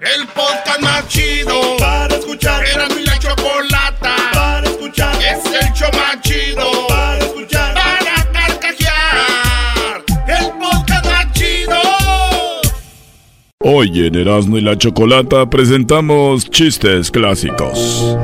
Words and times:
El 0.00 0.26
podcast 0.26 0.80
más 0.82 1.08
chido 1.08 1.58
para 1.78 2.14
escuchar. 2.14 2.62
Era 2.66 2.86
mi 2.88 3.02
la 3.02 3.18
chocolata 3.18 4.14
para 4.34 4.68
escuchar. 4.68 5.14
Es 5.16 5.42
el 5.46 5.72
show 5.72 5.88
más 5.94 6.20
chido 6.20 6.86
para 6.86 7.18
escuchar. 7.18 7.72
Para 7.74 8.30
carcajear. 8.30 10.04
El 10.28 10.50
podcast 10.58 11.06
más 11.06 11.32
chido. 11.32 11.78
Hoy 13.60 14.06
en 14.06 14.16
Erasmo 14.16 14.58
y 14.58 14.60
la 14.60 14.76
Chocolata 14.76 15.48
presentamos 15.48 16.50
chistes 16.50 17.10
clásicos. 17.10 18.18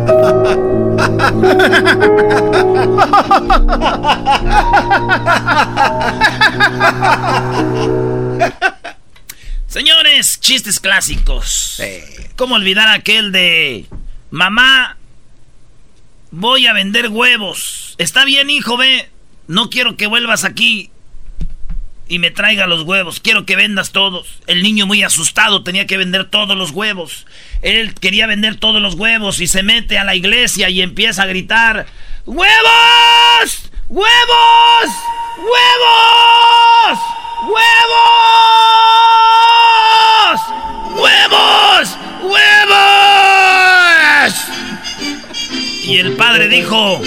Señores, 9.72 10.38
chistes 10.38 10.80
clásicos. 10.80 11.80
¿Cómo 12.36 12.56
olvidar 12.56 12.88
aquel 12.88 13.32
de 13.32 13.86
mamá? 14.30 14.98
Voy 16.30 16.66
a 16.66 16.74
vender 16.74 17.08
huevos. 17.08 17.94
Está 17.96 18.26
bien, 18.26 18.50
hijo, 18.50 18.76
ve. 18.76 19.08
No 19.46 19.70
quiero 19.70 19.96
que 19.96 20.06
vuelvas 20.06 20.44
aquí 20.44 20.90
y 22.06 22.18
me 22.18 22.30
traiga 22.30 22.66
los 22.66 22.82
huevos. 22.82 23.18
Quiero 23.20 23.46
que 23.46 23.56
vendas 23.56 23.92
todos. 23.92 24.40
El 24.46 24.62
niño 24.62 24.86
muy 24.86 25.02
asustado 25.04 25.64
tenía 25.64 25.86
que 25.86 25.96
vender 25.96 26.28
todos 26.28 26.54
los 26.54 26.72
huevos. 26.72 27.26
Él 27.62 27.94
quería 27.94 28.26
vender 28.26 28.56
todos 28.56 28.82
los 28.82 28.96
huevos 28.96 29.40
y 29.40 29.46
se 29.46 29.62
mete 29.62 29.96
a 29.96 30.04
la 30.04 30.14
iglesia 30.14 30.68
y 30.68 30.82
empieza 30.82 31.22
a 31.22 31.26
gritar: 31.26 31.86
¡Huevos! 32.26 33.71
¡Huevos! 33.94 34.88
¡Huevos! 35.36 36.98
¡Huevos! 37.42 38.00
¡Huevos! 40.96 41.98
¡Huevos! 42.22 43.52
Y 45.84 45.98
el 45.98 46.16
padre 46.16 46.48
dijo: 46.48 47.02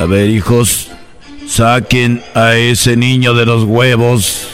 A 0.00 0.06
ver, 0.06 0.30
hijos, 0.30 0.88
saquen 1.46 2.24
a 2.34 2.54
ese 2.54 2.96
niño 2.96 3.34
de 3.34 3.44
los 3.44 3.64
huevos. 3.64 4.48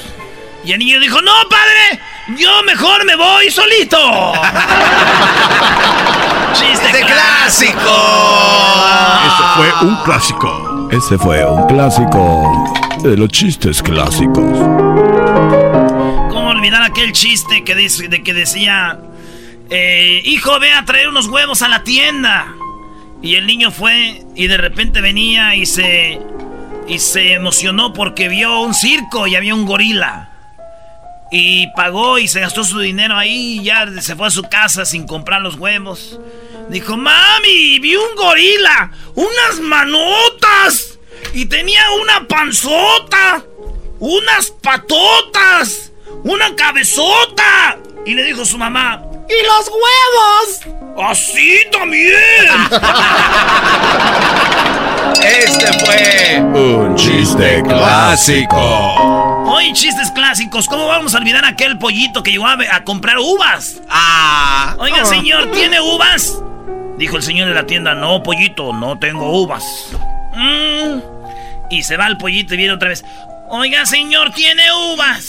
Y 0.64 0.72
el 0.72 0.78
niño 0.78 0.98
dijo: 1.00 1.20
¡No, 1.20 1.32
padre! 1.48 2.00
Yo 2.38 2.62
mejor 2.62 3.04
me 3.04 3.16
voy 3.16 3.50
solito. 3.50 3.98
¡Chiste 6.54 6.86
¡Este 6.86 7.04
clásico! 7.04 7.90
Ese 9.26 9.42
fue 9.56 9.72
un 9.86 9.96
clásico. 10.04 10.88
Ese 10.90 11.18
fue 11.18 11.44
un 11.44 11.66
clásico 11.66 12.72
de 13.02 13.16
los 13.16 13.28
chistes 13.28 13.82
clásicos. 13.82 14.58
¿Cómo 16.30 16.48
olvidar 16.50 16.82
aquel 16.82 17.12
chiste 17.12 17.64
que 17.64 17.74
dice, 17.74 18.08
de 18.08 18.22
que 18.22 18.32
decía, 18.32 18.98
eh, 19.68 20.22
hijo, 20.24 20.58
ve 20.60 20.72
a 20.72 20.84
traer 20.84 21.08
unos 21.08 21.26
huevos 21.26 21.60
a 21.62 21.68
la 21.68 21.84
tienda? 21.84 22.54
Y 23.20 23.34
el 23.34 23.46
niño 23.46 23.70
fue 23.70 24.24
y 24.34 24.46
de 24.46 24.56
repente 24.56 25.00
venía 25.00 25.54
y 25.56 25.66
se 25.66 26.20
y 26.86 26.98
se 26.98 27.32
emocionó 27.32 27.92
porque 27.92 28.28
vio 28.28 28.60
un 28.60 28.74
circo 28.74 29.26
y 29.26 29.36
había 29.36 29.54
un 29.54 29.64
gorila. 29.66 30.33
Y 31.30 31.68
pagó 31.74 32.18
y 32.18 32.28
se 32.28 32.40
gastó 32.40 32.64
su 32.64 32.78
dinero 32.78 33.16
ahí 33.16 33.58
y 33.60 33.64
ya 33.64 33.86
se 34.00 34.14
fue 34.14 34.26
a 34.28 34.30
su 34.30 34.42
casa 34.42 34.84
sin 34.84 35.06
comprar 35.06 35.42
los 35.42 35.56
huevos. 35.56 36.20
Dijo, 36.68 36.96
mami, 36.96 37.78
vi 37.80 37.96
un 37.96 38.14
gorila, 38.16 38.90
unas 39.14 39.60
manotas 39.60 40.98
y 41.34 41.46
tenía 41.46 41.82
una 42.00 42.26
panzota, 42.26 43.44
unas 43.98 44.50
patotas, 44.50 45.92
una 46.22 46.54
cabezota. 46.54 47.78
Y 48.06 48.14
le 48.14 48.24
dijo 48.24 48.44
su 48.44 48.56
mamá, 48.58 49.02
¿y 49.28 49.34
los 49.46 49.68
huevos? 49.68 51.10
Así 51.10 51.60
también. 51.70 52.14
Este 55.22 55.72
fue 55.84 56.40
Un 56.40 56.96
chiste 56.96 57.62
clásico. 57.62 59.44
Hoy 59.46 59.72
chistes 59.72 60.10
clásicos, 60.10 60.66
¿cómo 60.66 60.86
vamos 60.86 61.14
a 61.14 61.18
olvidar 61.18 61.44
aquel 61.44 61.78
pollito 61.78 62.22
que 62.22 62.32
llegó 62.32 62.46
a, 62.46 62.58
a 62.72 62.84
comprar 62.84 63.18
uvas? 63.18 63.80
Ah. 63.88 64.76
Oiga, 64.78 65.04
señor, 65.04 65.50
¿tiene 65.52 65.80
uvas? 65.80 66.38
Dijo 66.98 67.16
el 67.16 67.22
señor 67.22 67.48
de 67.48 67.54
la 67.54 67.66
tienda, 67.66 67.94
no, 67.94 68.22
pollito, 68.22 68.72
no 68.72 68.98
tengo 68.98 69.42
uvas. 69.42 69.64
Mm. 70.34 70.98
Y 71.70 71.82
se 71.82 71.96
va 71.96 72.06
el 72.06 72.16
pollito 72.18 72.54
y 72.54 72.58
viene 72.58 72.72
otra 72.72 72.88
vez. 72.90 73.04
Oiga, 73.48 73.86
señor, 73.86 74.30
¿tiene 74.32 74.62
uvas? 74.92 75.28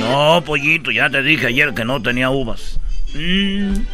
No, 0.00 0.42
pollito, 0.44 0.90
ya 0.90 1.10
te 1.10 1.22
dije 1.22 1.48
ayer 1.48 1.74
que 1.74 1.84
no 1.84 2.00
tenía 2.02 2.30
uvas. 2.30 2.78
Mm. 3.16 3.86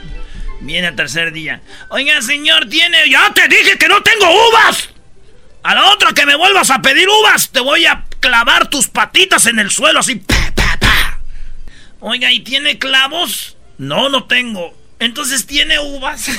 Viene 0.61 0.89
el 0.89 0.97
tercer 0.97 1.33
día. 1.33 1.61
Oiga, 1.89 2.21
señor, 2.23 2.69
¿tiene...? 2.69 3.09
Ya 3.11 3.33
te 3.35 3.49
dije 3.49 3.79
que 3.79 3.89
no 3.89 4.03
tengo 4.03 4.27
uvas. 4.49 4.91
A 5.63 5.75
la 5.75 5.91
otra 5.91 6.13
que 6.13 6.27
me 6.27 6.37
vuelvas 6.37 6.71
a 6.71 6.83
pedir 6.83 7.09
uvas, 7.09 7.51
te 7.51 7.61
voy 7.61 7.87
a 7.87 8.05
clavar 8.21 8.69
tus 8.69 8.89
patitas 8.89 9.47
en 9.47 9.59
el 9.59 9.71
suelo 9.71 10.01
así. 10.01 10.17
pa, 10.17 10.53
pa, 10.55 10.77
pa. 10.81 11.21
Oiga, 12.01 12.33
¿y 12.33 12.41
tiene 12.41 12.79
clavos? 12.79 13.57
No, 13.79 14.09
no 14.09 14.25
tengo. 14.25 14.75
Entonces, 14.99 15.47
¿tiene 15.47 15.79
uvas? 15.81 16.29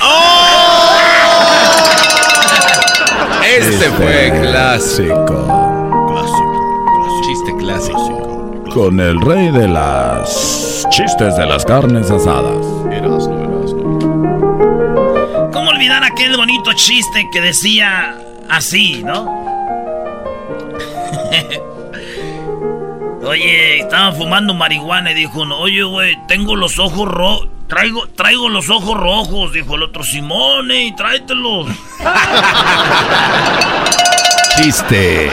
Este 3.45 3.89
fue 3.91 4.31
clásico. 4.41 6.07
Clásico. 6.09 7.21
Chiste 7.25 7.53
clásico. 7.57 8.63
Con 8.73 8.99
el 8.99 9.19
rey 9.19 9.51
de 9.51 9.67
las 9.67 10.85
chistes 10.89 11.35
de 11.35 11.45
las 11.45 11.65
carnes 11.65 12.09
asadas. 12.09 12.62
¿Cómo 15.51 15.69
olvidar 15.69 16.05
aquel 16.05 16.37
bonito 16.37 16.71
chiste 16.71 17.27
que 17.33 17.41
decía 17.41 18.17
así, 18.49 19.03
no? 19.03 19.25
Oye, 23.25 23.79
estaban 23.79 24.15
fumando 24.15 24.53
marihuana 24.53 25.11
y 25.11 25.15
dijo 25.15 25.41
uno, 25.41 25.57
oye, 25.57 25.83
güey, 25.83 26.17
tengo 26.27 26.55
los 26.55 26.79
ojos 26.79 27.09
rojos. 27.09 27.49
Traigo, 27.67 28.07
traigo 28.07 28.47
los 28.49 28.69
ojos 28.69 28.97
rojos, 28.97 29.51
dijo 29.53 29.75
el 29.75 29.83
otro, 29.83 30.03
Simone, 30.03 30.85
y 30.85 30.95
tráetelos. 30.95 31.67
Chiste 34.55 35.29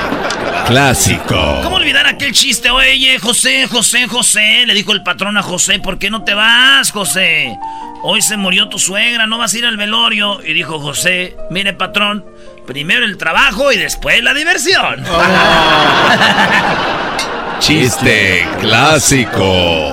clásico. 0.71 1.61
¿Cómo 1.65 1.77
olvidar 1.77 2.07
aquel 2.07 2.31
chiste? 2.31 2.71
Oye, 2.71 3.19
José, 3.19 3.67
José, 3.67 4.07
José, 4.07 4.65
le 4.67 4.73
dijo 4.73 4.93
el 4.93 5.03
patrón 5.03 5.37
a 5.37 5.43
José, 5.43 5.81
¿por 5.81 5.99
qué 5.99 6.11
no 6.11 6.23
te 6.23 6.33
vas, 6.33 6.93
José? 6.93 7.59
Hoy 8.05 8.23
se 8.23 8.37
murió 8.37 8.69
tu 8.69 8.79
suegra, 8.79 9.27
no 9.27 9.37
vas 9.37 9.53
a 9.53 9.59
ir 9.59 9.67
al 9.67 9.77
velorio. 9.77 10.41
Y 10.45 10.53
dijo 10.53 10.79
José, 10.79 11.37
mire, 11.51 11.73
patrón, 11.73 12.25
primero 12.69 13.05
el 13.05 13.17
trabajo 13.17 13.73
y 13.73 13.79
después 13.79 14.23
la 14.23 14.33
diversión. 14.33 15.05
Chiste 17.59 18.49
clásico. 18.61 19.93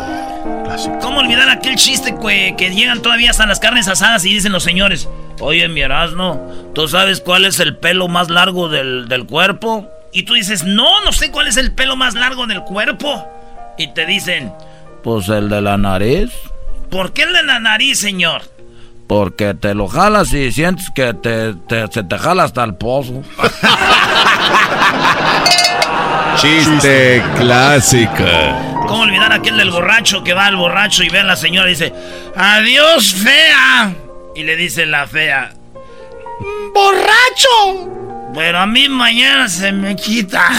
¿Cómo 1.01 1.21
olvidar 1.21 1.49
aquel 1.49 1.75
chiste 1.75 2.15
que, 2.21 2.53
que 2.55 2.69
llegan 2.69 3.01
todavía 3.01 3.31
hasta 3.31 3.47
las 3.47 3.59
carnes 3.59 3.87
asadas 3.87 4.23
y 4.25 4.33
dicen 4.35 4.51
los 4.51 4.63
señores, 4.63 5.09
oye, 5.39 5.67
mi 5.69 5.81
Erasmo, 5.81 6.71
¿tú 6.75 6.87
sabes 6.87 7.19
cuál 7.19 7.45
es 7.45 7.59
el 7.59 7.75
pelo 7.75 8.07
más 8.07 8.29
largo 8.29 8.69
del, 8.69 9.07
del 9.07 9.25
cuerpo? 9.25 9.91
Y 10.11 10.23
tú 10.23 10.33
dices, 10.33 10.63
no, 10.63 11.01
no 11.03 11.11
sé 11.11 11.31
cuál 11.31 11.47
es 11.47 11.57
el 11.57 11.73
pelo 11.73 11.95
más 11.95 12.15
largo 12.15 12.47
del 12.47 12.61
cuerpo. 12.63 13.27
Y 13.77 13.93
te 13.93 14.05
dicen, 14.05 14.51
Pues 15.03 15.29
el 15.29 15.49
de 15.49 15.61
la 15.61 15.77
nariz. 15.77 16.31
¿por 16.89 17.13
qué 17.13 17.23
el 17.23 17.33
de 17.33 17.43
la 17.43 17.59
nariz, 17.59 17.99
señor? 17.99 18.41
Porque 19.07 19.53
te 19.53 19.73
lo 19.75 19.87
jalas 19.87 20.33
y 20.33 20.51
sientes 20.51 20.89
que 20.95 21.13
te, 21.13 21.53
te- 21.67 21.87
se 21.91 22.03
te 22.03 22.17
jala 22.17 22.43
hasta 22.43 22.63
el 22.63 22.75
pozo. 22.75 23.21
Chiste 26.37 27.23
clásico. 27.37 28.23
¿Cómo 28.87 29.03
olvidar 29.03 29.33
aquel 29.33 29.57
del 29.57 29.71
borracho 29.71 30.23
que 30.23 30.33
va 30.33 30.45
al 30.45 30.55
borracho 30.55 31.03
y 31.03 31.09
ve 31.09 31.19
a 31.19 31.23
la 31.23 31.35
señora 31.35 31.67
y 31.67 31.71
dice, 31.71 31.93
adiós, 32.35 33.13
fea? 33.15 33.93
Y 34.35 34.43
le 34.43 34.55
dice 34.55 34.85
la 34.85 35.07
fea, 35.07 35.51
¡borracho! 36.73 38.06
Pero 38.37 38.59
a 38.59 38.67
mí 38.67 38.87
mañana 38.87 39.49
se 39.49 39.71
me 39.71 39.95
quita. 39.95 40.47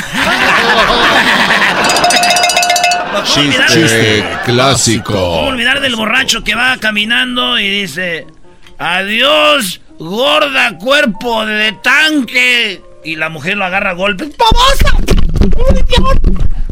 ¿Cómo 3.12 3.22
Chiste 3.22 4.24
¿Cómo 4.26 4.42
clásico. 4.44 5.16
olvidar 5.42 5.80
del 5.80 5.94
borracho 5.94 6.42
que 6.42 6.56
va 6.56 6.76
caminando 6.78 7.56
y 7.56 7.82
dice, 7.82 8.26
adiós, 8.78 9.80
gorda 9.96 10.76
cuerpo 10.76 11.46
de 11.46 11.70
tanque? 11.72 12.82
Y 13.04 13.14
la 13.14 13.28
mujer 13.28 13.56
lo 13.56 13.64
agarra 13.64 13.90
a 13.90 13.94
golpes. 13.94 14.30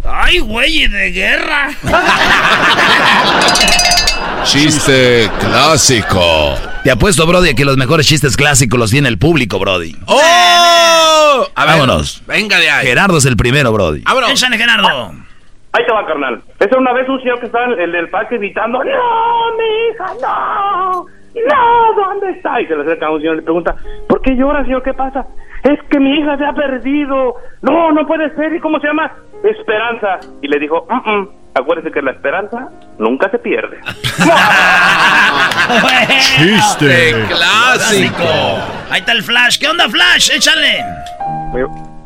¡Ay, 0.04 0.40
güey, 0.40 0.88
de 0.88 1.12
guerra! 1.12 1.70
Chiste 4.46 5.28
clásico. 5.40 6.54
Te 6.84 6.92
apuesto, 6.92 7.26
Brody, 7.26 7.54
que 7.56 7.64
los 7.64 7.76
mejores 7.76 8.06
chistes 8.06 8.36
clásicos 8.36 8.78
los 8.78 8.92
tiene 8.92 9.08
el 9.08 9.18
público, 9.18 9.58
Brody. 9.58 9.96
¡Oh! 10.06 11.46
A 11.54 11.64
ver, 11.66 11.74
Vámonos. 11.74 12.22
Venga 12.28 12.56
de 12.58 12.70
ahí. 12.70 12.86
Gerardo 12.86 13.18
es 13.18 13.26
el 13.26 13.36
primero, 13.36 13.72
Brody. 13.72 14.02
Vámonos. 14.02 14.30
Échale, 14.30 14.56
Gerardo. 14.56 14.86
Ahí 15.72 15.84
te 15.84 15.92
va, 15.92 16.06
carnal. 16.06 16.40
Esa 16.60 16.78
una 16.78 16.92
vez 16.92 17.08
un 17.08 17.18
señor 17.20 17.40
que 17.40 17.46
estaba 17.46 17.64
en 17.66 17.80
el 17.80 17.90
del 17.90 18.08
parque 18.08 18.38
gritando, 18.38 18.78
¡No, 18.78 18.84
mi 18.84 19.90
hija, 19.90 20.06
no! 20.22 20.92
¡No! 21.02 22.04
¿Dónde 22.04 22.30
está? 22.30 22.60
Y 22.60 22.66
se 22.66 22.76
le 22.76 22.82
acerca 22.82 23.06
a 23.06 23.10
un 23.10 23.18
señor 23.20 23.34
y 23.34 23.38
le 23.38 23.42
pregunta, 23.42 23.74
¿por 24.08 24.22
qué 24.22 24.36
llora, 24.36 24.62
señor? 24.62 24.82
¿Qué 24.84 24.94
pasa? 24.94 25.26
Es 25.64 25.78
que 25.90 25.98
mi 25.98 26.20
hija 26.20 26.38
se 26.38 26.44
ha 26.44 26.52
perdido. 26.52 27.34
No, 27.62 27.90
no 27.90 28.06
puede 28.06 28.32
ser. 28.36 28.54
¿Y 28.54 28.60
cómo 28.60 28.78
se 28.78 28.86
llama? 28.86 29.12
Esperanza. 29.42 30.20
Y 30.40 30.46
le 30.48 30.60
dijo, 30.60 30.86
"Mm, 30.88 31.10
mm, 31.10 31.28
acuérdese 31.56 31.90
que 31.90 32.02
la 32.02 32.12
esperanza 32.12 32.68
nunca 32.98 33.30
se 33.30 33.38
pierde. 33.38 33.80
Chiste 36.20 37.24
clásico. 37.28 38.24
Ahí 38.90 39.00
está 39.00 39.12
el 39.12 39.22
Flash. 39.22 39.58
¿Qué 39.58 39.68
onda, 39.68 39.88
Flash? 39.88 40.30
Échale. 40.32 40.84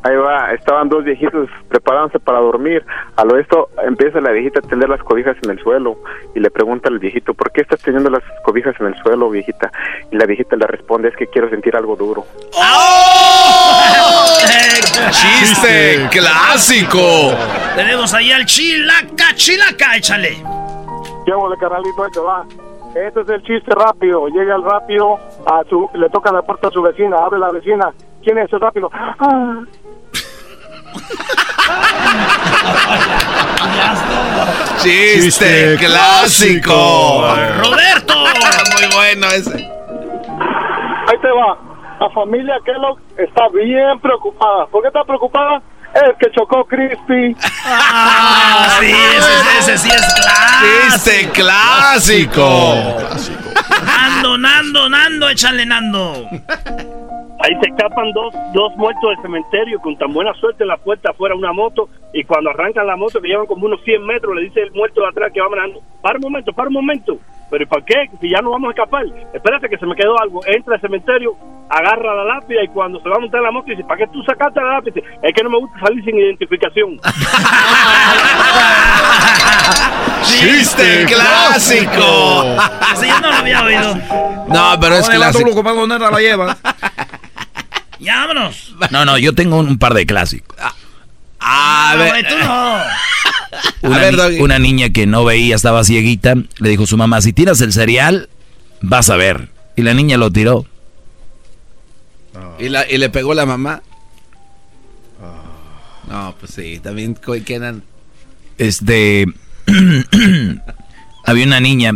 Ahí 0.03 0.17
va, 0.17 0.53
estaban 0.53 0.89
dos 0.89 1.05
viejitos 1.05 1.51
preparándose 1.69 2.19
para 2.21 2.39
dormir. 2.39 2.83
A 3.17 3.25
lo 3.25 3.39
esto 3.39 3.69
empieza 3.85 4.21
la 4.21 4.31
viejita 4.31 4.61
a 4.61 4.63
tender 4.63 4.89
las 4.89 5.03
cobijas 5.03 5.37
en 5.43 5.51
el 5.51 5.59
suelo 5.59 5.99
y 6.35 6.41
le 6.41 6.51
pregunta 6.51 6.89
al 6.89 6.99
viejito, 6.99 7.35
¿por 7.35 7.53
qué 7.53 7.61
estás 7.61 7.83
teniendo 7.83 8.09
las 8.09 8.23
cobijas 8.43 8.75
en 8.81 8.87
el 8.87 8.97
suelo, 9.03 9.29
viejita? 9.29 9.71
Y 10.11 10.17
la 10.17 10.25
viejita 10.25 10.57
le 10.57 10.67
responde, 10.67 11.09
es 11.09 11.17
que 11.17 11.27
quiero 11.27 11.51
sentir 11.51 11.77
algo 11.77 11.97
duro. 11.97 12.25
Chiste 15.11 16.09
clásico. 16.11 17.33
Tenemos 17.75 18.13
ahí 18.15 18.33
al 18.33 18.45
Chilaca, 18.47 19.35
Chilaca. 19.35 19.97
Échale. 19.97 20.43
¿Qué 21.27 21.33
de 21.33 21.57
carnalito? 21.61 22.05
Ahí 22.05 22.11
te 22.13 22.21
va. 22.21 22.45
Este 22.95 23.21
es 23.21 23.29
el 23.29 23.43
chiste 23.43 23.73
rápido. 23.75 24.27
Llega 24.29 24.57
el 24.57 24.65
rápido, 24.65 25.15
a 25.47 25.63
su, 25.69 25.89
le 25.95 26.09
toca 26.11 26.33
la 26.33 26.43
puerta 26.43 26.69
a 26.69 26.71
su 26.71 26.83
vecina, 26.83 27.19
abre 27.19 27.39
la 27.39 27.51
vecina. 27.51 27.93
¿Quién 28.23 28.39
es 28.39 28.53
el 28.53 28.61
rápido? 28.61 28.91
Ah, 29.21 29.63
Chiste 34.83 35.77
clásico. 35.79 36.73
Roberto. 37.63 38.15
Muy 38.73 38.95
bueno 38.95 39.27
ese. 39.29 39.55
Ahí 39.55 41.19
te 41.21 41.29
va. 41.29 41.70
La 42.01 42.09
familia 42.11 42.59
Kellogg 42.65 42.99
está 43.19 43.49
bien 43.51 44.01
preocupada. 44.01 44.67
¿Por 44.69 44.81
qué 44.81 44.89
está 44.89 45.05
preocupada? 45.05 45.61
Es 45.95 46.17
que 46.19 46.31
chocó 46.31 46.65
Crispy. 46.65 47.37
Ah, 47.67 48.79
sí, 48.81 48.91
ese, 48.91 49.59
ese 49.59 49.79
sí 49.79 49.89
es 49.91 50.15
clásico. 50.15 50.95
Chiste 50.95 51.31
clásico. 51.33 52.65
Nando, 53.85 54.39
Nando, 54.39 54.89
Nando. 54.89 55.29
Échale, 55.29 55.67
Nando. 55.67 56.27
Ahí 57.43 57.55
se 57.63 57.71
escapan 57.71 58.13
dos, 58.13 58.35
dos 58.55 58.75
muertos 58.77 59.11
del 59.11 59.23
cementerio 59.23 59.81
con 59.81 59.97
tan 59.97 60.13
buena 60.13 60.33
suerte 60.35 60.65
en 60.65 60.69
la 60.69 60.77
puerta 60.77 61.11
afuera 61.11 61.35
una 61.35 61.53
moto 61.53 61.89
y 62.13 62.23
cuando 62.25 62.51
arrancan 62.51 62.87
la 62.87 62.97
moto 62.97 63.21
que 63.21 63.29
llevan 63.29 63.47
como 63.47 63.67
unos 63.67 63.83
100 63.83 64.05
metros 64.05 64.35
le 64.37 64.43
dice 64.43 64.61
el 64.61 64.73
muerto 64.73 65.01
de 65.01 65.09
atrás 65.09 65.33
que 65.33 65.41
va 65.41 65.49
manejando, 65.49 65.81
para 66.03 66.17
un 66.17 66.23
momento, 66.23 66.53
para 66.53 66.69
un 66.69 66.75
momento, 66.75 67.19
pero 67.51 67.65
¿y 67.65 67.67
para 67.67 67.85
qué? 67.85 68.11
Si 68.21 68.31
ya 68.31 68.41
no 68.41 68.51
vamos 68.51 68.69
a 68.69 68.71
escapar, 68.73 69.05
espérate 69.35 69.69
que 69.69 69.77
se 69.79 69.87
me 69.87 69.95
quedó 69.97 70.19
algo, 70.21 70.41
entra 70.47 70.75
al 70.77 70.81
cementerio, 70.81 71.37
agarra 71.69 72.15
la 72.15 72.25
lápida 72.37 72.63
y 72.65 72.69
cuando 72.69 73.01
se 73.01 73.09
va 73.09 73.17
a 73.17 73.21
montar 73.21 73.43
la 73.43 73.51
moto 73.51 73.67
dice, 73.71 73.85
¿para 73.85 73.99
qué 73.99 74.07
tú 74.13 74.23
sacaste 74.25 74.61
la 74.61 74.75
lápida? 74.75 75.01
Es 75.23 75.35
que 75.35 75.43
no 75.43 75.51
me 75.51 75.59
gusta 75.59 75.79
salir 75.81 76.05
sin 76.05 76.17
identificación. 76.19 77.01
Chiste 80.25 81.07
clásico. 81.07 82.45
Ese 82.95 83.09
yo 83.09 83.21
no 83.21 83.29
lo 83.29 83.35
había 83.35 83.63
oído. 83.63 83.95
No, 84.49 84.79
pero 84.81 84.97
es 84.97 85.09
clásico. 85.09 85.63
la 85.63 86.19
lleva? 86.21 86.57
Ya, 88.03 88.21
vámonos. 88.21 88.75
No, 88.91 89.05
no, 89.05 89.19
yo 89.19 89.35
tengo 89.35 89.59
un 89.59 89.79
par 89.79 89.93
de 89.93 90.07
clásicos. 90.07 90.57
A 91.39 91.93
No, 91.93 91.99
güey, 91.99 92.13
ver. 92.23 92.29
tú 92.33 92.39
no. 92.39 92.77
Una, 93.83 93.99
ver, 93.99 94.13
ni- 94.13 94.17
Doggy. 94.19 94.41
una 94.41 94.59
niña 94.59 94.91
que 94.91 95.07
no 95.07 95.25
veía, 95.25 95.57
estaba 95.57 95.85
cieguita, 95.85 96.35
le 96.59 96.69
dijo 96.69 96.85
a 96.85 96.87
su 96.87 96.97
mamá, 96.97 97.21
si 97.21 97.33
tiras 97.33 97.61
el 97.61 97.73
cereal, 97.73 98.29
vas 98.81 99.11
a 99.11 99.17
ver. 99.17 99.49
Y 99.77 99.83
la 99.83 99.95
niña 99.95 100.17
lo 100.17 100.31
tiró. 100.31 100.67
¿Y, 102.59 102.69
la, 102.69 102.89
¿Y 102.91 102.99
le 102.99 103.09
pegó 103.11 103.35
la 103.35 103.47
mamá? 103.47 103.83
No, 106.09 106.35
pues 106.39 106.53
sí, 106.55 106.81
también 106.83 107.17
quedan. 107.45 107.83
Este... 108.59 109.27
había 111.25 111.45
una 111.47 111.61
niña 111.61 111.93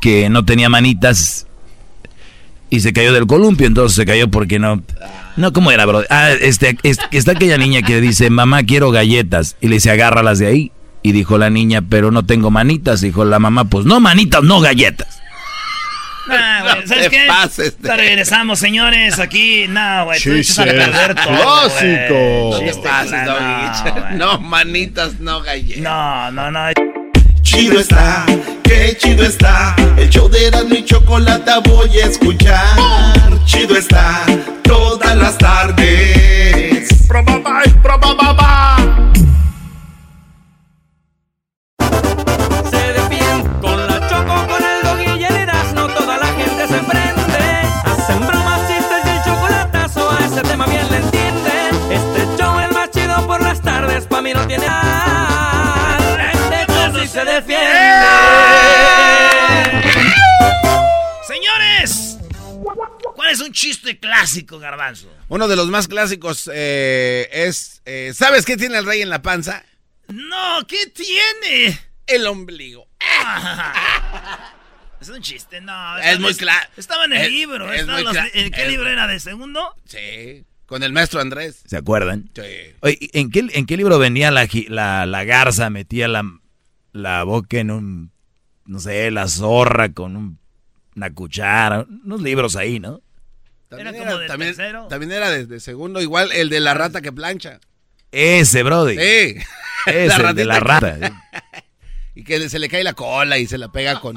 que 0.00 0.28
no 0.28 0.44
tenía 0.44 0.68
manitas 0.68 1.46
y 2.70 2.80
se 2.80 2.92
cayó 2.92 3.12
del 3.12 3.26
columpio, 3.26 3.66
entonces 3.66 3.94
se 3.96 4.04
cayó 4.06 4.28
porque 4.30 4.58
no... 4.58 4.82
No, 5.36 5.52
¿cómo 5.52 5.70
era, 5.70 5.86
bro? 5.86 6.02
Ah, 6.10 6.30
este, 6.32 6.76
es- 6.82 6.98
está 7.10 7.32
aquella 7.32 7.56
niña 7.56 7.82
que 7.82 8.00
dice, 8.00 8.28
mamá, 8.28 8.64
quiero 8.64 8.90
galletas. 8.90 9.56
Y 9.62 9.68
le 9.68 9.76
dice, 9.76 9.90
agárralas 9.90 10.38
de 10.38 10.46
ahí. 10.46 10.72
Y 11.02 11.12
dijo 11.12 11.36
la 11.38 11.50
niña, 11.50 11.82
pero 11.88 12.10
no 12.10 12.24
tengo 12.24 12.50
manitas. 12.50 13.00
Dijo 13.00 13.24
la 13.24 13.38
mamá, 13.38 13.64
pues 13.64 13.84
no 13.86 13.98
manitas, 14.00 14.42
no 14.42 14.60
galletas. 14.60 15.20
Ah, 16.30 16.60
güey, 16.62 16.80
No 16.82 16.86
¿Sabes 16.86 17.04
te 17.04 17.10
qué? 17.10 17.24
pases 17.26 17.82
de- 17.82 17.96
regresamos, 17.96 18.58
señores, 18.60 19.18
aquí. 19.18 19.66
No, 19.68 20.04
güey, 20.04 20.20
tú 20.22 20.32
echas 20.32 20.58
a 20.60 20.64
Chiste 20.64 20.78
perder 20.78 21.14
todo, 21.16 21.24
clásico. 21.34 22.60
No 22.62 22.82
pases, 22.82 23.26
no. 23.26 24.16
No, 24.16 24.40
manitas, 24.40 25.18
no 25.20 25.40
galletas. 25.42 25.82
No, 25.82 26.30
no, 26.30 26.50
no. 26.50 26.60
Chido 27.42 27.80
está, 27.80 28.24
qué 28.62 28.96
chido 28.98 29.24
está. 29.24 29.74
El 29.98 30.08
show 30.08 30.28
de 30.30 30.46
Erasmo 30.46 30.74
y 30.76 30.84
Chocolata 30.84 31.58
voy 31.58 31.90
a 31.98 32.06
escuchar. 32.06 32.64
Chido 33.44 33.76
está, 33.76 34.22
todas 34.62 35.16
las 35.16 35.36
tardes. 35.38 36.88
Se 36.88 37.04
mí 54.22 54.32
no 54.34 54.46
tiene 54.46 54.66
al. 54.66 56.20
Este 56.94 57.06
se 57.08 57.24
defiende. 57.24 57.78
Señores, 61.26 62.18
¿cuál 63.14 63.30
es 63.30 63.40
un 63.40 63.52
chiste 63.52 63.98
clásico, 63.98 64.58
Garbanzo? 64.58 65.08
Uno 65.28 65.48
de 65.48 65.56
los 65.56 65.68
más 65.68 65.88
clásicos 65.88 66.50
eh, 66.52 67.28
es. 67.32 67.82
eh, 67.84 68.12
¿Sabes 68.14 68.44
qué 68.44 68.56
tiene 68.56 68.78
el 68.78 68.86
rey 68.86 69.02
en 69.02 69.10
la 69.10 69.22
panza? 69.22 69.64
No, 70.08 70.66
¿qué 70.66 70.86
tiene? 70.88 71.78
El 72.06 72.26
ombligo. 72.26 72.86
Es 75.00 75.08
un 75.08 75.20
chiste, 75.20 75.60
no. 75.60 75.98
Es 75.98 76.20
muy 76.20 76.28
vez- 76.32 76.40
cla- 76.40 76.68
Estaba 76.76 77.06
en 77.06 77.14
el 77.14 77.22
es- 77.22 77.30
libro. 77.32 77.72
es 77.72 77.80
estaba 77.80 77.98
muy 77.98 78.04
los- 78.04 78.14
cla- 78.16 78.30
¿En 78.34 78.52
qué 78.52 78.62
es- 78.62 78.68
libro 78.68 78.88
era? 78.88 79.08
¿De 79.08 79.18
segundo? 79.18 79.74
Sí. 79.84 80.44
Con 80.66 80.82
el 80.82 80.92
maestro 80.92 81.20
Andrés. 81.20 81.62
¿Se 81.66 81.76
acuerdan? 81.76 82.30
Sí. 82.34 82.42
Oye, 82.80 82.98
¿en 83.12 83.30
qué, 83.30 83.46
¿en 83.52 83.66
qué 83.66 83.76
libro 83.76 83.98
venía 83.98 84.30
la, 84.30 84.46
gi- 84.46 84.68
la, 84.68 85.04
la 85.06 85.24
garza? 85.24 85.68
Metía 85.70 86.08
la, 86.08 86.22
la 86.92 87.24
boca 87.24 87.58
en 87.58 87.70
un, 87.70 88.12
no 88.64 88.78
sé, 88.80 89.10
la 89.10 89.28
zorra 89.28 89.92
con 89.92 90.16
un- 90.16 90.38
una 90.96 91.12
cuchara. 91.12 91.86
Unos 92.04 92.22
libros 92.22 92.56
ahí, 92.56 92.80
¿no? 92.80 93.00
También 93.68 93.94
Era 93.94 94.04
como 94.04 94.18
de 94.18 94.26
también, 94.26 94.54
tercero. 94.54 94.86
también 94.88 95.12
era 95.12 95.30
de, 95.30 95.46
de 95.46 95.60
segundo, 95.60 96.00
igual 96.02 96.30
el 96.32 96.48
de 96.50 96.60
la 96.60 96.74
rata 96.74 97.00
que 97.00 97.12
plancha. 97.12 97.58
Ese, 98.10 98.62
Brody. 98.62 98.96
Sí. 98.96 99.36
Ese, 99.86 100.22
el 100.28 100.34
de 100.34 100.44
la 100.44 100.60
rata. 100.60 100.98
que- 101.00 101.12
y 102.14 102.24
que 102.24 102.48
se 102.50 102.58
le 102.58 102.68
cae 102.68 102.84
la 102.84 102.92
cola 102.92 103.38
y 103.38 103.46
se 103.46 103.56
la 103.56 103.72
pega 103.72 103.98
con... 104.00 104.16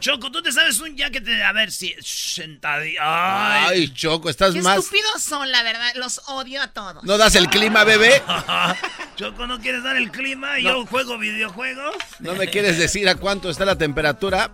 Choco, 0.00 0.30
tú 0.30 0.40
te 0.42 0.52
sabes 0.52 0.78
un 0.80 0.96
ya 0.96 1.10
que 1.10 1.20
te. 1.20 1.42
A 1.42 1.52
ver 1.52 1.72
si. 1.72 1.94
Sentadilla. 2.00 3.00
Ay, 3.02 3.66
Ay. 3.68 3.94
Choco, 3.94 4.30
estás 4.30 4.54
Qué 4.54 4.62
más... 4.62 4.78
estúpidos 4.78 5.22
son, 5.22 5.50
la 5.50 5.62
verdad. 5.62 5.92
Los 5.96 6.20
odio 6.28 6.62
a 6.62 6.68
todos. 6.68 7.02
¿No 7.02 7.18
das 7.18 7.34
el 7.34 7.48
clima, 7.48 7.82
bebé? 7.84 8.22
Choco, 9.16 9.46
¿no 9.46 9.58
quieres 9.58 9.82
dar 9.82 9.96
el 9.96 10.10
clima? 10.12 10.58
Yo 10.60 10.86
juego 10.86 11.18
videojuegos. 11.18 11.96
¿No 12.20 12.34
me 12.34 12.48
quieres 12.48 12.78
decir 12.78 13.08
a 13.08 13.16
cuánto 13.16 13.50
está 13.50 13.64
la 13.64 13.76
temperatura? 13.76 14.52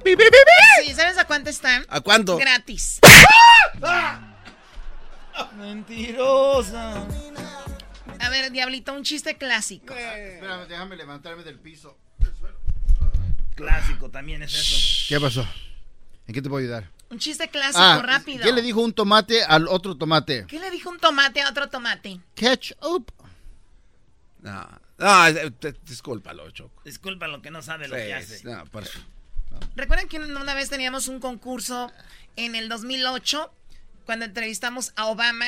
Sí, 0.83 0.95
¿sabes 0.95 1.19
a 1.19 1.27
cuánto 1.27 1.51
están? 1.51 1.85
¿A 1.89 2.01
cuánto? 2.01 2.39
Gratis. 2.39 3.01
Mentirosa. 5.59 7.07
A 8.21 8.29
ver, 8.31 8.51
Diablito, 8.51 8.95
un 8.95 9.03
chiste 9.03 9.37
clásico. 9.37 9.95
Espérame, 9.95 10.67
déjame 10.69 10.97
levantarme 10.97 11.43
del 11.43 11.59
piso. 11.59 11.99
Clásico 13.55 14.11
también 14.11 14.43
es 14.43 14.53
eso. 14.55 15.07
¿Qué 15.09 15.21
pasó? 15.21 15.47
¿En 16.27 16.35
qué 16.35 16.43
te 16.43 16.49
puedo 16.49 16.63
ayudar? 16.63 16.91
Un 17.11 17.19
chiste 17.19 17.49
clásico, 17.49 17.79
Ah, 17.81 18.03
rápido. 18.05 18.43
¿qué 18.43 18.53
le 18.53 18.63
dijo 18.63 18.81
un 18.81 18.93
tomate 18.93 19.45
al 19.45 19.69
otro 19.69 19.97
tomate? 19.97 20.47
¿Qué 20.49 20.59
le 20.59 20.71
dijo 20.71 20.91
un 20.91 20.99
tomate 20.99 21.43
a 21.43 21.51
otro 21.51 21.69
tomate? 21.69 22.19
Ketchup. 22.35 23.11
No, 24.41 24.69
no, 24.99 25.27
eh, 25.29 25.51
te- 25.53 25.75
discúlpalo, 25.87 26.51
Choco. 26.51 26.83
Disculpa 26.85 27.29
lo 27.29 27.41
que 27.41 27.51
no 27.51 27.63
sabe 27.63 27.89
lo 27.89 27.97
Sí, 27.97 28.03
que 28.03 28.15
hace. 28.15 28.45
no, 28.45 28.65
por- 28.67 28.85
¿Recuerdan 29.77 30.09
que 30.09 30.19
una 30.19 30.55
vez 30.55 30.69
teníamos 30.71 31.07
un 31.09 31.21
concurso 31.21 31.93
en 32.37 32.55
el 32.57 32.69
2008 32.69 33.53
cuando 34.05 34.25
entrevistamos 34.25 34.93
a 34.97 35.07
Obama? 35.07 35.47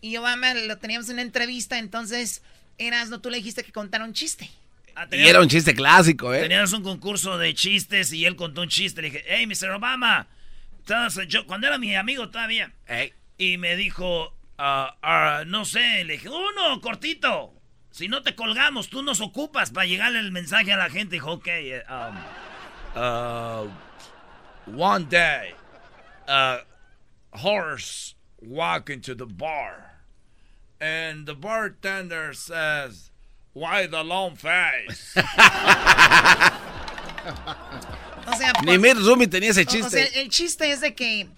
Y 0.00 0.16
Obama 0.16 0.52
lo 0.54 0.76
teníamos 0.78 1.08
en 1.08 1.14
una 1.14 1.22
entrevista, 1.22 1.78
entonces, 1.78 2.42
Erasno, 2.78 3.20
tú 3.20 3.30
le 3.30 3.36
dijiste 3.38 3.62
que 3.62 3.72
contara 3.72 4.04
un 4.04 4.12
chiste. 4.12 4.50
Ah, 4.96 5.06
Y 5.10 5.26
era 5.26 5.40
un 5.40 5.48
chiste 5.48 5.74
clásico, 5.74 6.32
¿eh? 6.32 6.42
Teníamos 6.42 6.72
un 6.72 6.82
concurso 6.82 7.36
de 7.38 7.52
chistes 7.54 8.12
y 8.12 8.24
él 8.26 8.36
contó 8.36 8.62
un 8.62 8.68
chiste. 8.68 9.02
Le 9.02 9.10
dije, 9.10 9.24
hey, 9.26 9.46
Mr. 9.46 9.70
Obama. 9.70 10.28
Yo, 11.28 11.46
cuando 11.46 11.66
era 11.66 11.78
mi 11.78 11.94
amigo 11.96 12.28
todavía. 12.28 12.72
Y 13.38 13.58
me 13.58 13.76
dijo, 13.76 14.34
ah, 14.58 15.44
no 15.46 15.64
sé, 15.64 16.04
le 16.04 16.14
dije, 16.14 16.28
uno, 16.28 16.80
cortito. 16.80 17.52
Si 17.90 18.08
no 18.08 18.22
te 18.22 18.34
colgamos, 18.34 18.88
tú 18.88 19.02
nos 19.02 19.20
ocupas 19.20 19.70
para 19.70 19.86
llegarle 19.86 20.18
el 20.18 20.32
mensaje 20.32 20.72
a 20.72 20.76
la 20.76 20.90
gente. 20.90 21.14
Dijo, 21.14 21.32
ok, 21.32 21.46
eh, 21.46 21.82
um, 21.88 23.00
uh, 23.00 23.70
one 24.76 25.06
day, 25.08 25.54
a 26.26 26.58
horse 27.32 28.16
walk 28.40 28.90
into 28.90 29.14
the 29.14 29.26
bar. 29.26 29.92
And 30.80 31.24
the 31.24 31.34
bartender 31.34 32.34
says, 32.34 33.10
why 33.54 33.86
the 33.88 34.02
long 34.04 34.36
face? 34.36 35.14
O 38.26 38.36
sea, 38.36 38.52
Ni 38.64 38.78
Mitt 38.78 38.96
Rumi 38.96 39.26
tenía 39.26 39.50
ese 39.50 39.60
o- 39.62 39.64
O 39.64 39.70
sea, 39.70 39.80
chiste. 40.04 40.20
el 40.20 40.28
chiste 40.30 40.70
es 40.72 40.80
de 40.80 40.94
que 40.94 41.28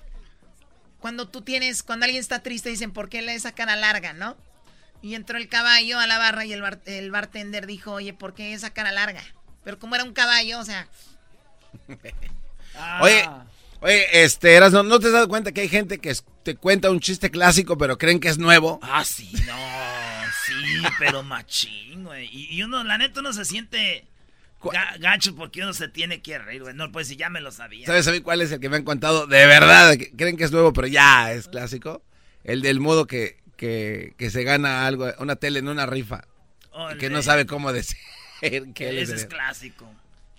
cuando 1.01 1.29
tú 1.29 1.43
tienes, 1.43 1.83
cuando 1.83 2.05
alguien 2.05 2.21
está 2.21 2.43
triste, 2.43 2.69
dicen, 2.71 2.93
¿por 2.93 3.09
qué 3.09 3.23
le 3.23 3.35
esa 3.35 3.53
cara 3.53 3.75
larga, 3.77 4.13
no? 4.13 4.37
Y 5.03 5.15
entró 5.15 5.37
el 5.37 5.49
caballo 5.49 5.99
a 5.99 6.07
la 6.07 6.19
barra 6.19 6.45
y 6.45 6.53
el, 6.53 6.63
bar- 6.63 6.81
el 6.87 7.11
bartender 7.11 7.67
dijo, 7.67 7.93
oye, 7.93 8.13
¿por 8.13 8.35
qué 8.35 8.53
esa 8.53 8.71
cara 8.71 8.93
larga? 8.93 9.23
Pero 9.65 9.79
como 9.79 9.95
era 9.97 10.05
un 10.05 10.13
caballo, 10.13 10.59
o 10.61 10.65
sea, 10.65 10.89
Oye, 13.01 13.29
oye, 13.81 14.23
este, 14.25 14.55
eras, 14.55 14.73
¿no, 14.73 14.83
¿no 14.83 14.99
te 15.01 15.07
has 15.07 15.13
dado 15.13 15.29
cuenta 15.29 15.53
que 15.53 15.63
hay 15.63 15.69
gente 15.69 15.99
que 15.99 16.11
es- 16.11 16.25
te 16.45 16.55
cuenta 16.57 16.91
un 16.91 17.01
chiste 17.01 17.31
clásico 17.31 17.77
pero 17.79 17.99
creen 17.99 18.21
que 18.21 18.29
es 18.29 18.39
nuevo? 18.39 18.79
Ah, 18.83 19.05
sí, 19.05 19.33
no, 19.47 19.57
pero 20.99 21.23
machín, 21.23 22.05
güey. 22.05 22.29
Y, 22.33 22.57
y 22.57 22.63
uno, 22.63 22.83
la 22.85 22.99
neta, 22.99 23.21
uno 23.21 23.33
se 23.33 23.45
siente 23.45 24.07
ga- 24.63 24.99
gacho 24.99 25.35
porque 25.35 25.63
uno 25.63 25.73
se 25.73 25.89
tiene 25.89 26.23
que 26.23 26.39
reír, 26.39 26.63
güey. 26.63 26.75
No, 26.75 26.91
pues 26.93 27.09
si 27.09 27.17
ya 27.17 27.29
me 27.31 27.41
lo 27.41 27.51
sabía. 27.53 27.87
¿Sabes 27.87 28.07
a 28.09 28.13
mí 28.13 28.21
cuál 28.21 28.41
es 28.43 28.53
el 28.53 28.61
que 28.61 28.69
me 28.69 28.77
han 28.77 28.85
contado 28.85 29.27
de 29.27 29.47
verdad? 29.47 29.97
que 29.97 30.11
creen 30.13 30.37
que 30.37 30.45
es 30.45 30.53
nuevo 30.53 30.73
pero 30.73 30.87
ya 30.87 31.33
es 31.33 31.49
clásico. 31.49 32.03
El 32.45 32.63
del 32.63 32.81
modo 32.81 33.07
que, 33.07 33.39
que, 33.57 34.15
que 34.19 34.31
se 34.31 34.45
gana 34.45 34.87
algo, 34.87 35.07
una 35.19 35.37
tele 35.37 35.59
en 35.59 35.69
una 35.69 35.87
rifa. 35.87 36.25
Y 36.95 36.99
que 36.99 37.11
no 37.11 37.23
sabe 37.23 37.47
cómo 37.47 37.73
decir 37.73 37.97
que 38.75 38.91
él 38.91 38.99
Ese 38.99 39.15
es 39.15 39.23
es 39.23 39.27
clásico. 39.27 39.91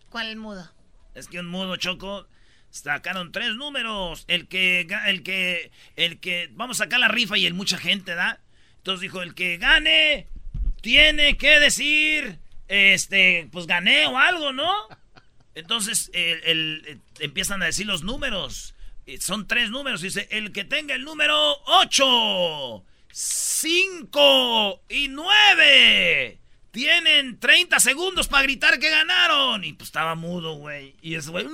¿cuál 0.09 0.35
mudo? 0.37 0.71
Es 1.15 1.27
que 1.27 1.39
un 1.39 1.47
mudo 1.47 1.75
choco 1.77 2.27
sacaron 2.69 3.31
tres 3.31 3.55
números. 3.55 4.23
El 4.27 4.47
que, 4.47 4.87
el 5.07 5.23
que, 5.23 5.71
el 5.95 6.19
que, 6.19 6.49
vamos 6.53 6.79
a 6.79 6.83
sacar 6.85 6.99
la 6.99 7.07
rifa 7.07 7.37
y 7.37 7.45
el 7.47 7.53
mucha 7.55 7.77
gente, 7.77 8.13
¿da? 8.13 8.39
Entonces 8.87 9.01
dijo, 9.01 9.21
el 9.21 9.35
que 9.35 9.57
gane 9.57 10.29
tiene 10.79 11.35
que 11.35 11.59
decir, 11.59 12.39
este, 12.69 13.49
pues 13.51 13.67
gané 13.67 14.07
o 14.07 14.17
algo, 14.17 14.53
¿no? 14.53 14.71
Entonces 15.55 16.09
el, 16.13 16.85
eh, 16.87 16.97
empiezan 17.19 17.61
a 17.61 17.65
decir 17.65 17.85
los 17.85 18.03
números. 18.03 18.75
Eh, 19.05 19.19
Son 19.19 19.45
tres 19.45 19.71
números. 19.71 19.99
Dice, 19.99 20.29
el 20.31 20.53
que 20.53 20.63
tenga 20.63 20.95
el 20.95 21.03
número 21.03 21.57
8, 21.65 22.85
5 23.11 24.83
y 24.87 25.09
9. 25.09 26.39
Tienen 26.71 27.41
30 27.41 27.81
segundos 27.81 28.29
para 28.29 28.43
gritar 28.43 28.79
que 28.79 28.89
ganaron. 28.89 29.65
Y 29.65 29.73
pues 29.73 29.89
estaba 29.89 30.15
mudo, 30.15 30.53
güey. 30.53 30.95
Y 31.01 31.15
ese 31.15 31.29
güey... 31.31 31.45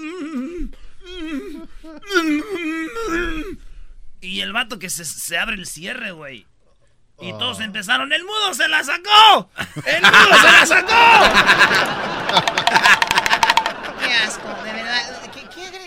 Y 4.22 4.42
el 4.42 4.54
vato 4.54 4.78
que 4.78 4.92
se, 4.92 5.04
se 5.04 5.36
abre 5.40 5.56
el 5.56 5.66
cierre, 5.66 6.12
güey. 6.12 6.46
Y 7.24 7.32
todos 7.34 7.60
empezaron, 7.62 8.12
¡el 8.12 8.24
mudo 8.24 8.54
se 8.54 8.68
la 8.68 8.84
sacó! 8.84 9.50
¡El 9.86 10.02
mudo 10.02 10.38
se 10.42 10.52
la 10.52 10.66
sacó! 10.66 10.94
Qué 14.06 14.14
asco, 14.14 14.48
de 14.64 14.72
verdad. 14.74 15.22
¿Qué, 15.34 15.42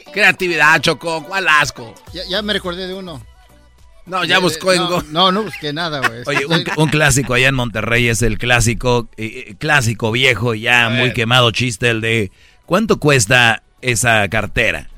qué 0.05 0.11
Creatividad, 0.13 0.81
Choco, 0.81 1.25
¿cuál 1.25 1.47
asco? 1.49 1.95
Ya, 2.13 2.23
ya 2.29 2.43
me 2.43 2.53
recordé 2.53 2.87
de 2.87 2.95
uno. 2.95 3.25
No, 4.07 4.25
ya 4.25 4.37
De- 4.37 4.41
buscó 4.43 4.71
de- 4.71 4.77
en 4.77 4.83
no, 4.85 4.89
Go- 4.89 5.03
no, 5.11 5.33
no 5.33 5.43
busqué 5.43 5.73
nada, 5.73 5.99
güey. 6.07 6.23
Oye, 6.27 6.47
un, 6.47 6.65
un 6.77 6.89
clásico 6.89 7.35
allá 7.35 7.49
en 7.49 7.55
Monterrey 7.57 8.09
es 8.09 8.23
el 8.23 8.39
clásico, 8.39 9.09
eh, 9.17 9.47
eh, 9.49 9.55
clásico 9.59 10.13
viejo, 10.13 10.55
ya 10.55 10.87
A 10.87 10.91
muy 10.91 11.09
ver. 11.09 11.13
quemado 11.15 11.51
chiste, 11.51 11.91
el 11.91 12.01
de 12.01 12.31
¿cuánto 12.67 12.99
cuesta 13.01 13.63
esa 13.83 14.29
cartera? 14.29 14.89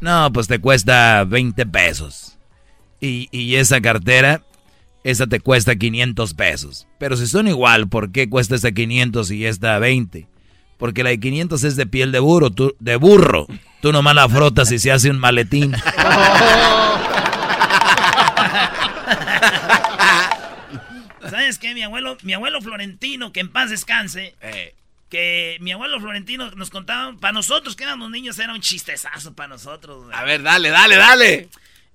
No, 0.00 0.32
pues 0.32 0.48
te 0.48 0.58
cuesta 0.60 1.24
20 1.24 1.64
pesos. 1.66 2.36
Y, 3.00 3.28
y 3.30 3.54
esa 3.56 3.80
cartera, 3.80 4.42
esa 5.04 5.26
te 5.26 5.40
cuesta 5.40 5.76
500 5.76 6.34
pesos. 6.34 6.86
Pero 6.98 7.16
si 7.16 7.26
son 7.26 7.48
igual, 7.48 7.88
¿por 7.88 8.12
qué 8.12 8.28
cuesta 8.28 8.54
esta 8.54 8.72
500 8.72 9.30
y 9.30 9.46
esta 9.46 9.78
20? 9.78 10.26
Porque 10.78 11.02
la 11.02 11.10
de 11.10 11.20
500 11.20 11.62
es 11.64 11.76
de 11.76 11.86
piel 11.86 12.10
de 12.12 12.18
burro, 12.20 12.50
tú, 12.50 12.74
de 12.80 12.96
burro. 12.96 13.46
Tú 13.82 13.92
nomás 13.92 14.14
la 14.14 14.28
frotas 14.28 14.70
y 14.72 14.78
se 14.78 14.90
hace 14.92 15.10
un 15.10 15.18
maletín. 15.18 15.74
¿Sabes 21.28 21.58
qué? 21.58 21.74
Mi 21.74 21.82
abuelo, 21.82 22.16
mi 22.22 22.32
abuelo 22.32 22.60
Florentino, 22.60 23.32
que 23.32 23.40
en 23.40 23.48
paz 23.50 23.70
descanse, 23.70 24.34
Eh. 24.40 24.74
que 25.10 25.56
mi 25.60 25.72
abuelo 25.72 26.00
Florentino 26.00 26.50
nos 26.52 26.70
contaba, 26.70 27.14
para 27.20 27.32
nosotros 27.32 27.74
que 27.76 27.84
éramos 27.84 28.10
niños 28.10 28.38
era 28.38 28.52
un 28.54 28.60
chistezazo 28.60 29.34
para 29.34 29.48
nosotros. 29.48 30.04
güey. 30.04 30.16
A 30.16 30.22
ver, 30.24 30.42
dale, 30.42 30.70
dale, 30.70 30.96
dale. 30.96 31.48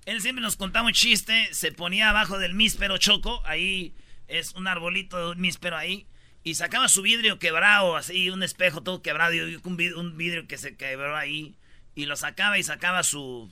Él 0.06 0.20
siempre 0.22 0.40
nos 0.42 0.56
contaba 0.56 0.86
un 0.86 0.92
chiste, 0.92 1.48
se 1.52 1.72
ponía 1.72 2.08
abajo 2.10 2.38
del 2.38 2.54
míspero 2.54 2.96
choco, 2.96 3.42
ahí 3.44 3.92
es 4.28 4.54
un 4.54 4.66
arbolito 4.68 5.18
de 5.18 5.32
un 5.32 5.40
míspero 5.40 5.76
ahí, 5.76 6.06
y 6.44 6.54
sacaba 6.54 6.88
su 6.88 7.02
vidrio 7.02 7.38
quebrado, 7.40 7.96
así, 7.96 8.30
un 8.30 8.42
espejo 8.44 8.82
todo 8.82 9.02
quebrado, 9.02 9.34
y 9.34 9.40
un 9.56 9.76
vid- 9.76 9.96
un 9.96 10.16
vidrio 10.16 10.46
que 10.46 10.58
se 10.58 10.76
quebró 10.76 11.16
ahí, 11.16 11.56
y 11.96 12.04
lo 12.06 12.14
sacaba 12.14 12.58
y 12.58 12.62
sacaba 12.62 13.02
su, 13.02 13.50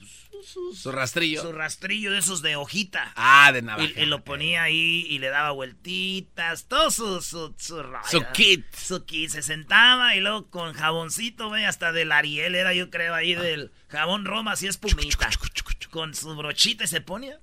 Su 0.73 0.91
rastrillo. 0.91 1.41
su 1.41 1.51
rastrillo 1.51 2.11
de 2.11 2.19
esos 2.19 2.41
de 2.43 2.55
hojita. 2.55 3.11
Ah, 3.15 3.51
de 3.51 3.61
navaja. 3.63 3.89
Y, 3.97 4.03
y 4.03 4.05
lo 4.05 4.23
ponía 4.23 4.63
ahí 4.63 5.05
y 5.09 5.17
le 5.19 5.29
daba 5.29 5.49
vueltitas, 5.51 6.65
todo 6.67 6.91
su, 6.91 7.21
su, 7.21 7.53
su 7.57 7.81
rollo. 7.83 8.05
Su 8.07 8.23
kit. 8.33 8.63
Su 8.73 9.03
kit. 9.03 9.31
Se 9.31 9.41
sentaba 9.41 10.15
y 10.15 10.19
luego 10.21 10.49
con 10.49 10.73
jaboncito, 10.73 11.49
güey, 11.49 11.65
hasta 11.65 11.91
del 11.91 12.11
Ariel 12.11 12.53
era 12.55 12.73
yo 12.73 12.89
creo 12.91 13.15
ahí 13.15 13.33
del 13.33 13.71
jabón 13.89 14.25
Roma, 14.25 14.51
así 14.53 14.67
espumita. 14.67 15.27
Con 15.89 16.13
su 16.13 16.35
brochita 16.35 16.83
y 16.83 16.87
se 16.87 17.01
ponía. 17.01 17.39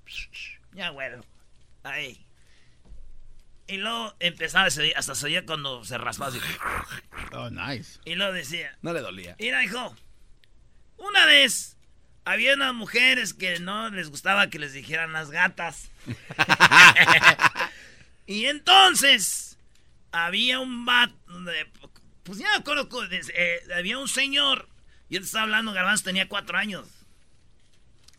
Ya, 0.73 0.90
güey. 0.90 1.09
Ahí. 1.82 2.25
Y 3.66 3.78
luego 3.78 4.14
empezaba, 4.21 4.66
hasta 4.66 5.14
se 5.14 5.26
oía 5.26 5.44
cuando 5.47 5.85
se 5.85 5.99
raspaba 5.99 6.30
así. 6.30 6.38
Oh, 7.32 7.50
nice. 7.50 7.99
Y 8.04 8.14
luego 8.14 8.32
decía, 8.32 8.76
No 8.82 8.92
le 8.92 9.00
dolía. 9.00 9.35
Mira, 9.38 9.64
hijo. 9.64 9.97
Una 11.02 11.26
vez 11.26 11.76
había 12.25 12.54
unas 12.54 12.73
mujeres 12.75 13.35
que 13.35 13.59
no 13.59 13.90
les 13.90 14.09
gustaba 14.09 14.49
que 14.50 14.61
les 14.61 14.73
dijeran 14.73 15.12
las 15.12 15.32
gatas. 15.32 15.90
y 18.26 18.44
entonces 18.44 19.56
había 20.12 20.61
un 20.61 20.85
vato. 20.85 21.12
Pues 22.23 22.38
ya 22.38 22.49
me 22.50 22.54
acuerdo. 22.56 22.88
que, 22.88 23.21
eh, 23.35 23.61
había 23.76 23.99
un 23.99 24.06
señor. 24.06 24.68
Yo 25.11 25.18
te 25.18 25.26
estaba 25.26 25.42
hablando, 25.42 25.73
Garbanzo 25.73 26.04
tenía 26.04 26.28
cuatro 26.28 26.56
años. 26.56 26.87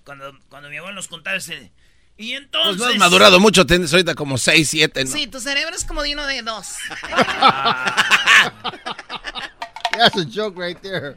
Cuando, 0.04 0.38
cuando 0.50 0.70
mi 0.70 0.76
abuelo 0.76 0.96
nos 0.96 1.08
contaba 1.08 1.38
ese. 1.38 1.72
Y 2.18 2.34
Pues 2.34 2.44
entonces. 2.44 2.78
no 2.78 2.86
has 2.88 2.98
madurado 2.98 3.40
mucho, 3.40 3.66
tienes 3.66 3.94
ahorita 3.94 4.14
como 4.14 4.38
6, 4.38 4.70
7, 4.70 5.06
¿no? 5.06 5.12
Sí, 5.12 5.28
tu 5.28 5.40
cerebro 5.40 5.74
es 5.74 5.86
como 5.86 6.04
de 6.04 6.14
uno 6.14 6.28
de 6.28 6.42
dos. 6.42 6.68
That's 9.98 10.18
a 10.18 10.26
joke 10.26 10.58
right 10.58 10.80
there. 10.82 11.16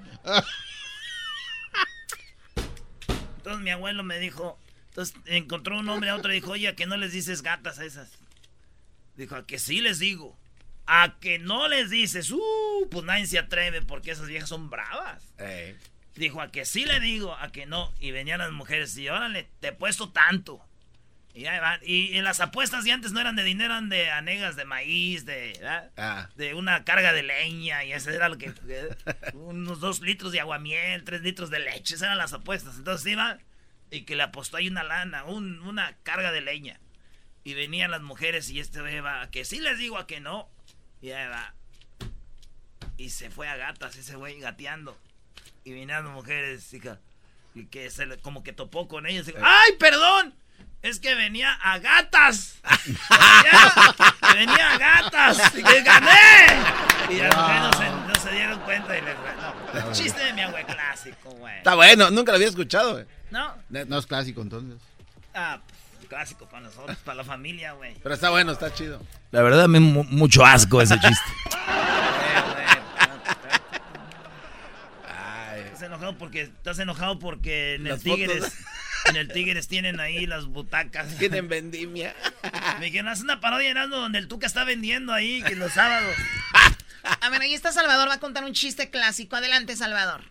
Entonces 3.47 3.63
mi 3.63 3.71
abuelo 3.71 4.03
me 4.03 4.19
dijo, 4.19 4.59
entonces 4.89 5.15
encontró 5.27 5.79
un 5.79 5.89
hombre 5.89 6.11
a 6.11 6.17
otro 6.17 6.33
y 6.33 6.35
dijo, 6.35 6.51
oye, 6.51 6.67
¿a 6.67 6.75
que 6.75 6.87
no 6.87 6.97
les 6.97 7.13
dices 7.13 7.43
gatas 7.43 7.79
a 7.79 7.85
esas? 7.85 8.11
Dijo, 9.15 9.37
a 9.37 9.47
que 9.47 9.61
sí 9.61 9.81
les 9.81 10.01
digo. 10.01 10.37
A 10.85 11.21
que 11.21 11.39
no 11.39 11.69
les 11.69 11.89
dices, 11.89 12.33
uh, 12.33 12.89
pues 12.91 13.05
nadie 13.05 13.25
se 13.25 13.39
atreve 13.39 13.83
porque 13.83 14.11
esas 14.11 14.27
viejas 14.27 14.49
son 14.49 14.69
bravas. 14.69 15.23
Dijo, 16.17 16.41
a 16.41 16.51
que 16.51 16.65
sí 16.65 16.87
le 16.87 16.99
digo, 16.99 17.37
a 17.37 17.53
que 17.53 17.67
no. 17.67 17.95
Y 18.01 18.11
venían 18.11 18.41
las 18.41 18.51
mujeres 18.51 18.97
y 18.97 19.09
órale, 19.09 19.49
te 19.61 19.69
he 19.69 19.73
puesto 19.73 20.11
tanto. 20.11 20.61
Y 21.37 21.45
ahí 21.45 21.61
van. 21.61 21.79
Y 21.85 22.17
en 22.17 22.25
las 22.25 22.41
apuestas 22.41 22.85
de 22.85 22.93
antes 22.93 23.13
no 23.13 23.21
eran 23.21 23.37
de 23.37 23.45
dinero, 23.45 23.75
eran 23.75 23.91
de 23.91 24.11
anegas 24.11 24.57
de 24.57 24.65
maíz, 24.65 25.27
de. 25.27 25.53
Ah. 25.99 26.31
de 26.35 26.55
una 26.55 26.83
carga 26.85 27.13
de 27.13 27.23
leña. 27.23 27.85
Y 27.85 27.93
ese 27.93 28.15
era 28.15 28.31
lo 28.31 28.39
que. 28.39 28.55
eh, 28.69 28.89
unos 29.35 29.79
dos 29.81 30.01
litros 30.01 30.33
de 30.33 30.41
aguamiel, 30.41 31.05
tres 31.05 31.21
litros 31.21 31.51
de 31.51 31.59
leche. 31.61 31.95
Esas 31.95 32.07
eran 32.07 32.17
las 32.19 32.33
apuestas. 32.33 32.77
Entonces 32.77 33.07
iba 33.13 33.39
y 33.91 34.03
que 34.03 34.17
le 34.17 34.23
apostó 34.23 34.57
ahí 34.57 34.69
una 34.69 34.83
lana, 34.83 35.25
un- 35.25 35.61
una 35.61 35.95
carga 36.05 36.33
de 36.33 36.41
leña. 36.41 36.81
Y 37.45 37.53
venían 37.55 37.91
las 37.91 38.01
mujeres 38.03 38.49
y 38.51 38.59
este 38.59 38.81
güey 38.81 38.99
va, 39.01 39.21
a 39.23 39.31
que 39.31 39.45
sí 39.45 39.61
les 39.61 39.77
digo 39.79 39.99
a 39.99 40.07
que 40.07 40.21
no. 40.21 40.49
Y 41.03 41.11
ahí 41.11 41.29
va. 41.29 41.55
Y 42.97 43.11
se 43.11 43.29
fue 43.31 43.47
a 43.47 43.57
gatas 43.57 43.95
ese 43.97 44.17
güey 44.17 44.41
gateando. 44.41 44.99
Y 45.65 45.73
venían 45.73 46.03
las 46.05 46.13
mujeres, 46.13 46.73
hija, 46.73 46.99
y 47.55 47.67
que 47.67 47.91
se 47.91 48.07
le- 48.07 48.17
como 48.19 48.43
que 48.43 48.53
topó 48.55 48.89
con 48.89 49.07
y 49.09 49.21
dijo, 49.21 49.39
¡Ay, 49.43 49.73
perdón! 49.79 50.35
Es 50.87 51.01
que 51.01 51.17
venía 51.17 51.53
a 51.53 51.79
gatas. 51.79 52.59
venía, 53.11 53.95
venía 54.35 54.71
a 54.73 54.79
gatas. 54.79 55.55
Y 55.57 55.63
que 55.65 55.83
gané. 55.83 56.47
Y 57.11 57.17
las 57.17 57.37
mujeres 57.37 57.61
no 57.63 57.73
se, 57.73 57.91
no 57.91 58.15
se 58.15 58.31
dieron 58.31 58.61
cuenta 58.61 58.97
y 58.97 59.01
les 59.03 59.17
no. 59.17 59.93
Chiste 59.93 60.23
de 60.25 60.33
mi 60.33 60.43
abuelo 60.43 60.67
clásico, 60.69 61.31
güey. 61.31 61.57
Está 61.59 61.75
bueno, 61.75 62.11
nunca 62.13 62.31
lo 62.31 62.37
había 62.37 62.49
escuchado, 62.49 62.93
güey. 62.93 63.05
¿No? 63.31 63.53
No 63.69 63.99
es 63.99 64.07
clásico 64.07 64.43
entonces. 64.43 64.79
Ah, 65.35 65.59
pues, 65.67 66.07
clásico 66.09 66.47
para 66.47 66.63
nosotros, 66.63 66.97
para 66.99 67.17
la 67.17 67.25
familia, 67.25 67.73
güey. 67.73 67.95
Pero 68.01 68.15
está 68.15 68.31
bueno, 68.31 68.53
está 68.53 68.73
chido. 68.73 69.03
La 69.33 69.43
verdad, 69.43 69.67
me 69.67 69.81
mu- 69.81 70.05
mucho 70.05 70.47
asco 70.47 70.81
ese 70.81 70.95
chiste. 71.01 71.33
Estás 75.73 75.96
enojado 76.07 76.19
porque 76.19 76.41
estás 76.43 76.79
enojado 76.79 77.19
porque 77.19 77.75
en 77.75 77.87
el 77.87 78.01
Tigres 78.03 78.39
fotos. 78.45 79.11
en 79.11 79.17
el 79.17 79.29
Tigres 79.33 79.69
tienen 79.69 80.01
ahí 80.01 80.27
las 80.27 80.47
butacas. 80.47 81.17
Tienen 81.19 81.49
vendimia. 81.49 82.15
Me 82.79 82.87
dijeron, 82.87 83.09
haz 83.09 83.23
una 83.23 83.41
parodia 83.41 83.71
en 83.71 83.79
algo 83.79 83.97
donde 83.97 84.19
el 84.19 84.29
Tuca 84.29 84.47
está 84.47 84.65
vendiendo 84.65 85.13
ahí 85.13 85.43
que 85.43 85.57
los 85.57 85.73
sábados. 85.73 86.15
A 87.21 87.31
ver, 87.31 87.41
ahí 87.41 87.55
está 87.55 87.71
Salvador, 87.71 88.09
va 88.09 88.15
a 88.15 88.21
contar 88.21 88.45
un 88.45 88.53
chiste 88.53 88.91
clásico. 88.91 89.37
Adelante, 89.37 89.77
Salvador. 89.77 90.23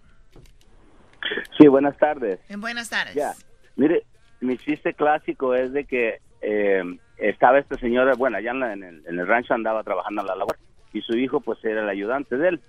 Sí, 1.58 1.68
buenas 1.68 1.98
tardes. 1.98 2.40
Eh, 2.50 2.56
Buenas 2.58 2.90
tardes. 2.90 3.16
Ya, 3.16 3.34
mire, 3.76 4.04
mi 4.42 4.58
chiste 4.58 4.94
clásico 4.94 5.56
es 5.56 5.72
de 5.74 5.86
que 5.86 6.20
eh, 6.42 6.84
estaba 7.18 7.60
este 7.60 7.80
señor, 7.80 8.16
bueno, 8.18 8.38
allá 8.38 8.52
en, 8.52 8.60
la- 8.60 8.74
en 8.74 8.84
el, 8.84 9.04
en 9.08 9.20
el 9.20 9.26
rancho 9.28 9.54
andaba 9.54 9.84
trabajando 9.84 10.22
en 10.22 10.28
la 10.28 10.36
labor 10.36 10.58
y 10.94 11.02
su 11.02 11.16
hijo 11.18 11.40
pues 11.42 11.64
era 11.64 11.82
el 11.82 11.90
ayudante 11.90 12.38
de 12.38 12.50
él. 12.50 12.62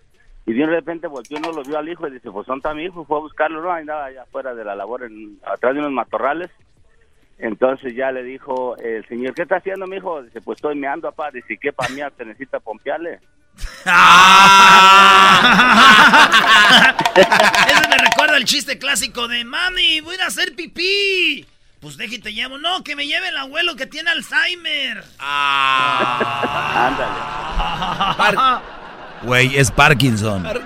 Y 0.46 0.52
de 0.52 0.64
repente 0.64 1.08
volteó, 1.08 1.40
no 1.40 1.50
lo 1.50 1.64
vio 1.64 1.76
al 1.76 1.88
hijo 1.88 2.06
y 2.06 2.12
dice, 2.12 2.30
pues 2.30 2.46
¿dónde 2.46 2.60
está 2.60 2.72
mi 2.72 2.84
hijo? 2.84 3.04
Fue 3.04 3.18
a 3.18 3.20
buscarlo, 3.20 3.60
no, 3.60 3.72
andaba 3.72 4.04
allá 4.04 4.22
afuera 4.22 4.54
de 4.54 4.64
la 4.64 4.76
labor, 4.76 5.02
en, 5.02 5.40
atrás 5.44 5.74
de 5.74 5.80
unos 5.80 5.92
matorrales. 5.92 6.50
Entonces 7.38 7.94
ya 7.94 8.12
le 8.12 8.22
dijo 8.22 8.76
el 8.78 9.06
señor, 9.08 9.34
¿qué 9.34 9.42
está 9.42 9.56
haciendo 9.56 9.86
mi 9.86 9.96
hijo? 9.96 10.22
Dice, 10.22 10.40
pues 10.40 10.56
estoy 10.56 10.76
meando, 10.76 11.10
papá. 11.10 11.30
Dice, 11.32 11.58
¿qué 11.60 11.72
para 11.72 11.90
mí 11.90 12.00
te 12.16 12.24
necesita 12.24 12.60
pompearle? 12.60 13.18
Ese 17.66 17.88
me 17.88 17.98
recuerda 17.98 18.36
el 18.36 18.44
chiste 18.44 18.78
clásico 18.78 19.28
de 19.28 19.44
mami, 19.44 20.00
voy 20.00 20.16
a 20.16 20.26
hacer 20.26 20.54
pipí. 20.54 21.46
Pues 21.80 21.96
déjate 21.96 22.22
te 22.22 22.32
llevo. 22.32 22.56
No, 22.58 22.82
que 22.84 22.96
me 22.96 23.06
lleve 23.06 23.28
el 23.28 23.36
abuelo 23.36 23.76
que 23.76 23.86
tiene 23.86 24.10
Alzheimer. 24.10 25.04
Güey, 29.22 29.56
es 29.58 29.70
Parkinson. 29.70 30.46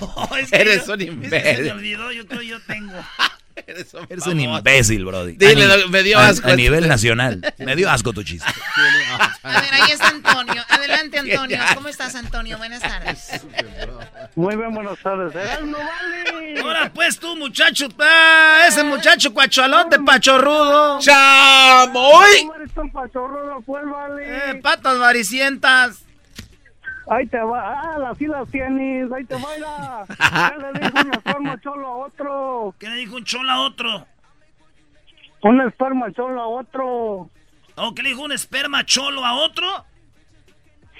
Oh, 0.00 0.26
oh, 0.30 0.36
es 0.36 0.50
que 0.50 0.56
Eres 0.56 0.86
yo- 0.86 0.94
un 0.94 1.00
es 1.00 1.06
que 1.06 1.12
imbécil. 1.12 1.56
se 1.56 1.62
me 1.62 1.70
olvidó, 1.72 2.10
yo 2.10 2.26
creo 2.26 2.42
yo 2.42 2.60
tengo. 2.62 2.92
Eres 3.66 3.94
un, 3.94 4.06
Eres 4.10 4.26
un 4.26 4.40
imbécil, 4.40 5.04
Brody. 5.04 5.36
Dile, 5.36 5.72
A 5.72 5.86
me 5.88 6.02
dio 6.02 6.18
a- 6.18 6.26
asco. 6.28 6.48
A, 6.50 6.56
nivel 6.56 6.88
nacional. 6.88 7.40
Me 7.58 7.76
dio 7.76 7.88
asco 7.88 8.12
tu 8.12 8.24
chiste. 8.24 8.50
A 9.44 9.60
ver, 9.60 9.72
ahí 9.74 9.92
está 9.92 10.08
Antonio. 10.08 10.62
Adelante, 10.68 11.18
Antonio. 11.20 11.58
¿Cómo 11.76 11.86
estás, 11.88 12.14
Antonio? 12.16 12.58
Buenas 12.58 12.80
tardes. 12.82 13.40
Muy 14.34 14.56
bien, 14.56 14.74
buenas 14.74 14.98
tardes. 14.98 15.32
¡Eh, 15.36 15.58
no 15.64 15.78
vale! 15.78 16.60
Ahora 16.60 16.90
pues 16.92 17.18
tú, 17.18 17.36
muchacho, 17.36 17.86
ah, 18.00 18.64
ese 18.68 18.82
muchacho 18.82 19.32
cuachalote, 19.32 20.00
pachorrudo. 20.00 20.98
¡Chamoy! 20.98 22.38
¿Cómo 22.40 22.54
eres 22.56 22.72
tan 22.74 22.90
pachorrudo, 22.90 23.62
pues, 23.64 23.84
vale? 23.88 24.50
Eh, 24.50 24.54
patas 24.56 24.98
varicientas. 24.98 26.00
Ahí 27.08 27.26
te 27.26 27.38
va. 27.38 27.80
Ah, 27.80 28.10
así 28.10 28.26
las 28.26 28.48
tienes. 28.50 29.10
Ahí 29.12 29.24
te 29.24 29.34
baila. 29.34 30.04
¿Qué 30.08 30.62
le 30.62 30.80
dijo 30.80 31.00
un 31.00 31.12
esperma 31.14 31.60
cholo 31.60 31.86
a 31.88 31.96
otro? 31.96 32.74
¿Qué 32.78 32.88
le 32.88 32.96
dijo 32.96 33.16
un 33.16 33.24
cholo 33.24 33.50
a 33.50 33.60
otro? 33.60 34.06
Un 35.42 35.60
esperma 35.60 36.10
cholo 36.12 36.40
a 36.40 36.46
otro. 36.46 37.30
¿O 37.76 37.94
qué 37.94 38.02
le 38.02 38.10
dijo 38.10 38.22
un 38.22 38.32
esperma 38.32 38.84
cholo 38.86 39.24
a 39.24 39.34
otro? 39.34 39.66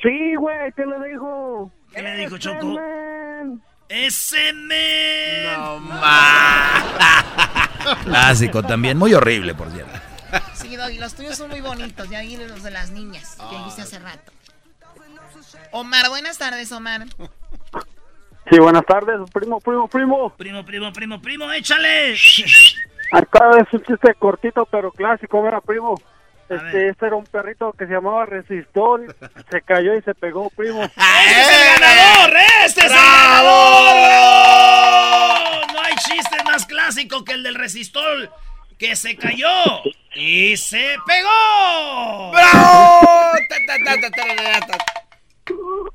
Sí, 0.02 0.34
güey, 0.34 0.72
¿qué 0.72 0.84
le 0.84 1.08
dijo? 1.08 1.72
¿Qué 1.94 2.02
le 2.02 2.16
dijo, 2.16 2.36
Choco? 2.36 2.66
men. 2.66 3.62
¡Ese 3.88 4.52
men! 4.52 5.52
No 5.56 5.80
Clásico 8.04 8.62
también. 8.62 8.98
Muy 8.98 9.14
horrible, 9.14 9.54
por 9.54 9.70
cierto. 9.70 9.92
Sí, 10.54 10.76
Doggy, 10.76 10.98
los 10.98 11.14
tuyos 11.14 11.36
son 11.36 11.50
muy 11.50 11.60
bonitos. 11.60 12.08
Ya 12.10 12.20
vi 12.22 12.36
los 12.36 12.62
de 12.62 12.70
las 12.70 12.90
niñas 12.90 13.36
que 13.48 13.56
dijiste 13.58 13.82
hace 13.82 13.98
rato. 13.98 14.32
Omar, 15.72 16.08
buenas 16.08 16.38
tardes, 16.38 16.70
Omar. 16.72 17.04
Sí, 18.50 18.58
buenas 18.58 18.84
tardes, 18.84 19.18
primo, 19.32 19.60
primo, 19.60 19.88
primo. 19.88 20.30
Primo, 20.36 20.64
primo, 20.64 20.92
primo, 20.92 21.20
primo, 21.20 21.52
échale. 21.52 22.14
Acá 23.12 23.50
es 23.60 23.72
un 23.72 23.82
chiste 23.82 24.14
cortito 24.14 24.66
pero 24.66 24.90
clásico, 24.92 25.42
mira, 25.42 25.60
primo. 25.60 25.94
Este, 26.48 26.88
este 26.88 27.06
era 27.06 27.16
un 27.16 27.24
perrito 27.24 27.72
que 27.72 27.86
se 27.86 27.92
llamaba 27.92 28.26
Resistor, 28.26 29.16
se 29.50 29.62
cayó 29.62 29.94
y 29.94 30.02
se 30.02 30.14
pegó, 30.14 30.50
primo. 30.50 30.82
¡Ese 30.84 31.40
es 31.40 31.48
el 31.48 31.80
ganador! 31.80 32.36
¡Este 32.66 32.80
es 32.80 32.92
el 32.92 32.98
ganador! 32.98 33.52
No 35.72 35.80
hay 35.80 35.94
chiste 35.96 36.36
más 36.44 36.66
clásico 36.66 37.24
que 37.24 37.32
el 37.32 37.42
del 37.42 37.54
resistor 37.54 38.30
que 38.78 38.94
se 38.94 39.16
cayó 39.16 39.48
y 40.14 40.54
se 40.58 40.96
pegó. 41.06 42.30
¡Bravo! 42.32 43.32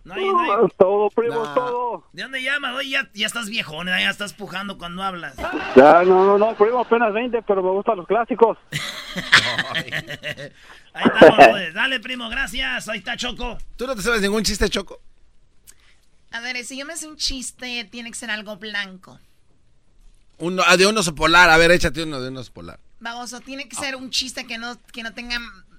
No 0.04 0.14
hay, 0.14 0.26
no 0.26 0.40
hay- 0.40 0.70
todo, 0.78 1.10
primo, 1.10 1.36
No. 1.44 1.54
todo. 1.54 2.04
¿De 2.14 2.24
dónde 2.24 2.42
llamas? 2.44 2.76
Oye, 2.76 2.90
ya, 2.92 3.10
ya 3.14 3.28
estás 3.28 3.50
viejón, 3.50 3.90
¿eh? 3.90 4.02
ya 4.02 4.10
estás 4.10 4.34
pujando 4.34 4.78
cuando 4.78 5.04
hablas. 5.04 5.36
Ya, 5.76 6.04
no, 6.04 6.26
no, 6.26 6.38
no, 6.38 6.56
primo, 6.56 6.80
apenas 6.80 7.14
20, 7.14 7.42
pero 7.44 7.64
me 7.64 7.70
gustan 7.72 7.98
los 7.98 8.08
clásicos. 8.08 8.58
Ahí 10.94 11.06
estamos, 11.06 11.48
pues. 11.50 11.74
Dale, 11.74 12.00
primo, 12.00 12.30
gracias. 12.30 12.88
Ahí 12.90 13.00
está 13.00 13.16
Choco. 13.18 13.58
¿Tú 13.78 13.88
no 13.88 13.96
te 13.96 14.02
sabes 14.02 14.22
ningún 14.22 14.44
chiste, 14.44 14.70
Choco? 14.70 15.00
A 16.32 16.40
ver, 16.42 16.64
si 16.64 16.78
yo 16.78 16.86
me 16.86 16.96
sé 16.96 17.08
un 17.08 17.16
chiste, 17.18 17.86
tiene 17.86 18.12
que 18.12 18.18
ser 18.18 18.30
algo 18.32 18.58
blanco. 18.58 19.20
Uno, 20.38 20.64
ah, 20.66 20.78
de 20.78 20.88
un 20.88 20.98
oso 20.98 21.16
polar. 21.16 21.50
A 21.50 21.58
ver, 21.58 21.72
échate 21.72 22.04
uno 22.04 22.22
de 22.22 22.30
un 22.30 22.38
oso 22.38 22.54
polar. 22.54 22.80
Baboso, 23.00 23.40
tiene 23.40 23.68
que 23.68 23.76
ser 23.76 23.96
un 23.96 24.10
chiste 24.10 24.46
que 24.46 24.58
no, 24.58 24.78
que 24.92 25.04
no 25.04 25.14
tenga 25.14 25.38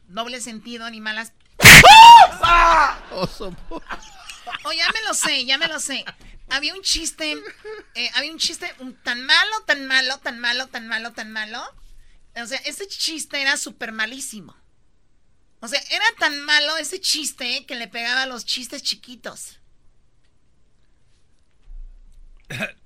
doble 0.09 0.41
sentido 0.41 0.89
ni 0.91 1.01
malas. 1.01 1.33
Oso. 3.13 3.55
Oh, 3.71 4.73
ya 4.73 4.87
me 4.93 5.03
lo 5.07 5.15
sé, 5.15 5.45
ya 5.45 5.59
me 5.59 5.69
lo 5.69 5.79
sé. 5.81 6.05
Había 6.49 6.75
un 6.75 6.83
chiste, 6.83 7.37
eh, 7.95 8.11
había 8.15 8.33
un 8.33 8.39
chiste 8.39 8.75
tan 9.03 9.25
malo, 9.25 9.61
tan 9.67 9.87
malo, 9.87 10.19
tan 10.19 10.39
malo, 10.39 10.67
tan 10.67 10.89
malo, 10.89 11.13
tan 11.13 11.31
malo. 11.31 11.63
O 12.37 12.47
sea, 12.47 12.59
ese 12.65 12.87
chiste 12.89 13.41
era 13.41 13.57
súper 13.57 13.93
malísimo. 13.93 14.57
O 15.61 15.69
sea, 15.69 15.81
era 15.91 16.05
tan 16.19 16.41
malo 16.43 16.77
ese 16.79 17.01
chiste 17.01 17.65
que 17.67 17.77
le 17.77 17.87
pegaba 17.89 18.23
a 18.23 18.27
los 18.27 18.45
chistes 18.45 18.83
chiquitos. 18.83 19.59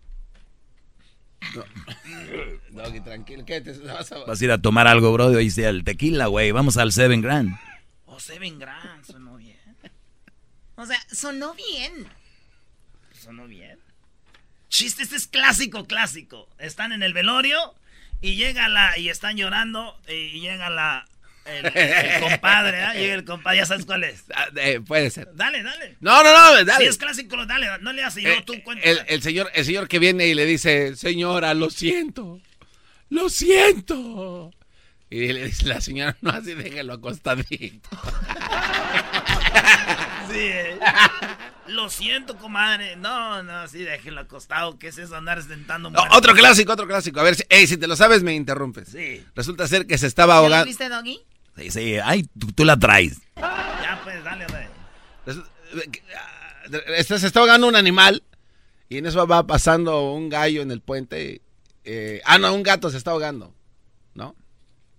Doggy, 2.71 3.01
tranquilo. 3.01 3.45
¿Qué 3.45 3.61
te 3.61 3.73
vas 3.79 4.11
a... 4.13 4.19
Vas 4.19 4.41
a 4.41 4.45
ir 4.45 4.51
a 4.51 4.61
tomar 4.61 4.89
algo, 4.89 5.13
Brody. 5.13 5.37
Y 5.37 5.45
dice 5.45 5.69
el 5.69 5.85
tequila, 5.85 6.27
güey. 6.27 6.51
Vamos 6.53 6.77
al 6.77 6.93
Seven 6.93 7.21
Grand. 7.21 7.57
Oh, 8.15 8.21
Seven 8.21 8.59
Grand, 8.59 9.05
sonó 9.05 9.37
bien. 9.37 9.59
O 10.77 10.87
sea, 10.87 10.99
sonó 11.13 11.55
bien. 11.55 12.07
Sonó 13.13 13.47
bien. 13.47 13.79
Chiste, 14.69 15.03
este 15.03 15.17
es 15.17 15.27
clásico, 15.27 15.85
clásico. 15.87 16.49
Están 16.59 16.93
en 16.93 17.03
el 17.03 17.13
velorio 17.13 17.75
y 18.21 18.37
llega 18.37 18.69
la. 18.69 18.97
Y 18.99 19.09
están 19.09 19.37
llorando. 19.37 19.99
Y 20.09 20.41
llega 20.41 20.71
la. 20.71 21.07
El, 21.45 21.67
el 21.77 22.21
compadre, 22.31 22.83
¿ah? 22.83 22.95
Llega 22.95 23.15
el 23.15 23.25
compadre, 23.25 23.59
ya 23.59 23.67
sabes 23.67 23.85
cuál 23.85 24.05
es. 24.05 24.25
Ah, 24.35 24.47
eh, 24.57 24.81
puede 24.81 25.11
ser. 25.11 25.29
Dale, 25.35 25.63
dale. 25.63 25.97
No, 26.01 26.23
no, 26.23 26.33
no, 26.33 26.65
dale. 26.65 26.85
Si 26.85 26.89
es 26.89 26.97
clásico, 26.99 27.45
dale, 27.47 27.67
no 27.81 27.93
le 27.93 28.03
hagas 28.03 28.17
y 28.17 28.27
Eh, 28.27 28.37
yo, 28.37 28.45
tú 28.45 28.55
cuenta. 28.63 28.85
el, 28.89 29.01
el 29.09 29.23
señor, 29.23 29.51
el 29.55 29.65
señor 29.65 29.89
que 29.89 29.99
viene 29.99 30.27
y 30.27 30.35
le 30.35 30.47
dice, 30.47 30.97
señora, 30.97 31.53
lo 31.55 31.69
siento, 31.69 32.41
lo 33.11 33.29
siento. 33.29 34.53
Y 35.15 35.33
le 35.33 35.45
dice 35.45 35.65
la 35.69 35.81
señora, 35.81 36.17
no 36.23 36.31
así, 36.31 36.55
déjelo 36.55 36.95
acostadito. 36.95 37.89
Sí, 40.31 40.39
eh. 40.41 40.79
Lo 41.69 41.89
siento, 41.89 42.37
comadre. 42.37 42.97
No, 42.97 43.43
no, 43.43 43.69
sí, 43.69 43.79
déjelo 43.85 44.23
acostado. 44.23 44.79
¿Qué 44.79 44.89
es 44.89 44.99
eso 44.99 45.15
andar 45.17 45.43
sentando 45.43 45.91
No, 45.91 46.03
otro 46.13 46.35
clásico, 46.35 46.73
otro 46.73 46.87
clásico. 46.87 47.21
A 47.21 47.23
ver, 47.23 47.37
si, 47.37 47.45
ey, 47.49 47.67
si 47.67 47.77
te 47.77 47.87
lo 47.87 47.95
sabes, 47.95 48.23
me 48.23 48.35
interrumpes. 48.35 48.89
Sí. 48.89 49.25
Resulta 49.35 49.69
ser 49.69 49.87
que 49.87 49.97
se 49.99 50.07
estaba 50.07 50.35
¿Ya 50.35 50.39
lo 50.39 50.45
ahogando. 50.47 50.67
viste, 50.67 50.89
Doggy? 50.89 51.21
Sí, 51.57 51.71
sí, 51.71 51.97
ay, 52.03 52.25
tú, 52.39 52.53
tú 52.53 52.65
la 52.65 52.77
traes. 52.77 53.19
Ya, 53.37 54.01
pues, 54.03 54.25
dale, 54.25 54.47
dale. 54.47 54.69
Este, 56.97 57.19
se 57.19 57.27
está 57.27 57.41
ahogando 57.41 57.69
un 57.69 57.77
animal 57.77 58.23
y 58.89 58.99
en 58.99 59.07
eso 59.07 59.27
va 59.27 59.47
pasando 59.47 60.13
un 60.13 60.29
gallo 60.29 60.63
en 60.63 60.71
el 60.71 60.81
puente. 60.81 61.43
eh, 61.85 62.21
ah, 62.25 62.39
no, 62.39 62.53
un 62.55 62.63
gato 62.63 62.91
se 62.91 62.97
está 62.97 63.13
ahogando, 63.13 63.55
¿no? 64.15 64.35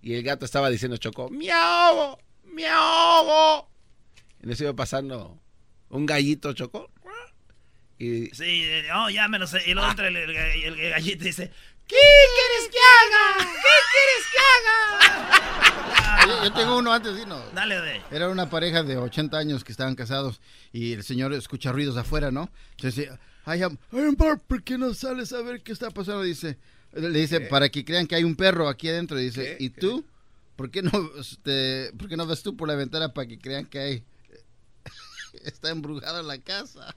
Y 0.06 0.14
el 0.14 0.22
gato 0.22 0.44
estaba 0.44 0.70
diciendo, 0.70 0.96
Choco, 0.98 1.28
¡me 1.30 1.50
ahogo! 1.50 2.16
¡me 2.44 2.64
ahogo! 2.68 3.68
En 4.40 4.50
eso 4.52 4.62
iba 4.62 4.72
pasando 4.72 5.36
un 5.88 6.06
gallito, 6.06 6.52
Choco. 6.52 6.92
Y 7.98 8.26
Sí, 8.26 8.62
eh, 8.62 8.86
oh, 8.94 9.10
ya 9.10 9.26
me 9.26 9.40
lo 9.40 9.48
sé. 9.48 9.62
Y 9.66 9.74
luego 9.74 9.90
entra 9.90 10.06
el, 10.06 10.16
el, 10.16 10.30
el- 10.30 10.78
el 10.78 10.90
gallito 10.90 11.24
y 11.24 11.26
dice: 11.26 11.50
¿Qué 11.88 11.96
quieres 11.96 12.70
que 12.70 12.78
haga? 12.78 13.50
¿Qué 13.50 13.74
quieres 13.90 14.26
que 14.30 14.38
haga? 14.38 16.26
Yo, 16.28 16.44
yo 16.44 16.52
tengo 16.52 16.78
uno 16.78 16.92
antes, 16.92 17.16
¿sí? 17.16 17.22
No. 17.26 17.38
Dale, 17.50 17.80
de. 17.80 18.00
Era 18.12 18.28
una 18.28 18.48
pareja 18.48 18.82
de 18.84 18.96
80 18.96 19.36
años 19.38 19.64
que 19.64 19.72
estaban 19.72 19.94
casados 19.96 20.40
y 20.72 20.92
el 20.92 21.02
señor 21.02 21.32
escucha 21.32 21.72
ruidos 21.72 21.96
afuera, 21.96 22.30
¿no? 22.30 22.50
Entonces 22.72 22.94
dice, 22.96 23.18
ay, 23.44 23.62
am- 23.62 23.76
¿por 24.46 24.62
qué 24.62 24.78
no 24.78 24.94
sales 24.94 25.32
a 25.32 25.42
ver 25.42 25.62
qué 25.62 25.72
está 25.72 25.90
pasando? 25.90 26.22
Dice, 26.22 26.58
le 26.96 27.18
dice, 27.18 27.40
para 27.40 27.68
que 27.68 27.84
crean 27.84 28.06
que 28.06 28.14
hay 28.16 28.24
un 28.24 28.36
perro 28.36 28.68
aquí 28.68 28.88
adentro. 28.88 29.18
Dice, 29.18 29.56
¿y 29.60 29.70
tú? 29.70 30.04
¿Por 30.56 30.70
qué 30.70 30.82
no, 30.82 30.90
este, 31.20 31.92
por 31.98 32.08
qué 32.08 32.16
no 32.16 32.26
ves 32.26 32.42
tú 32.42 32.56
por 32.56 32.68
la 32.68 32.74
ventana 32.74 33.12
para 33.12 33.28
que 33.28 33.38
crean 33.38 33.66
que 33.66 33.78
hay... 33.78 34.04
Está 35.44 35.70
embrujada 35.70 36.22
la 36.22 36.38
casa. 36.38 36.94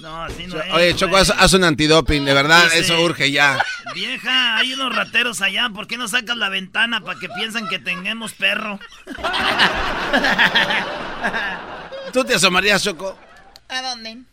No, 0.00 0.24
así 0.24 0.48
no 0.48 0.60
es. 0.60 0.72
Oye, 0.72 0.96
Choco, 0.96 1.16
haz, 1.16 1.30
haz 1.30 1.52
un 1.52 1.62
antidoping, 1.62 2.24
de 2.24 2.34
verdad, 2.34 2.64
Dice, 2.64 2.80
eso 2.80 3.00
urge 3.00 3.30
ya. 3.30 3.64
Vieja, 3.94 4.56
hay 4.56 4.72
unos 4.72 4.94
rateros 4.94 5.40
allá. 5.40 5.70
¿Por 5.72 5.86
qué 5.86 5.96
no 5.96 6.08
sacas 6.08 6.36
la 6.36 6.48
ventana 6.48 7.00
para 7.00 7.18
que 7.20 7.28
piensen 7.28 7.68
que 7.68 7.78
tengamos 7.78 8.32
perro? 8.34 8.80
¿Tú 12.12 12.24
te 12.24 12.34
asomarías, 12.34 12.82
Choco? 12.82 13.16
¿A 13.68 13.82
dónde? 13.82 14.24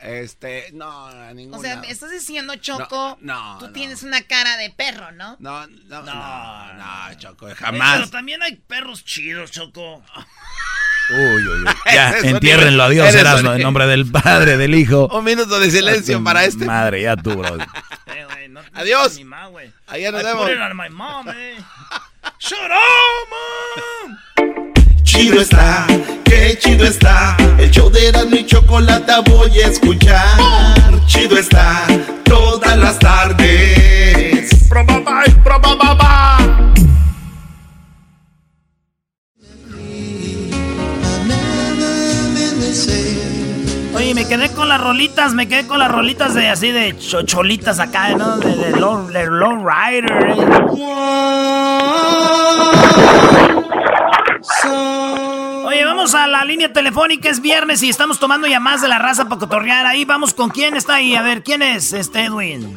Este, 0.00 0.70
no, 0.72 1.06
a 1.06 1.32
ninguna. 1.32 1.56
O 1.58 1.60
sea, 1.62 1.80
estás 1.88 2.10
diciendo, 2.10 2.54
Choco, 2.56 3.16
no, 3.20 3.56
tú 3.58 3.66
no. 3.68 3.72
tienes 3.72 4.02
una 4.02 4.22
cara 4.22 4.56
de 4.58 4.70
perro, 4.70 5.10
¿no? 5.12 5.36
No, 5.40 5.66
no, 5.66 6.02
no, 6.02 6.74
no, 6.74 7.14
Choco, 7.18 7.48
Eh, 7.48 7.54
jamás. 7.54 7.96
Pero 7.98 8.10
también 8.10 8.42
hay 8.42 8.56
perros 8.56 9.04
chidos, 9.04 9.50
Choco. 9.52 10.02
Uy, 11.08 11.18
uy, 11.46 11.62
uy. 11.62 11.64
Ya, 11.92 12.18
entiérrenlo, 12.18 12.82
adiós, 12.82 13.14
Erasmo, 13.14 13.52
en 13.52 13.62
nombre 13.62 13.86
del 13.86 14.10
Padre, 14.10 14.56
del 14.56 14.74
Hijo. 14.74 15.06
Un 15.16 15.24
minuto 15.24 15.60
de 15.60 15.70
silencio 15.70 16.22
para 16.24 16.44
este. 16.44 16.64
Madre, 16.66 17.02
ya 17.02 17.16
tú, 17.16 17.34
bro. 17.36 17.56
Eh, 18.06 18.24
güey, 18.24 18.48
no- 18.48 18.62
no 18.62 18.68
Adiós. 18.72 19.18
Allá 19.86 20.10
nos 20.12 20.22
I 20.22 20.24
vemos. 20.24 20.42
put 20.46 20.52
it 20.52 20.60
on 20.60 20.76
my 20.76 20.88
mom, 20.88 21.28
eh. 21.28 21.56
Shut 22.38 22.58
up, 22.58 23.28
mom. 23.30 24.55
Chido 25.16 25.40
está, 25.40 25.86
qué 26.24 26.58
chido 26.58 26.84
está. 26.84 27.36
El 27.58 27.70
show 27.70 27.88
de 27.90 28.08
Erasmo 28.08 28.36
y 28.36 28.44
Chocolata 28.44 29.20
voy 29.20 29.50
a 29.60 29.68
escuchar. 29.68 30.26
Chido 31.06 31.38
está, 31.38 31.84
todas 32.24 32.76
las 32.76 32.98
tardes. 32.98 34.50
Oye, 43.94 44.14
me 44.14 44.28
quedé 44.28 44.50
con 44.50 44.68
las 44.68 44.80
rolitas, 44.80 45.32
me 45.32 45.48
quedé 45.48 45.66
con 45.66 45.78
las 45.78 45.90
rolitas 45.90 46.34
de 46.34 46.48
así 46.48 46.70
de 46.70 46.96
chocholitas 46.98 47.80
acá, 47.80 48.10
¿no? 48.10 48.36
De, 48.36 48.54
de, 48.54 48.70
low, 48.72 49.06
de 49.08 49.24
low 49.26 49.66
rider. 49.66 50.04
eh. 50.04 50.36
Oye, 55.64 55.84
vamos 55.84 56.14
a 56.14 56.26
la 56.26 56.44
línea 56.44 56.72
telefónica, 56.72 57.28
es 57.28 57.40
viernes 57.40 57.82
y 57.82 57.88
estamos 57.88 58.18
tomando 58.18 58.46
llamadas 58.46 58.82
de 58.82 58.88
la 58.88 58.98
raza 58.98 59.24
para 59.24 59.40
cotorrear. 59.40 59.86
Ahí 59.86 60.04
vamos 60.04 60.32
con 60.34 60.50
quién 60.50 60.76
está 60.76 60.94
ahí. 60.94 61.16
A 61.16 61.22
ver, 61.22 61.42
¿quién 61.42 61.62
es 61.62 61.92
este 61.92 62.24
Edwin? 62.24 62.74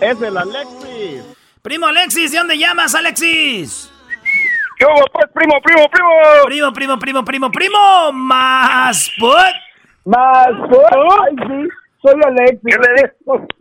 Es 0.00 0.20
el 0.20 0.36
Alexis. 0.36 1.22
Primo 1.62 1.86
Alexis, 1.86 2.32
¿de 2.32 2.38
dónde 2.38 2.58
llamas, 2.58 2.94
Alexis? 2.94 3.90
¿Qué 4.76 4.84
hubo, 4.84 5.04
pues, 5.12 5.26
primo, 5.32 5.54
primo, 5.62 5.88
primo? 5.88 6.08
Primo, 6.44 6.72
primo, 6.72 6.98
primo, 6.98 7.24
primo, 7.24 7.50
primo. 7.52 8.12
Más 8.12 9.10
put. 9.18 9.36
Más, 10.04 10.48
Ay, 10.48 11.36
sí, 11.46 11.68
soy 12.02 12.20
Alexis. 12.24 12.60
¿Qué 12.64 12.76
le, 12.78 13.12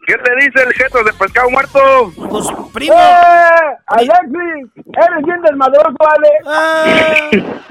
¿Qué 0.08 0.16
le 0.18 0.36
dice 0.46 0.64
el 0.68 0.74
jeto 0.74 1.04
de 1.04 1.14
pescado 1.14 1.50
muerto? 1.50 1.80
Pues, 2.30 2.48
primo. 2.74 2.94
¡Eh! 2.94 3.78
Alexis, 3.88 4.70
eres 4.76 5.26
bien 5.26 5.42
desmadroso, 5.42 5.98
Ale. 6.00 7.46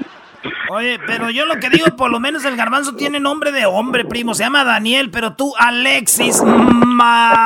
Oye, 0.71 0.99
pero 1.05 1.29
yo 1.29 1.45
lo 1.45 1.55
que 1.55 1.69
digo, 1.69 1.85
por 1.97 2.09
lo 2.09 2.19
menos 2.19 2.45
el 2.45 2.55
garbanzo 2.55 2.95
tiene 2.95 3.19
nombre 3.19 3.51
de 3.51 3.65
hombre, 3.65 4.05
primo. 4.05 4.33
Se 4.33 4.43
llama 4.43 4.63
Daniel, 4.63 5.11
pero 5.11 5.35
tú, 5.35 5.53
Alexis. 5.59 6.41
Más. 6.41 7.41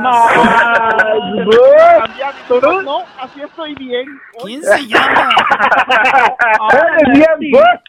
No, 0.00 0.28
así 3.20 3.42
estoy 3.42 3.74
bien. 3.74 4.06
¿Quién 4.44 4.62
se 4.62 4.86
llama? 4.86 5.30
Eres 6.72 7.18
bien, 7.18 7.52
pues. 7.52 7.80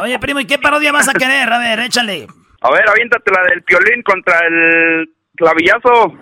Oye, 0.00 0.18
primo, 0.18 0.40
¿y 0.40 0.46
qué 0.46 0.58
parodia 0.58 0.90
vas 0.92 1.08
a 1.08 1.12
querer? 1.12 1.52
A 1.52 1.58
ver, 1.58 1.78
échale. 1.80 2.26
A 2.66 2.70
ver, 2.72 2.88
aviéntate 2.88 3.30
la 3.30 3.42
del 3.48 3.62
piolín 3.62 4.02
contra 4.02 4.40
el 4.44 5.08
clavillazo. 5.36 6.14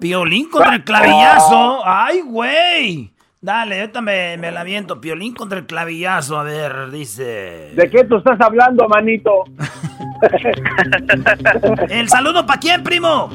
Piolín 0.00 0.50
contra 0.50 0.74
el 0.74 0.82
clavillazo. 0.82 1.82
¡Ay, 1.84 2.22
güey! 2.22 3.12
Dale, 3.40 3.80
ahorita 3.80 4.00
me, 4.00 4.36
me 4.36 4.50
la 4.50 4.62
aviento. 4.62 5.00
Piolín 5.00 5.32
contra 5.32 5.60
el 5.60 5.66
clavillazo. 5.66 6.38
A 6.38 6.42
ver, 6.42 6.90
dice. 6.90 7.70
¿De 7.74 7.88
qué 7.88 8.02
tú 8.04 8.16
estás 8.16 8.40
hablando, 8.40 8.88
manito? 8.88 9.44
¿El 11.88 12.08
saludo 12.08 12.44
para 12.46 12.58
quién, 12.58 12.82
primo? 12.82 13.30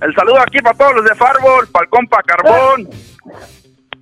El 0.00 0.14
saludo 0.14 0.40
aquí 0.40 0.62
para 0.62 0.78
todos 0.78 0.94
los 0.94 1.04
de 1.04 1.14
Farbol, 1.14 1.68
para 1.70 1.84
el 1.84 1.90
compa 1.90 2.22
Carbón. 2.22 2.88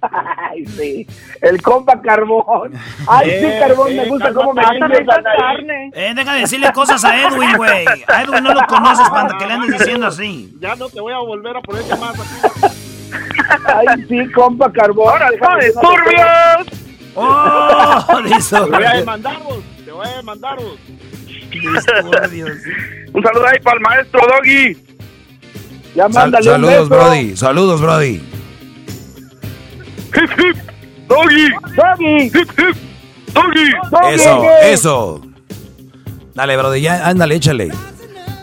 Ay, 0.51 0.65
sí. 0.67 1.07
El 1.41 1.61
compa 1.63 2.01
Carbón. 2.01 2.73
Ay, 3.07 3.31
sí, 3.41 3.47
Carbón, 3.59 3.97
me 3.97 4.07
gusta 4.07 4.33
cómo 4.33 4.55
me 4.55 4.63
limpias 4.63 5.07
la 5.07 5.21
nariz. 5.21 5.67
Eh, 5.95 6.13
deja 6.15 6.35
de 6.35 6.41
decirle 6.41 6.73
cosas 6.73 7.05
a 7.05 7.21
Edwin, 7.21 7.57
güey. 7.57 7.85
A 8.07 8.23
Edwin 8.23 8.45
no 8.45 8.55
lo 8.55 8.67
conoces 8.67 9.09
para 9.11 9.37
que 9.39 9.47
le 9.47 9.53
andes 9.55 9.79
diciendo 9.79 10.07
así. 10.07 10.55
Ya 10.61 10.75
no 10.77 10.89
te 10.89 11.01
voy 11.01 11.13
a 11.13 11.19
volver 11.19 11.57
a 11.57 11.61
poner 11.61 11.85
llamadas 11.85 12.21
aquí. 12.45 12.75
Ay, 13.67 14.05
sí, 14.09 14.33
compa 14.33 14.71
Carbón. 14.73 15.09
¡Ahora 15.09 15.29
son 15.41 15.59
disturbios! 15.61 16.89
¡Oh! 17.15 18.05
Te 18.51 18.61
voy 18.71 18.85
a 18.85 18.93
demandaros, 18.95 19.59
te 19.85 19.91
voy 19.91 20.07
a 20.07 20.17
demandaros. 20.19 20.79
Un 23.13 23.23
saludo 23.23 23.47
ahí 23.47 23.59
para 23.63 23.77
el 23.77 23.83
maestro 23.83 24.21
Doggy. 24.29 24.77
Ya 25.95 26.03
Sal- 26.05 26.13
mándale 26.13 26.49
un 26.49 26.55
saludos, 26.55 26.89
beso. 26.89 27.03
Brody. 27.05 27.37
Saludos, 27.37 27.81
Brody. 27.81 28.23
Hip, 30.15 30.31
hip. 30.39 30.57
Doggy. 31.09 31.49
Doggy. 31.77 32.25
Hip, 32.27 32.51
hip. 32.59 32.77
Doggy. 33.33 34.15
Eso, 34.15 34.45
eso. 34.63 35.21
Dale, 36.35 36.57
Brody, 36.57 36.81
ya, 36.81 37.07
ándale, 37.07 37.35
échale. 37.37 37.71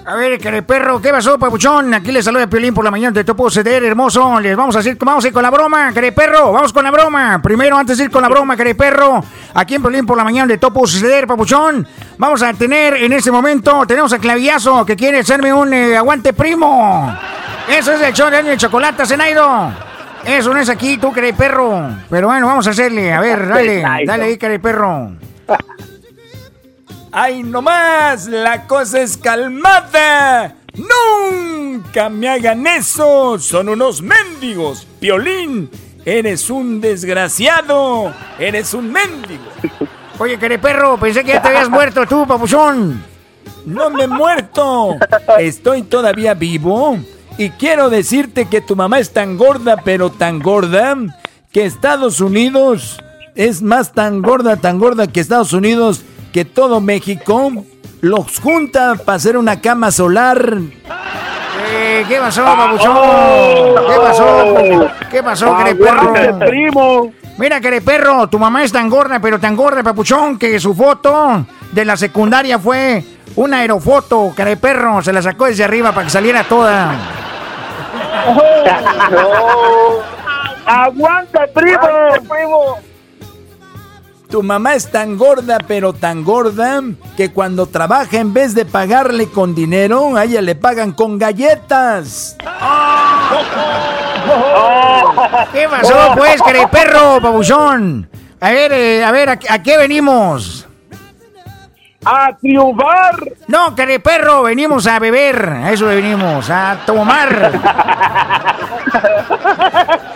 A 0.07 0.13
ver, 0.15 0.37
que 0.37 0.61
perro, 0.61 1.01
¿qué 1.01 1.09
pasó, 1.09 1.39
papuchón? 1.39 1.91
Aquí 1.95 2.11
les 2.11 2.23
saluda 2.23 2.45
Piolín 2.45 2.75
por 2.75 2.85
la 2.85 2.91
mañana, 2.91 3.23
te 3.23 3.33
puedo 3.33 3.49
ceder, 3.49 3.83
hermoso. 3.83 4.39
Les 4.39 4.55
vamos 4.55 4.75
a 4.75 4.79
decir, 4.79 4.97
vamos 4.99 5.25
a 5.25 5.27
ir 5.27 5.33
con 5.33 5.41
la 5.41 5.49
broma, 5.49 5.91
perro, 6.15 6.51
vamos 6.51 6.71
con 6.71 6.83
la 6.83 6.91
broma. 6.91 7.41
Primero, 7.41 7.75
antes 7.75 7.97
de 7.97 8.03
ir 8.03 8.11
con 8.11 8.21
la 8.21 8.29
broma, 8.29 8.55
perro, 8.55 9.23
aquí 9.55 9.75
en 9.75 9.81
Piolín 9.81 10.05
por 10.05 10.15
la 10.15 10.23
mañana 10.23 10.47
de 10.47 10.59
Topo 10.59 10.85
Suceder, 10.85 11.25
papuchón. 11.25 11.87
Vamos 12.19 12.43
a 12.43 12.53
tener 12.53 12.97
en 12.97 13.13
este 13.13 13.31
momento, 13.31 13.83
tenemos 13.87 14.13
a 14.13 14.19
Clavillazo 14.19 14.85
que 14.85 14.95
quiere 14.95 15.19
hacerme 15.19 15.51
un 15.51 15.73
eh, 15.73 15.97
aguante 15.97 16.33
primo. 16.33 17.17
Eso 17.67 17.93
es 17.93 18.01
el 18.01 18.13
show 18.13 18.29
de 18.29 18.57
chocolate, 18.57 19.07
Zenaido. 19.07 19.84
Eso 20.25 20.53
no 20.53 20.59
es 20.59 20.69
aquí, 20.69 20.97
tú, 20.97 21.13
querido 21.13 21.37
perro. 21.37 21.89
Pero 22.09 22.27
bueno, 22.27 22.47
vamos 22.47 22.65
a 22.67 22.71
hacerle, 22.71 23.13
a 23.13 23.21
ver, 23.21 23.47
dale, 23.47 23.81
dale 24.05 24.23
ahí, 24.25 24.37
querido 24.37 24.61
perro. 24.61 25.11
¡Ay, 27.11 27.43
no 27.43 27.61
más! 27.61 28.27
¡La 28.27 28.67
cosa 28.67 28.99
es 29.01 29.15
calmada! 29.15 30.55
¡Nunca 30.75 32.09
me 32.09 32.27
hagan 32.27 32.67
eso! 32.67 33.39
¡Son 33.39 33.69
unos 33.69 34.01
mendigos! 34.01 34.85
¡Piolín! 34.99 35.69
Eres 36.03 36.49
un 36.51 36.81
desgraciado. 36.81 38.13
Eres 38.37 38.73
un 38.73 38.91
mendigo. 38.91 39.43
Oye, 40.19 40.37
perro, 40.37 40.97
pensé 40.97 41.23
que 41.23 41.33
ya 41.33 41.41
te 41.41 41.47
habías 41.47 41.69
muerto 41.69 42.05
tú, 42.05 42.27
papuchón. 42.27 43.03
No 43.65 43.89
me 43.89 44.03
he 44.03 44.07
muerto. 44.07 44.97
Estoy 45.39 45.83
todavía 45.83 46.33
vivo. 46.35 46.99
Y 47.37 47.49
quiero 47.51 47.89
decirte 47.89 48.45
que 48.45 48.61
tu 48.61 48.75
mamá 48.75 48.99
es 48.99 49.11
tan 49.11 49.37
gorda, 49.37 49.77
pero 49.83 50.09
tan 50.09 50.39
gorda, 50.39 50.95
que 51.51 51.65
Estados 51.65 52.21
Unidos 52.21 53.01
es 53.35 53.61
más 53.61 53.91
tan 53.91 54.21
gorda, 54.21 54.55
tan 54.55 54.79
gorda 54.79 55.07
que 55.07 55.19
Estados 55.19 55.51
Unidos, 55.51 56.03
que 56.31 56.45
todo 56.45 56.79
México 56.79 57.51
los 57.99 58.39
junta 58.39 58.95
para 58.95 59.17
hacer 59.17 59.35
una 59.35 59.59
cama 59.59 59.91
solar. 59.91 60.59
Eh, 61.67 62.05
¿Qué 62.07 62.17
pasó, 62.19 62.45
papuchón? 62.45 62.95
¿Qué 63.85 63.97
pasó? 63.97 64.87
¿Qué 65.11 65.23
pasó, 65.23 65.57
perro? 65.77 66.39
primo! 66.39 67.13
Mira, 67.37 67.59
perro, 67.59 68.29
tu 68.29 68.39
mamá 68.39 68.63
es 68.63 68.71
tan 68.71 68.89
gorda, 68.89 69.19
pero 69.19 69.39
tan 69.39 69.57
gorda, 69.57 69.83
papuchón, 69.83 70.39
que 70.39 70.57
su 70.57 70.73
foto 70.73 71.45
de 71.73 71.83
la 71.83 71.97
secundaria 71.97 72.57
fue 72.59 73.03
una 73.35 73.57
aerofoto, 73.57 74.33
perro. 74.61 75.01
Se 75.01 75.11
la 75.11 75.21
sacó 75.21 75.45
desde 75.45 75.65
arriba 75.65 75.91
para 75.91 76.05
que 76.05 76.11
saliera 76.11 76.45
toda. 76.45 77.24
¡Aguanta, 80.65 81.47
primo! 81.53 81.79
primo! 82.27 82.77
Tu 84.29 84.41
mamá 84.41 84.73
es 84.75 84.89
tan 84.91 85.17
gorda, 85.17 85.59
pero 85.67 85.93
tan 85.93 86.23
gorda, 86.23 86.81
que 87.15 87.31
cuando 87.31 87.67
trabaja 87.67 88.17
en 88.17 88.33
vez 88.33 88.55
de 88.55 88.65
pagarle 88.65 89.29
con 89.29 89.53
dinero, 89.53 90.17
a 90.17 90.25
ella 90.25 90.41
le 90.41 90.55
pagan 90.55 90.91
con 90.93 91.19
galletas. 91.19 92.35
¿Qué 95.53 95.67
pasó, 95.69 96.13
pues, 96.17 96.41
perro, 96.71 97.21
babuchón? 97.21 98.09
A 98.39 98.49
ver, 98.49 98.73
eh, 98.73 99.03
a 99.03 99.11
ver, 99.11 99.29
¿a, 99.29 99.37
qué 99.37 99.77
venimos? 99.77 100.64
¡A 102.05 102.29
triunfar! 102.39 103.15
No, 103.47 103.75
perro, 103.99 104.43
venimos 104.43 104.85
a 104.85 104.99
beber. 104.99 105.49
A 105.49 105.71
eso 105.71 105.87
venimos, 105.87 106.49
a 106.49 106.77
tomar. 106.85 107.51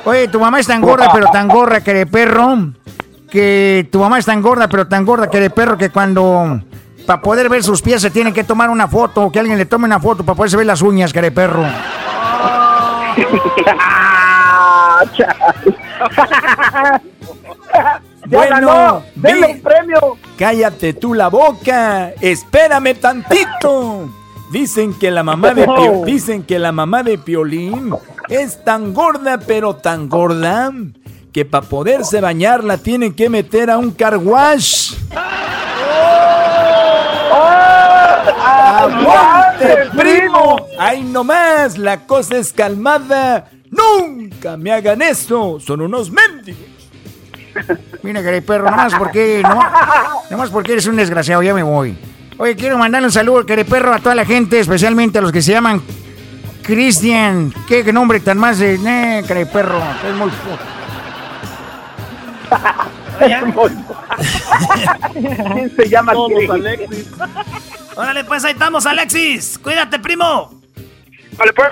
Oye, 0.06 0.28
tu 0.28 0.39
mamá 0.39 0.60
es 0.60 0.67
tan 0.67 0.82
gorda, 0.82 1.10
pero 1.12 1.28
tan 1.32 1.47
gorda, 1.47 1.82
perro, 2.06 2.73
que 3.30 3.88
tu 3.91 3.99
mamá 3.99 4.19
es 4.19 4.25
tan 4.25 4.41
gorda, 4.41 4.67
pero 4.67 4.88
tan 4.88 5.06
gorda 5.06 5.30
que 5.30 5.39
de 5.39 5.49
perro 5.49 5.78
que 5.78 5.89
cuando 5.89 6.62
para 7.06 7.21
poder 7.21 7.49
ver 7.49 7.63
sus 7.63 7.82
pies 7.82 8.02
se 8.04 8.12
tiene 8.12 8.34
que 8.34 8.43
tomar 8.43 8.69
una 8.69 8.88
foto, 8.88 9.32
que 9.32 9.39
alguien 9.39 9.58
le 9.58 9.65
tome 9.65 9.86
una 9.86 9.99
foto 9.99 10.23
para 10.23 10.36
poderse 10.36 10.58
ver 10.58 10.67
las 10.67 10.84
uñas, 10.84 11.12
que 11.12 11.21
de 11.21 11.32
perro. 11.32 11.65
bueno, 18.30 19.04
denle 19.15 19.48
un 19.48 19.62
premio. 19.62 20.18
Cállate 20.38 20.94
tú 20.94 21.13
la 21.13 21.28
boca. 21.30 22.12
Espérame 22.22 22.96
tantito. 22.96 24.10
Dicen 24.52 24.94
que 24.94 25.12
la 25.12 25.24
mamá 25.24 25.54
de 25.54 25.68
dicen 26.06 26.44
que 26.44 26.58
la 26.58 26.72
mamá 26.72 27.04
de 27.04 27.18
Piolín 27.18 27.94
es 28.30 28.63
tan 28.63 28.94
gorda, 28.94 29.39
pero 29.39 29.76
tan 29.76 30.10
gorda 30.10 30.72
que 31.32 31.46
para 31.46 31.65
poderse 31.68 32.22
bañar 32.22 32.63
la 32.63 32.78
tienen 32.78 33.13
que 33.13 33.30
meter 33.30 33.70
a 33.70 33.78
un 33.78 33.92
car 33.92 34.18
wash. 34.18 34.96
¡Aguante, 38.42 39.89
primo! 39.96 40.68
¡Ay, 40.80 41.04
nomás! 41.04 41.78
La 41.78 42.06
cosa 42.08 42.38
es 42.38 42.54
calmada. 42.54 43.50
¡Nunca 43.70 44.58
me 44.58 44.72
hagan 44.72 45.02
eso! 45.02 45.60
¡Son 45.60 45.82
unos 45.82 46.10
mendigos! 46.12 46.68
Mira, 48.04 48.24
que 48.24 48.41
perro, 48.41 48.69
nomás 48.69 48.93
porque, 48.95 49.41
no, 49.43 49.60
nomás 50.30 50.50
porque 50.50 50.74
eres 50.74 50.88
un 50.88 50.95
desgraciado, 50.95 51.41
ya 51.43 51.54
me 51.54 51.63
voy. 51.63 51.98
Oye, 52.38 52.56
quiero 52.56 52.78
mandarle 52.78 53.08
un 53.08 53.12
saludo, 53.12 53.45
que 53.45 53.65
perro, 53.65 53.93
a 53.93 54.00
toda 54.00 54.15
la 54.15 54.26
gente, 54.26 54.60
especialmente 54.60 55.19
a 55.19 55.22
los 55.22 55.32
que 55.32 55.41
se 55.41 55.52
llaman 55.52 55.82
Cristian. 56.63 57.54
¿Qué, 57.67 57.84
nombre 57.91 58.19
tan 58.19 58.38
más 58.38 58.60
de. 58.60 58.76
Eh, 58.76 59.45
perro, 59.52 59.82
es 60.08 60.15
muy. 60.15 60.32
¿Quién 65.13 65.72
se 65.76 65.89
llama 65.89 66.13
Alexis? 66.54 67.08
Órale, 67.95 68.24
pues 68.24 68.45
ahí 68.45 68.54
estamos, 68.54 68.86
Alexis. 68.86 69.60
Cuídate, 69.60 70.00
primo. 70.00 70.62
Vale, 71.38 71.54
pues. 71.54 71.72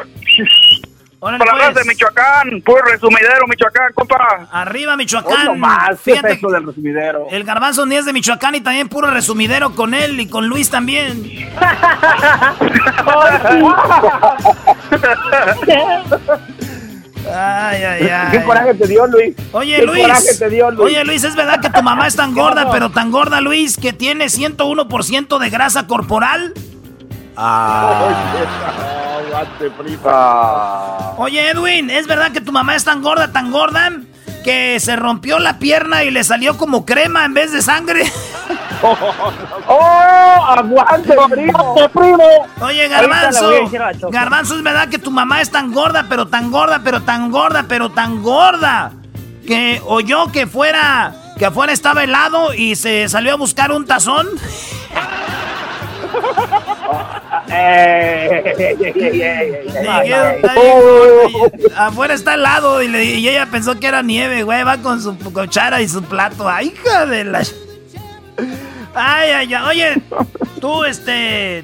Órale, 1.19 1.39
Palabras 1.43 1.71
pues. 1.73 1.83
de 1.85 1.91
Michoacán, 1.93 2.61
puro 2.61 2.81
resumidero, 2.83 3.47
Michoacán, 3.47 3.91
compa. 3.95 4.47
Arriba, 4.51 4.95
Michoacán. 4.95 5.33
Hoy 5.39 5.45
nomás, 5.45 5.87
¿qué 5.87 5.93
es 5.93 5.99
Fíjate, 6.19 6.33
eso 6.33 6.47
del 6.49 6.65
resumidero? 6.67 7.25
el 7.31 7.43
garbanzo 7.43 7.87
ni 7.87 7.95
es 7.95 8.05
de 8.05 8.13
Michoacán 8.13 8.53
y 8.53 8.61
también 8.61 8.87
puro 8.87 9.09
resumidero 9.09 9.73
con 9.73 9.95
él 9.95 10.19
y 10.19 10.27
con 10.27 10.47
Luis 10.47 10.69
también. 10.69 11.23
Ay, 17.29 17.83
ay, 17.83 18.07
ay. 18.09 18.31
¿Qué 18.31 18.43
coraje 18.43 18.73
te 18.75 18.87
dio, 18.87 19.05
Luis? 19.07 19.35
Oye, 19.51 19.75
¿Qué 19.77 19.85
Luis. 19.85 20.01
coraje 20.01 20.35
te 20.39 20.49
dio, 20.49 20.71
Luis? 20.71 20.85
Oye, 20.85 21.03
Luis, 21.03 21.23
¿es 21.23 21.35
verdad 21.35 21.59
que 21.59 21.69
tu 21.69 21.81
mamá 21.83 22.07
es 22.07 22.15
tan 22.15 22.33
gorda, 22.35 22.71
pero 22.71 22.89
tan 22.89 23.11
gorda, 23.11 23.41
Luis, 23.41 23.75
que 23.77 23.91
tiene 23.91 24.25
101% 24.25 25.37
de 25.39 25.49
grasa 25.49 25.87
corporal? 25.87 26.53
Aguante, 27.39 28.47
prima. 29.77 31.11
Oye, 31.17 31.51
Edwin, 31.51 31.91
¿es 31.91 32.07
verdad 32.07 32.31
que 32.31 32.41
tu 32.41 32.51
mamá 32.51 32.75
es 32.75 32.83
tan 32.83 33.03
gorda, 33.03 33.31
tan 33.31 33.51
gorda, 33.51 33.91
que 34.43 34.79
se 34.79 34.95
rompió 34.95 35.37
la 35.37 35.59
pierna 35.59 36.03
y 36.03 36.09
le 36.09 36.23
salió 36.23 36.57
como 36.57 36.83
crema 36.83 37.25
en 37.25 37.35
vez 37.35 37.51
de 37.51 37.61
sangre? 37.61 38.07
¡Oh! 39.67 40.45
¡Aguante, 40.47 41.15
primo! 41.29 41.75
primo! 41.93 42.47
Oye, 42.61 42.87
Garbanzo. 42.87 43.51
Garbanzo, 44.09 44.55
¿es 44.55 44.63
verdad 44.63 44.89
que 44.89 44.97
tu 44.97 45.11
mamá 45.11 45.41
es 45.41 45.51
tan 45.51 45.71
gorda, 45.71 46.07
pero 46.09 46.27
tan 46.27 46.49
gorda, 46.49 46.81
pero 46.83 47.03
tan 47.03 47.29
gorda, 47.29 47.65
pero 47.67 47.91
tan 47.91 48.23
gorda? 48.23 48.93
Que 49.45 49.79
oyó 49.85 50.31
que 50.31 50.47
fuera, 50.47 51.13
que 51.37 51.45
afuera 51.45 51.71
estaba 51.71 52.03
helado 52.03 52.55
y 52.55 52.75
se 52.75 53.07
salió 53.09 53.33
a 53.33 53.35
buscar 53.35 53.71
un 53.71 53.85
tazón. 53.85 54.27
Bien, 60.03 60.41
Afuera 61.75 62.13
está 62.13 62.33
helado 62.35 62.81
y, 62.81 62.87
le- 62.87 63.05
y 63.05 63.27
ella 63.27 63.47
pensó 63.51 63.79
que 63.79 63.87
era 63.87 64.01
nieve, 64.01 64.43
güey. 64.43 64.63
Va 64.63 64.77
con 64.77 65.01
su 65.01 65.17
cuchara 65.17 65.81
y 65.81 65.87
su 65.87 66.01
plato. 66.03 66.47
¡Ay, 66.49 66.73
hija 66.75 67.05
de 67.05 67.23
la... 67.23 67.39
Ay, 68.93 69.31
ay, 69.31 69.53
ay. 69.53 69.63
Oye, 69.67 70.01
tú, 70.59 70.83
este... 70.83 71.63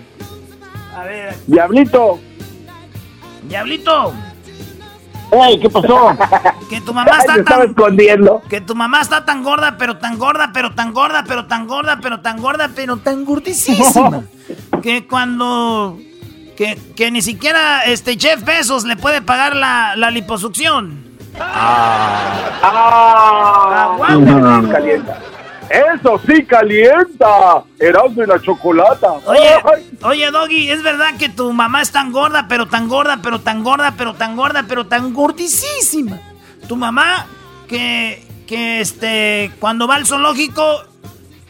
A 0.95 1.03
ver, 1.03 1.35
Diablito. 1.47 2.19
Diablito. 3.43 4.13
Ey, 5.33 5.59
¿qué 5.59 5.69
pasó? 5.69 6.11
Que 6.69 6.81
tu 6.81 6.93
mamá 6.93 7.17
está 7.19 7.43
tan... 7.43 7.69
escondiendo. 7.69 8.41
Que 8.49 8.59
tu 8.59 8.73
mamá 8.73 9.01
está 9.01 9.25
tan 9.25 9.43
gorda, 9.43 9.75
pero 9.77 9.97
tan 9.97 10.17
gorda, 10.17 10.49
pero 10.53 10.73
tan 10.73 10.91
gorda, 10.91 11.23
pero 11.27 11.45
tan 11.45 11.67
gorda, 11.67 11.99
pero 12.01 12.19
tan 12.21 12.41
gorda, 12.41 12.69
pero 12.73 12.97
tan 12.97 13.25
gordísima. 13.25 14.23
que 14.81 15.05
cuando... 15.05 15.99
Que, 16.57 16.79
que 16.95 17.11
ni 17.11 17.21
siquiera 17.21 17.81
este 17.83 18.17
Jeff 18.17 18.43
Bezos 18.43 18.85
le 18.85 18.95
puede 18.95 19.21
pagar 19.21 19.55
la, 19.55 19.95
la 19.95 20.09
liposucción. 20.09 21.03
¡Ah! 21.39 22.59
Aguante. 23.95 24.71
Calienta. 24.71 25.19
Eso 25.95 26.21
sí 26.27 26.45
calienta. 26.45 27.63
Erasmo 27.79 28.23
y 28.23 28.27
la 28.27 28.39
chocolata. 28.39 29.07
Oye, 29.25 29.39
Ay. 29.73 29.97
oye, 30.03 30.29
Doggy, 30.31 30.69
¿es 30.69 30.83
verdad 30.83 31.15
que 31.17 31.29
tu 31.29 31.51
mamá 31.51 31.81
es 31.81 31.91
tan 31.91 32.11
gorda, 32.11 32.45
pero 32.47 32.67
tan 32.67 32.87
gorda, 32.87 33.19
pero 33.23 33.39
tan 33.39 33.63
gorda, 33.63 33.93
pero 33.97 34.13
tan 34.13 34.35
gorda, 34.35 34.65
pero 34.67 34.85
tan 34.85 35.13
gordísima? 35.13 36.19
Tu 36.67 36.75
mamá 36.75 37.25
que, 37.67 38.23
que 38.45 38.81
este, 38.81 39.51
cuando 39.59 39.87
va 39.87 39.95
al 39.95 40.05
zoológico, 40.05 40.63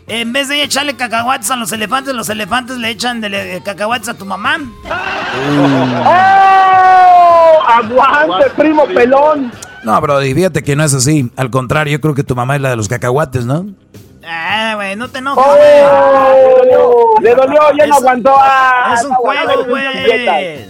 en 0.08 0.32
vez 0.32 0.48
de 0.48 0.64
echarle 0.64 0.96
cacahuates 0.96 1.52
a 1.52 1.56
los 1.58 1.72
elefantes, 1.74 2.14
los 2.16 2.30
elefantes 2.30 2.78
le 2.78 2.90
echan 2.92 3.20
de 3.20 3.30
le- 3.30 3.62
cacahuates 3.64 4.08
a 4.10 4.14
tu 4.14 4.26
mamá. 4.26 4.58
¡Oh! 6.06 7.60
¡Aguante, 7.68 8.50
primo 8.56 8.86
pelón! 8.88 9.52
No, 9.84 10.00
bro, 10.00 10.20
fíjate 10.22 10.64
que 10.64 10.76
no 10.76 10.84
es 10.84 10.94
así. 10.94 11.30
Al 11.36 11.50
contrario, 11.50 11.92
yo 11.94 12.02
creo 12.02 12.14
que 12.16 12.24
tu 12.24 12.36
mamá 12.36 12.56
es 12.56 12.62
la 12.62 12.70
de 12.70 12.76
los 12.78 12.88
cacahuates, 12.88 13.46
¿no? 13.46 13.66
Ah, 14.26 14.74
güey, 14.76 14.96
no 14.96 15.10
te 15.10 15.20
enojes. 15.20 15.44
¡Oh! 15.46 17.16
Le 17.22 17.36
dolió, 17.36 17.62
ya 17.78 17.88
no 17.88 17.96
aguantó. 17.96 18.36
Ah, 18.38 18.96
Es 18.98 19.04
un 19.06 19.14
juego, 19.16 19.66
güey. 19.66 20.70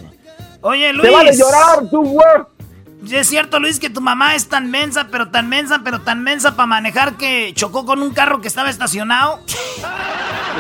Oye, 0.62 0.94
Luis. 0.94 1.10
Te 1.10 1.16
vale 1.16 1.36
llorar, 1.38 1.90
tú, 1.92 2.04
güey. 2.04 2.26
Sí, 3.06 3.18
Es 3.18 3.28
cierto, 3.28 3.60
Luis, 3.60 3.80
que 3.82 3.90
tu 3.90 4.00
mamá 4.00 4.34
es 4.34 4.48
tan 4.48 4.72
mensa, 4.72 5.08
pero 5.12 5.30
tan 5.30 5.50
mensa, 5.50 5.82
pero 5.84 6.00
tan 6.02 6.24
mensa 6.24 6.56
para 6.56 6.68
manejar 6.68 7.14
que 7.16 7.52
chocó 7.54 7.86
con 7.86 8.02
un 8.02 8.12
carro 8.12 8.40
que 8.40 8.48
estaba 8.48 8.70
estacionado. 8.70 9.40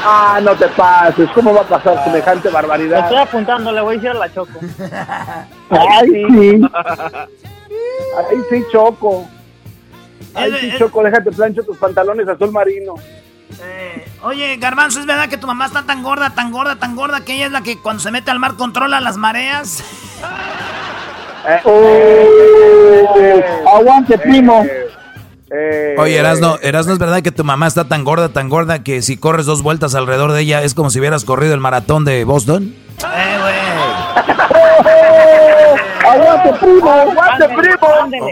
Ah, 0.04 0.40
no 0.44 0.54
te 0.56 0.68
pases. 0.68 1.30
¿Cómo 1.34 1.54
va 1.54 1.62
a 1.62 1.64
pasar 1.64 2.04
semejante 2.04 2.50
barbaridad? 2.50 3.00
estoy 3.06 3.18
apuntando, 3.18 3.72
le 3.72 3.80
voy 3.82 3.94
a 3.94 3.96
decir 3.98 4.10
a 4.10 4.14
la 4.16 4.34
Choco. 4.34 4.60
Ay, 5.70 6.10
sí. 6.10 6.62
Ay, 8.18 8.38
sí, 8.50 8.64
Choco. 8.72 9.26
Ay, 10.34 10.52
sí, 10.60 10.70
es- 10.70 10.78
Choco, 10.80 11.04
déjate 11.04 11.32
plancho 11.32 11.64
tus 11.64 11.78
pantalones 11.78 12.28
azul 12.28 12.52
marino. 12.52 12.96
Eh, 13.64 14.06
oye, 14.24 14.58
Garbanzo, 14.58 15.00
¿es 15.00 15.06
verdad 15.06 15.30
que 15.30 15.38
tu 15.38 15.46
mamá 15.48 15.68
está 15.68 15.84
tan 15.84 16.02
gorda, 16.02 16.32
tan 16.32 16.52
gorda, 16.52 16.76
tan 16.78 16.96
gorda 16.96 17.22
que 17.24 17.36
ella 17.36 17.46
es 17.46 17.52
la 17.52 17.62
que 17.62 17.78
cuando 17.78 18.02
se 18.02 18.10
mete 18.12 18.32
al 18.32 18.40
mar 18.40 18.56
controla 18.56 19.00
las 19.00 19.18
mareas? 19.18 19.84
Eh, 21.46 23.44
aguante, 23.72 24.18
primo. 24.18 24.66
Oye, 25.98 26.18
Erasno, 26.18 26.58
Erasno, 26.64 26.94
¿es 26.94 27.00
verdad 27.00 27.22
que 27.22 27.32
tu 27.32 27.44
mamá 27.44 27.68
está 27.68 27.88
tan 27.88 28.04
gorda, 28.04 28.30
tan 28.30 28.50
gorda 28.50 28.82
que 28.82 29.04
si 29.04 29.18
corres 29.18 29.46
dos 29.46 29.62
vueltas 29.62 29.94
alrededor 29.94 30.32
de 30.32 30.42
ella 30.42 30.64
es 30.64 30.74
como 30.74 30.90
si 30.90 30.98
hubieras 31.00 31.26
corrido 31.26 31.54
el 31.54 31.60
maratón 31.60 32.06
de 32.06 32.24
Boston? 32.24 32.74
Eh, 33.00 33.38
güey. 33.40 33.54
Aguante, 36.14 36.54
primo, 36.60 36.92
aguante, 36.92 37.48
primo. 37.50 37.88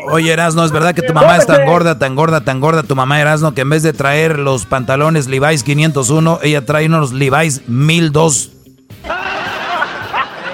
O- 0.08 0.14
Oye, 0.14 0.32
Erasno, 0.34 0.64
¿es 0.66 0.72
verdad 0.72 0.94
que 0.94 1.02
tu 1.02 1.14
mamá 1.14 1.38
es 1.38 1.46
tan 1.48 1.66
gorda, 1.66 1.98
tan 2.00 2.16
gorda, 2.16 2.42
tan 2.42 2.60
gorda, 2.60 2.84
tu 2.84 2.96
mamá 2.96 3.20
Erasno, 3.22 3.54
que 3.54 3.62
en 3.62 3.70
vez 3.70 3.84
de 3.84 3.94
traer 3.94 4.40
los 4.40 4.66
pantalones 4.66 5.28
Levi's 5.28 5.64
501, 5.64 6.40
ella 6.44 6.66
trae 6.66 6.86
unos 6.88 7.12
Levi's 7.12 7.68
1002? 7.68 8.52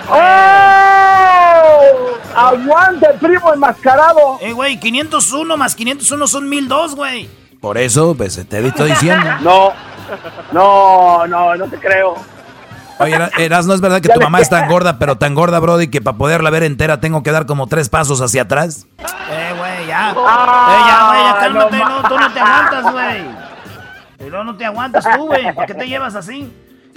¡Oh! 0.09 1.81
Aguante, 2.35 3.07
primo 3.19 3.53
enmascarado. 3.53 4.37
Eh, 4.41 4.53
güey, 4.53 4.79
501 4.79 5.57
más 5.57 5.75
501 5.75 6.27
son 6.27 6.49
1002, 6.49 6.95
güey. 6.95 7.29
Por 7.59 7.77
eso, 7.77 8.15
pues 8.15 8.35
te 8.47 8.65
estoy 8.67 8.89
diciendo. 8.91 9.25
No, 9.41 9.73
no, 10.51 11.27
no, 11.27 11.55
no 11.55 11.65
te 11.67 11.77
creo. 11.77 12.15
Oye, 12.99 13.13
Era- 13.15 13.29
Erasno, 13.37 13.73
¿es 13.73 13.81
verdad 13.81 14.01
que 14.01 14.09
tu 14.09 14.19
mamá 14.19 14.39
es 14.41 14.49
tan 14.49 14.67
gorda, 14.69 14.97
pero 14.97 15.17
tan 15.17 15.35
gorda, 15.35 15.59
Brody, 15.59 15.87
que 15.87 16.01
para 16.01 16.17
poderla 16.17 16.49
ver 16.49 16.63
entera 16.63 16.99
tengo 16.99 17.21
que 17.23 17.31
dar 17.31 17.45
como 17.45 17.67
tres 17.67 17.89
pasos 17.89 18.21
hacia 18.21 18.43
atrás? 18.43 18.87
Eh, 19.29 19.53
güey, 19.57 19.87
ya. 19.87 20.13
Ah, 20.17 20.67
eh, 20.71 20.83
ya, 20.87 21.07
güey, 21.07 21.23
ya, 21.23 21.39
cálmate, 21.39 21.77
no 21.77 22.01
no, 22.01 22.09
tú 22.09 22.17
no 22.19 22.33
te 22.33 22.39
aguantas, 22.39 22.91
güey. 22.93 23.23
Pero 24.17 24.43
no 24.43 24.55
te 24.57 24.65
aguantas 24.65 25.05
tú, 25.15 25.27
güey. 25.27 25.53
¿Por 25.53 25.65
qué 25.67 25.73
te 25.75 25.87
llevas 25.87 26.15
así? 26.15 26.51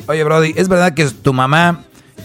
Oye, 0.07 0.25
Brody, 0.25 0.55
¿es 0.57 0.69
verdad 0.69 0.95
que 0.95 1.05
tu 1.11 1.33
mamá 1.35 1.81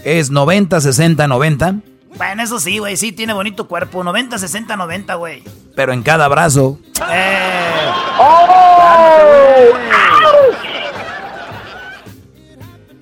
es 0.05 0.31
90, 0.31 0.79
60, 0.79 1.27
90? 1.27 1.75
Bueno, 2.17 2.43
eso 2.43 2.59
sí, 2.59 2.77
güey, 2.77 2.95
sí, 2.95 3.11
tiene 3.11 3.33
bonito 3.33 3.67
cuerpo. 3.67 4.01
90, 4.03 4.37
60, 4.37 4.77
90, 4.77 5.15
güey. 5.15 5.43
Pero 5.75 5.91
en 5.91 6.01
cada 6.01 6.29
brazo. 6.29 6.79
Eh. 7.11 7.91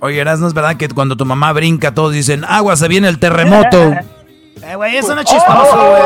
Oye, 0.04 0.20
Erasno, 0.20 0.48
¿es 0.48 0.54
verdad 0.54 0.76
que 0.76 0.89
cuando 0.89 1.16
tu 1.16 1.24
mamá 1.26 1.54
brinca 1.54 1.94
todos 1.94 2.12
dicen, 2.12 2.44
agua, 2.46 2.76
se 2.76 2.89
viene 2.89 3.08
el 3.08 3.20
terremoto? 3.20 3.94
Eh, 4.66 4.76
güey, 4.78 4.96
eso 4.96 5.13
no 5.13 5.20
es 5.20 5.28
chistoso, 5.28 5.76
güey. 5.76 6.02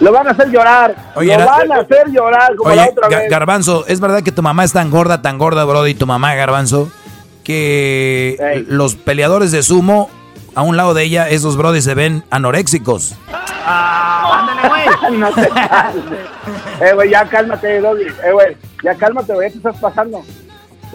Lo 0.00 0.12
van 0.12 0.26
a 0.26 0.30
hacer 0.32 0.50
llorar. 0.50 0.94
Oye, 1.14 1.38
Lo 1.38 1.46
van 1.46 1.72
a 1.72 1.76
hacer 1.76 2.10
llorar 2.10 2.54
como 2.56 2.74
la 2.74 2.82
Oye, 2.82 2.90
otra 2.90 3.08
Ga- 3.08 3.20
vez. 3.20 3.30
Garbanzo, 3.30 3.86
¿es 3.86 4.00
verdad 4.00 4.22
que 4.22 4.30
tu 4.30 4.42
mamá 4.42 4.64
es 4.64 4.72
tan 4.74 4.90
gorda, 4.90 5.22
tan 5.22 5.38
gorda, 5.38 5.64
Brody, 5.64 5.94
tu 5.94 6.06
mamá, 6.06 6.34
Garbanzo, 6.34 6.90
que 7.42 8.64
los 8.68 8.96
peleadores 8.96 9.50
de 9.50 9.62
sumo, 9.62 10.10
a 10.54 10.60
un 10.60 10.76
lado 10.76 10.92
de 10.92 11.04
ella, 11.04 11.30
esos 11.30 11.56
Brody 11.56 11.80
se 11.80 11.94
ven 11.94 12.22
anoréxicos? 12.30 13.14
Ah, 13.64 14.46
ándale, 14.46 14.68
güey. 14.68 15.18
no 15.18 15.30
te 15.32 15.48
calmes. 15.48 16.04
Eh, 16.82 16.92
güey, 16.94 17.08
ya 17.10 17.24
cálmate, 17.26 17.80
Doggy. 17.80 18.02
Eh, 18.02 18.32
güey, 18.32 18.56
ya 18.82 18.94
cálmate, 18.96 19.32
güey, 19.32 19.50
te 19.50 19.56
estás 19.56 19.76
pasando. 19.78 20.22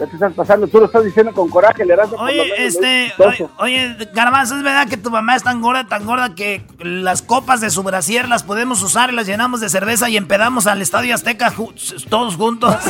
Ya 0.00 0.06
te 0.06 0.12
estás 0.14 0.32
pasando. 0.32 0.66
Tú 0.66 0.78
lo 0.80 0.86
estás 0.86 1.04
diciendo 1.04 1.30
con 1.32 1.48
coraje, 1.50 1.84
le 1.84 1.94
das 1.94 2.08
Oye, 2.18 2.52
este, 2.66 3.12
oye, 3.18 3.46
oye, 3.58 3.96
Garbanzo, 4.14 4.56
¿es 4.56 4.62
verdad 4.62 4.88
que 4.88 4.96
tu 4.96 5.10
mamá 5.10 5.36
es 5.36 5.42
tan 5.42 5.60
gorda, 5.60 5.86
tan 5.86 6.06
gorda 6.06 6.34
que 6.34 6.64
las 6.78 7.20
copas 7.20 7.60
de 7.60 7.68
su 7.68 7.82
brasier 7.82 8.26
las 8.26 8.42
podemos 8.42 8.82
usar 8.82 9.10
y 9.10 9.14
las 9.14 9.26
llenamos 9.26 9.60
de 9.60 9.68
cerveza 9.68 10.08
y 10.08 10.16
empedamos 10.16 10.66
al 10.66 10.80
Estadio 10.80 11.14
Azteca 11.14 11.52
ju- 11.52 11.74
todos 12.08 12.36
juntos? 12.36 12.74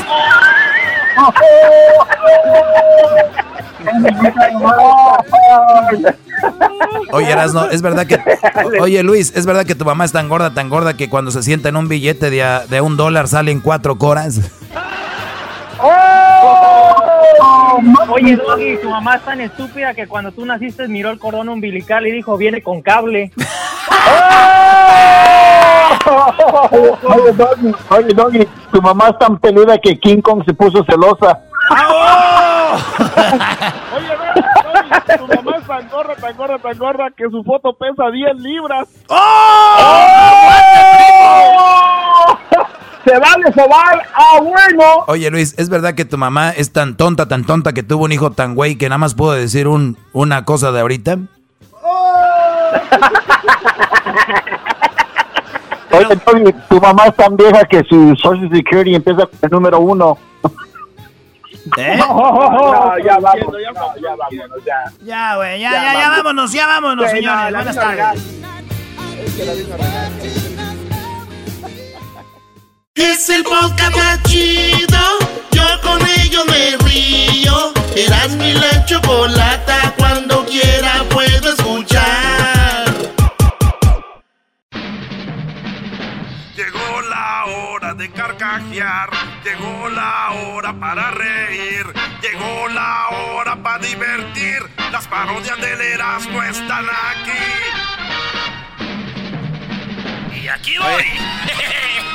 Oye, 7.13 7.31
Erasno, 7.31 7.67
¿es 7.71 7.83
verdad 7.83 8.07
que... 8.07 8.21
Oye, 8.81 9.03
Luis, 9.03 9.33
¿es 9.35 9.47
verdad 9.47 9.67
que 9.67 9.75
tu 9.75 9.85
mamá 9.85 10.05
es 10.05 10.13
tan 10.13 10.29
gorda, 10.29 10.55
tan 10.55 10.69
gorda 10.69 10.95
que 10.95 11.09
cuando 11.11 11.31
se 11.31 11.43
sienta 11.43 11.69
en 11.69 11.77
un 11.77 11.89
billete 11.89 12.31
de, 12.31 12.43
a- 12.43 12.67
de 12.67 12.81
un 12.81 12.97
dólar 12.97 13.29
salen 13.29 13.61
cuatro 13.61 13.99
coras? 13.99 14.39
Oye, 18.09 18.37
Doggy, 18.37 18.77
tu 18.79 18.91
mamá 18.91 19.17
es 19.17 19.23
tan 19.23 19.41
estúpida 19.41 19.95
que 19.95 20.07
cuando 20.07 20.31
tú 20.33 20.45
naciste 20.45 20.87
miró 20.89 21.11
el 21.11 21.19
cordón 21.19 21.49
umbilical 21.49 22.07
y 22.07 22.13
dijo, 22.13 22.37
viene 22.37 22.63
con 22.63 22.83
cable. 22.83 23.33
Oye, 27.03 27.33
Doggy, 27.33 27.75
oye, 27.91 28.15
Doggy, 28.15 28.47
tu 28.73 28.81
mamá 28.83 29.09
es 29.09 29.19
tan 29.19 29.39
peluda 29.39 29.77
que 29.79 29.99
King 29.99 30.21
Kong 30.21 30.45
se 30.45 30.53
puso 30.55 30.85
celosa. 30.85 31.41
Oye, 33.97 34.17
ve, 34.17 34.29
Doggy, 34.65 34.91
tu 35.19 35.27
mamá 35.35 35.57
es 35.59 35.67
tan 35.67 35.89
gorda, 35.89 36.15
tan 36.17 36.37
gorda, 36.37 36.59
tan 36.59 36.79
gorda 36.79 37.11
que 37.17 37.25
su 37.31 37.43
foto 37.45 37.73
pesa 37.75 38.11
10 38.11 38.37
libras. 38.37 38.89
¡Se 43.05 43.19
vale 43.19 43.53
sobar! 43.55 44.03
¡Ah, 44.15 44.41
bueno! 44.43 45.05
Oye, 45.07 45.31
Luis, 45.31 45.55
¿es 45.59 45.69
verdad 45.71 45.95
que 45.95 46.05
tu 46.05 46.19
mamá 46.19 46.51
es 46.51 46.73
tan 46.73 46.97
tonta, 46.97 47.29
tan 47.29 47.45
tonta 47.45 47.73
que 47.73 47.83
tuvo 47.83 48.05
un 48.05 48.13
hijo 48.13 48.31
tan 48.33 48.55
güey 48.55 48.77
que 48.77 48.89
nada 48.89 48.99
más 48.99 49.15
pudo 49.15 49.33
decir 49.33 49.69
un, 49.69 49.97
una 50.13 50.45
cosa 50.45 50.71
de 50.73 50.81
ahorita? 50.81 51.19
Oye, 55.93 56.21
Doggy, 56.25 56.55
tu 56.69 56.81
mamá 56.81 57.07
es 57.07 57.17
tan 57.17 57.37
vieja 57.37 57.65
que 57.65 57.83
su 57.89 58.15
Social 58.17 58.49
Security 58.53 58.95
empieza 58.95 59.27
con 59.27 59.39
el 59.43 59.51
número 59.51 59.81
uno. 59.81 60.19
¿Eh? 61.77 61.99
No, 62.11 62.99
ya 63.05 63.19
vamos, 63.19 63.53
no, 63.53 63.61
ya 63.61 63.73
vámonos, 64.17 64.65
ya. 64.65 64.85
Ya, 65.03 65.37
güey, 65.37 65.61
ya, 65.61 65.71
Ya, 65.73 65.93
ya, 65.95 66.11
vámonos, 66.11 66.53
ya 66.53 66.67
vámonos, 66.67 67.11
señores. 67.11 67.53
Buenas 67.55 67.77
tardes. 67.77 68.41
Es 73.03 73.31
el 73.31 73.43
podcast 73.45 73.97
más 73.97 74.23
chido. 74.25 74.99
Yo 75.53 75.65
con 75.81 76.07
ello 76.07 76.45
me 76.45 76.77
río. 76.85 77.73
Eras 77.97 78.33
mi 78.33 78.53
la 78.53 78.85
chocolata. 78.85 79.95
Cuando 79.97 80.45
quiera 80.45 81.03
puedo 81.09 81.55
escuchar. 81.55 82.93
Llegó 86.55 87.01
la 87.09 87.47
hora 87.47 87.95
de 87.95 88.11
carcajear, 88.11 89.09
llegó 89.45 89.89
la 89.89 90.33
hora 90.33 90.79
para 90.79 91.11
reír, 91.13 91.87
llegó 92.21 92.69
la 92.69 93.09
hora 93.09 93.57
para 93.63 93.79
divertir. 93.79 94.63
Las 94.93 95.07
parodias 95.07 95.59
del 95.59 95.81
Erasmo 95.81 96.43
están 96.43 96.85
aquí. 96.85 97.47
Y 100.43 100.49
aquí 100.49 100.77
voy. 100.77 101.05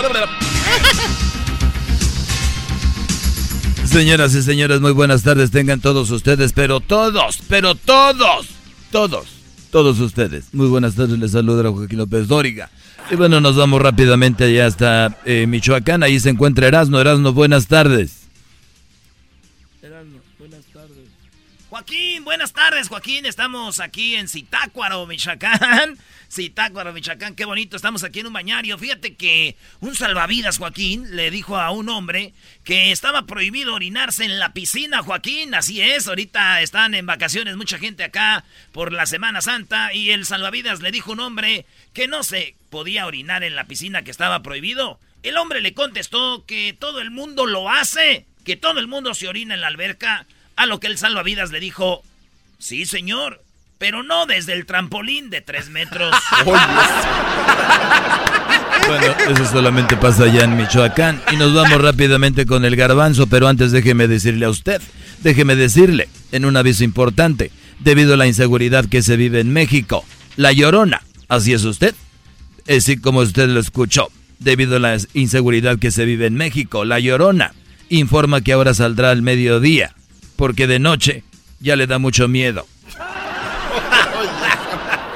Señoras 3.84 4.34
y 4.34 4.42
señores, 4.42 4.80
muy 4.80 4.92
buenas 4.92 5.22
tardes 5.22 5.50
tengan 5.50 5.80
todos 5.80 6.10
ustedes, 6.10 6.52
pero 6.52 6.80
todos, 6.80 7.40
pero 7.48 7.74
todos, 7.74 8.46
todos, 8.90 9.26
todos 9.70 10.00
ustedes. 10.00 10.54
Muy 10.54 10.68
buenas 10.68 10.94
tardes, 10.94 11.18
les 11.18 11.32
saluda 11.32 11.70
Joaquín 11.70 11.98
López 11.98 12.28
Dóriga. 12.28 12.70
Y 13.10 13.16
bueno, 13.16 13.40
nos 13.40 13.56
vamos 13.56 13.82
rápidamente 13.82 14.44
allá 14.44 14.66
hasta 14.66 15.18
eh, 15.24 15.46
Michoacán, 15.46 16.02
ahí 16.02 16.20
se 16.20 16.30
encuentra 16.30 16.68
Erasno. 16.68 17.00
Erasno, 17.00 17.32
buenas 17.32 17.66
tardes. 17.66 18.19
Joaquín, 21.80 22.24
buenas 22.24 22.52
tardes, 22.52 22.88
Joaquín. 22.88 23.24
Estamos 23.24 23.80
aquí 23.80 24.14
en 24.14 24.28
Zitácuaro, 24.28 25.06
Michoacán. 25.06 25.96
Zitácuaro, 26.30 26.92
Michoacán, 26.92 27.34
qué 27.34 27.46
bonito. 27.46 27.74
Estamos 27.74 28.04
aquí 28.04 28.20
en 28.20 28.26
un 28.26 28.34
bañario. 28.34 28.76
Fíjate 28.76 29.14
que 29.14 29.56
un 29.80 29.94
salvavidas, 29.94 30.58
Joaquín, 30.58 31.16
le 31.16 31.30
dijo 31.30 31.56
a 31.56 31.70
un 31.70 31.88
hombre 31.88 32.34
que 32.64 32.92
estaba 32.92 33.22
prohibido 33.22 33.72
orinarse 33.72 34.26
en 34.26 34.38
la 34.38 34.52
piscina, 34.52 35.02
Joaquín. 35.02 35.54
Así 35.54 35.80
es, 35.80 36.06
ahorita 36.06 36.60
están 36.60 36.94
en 36.94 37.06
vacaciones 37.06 37.56
mucha 37.56 37.78
gente 37.78 38.04
acá 38.04 38.44
por 38.72 38.92
la 38.92 39.06
Semana 39.06 39.40
Santa 39.40 39.94
y 39.94 40.10
el 40.10 40.26
salvavidas 40.26 40.82
le 40.82 40.92
dijo 40.92 41.12
a 41.12 41.14
un 41.14 41.20
hombre 41.20 41.64
que 41.94 42.08
no 42.08 42.24
se 42.24 42.56
podía 42.68 43.06
orinar 43.06 43.42
en 43.42 43.56
la 43.56 43.64
piscina 43.64 44.02
que 44.02 44.10
estaba 44.10 44.42
prohibido. 44.42 45.00
El 45.22 45.38
hombre 45.38 45.62
le 45.62 45.72
contestó 45.72 46.44
que 46.44 46.76
todo 46.78 47.00
el 47.00 47.10
mundo 47.10 47.46
lo 47.46 47.70
hace, 47.70 48.26
que 48.44 48.56
todo 48.56 48.80
el 48.80 48.86
mundo 48.86 49.14
se 49.14 49.28
orina 49.28 49.54
en 49.54 49.62
la 49.62 49.68
alberca. 49.68 50.26
A 50.60 50.66
lo 50.66 50.78
que 50.78 50.88
el 50.88 50.98
salvavidas 50.98 51.52
le 51.52 51.58
dijo, 51.58 52.02
sí 52.58 52.84
señor, 52.84 53.42
pero 53.78 54.02
no 54.02 54.26
desde 54.26 54.52
el 54.52 54.66
trampolín 54.66 55.30
de 55.30 55.40
tres 55.40 55.70
metros. 55.70 56.14
Bueno, 58.86 59.06
eso 59.28 59.46
solamente 59.52 59.96
pasa 59.96 60.24
allá 60.24 60.44
en 60.44 60.56
Michoacán. 60.56 61.22
Y 61.32 61.36
nos 61.36 61.54
vamos 61.54 61.80
rápidamente 61.80 62.44
con 62.44 62.64
el 62.64 62.74
garbanzo, 62.74 63.28
pero 63.28 63.46
antes 63.46 63.72
déjeme 63.72 64.08
decirle 64.08 64.46
a 64.46 64.50
usted, 64.50 64.82
déjeme 65.22 65.54
decirle, 65.54 66.08
en 66.32 66.44
un 66.44 66.56
aviso 66.56 66.82
importante, 66.82 67.52
debido 67.78 68.14
a 68.14 68.16
la 68.16 68.26
inseguridad 68.26 68.86
que 68.86 69.02
se 69.02 69.16
vive 69.16 69.40
en 69.40 69.52
México, 69.52 70.04
la 70.36 70.52
llorona, 70.52 71.02
así 71.28 71.52
es 71.52 71.62
usted, 71.64 71.94
así 72.68 72.96
como 72.98 73.20
usted 73.20 73.48
lo 73.48 73.60
escuchó, 73.60 74.08
debido 74.40 74.76
a 74.76 74.80
la 74.80 74.98
inseguridad 75.14 75.78
que 75.78 75.92
se 75.92 76.04
vive 76.04 76.26
en 76.26 76.34
México, 76.34 76.84
La 76.84 76.98
Llorona 76.98 77.54
informa 77.90 78.40
que 78.40 78.52
ahora 78.52 78.74
saldrá 78.74 79.10
al 79.10 79.22
mediodía, 79.22 79.94
porque 80.40 80.66
de 80.66 80.78
noche 80.78 81.22
ya 81.60 81.76
le 81.76 81.86
da 81.86 81.98
mucho 81.98 82.26
miedo. 82.26 82.66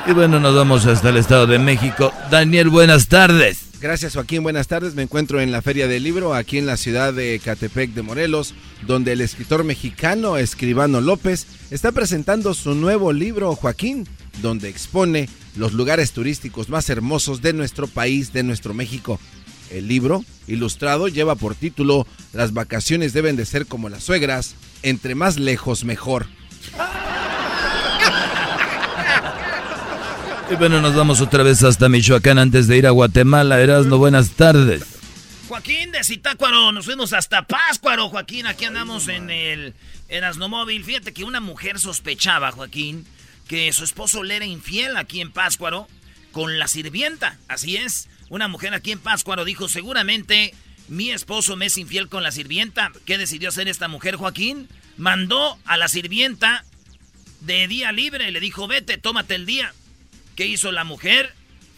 Y 0.07 0.13
bueno, 0.13 0.39
nos 0.39 0.55
vamos 0.55 0.85
hasta 0.85 1.09
el 1.09 1.17
Estado 1.17 1.47
de 1.47 1.59
México. 1.59 2.13
Daniel, 2.31 2.69
buenas 2.69 3.09
tardes. 3.09 3.61
Gracias 3.81 4.13
Joaquín, 4.13 4.43
buenas 4.43 4.69
tardes. 4.69 4.95
Me 4.95 5.03
encuentro 5.03 5.41
en 5.41 5.51
la 5.51 5.63
Feria 5.63 5.89
del 5.89 6.03
Libro, 6.03 6.35
aquí 6.35 6.59
en 6.59 6.67
la 6.67 6.77
ciudad 6.77 7.15
de 7.15 7.41
Catepec 7.43 7.95
de 7.95 8.03
Morelos, 8.03 8.55
donde 8.87 9.13
el 9.13 9.23
escritor 9.23 9.65
mexicano 9.65 10.37
Escribano 10.37 11.01
López 11.01 11.47
está 11.71 11.91
presentando 11.91 12.53
su 12.53 12.75
nuevo 12.75 13.15
libro, 13.15 13.57
Joaquín, 13.57 14.07
donde 14.43 14.69
expone 14.69 15.31
los 15.57 15.73
lugares 15.73 16.13
turísticos 16.13 16.69
más 16.69 16.91
hermosos 16.91 17.41
de 17.41 17.55
nuestro 17.55 17.87
país, 17.87 18.35
de 18.35 18.43
nuestro 18.43 18.75
México. 18.75 19.19
El 19.71 19.89
libro, 19.89 20.23
ilustrado, 20.47 21.09
lleva 21.09 21.35
por 21.35 21.55
título 21.55 22.07
Las 22.35 22.53
vacaciones 22.53 23.15
deben 23.15 23.37
de 23.37 23.47
ser 23.47 23.65
como 23.65 23.89
las 23.89 24.05
suegras, 24.05 24.55
entre 24.85 25.15
más 25.15 25.39
lejos 25.39 25.85
mejor. 25.85 26.27
Y 30.51 30.57
bueno, 30.57 30.83
nos 30.83 30.95
vamos 30.95 31.23
otra 31.23 31.43
vez 31.43 31.65
hasta 31.65 31.89
Michoacán 31.89 32.39
antes 32.39 32.69
de 32.69 32.77
ir 32.77 32.87
a 32.87 32.91
Guatemala. 32.91 33.61
Erasno, 33.61 33.97
buenas 33.97 34.33
tardes. 34.33 34.85
Joaquín 35.49 35.91
de 35.91 36.05
Zitácuaro, 36.05 36.71
nos 36.71 36.85
fuimos 36.85 37.15
hasta 37.15 37.47
Páscuaro, 37.47 38.11
Joaquín. 38.11 38.47
Aquí 38.47 38.67
andamos 38.67 39.09
en 39.09 39.31
el 39.31 39.75
Erasno 40.09 40.51
Móvil. 40.51 40.85
Fíjate 40.85 41.15
que 41.15 41.25
una 41.25 41.41
mujer 41.41 41.81
sospechaba, 41.81 42.53
Joaquín, 42.53 43.07
que 43.49 43.73
su 43.73 43.85
esposo 43.85 44.23
le 44.23 44.37
era 44.37 44.45
infiel 44.45 44.99
aquí 44.99 45.23
en 45.23 45.33
Páscuaro 45.33 45.89
con 46.31 46.59
la 46.59 46.69
sirvienta. 46.69 47.39
Así 47.49 47.79
es, 47.79 48.09
una 48.29 48.49
mujer 48.49 48.75
aquí 48.75 48.93
en 48.93 48.99
Páscuaro 48.99 49.47
dijo, 49.47 49.69
seguramente 49.69 50.55
mi 50.89 51.11
esposo 51.11 51.57
me 51.57 51.67
es 51.67 51.79
infiel 51.79 52.09
con 52.09 52.23
la 52.23 52.31
sirvienta. 52.31 52.93
¿Qué 53.07 53.19
decidió 53.19 53.49
hacer 53.49 53.69
esta 53.69 53.89
mujer, 53.89 54.17
Joaquín? 54.17 54.69
Mandó 54.97 55.59
a 55.65 55.77
la 55.77 55.89
sirvienta 55.89 56.65
de 57.41 57.67
día 57.69 57.93
libre. 57.93 58.31
Le 58.31 58.41
dijo, 58.41 58.67
vete, 58.67 58.99
tómate 58.99 59.35
el 59.35 59.47
día. 59.47 59.73
¿Qué 60.37 60.47
hizo 60.47 60.73
la 60.73 60.85
mujer? 60.85 61.35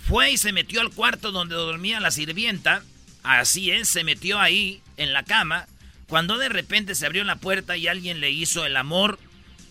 Fue 0.06 0.30
y 0.32 0.38
se 0.38 0.52
metió 0.52 0.80
al 0.80 0.90
cuarto 0.90 1.32
donde 1.32 1.54
dormía 1.54 2.00
la 2.00 2.10
sirvienta. 2.10 2.82
Así 3.22 3.70
es, 3.70 3.88
se 3.88 4.04
metió 4.04 4.40
ahí, 4.40 4.80
en 4.96 5.12
la 5.12 5.24
cama. 5.24 5.66
Cuando 6.08 6.38
de 6.38 6.48
repente 6.48 6.94
se 6.94 7.06
abrió 7.06 7.24
la 7.24 7.36
puerta 7.36 7.76
y 7.76 7.88
alguien 7.88 8.20
le 8.20 8.30
hizo 8.30 8.64
el 8.64 8.76
amor 8.76 9.18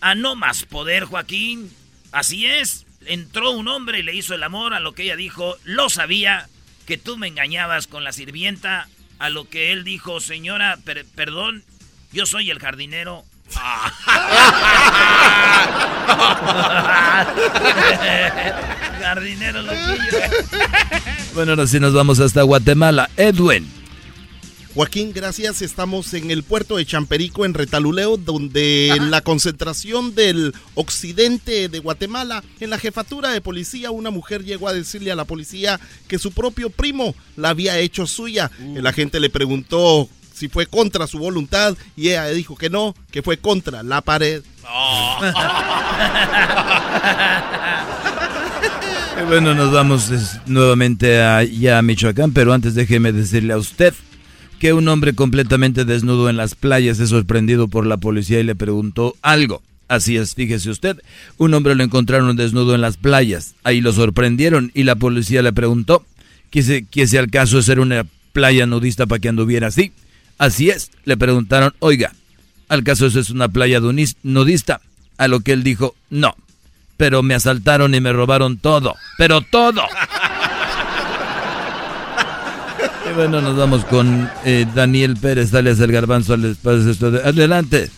a 0.00 0.14
no 0.14 0.34
más 0.34 0.64
poder, 0.64 1.04
Joaquín. 1.04 1.72
Así 2.12 2.46
es, 2.46 2.86
entró 3.06 3.50
un 3.52 3.68
hombre 3.68 4.00
y 4.00 4.02
le 4.02 4.14
hizo 4.14 4.34
el 4.34 4.42
amor 4.42 4.74
a 4.74 4.80
lo 4.80 4.92
que 4.92 5.04
ella 5.04 5.16
dijo. 5.16 5.56
Lo 5.64 5.88
sabía 5.88 6.48
que 6.86 6.98
tú 6.98 7.16
me 7.16 7.28
engañabas 7.28 7.86
con 7.86 8.04
la 8.04 8.12
sirvienta. 8.12 8.88
A 9.18 9.30
lo 9.30 9.48
que 9.48 9.72
él 9.72 9.84
dijo, 9.84 10.20
señora, 10.20 10.78
perdón, 11.14 11.64
yo 12.12 12.26
soy 12.26 12.50
el 12.50 12.58
jardinero. 12.58 13.24
Jardinero 19.00 19.62
loquillo. 19.62 20.18
Bueno, 21.34 21.52
ahora 21.52 21.66
sí 21.66 21.78
nos 21.78 21.94
vamos 21.94 22.18
hasta 22.20 22.42
Guatemala. 22.42 23.08
Edwin. 23.16 23.75
Joaquín, 24.76 25.12
gracias. 25.14 25.62
Estamos 25.62 26.12
en 26.12 26.30
el 26.30 26.42
puerto 26.42 26.76
de 26.76 26.84
Champerico, 26.84 27.46
en 27.46 27.54
Retaluleo, 27.54 28.18
donde 28.18 28.88
en 28.88 29.10
la 29.10 29.22
concentración 29.22 30.14
del 30.14 30.54
occidente 30.74 31.70
de 31.70 31.78
Guatemala, 31.78 32.44
en 32.60 32.68
la 32.68 32.76
jefatura 32.76 33.30
de 33.30 33.40
policía, 33.40 33.90
una 33.90 34.10
mujer 34.10 34.44
llegó 34.44 34.68
a 34.68 34.74
decirle 34.74 35.10
a 35.10 35.16
la 35.16 35.24
policía 35.24 35.80
que 36.08 36.18
su 36.18 36.30
propio 36.30 36.68
primo 36.68 37.14
la 37.36 37.48
había 37.48 37.78
hecho 37.78 38.06
suya. 38.06 38.50
Uh. 38.60 38.76
El 38.76 38.86
agente 38.86 39.18
le 39.18 39.30
preguntó 39.30 40.10
si 40.34 40.48
fue 40.48 40.66
contra 40.66 41.06
su 41.06 41.20
voluntad 41.20 41.74
y 41.96 42.08
ella 42.08 42.28
dijo 42.28 42.54
que 42.54 42.68
no, 42.68 42.94
que 43.10 43.22
fue 43.22 43.38
contra 43.38 43.82
la 43.82 44.02
pared. 44.02 44.42
bueno, 49.26 49.54
nos 49.54 49.72
vamos 49.72 50.10
nuevamente 50.44 51.22
allá 51.22 51.78
a 51.78 51.82
Michoacán, 51.82 52.32
pero 52.32 52.52
antes 52.52 52.74
déjeme 52.74 53.12
decirle 53.12 53.54
a 53.54 53.56
usted 53.56 53.94
que 54.58 54.72
un 54.72 54.88
hombre 54.88 55.14
completamente 55.14 55.84
desnudo 55.84 56.30
en 56.30 56.36
las 56.36 56.54
playas 56.54 56.98
es 56.98 57.10
sorprendido 57.10 57.68
por 57.68 57.86
la 57.86 57.96
policía 57.96 58.40
y 58.40 58.44
le 58.44 58.54
preguntó 58.54 59.14
algo. 59.22 59.62
Así 59.88 60.16
es, 60.16 60.34
fíjese 60.34 60.70
usted, 60.70 61.00
un 61.36 61.54
hombre 61.54 61.76
lo 61.76 61.84
encontraron 61.84 62.34
desnudo 62.36 62.74
en 62.74 62.80
las 62.80 62.96
playas, 62.96 63.54
ahí 63.62 63.80
lo 63.80 63.92
sorprendieron 63.92 64.72
y 64.74 64.82
la 64.82 64.96
policía 64.96 65.42
le 65.42 65.52
preguntó 65.52 66.04
que 66.50 66.62
si, 66.62 67.16
al 67.16 67.30
caso 67.30 67.58
de 67.58 67.62
ser 67.62 67.78
una 67.78 68.04
playa 68.32 68.66
nudista 68.66 69.06
para 69.06 69.20
que 69.20 69.28
anduviera 69.28 69.68
así. 69.68 69.92
Así 70.38 70.70
es, 70.70 70.90
le 71.04 71.16
preguntaron, 71.16 71.72
oiga, 71.78 72.12
¿al 72.68 72.82
caso 72.82 73.06
eso 73.06 73.20
es 73.20 73.30
una 73.30 73.48
playa 73.48 73.80
nudista? 74.22 74.80
A 75.18 75.28
lo 75.28 75.40
que 75.40 75.52
él 75.52 75.62
dijo, 75.62 75.94
no, 76.10 76.34
pero 76.96 77.22
me 77.22 77.34
asaltaron 77.34 77.94
y 77.94 78.00
me 78.00 78.12
robaron 78.12 78.58
todo, 78.58 78.94
pero 79.18 79.40
todo. 79.40 79.82
bueno, 83.16 83.40
nos 83.40 83.56
vamos 83.56 83.84
con 83.86 84.30
eh, 84.44 84.66
Daniel 84.74 85.16
Pérez, 85.16 85.50
dale 85.50 85.70
el 85.70 85.92
garbanzo 85.92 86.34
al 86.34 86.44
espacio. 86.44 86.92
Adelante. 87.24 87.88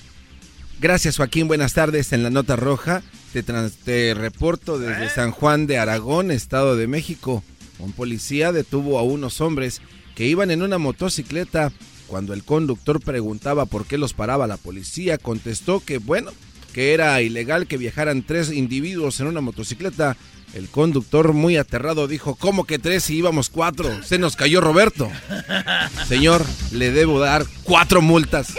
Gracias 0.80 1.16
Joaquín, 1.16 1.48
buenas 1.48 1.74
tardes. 1.74 2.12
En 2.12 2.22
la 2.22 2.30
nota 2.30 2.54
roja 2.54 3.02
te, 3.32 3.42
te 3.42 4.14
reporto 4.14 4.78
desde 4.78 5.06
¿Eh? 5.06 5.10
San 5.12 5.32
Juan 5.32 5.66
de 5.66 5.78
Aragón, 5.78 6.30
Estado 6.30 6.76
de 6.76 6.86
México. 6.86 7.42
Un 7.80 7.92
policía 7.92 8.52
detuvo 8.52 8.96
a 8.96 9.02
unos 9.02 9.40
hombres 9.40 9.82
que 10.14 10.26
iban 10.26 10.52
en 10.52 10.62
una 10.62 10.78
motocicleta 10.78 11.72
cuando 12.06 12.32
el 12.32 12.44
conductor 12.44 13.00
preguntaba 13.00 13.66
por 13.66 13.86
qué 13.86 13.98
los 13.98 14.14
paraba 14.14 14.46
la 14.46 14.56
policía, 14.56 15.18
contestó 15.18 15.80
que, 15.80 15.98
bueno, 15.98 16.30
que 16.72 16.94
era 16.94 17.20
ilegal 17.22 17.66
que 17.66 17.76
viajaran 17.76 18.22
tres 18.22 18.52
individuos 18.52 19.20
en 19.20 19.26
una 19.26 19.40
motocicleta. 19.40 20.16
El 20.54 20.68
conductor, 20.68 21.34
muy 21.34 21.58
aterrado, 21.58 22.08
dijo, 22.08 22.34
¿cómo 22.34 22.64
que 22.64 22.78
tres 22.78 23.04
si 23.04 23.16
íbamos 23.16 23.50
cuatro? 23.50 24.02
Se 24.02 24.18
nos 24.18 24.34
cayó 24.34 24.62
Roberto. 24.62 25.10
Señor, 26.08 26.44
le 26.72 26.90
debo 26.90 27.20
dar 27.20 27.44
cuatro 27.64 28.00
multas. 28.00 28.54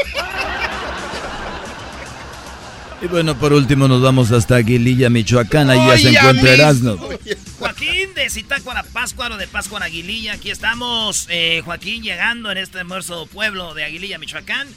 Y 3.02 3.08
bueno, 3.08 3.38
por 3.38 3.54
último 3.54 3.88
nos 3.88 4.02
vamos 4.02 4.32
hasta 4.32 4.58
Aguililla, 4.58 5.10
Michoacán. 5.10 5.70
Ahí 5.70 5.80
ya 5.80 5.98
se 5.98 6.10
encuentra 6.10 6.54
Erasmo. 6.54 6.98
Joaquín 7.58 8.14
de 8.14 8.30
Zitácuara, 8.30 8.84
Páscuaro 8.84 9.38
de 9.38 9.48
Páscuaro, 9.48 9.86
Aguililla. 9.86 10.34
Aquí 10.34 10.52
estamos, 10.52 11.26
eh, 11.30 11.62
Joaquín, 11.64 12.04
llegando 12.04 12.52
en 12.52 12.58
este 12.58 12.80
hermoso 12.80 13.26
pueblo 13.28 13.74
de 13.74 13.86
Aguililla, 13.86 14.20
Michoacán. 14.20 14.68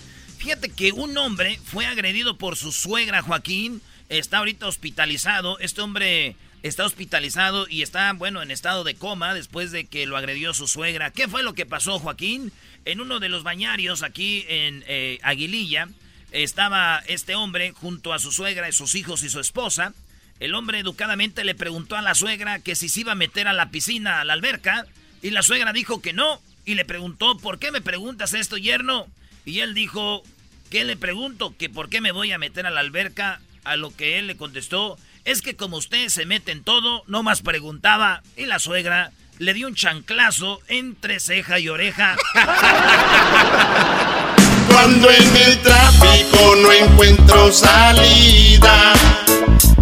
Fíjate 0.43 0.71
que 0.71 0.91
un 0.91 1.17
hombre 1.19 1.61
fue 1.65 1.87
agredido 1.87 2.37
por 2.37 2.57
su 2.57 2.73
suegra, 2.73 3.23
Joaquín. 3.23 3.81
Está 4.09 4.39
ahorita 4.39 4.67
hospitalizado. 4.67 5.57
Este 5.61 5.83
hombre 5.83 6.35
está 6.65 6.85
hospitalizado 6.85 7.69
y 7.69 7.83
está, 7.83 8.13
bueno, 8.15 8.43
en 8.43 8.51
estado 8.51 8.83
de 8.83 8.97
coma 8.97 9.35
después 9.35 9.71
de 9.71 9.85
que 9.85 10.05
lo 10.05 10.17
agredió 10.17 10.53
su 10.53 10.67
suegra. 10.67 11.13
¿Qué 11.13 11.29
fue 11.29 11.45
lo 11.45 11.55
que 11.55 11.65
pasó, 11.65 12.01
Joaquín? 12.01 12.51
En 12.85 13.01
uno 13.01 13.21
de 13.21 13.29
los 13.29 13.45
bañarios 13.45 14.03
aquí 14.03 14.45
en 14.49 14.83
eh, 14.89 15.21
Aguililla 15.23 15.89
estaba 16.33 17.05
este 17.07 17.37
hombre 17.37 17.71
junto 17.71 18.13
a 18.13 18.19
su 18.19 18.33
suegra, 18.33 18.69
y 18.69 18.73
sus 18.73 18.97
hijos 18.97 19.23
y 19.23 19.31
su 19.31 19.39
esposa. 19.39 19.95
El 20.41 20.57
hombre 20.57 20.81
educadamente 20.81 21.45
le 21.45 21.55
preguntó 21.55 21.95
a 21.95 22.03
la 22.03 22.17
suegra 22.17 22.59
que 22.59 22.75
si 22.75 22.89
se 22.89 23.03
iba 23.03 23.13
a 23.13 23.15
meter 23.15 23.47
a 23.47 23.53
la 23.53 23.71
piscina, 23.71 24.21
a 24.21 24.25
la 24.25 24.33
alberca, 24.33 24.87
y 25.23 25.31
la 25.31 25.45
suegra 25.45 25.73
dijo 25.73 26.03
que 26.03 26.13
no, 26.13 26.43
y 26.65 26.75
le 26.75 26.85
preguntó, 26.85 27.39
¿por 27.39 27.61
qué 27.61 27.71
me 27.71 27.81
preguntas 27.81 28.35
esto, 28.35 28.57
yerno? 28.57 29.07
Y 29.45 29.61
él 29.61 29.75
dijo, 29.75 30.23
¿qué 30.71 30.85
le 30.85 30.97
pregunto? 30.97 31.55
Que 31.59 31.69
por 31.69 31.89
qué 31.89 32.01
me 32.01 32.13
voy 32.13 32.33
a 32.33 32.39
meter 32.39 32.67
a 32.67 32.71
la 32.71 32.81
alberca, 32.81 33.41
a 33.65 33.77
lo 33.77 33.95
que 33.95 34.19
él 34.19 34.27
le 34.27 34.37
contestó, 34.37 34.99
es 35.25 35.43
que 35.43 35.57
como 35.57 35.77
usted 35.77 36.09
se 36.09 36.27
mete 36.27 36.53
en 36.53 36.65
todo, 36.65 37.03
no 37.07 37.23
más 37.23 37.43
preguntaba, 37.43 38.23
y 38.37 38.47
la 38.47 38.59
suegra 38.59 39.13
le 39.39 39.55
dio 39.55 39.67
un 39.67 39.75
chanclazo 39.75 40.61
entre 40.69 41.21
ceja 41.21 41.59
y 41.59 41.69
oreja. 41.69 42.17
Cuando 44.69 45.11
en 45.11 45.37
el 45.37 45.59
tráfico 45.61 46.57
no 46.57 46.73
encuentro 46.73 47.53
salida, 47.53 48.95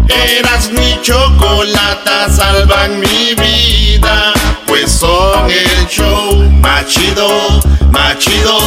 eras 0.07 0.71
mi 0.71 0.99
chocolata, 1.01 2.29
salvan 2.29 2.99
mi 2.99 3.35
vida. 3.35 4.33
Pues 4.71 4.89
son 4.89 5.51
el 5.51 5.85
show 5.89 6.33
machido, 6.61 7.27
machido. 7.91 8.57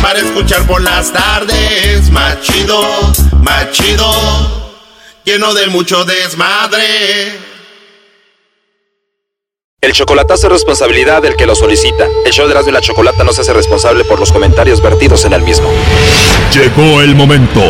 Para 0.00 0.20
escuchar 0.20 0.64
por 0.64 0.80
las 0.80 1.12
tardes, 1.12 2.08
machido, 2.12 2.80
machido. 3.40 4.08
Lleno 5.24 5.54
de 5.54 5.66
mucho 5.66 6.04
desmadre. 6.04 7.36
El 9.80 9.92
chocolatazo 9.92 10.46
es 10.46 10.52
responsabilidad 10.52 11.20
del 11.20 11.34
que 11.34 11.46
lo 11.46 11.56
solicita. 11.56 12.06
El 12.24 12.32
show 12.32 12.46
de 12.46 12.52
Erasmo 12.52 12.70
y 12.70 12.72
la 12.74 12.80
Chocolata 12.80 13.24
no 13.24 13.32
se 13.32 13.40
hace 13.40 13.52
responsable 13.52 14.04
por 14.04 14.20
los 14.20 14.30
comentarios 14.30 14.80
vertidos 14.80 15.24
en 15.24 15.32
el 15.32 15.42
mismo. 15.42 15.68
Llegó 16.54 17.00
el 17.00 17.16
momento 17.16 17.60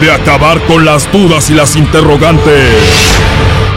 de 0.00 0.12
acabar 0.12 0.64
con 0.68 0.84
las 0.84 1.10
dudas 1.10 1.50
y 1.50 1.54
las 1.54 1.74
interrogantes 1.74 3.18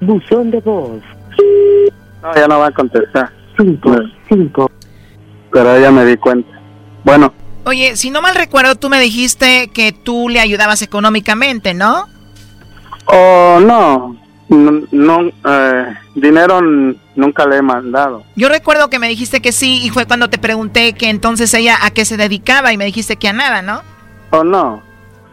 Buzón 0.00 0.50
de 0.50 0.60
voz. 0.60 1.02
No, 2.22 2.34
ya 2.34 2.48
no 2.48 2.58
va 2.58 2.66
a 2.66 2.72
contestar. 2.72 3.30
Cinco, 3.56 3.96
cinco. 4.28 4.70
Pero 5.52 5.80
ya 5.80 5.90
me 5.90 6.04
di 6.04 6.16
cuenta. 6.16 6.50
Bueno, 7.04 7.32
Oye, 7.64 7.94
si 7.94 8.10
no 8.10 8.20
mal 8.20 8.34
recuerdo, 8.34 8.74
tú 8.74 8.88
me 8.88 8.98
dijiste 8.98 9.68
que 9.68 9.92
tú 9.92 10.28
le 10.28 10.40
ayudabas 10.40 10.82
económicamente, 10.82 11.74
¿no? 11.74 12.06
o 13.06 13.60
no, 13.60 14.16
no, 14.48 14.82
no, 14.90 15.30
eh, 15.44 15.94
dinero 16.14 16.60
nunca 17.14 17.46
le 17.46 17.56
he 17.56 17.62
mandado. 17.62 18.24
Yo 18.36 18.48
recuerdo 18.48 18.88
que 18.90 18.98
me 18.98 19.08
dijiste 19.08 19.40
que 19.40 19.52
sí 19.52 19.80
y 19.84 19.90
fue 19.90 20.06
cuando 20.06 20.30
te 20.30 20.38
pregunté 20.38 20.92
que 20.94 21.10
entonces 21.10 21.52
ella 21.54 21.78
a 21.82 21.90
qué 21.90 22.04
se 22.04 22.16
dedicaba 22.16 22.72
y 22.72 22.76
me 22.76 22.84
dijiste 22.84 23.16
que 23.16 23.28
a 23.28 23.32
nada, 23.32 23.62
¿no? 23.62 23.82
O 24.30 24.44
no, 24.44 24.82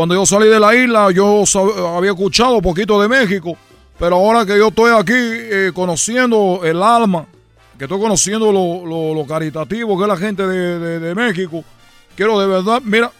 Cuando 0.00 0.14
yo 0.14 0.24
salí 0.24 0.48
de 0.48 0.58
la 0.58 0.74
isla, 0.74 1.10
yo 1.12 1.42
sab- 1.42 1.94
había 1.98 2.12
escuchado 2.12 2.54
un 2.54 2.62
poquito 2.62 2.98
de 3.02 3.06
México, 3.06 3.54
pero 3.98 4.16
ahora 4.16 4.46
que 4.46 4.56
yo 4.56 4.68
estoy 4.68 4.90
aquí 4.98 5.12
eh, 5.14 5.72
conociendo 5.74 6.62
el 6.64 6.82
alma, 6.82 7.26
que 7.76 7.84
estoy 7.84 8.00
conociendo 8.00 8.50
lo, 8.50 8.86
lo- 8.86 9.12
lo 9.14 9.26
caritativo 9.26 9.98
que 9.98 10.04
es 10.04 10.08
la 10.08 10.16
gente 10.16 10.46
de, 10.46 10.78
de- 10.78 11.00
de 11.00 11.14
México, 11.14 11.62
quiero 12.16 12.40
de 12.40 12.46
verdad, 12.46 12.80
mira, 12.82 13.12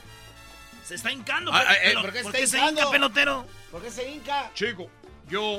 Se 0.82 0.94
está 0.94 1.12
hincando. 1.12 1.50
Ah, 1.52 1.64
pe- 1.68 1.90
eh, 1.90 1.94
¿por 2.00 2.12
qué 2.14 2.22
¿Por 2.22 2.34
está 2.34 2.38
qué 2.38 2.46
se 2.46 2.58
hinca, 2.58 2.90
pelotero? 2.90 3.44
¿Por 3.70 3.82
qué 3.82 3.90
se 3.90 4.10
hinca? 4.10 4.50
Chico, 4.54 4.86
yo, 5.28 5.58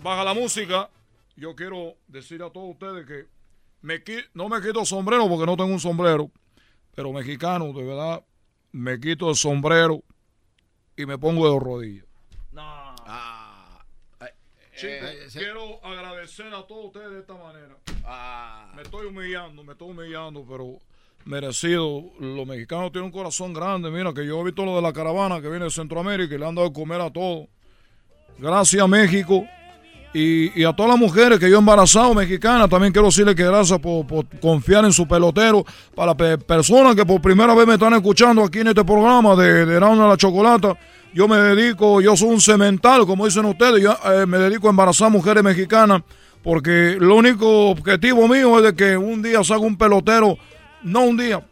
baja 0.00 0.22
la 0.22 0.34
música, 0.34 0.88
yo 1.34 1.56
quiero 1.56 1.94
decir 2.06 2.44
a 2.44 2.50
todos 2.50 2.70
ustedes 2.70 3.04
que 3.06 3.26
me 3.82 4.04
qui- 4.04 4.24
no 4.34 4.48
me 4.48 4.60
quito 4.60 4.78
el 4.78 4.86
sombrero 4.86 5.28
porque 5.28 5.46
no 5.46 5.56
tengo 5.56 5.72
un 5.72 5.80
sombrero, 5.80 6.30
pero 6.94 7.12
mexicano, 7.12 7.72
de 7.72 7.82
verdad, 7.82 8.22
me 8.70 9.00
quito 9.00 9.28
el 9.30 9.34
sombrero 9.34 10.04
y 10.98 11.06
me 11.06 11.16
pongo 11.16 11.50
de 11.50 11.58
rodillas. 11.58 12.04
Chicos, 14.76 15.10
quiero 15.32 15.84
agradecer 15.84 16.52
a 16.54 16.66
todos 16.66 16.86
ustedes 16.86 17.10
de 17.10 17.20
esta 17.20 17.34
manera. 17.34 17.76
Me 18.74 18.82
estoy 18.82 19.06
humillando, 19.06 19.64
me 19.64 19.72
estoy 19.72 19.90
humillando, 19.90 20.44
pero 20.48 20.78
merecido. 21.24 22.04
Los 22.18 22.46
mexicanos 22.46 22.92
tienen 22.92 23.06
un 23.06 23.12
corazón 23.12 23.52
grande. 23.52 23.90
Mira, 23.90 24.12
que 24.12 24.26
yo 24.26 24.40
he 24.40 24.44
visto 24.44 24.64
lo 24.64 24.76
de 24.76 24.82
la 24.82 24.92
caravana 24.92 25.40
que 25.40 25.48
viene 25.48 25.64
de 25.64 25.70
Centroamérica 25.70 26.34
y 26.34 26.38
le 26.38 26.46
han 26.46 26.54
dado 26.54 26.68
de 26.68 26.74
comer 26.74 27.00
a 27.00 27.10
todos. 27.10 27.48
Gracias, 28.38 28.88
México. 28.88 29.44
Y, 30.14 30.64
a 30.64 30.72
todas 30.72 30.90
las 30.90 30.98
mujeres 30.98 31.38
que 31.38 31.50
yo 31.50 31.56
he 31.56 31.58
embarazado, 31.58 32.14
mexicanas, 32.14 32.68
también 32.68 32.92
quiero 32.92 33.06
decirle 33.08 33.34
que 33.34 33.44
gracias 33.44 33.78
por, 33.78 34.06
confiar 34.40 34.84
en 34.84 34.92
su 34.92 35.06
pelotero. 35.06 35.64
Para 35.94 36.16
pe- 36.16 36.38
personas 36.38 36.96
que 36.96 37.04
por 37.04 37.20
primera 37.20 37.54
vez 37.54 37.66
me 37.66 37.74
están 37.74 37.92
escuchando 37.94 38.42
aquí 38.42 38.60
en 38.60 38.68
este 38.68 38.84
programa 38.84 39.36
de, 39.36 39.66
de 39.66 39.76
Erasmo 39.76 40.02
de 40.02 40.08
la 40.08 40.16
Chocolata, 40.16 40.76
yo 41.12 41.28
me 41.28 41.36
dedico, 41.36 42.00
yo 42.00 42.16
soy 42.16 42.28
un 42.28 42.40
cemental, 42.40 43.06
como 43.06 43.26
dicen 43.26 43.44
ustedes, 43.44 43.82
yo 43.82 43.96
eh, 44.12 44.26
me 44.26 44.38
dedico 44.38 44.66
a 44.66 44.70
embarazar 44.70 45.10
mujeres 45.10 45.42
mexicanas, 45.44 46.02
porque 46.42 46.96
lo 46.98 47.16
único 47.16 47.70
objetivo 47.70 48.26
mío 48.28 48.58
es 48.58 48.64
de 48.64 48.74
que 48.74 48.96
un 48.96 49.22
día 49.22 49.44
salga 49.44 49.66
un 49.66 49.76
pelotero, 49.76 50.38
no 50.82 51.00
un 51.02 51.16
día, 51.16 51.42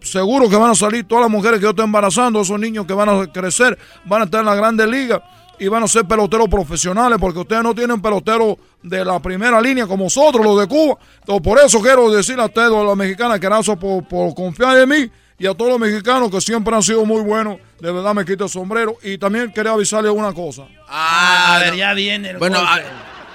seguro 0.00 0.48
que 0.48 0.56
van 0.56 0.70
a 0.70 0.74
salir 0.74 1.04
todas 1.04 1.22
las 1.22 1.30
mujeres 1.30 1.58
que 1.58 1.64
yo 1.64 1.70
estoy 1.70 1.84
embarazando, 1.84 2.40
esos 2.40 2.58
niños 2.58 2.86
que 2.86 2.94
van 2.94 3.08
a 3.08 3.26
crecer, 3.26 3.78
van 4.04 4.22
a 4.22 4.24
estar 4.24 4.40
en 4.40 4.46
la 4.46 4.54
grandes 4.54 4.88
ligas 4.88 5.20
y 5.58 5.68
van 5.68 5.82
a 5.82 5.88
ser 5.88 6.04
peloteros 6.04 6.48
profesionales, 6.48 7.18
porque 7.20 7.40
ustedes 7.40 7.62
no 7.62 7.74
tienen 7.74 8.00
peloteros 8.00 8.56
de 8.82 9.04
la 9.04 9.20
primera 9.20 9.60
línea 9.60 9.86
como 9.86 10.04
nosotros, 10.04 10.44
los 10.44 10.60
de 10.60 10.66
Cuba. 10.66 10.96
Entonces, 11.20 11.42
por 11.42 11.58
eso 11.58 11.80
quiero 11.80 12.10
decir 12.10 12.38
a 12.38 12.46
ustedes, 12.46 12.72
a 12.72 12.82
las 12.82 12.96
mexicanas, 12.96 13.40
que 13.40 13.46
gracias 13.46 13.76
por, 13.76 14.06
por 14.06 14.34
confiar 14.34 14.76
en 14.78 14.88
mí 14.88 15.10
y 15.38 15.46
a 15.46 15.54
todos 15.54 15.70
los 15.70 15.80
mexicanos 15.80 16.30
que 16.30 16.40
siempre 16.40 16.74
han 16.74 16.82
sido 16.82 17.04
muy 17.04 17.22
buenos. 17.22 17.58
De 17.80 17.92
verdad 17.92 18.12
me 18.14 18.24
quito 18.24 18.44
el 18.44 18.50
sombrero. 18.50 18.96
Y 19.02 19.18
también 19.18 19.52
quería 19.52 19.72
avisarles 19.72 20.12
una 20.12 20.32
cosa. 20.32 20.66
Ah, 20.88 21.56
a 21.56 21.58
ver, 21.60 21.76
ya 21.76 21.94
viene 21.94 22.30
el 22.30 22.38
Bueno, 22.38 22.58
golpe. 22.58 22.86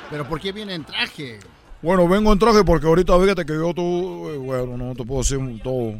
Pero 0.09 0.27
¿por 0.27 0.39
qué 0.41 0.51
viene 0.51 0.75
en 0.75 0.83
traje? 0.83 1.39
Bueno, 1.81 2.07
vengo 2.07 2.31
en 2.31 2.39
traje 2.39 2.63
porque 2.63 2.87
ahorita 2.87 3.17
fíjate 3.19 3.45
que 3.45 3.53
yo 3.53 3.73
tú, 3.73 4.29
eh, 4.29 4.37
bueno, 4.37 4.77
no 4.77 4.93
te 4.93 5.03
puedo 5.03 5.21
decir 5.21 5.39
todo. 5.63 5.93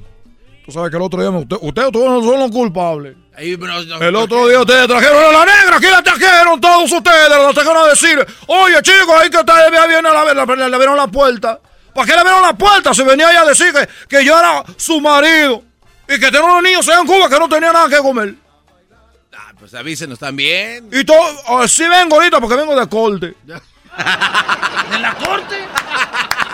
Tú 0.66 0.72
sabes 0.72 0.90
que 0.92 0.96
el 0.98 1.04
otro 1.04 1.20
día 1.22 1.30
me- 1.32 1.40
usted- 1.40 1.58
ustedes 1.62 1.92
todos 1.92 2.10
no 2.10 2.22
son 2.30 2.40
los 2.40 2.52
culpables. 2.52 3.16
Ahí, 3.36 3.56
bro, 3.56 3.74
no, 3.84 3.96
El 4.02 4.14
¿por 4.14 4.24
otro 4.24 4.48
día 4.48 4.60
ustedes 4.62 4.88
trajeron 4.88 5.24
a 5.24 5.32
la 5.40 5.46
negra, 5.46 5.78
aquí 5.78 5.88
la 5.88 6.02
trajeron 6.04 6.62
todos 6.62 6.92
ustedes, 6.92 7.30
la 7.30 7.52
trajeron 7.54 7.78
a 7.86 7.88
decir, 7.90 8.26
oye 8.48 8.82
chicos, 8.82 9.16
ahí 9.20 9.30
que 9.30 9.38
ustedes 9.38 9.72
ya 9.72 9.86
viene 9.88 10.08
a 10.08 10.14
la, 10.14 10.34
la, 10.34 10.46
le, 10.46 10.56
le 10.56 10.64
abrieron 10.76 10.96
la 10.96 11.08
puerta. 11.08 11.60
¿Para 11.94 12.06
qué 12.08 12.14
le 12.14 12.20
abrieron 12.20 12.42
la 12.44 12.54
puerta 12.54 12.94
si 12.94 13.04
venía 13.04 13.30
ella 13.32 13.42
a 13.42 13.46
decir 13.46 13.74
que, 13.74 13.88
que 14.08 14.24
yo 14.26 14.38
era 14.40 14.64
su 14.78 15.02
marido 15.02 15.64
y 16.08 16.14
que 16.20 16.26
tenía 16.32 16.44
unos 16.44 16.64
niños 16.64 16.88
allá 16.88 17.00
en 17.02 17.08
Cuba 17.08 17.28
que 17.30 17.38
no 17.40 17.50
tenían 17.50 17.74
nada 17.74 17.90
que 17.90 17.98
comer? 17.98 18.36
Pues 19.60 19.74
avísenos 19.76 20.20
también. 20.20 20.90
Y 20.92 21.04
todo, 21.06 21.22
ah, 21.48 21.66
sí 21.68 21.88
vengo 21.88 22.16
ahorita 22.18 22.40
porque 22.42 22.56
vengo 22.56 22.76
de 22.78 22.88
corte. 22.88 23.34
¿De 23.46 25.00
la 25.00 25.14
corte? 25.16 25.56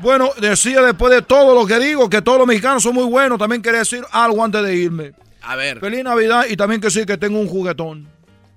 Bueno, 0.00 0.30
decía 0.40 0.80
después 0.82 1.12
de 1.12 1.22
todo 1.22 1.54
lo 1.54 1.66
que 1.66 1.78
digo, 1.78 2.08
que 2.08 2.22
todos 2.22 2.38
los 2.38 2.46
mexicanos 2.46 2.82
son 2.82 2.94
muy 2.94 3.04
buenos. 3.04 3.38
También 3.38 3.62
quería 3.62 3.80
decir 3.80 4.02
algo 4.12 4.44
antes 4.44 4.62
de 4.62 4.74
irme. 4.76 5.12
A 5.42 5.56
ver, 5.56 5.80
Feliz 5.80 6.04
Navidad 6.04 6.44
y 6.48 6.56
también 6.56 6.80
que 6.80 6.86
decir 6.88 7.06
que 7.06 7.16
tengo 7.16 7.38
un 7.40 7.48
juguetón. 7.48 8.08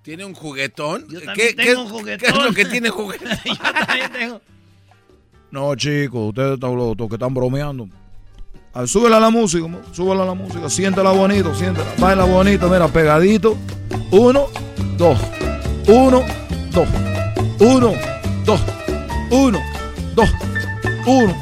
¿tiene 0.04 0.26
un 0.26 0.34
juguetón? 0.34 1.06
Yo 1.10 1.20
¿Qué, 1.36 1.54
qué- 1.56 1.66
tengo 1.66 1.82
un 1.84 1.88
qué 1.88 1.94
juguetón. 2.00 2.30
es 2.40 2.44
lo 2.46 2.54
que 2.54 2.66
tiene 2.66 2.90
juguetón? 2.90 3.30
Yo 3.46 3.56
también 3.86 4.12
tengo. 4.12 4.42
No, 5.52 5.76
chicos, 5.76 6.30
ustedes 6.30 6.54
están 6.56 6.76
los, 6.76 6.98
los 6.98 7.08
que 7.10 7.16
están 7.16 7.34
bromeando. 7.34 7.88
Ah, 8.74 8.88
súbela 8.88 9.18
a 9.18 9.20
la 9.20 9.30
música, 9.30 9.68
súbela 9.92 10.24
a 10.24 10.26
la 10.28 10.34
música, 10.34 10.70
siéntela 10.70 11.12
bonito, 11.12 11.54
siéntela, 11.54 11.86
baila 12.00 12.24
bonito, 12.24 12.70
mira, 12.70 12.88
pegadito. 12.88 13.58
Uno, 14.12 14.48
dos, 14.98 15.20
uno, 15.88 16.24
dos, 16.72 16.88
uno, 17.60 17.92
dos, 18.46 18.62
uno, 19.30 19.60
dos, 20.16 20.30
uno. 21.06 21.36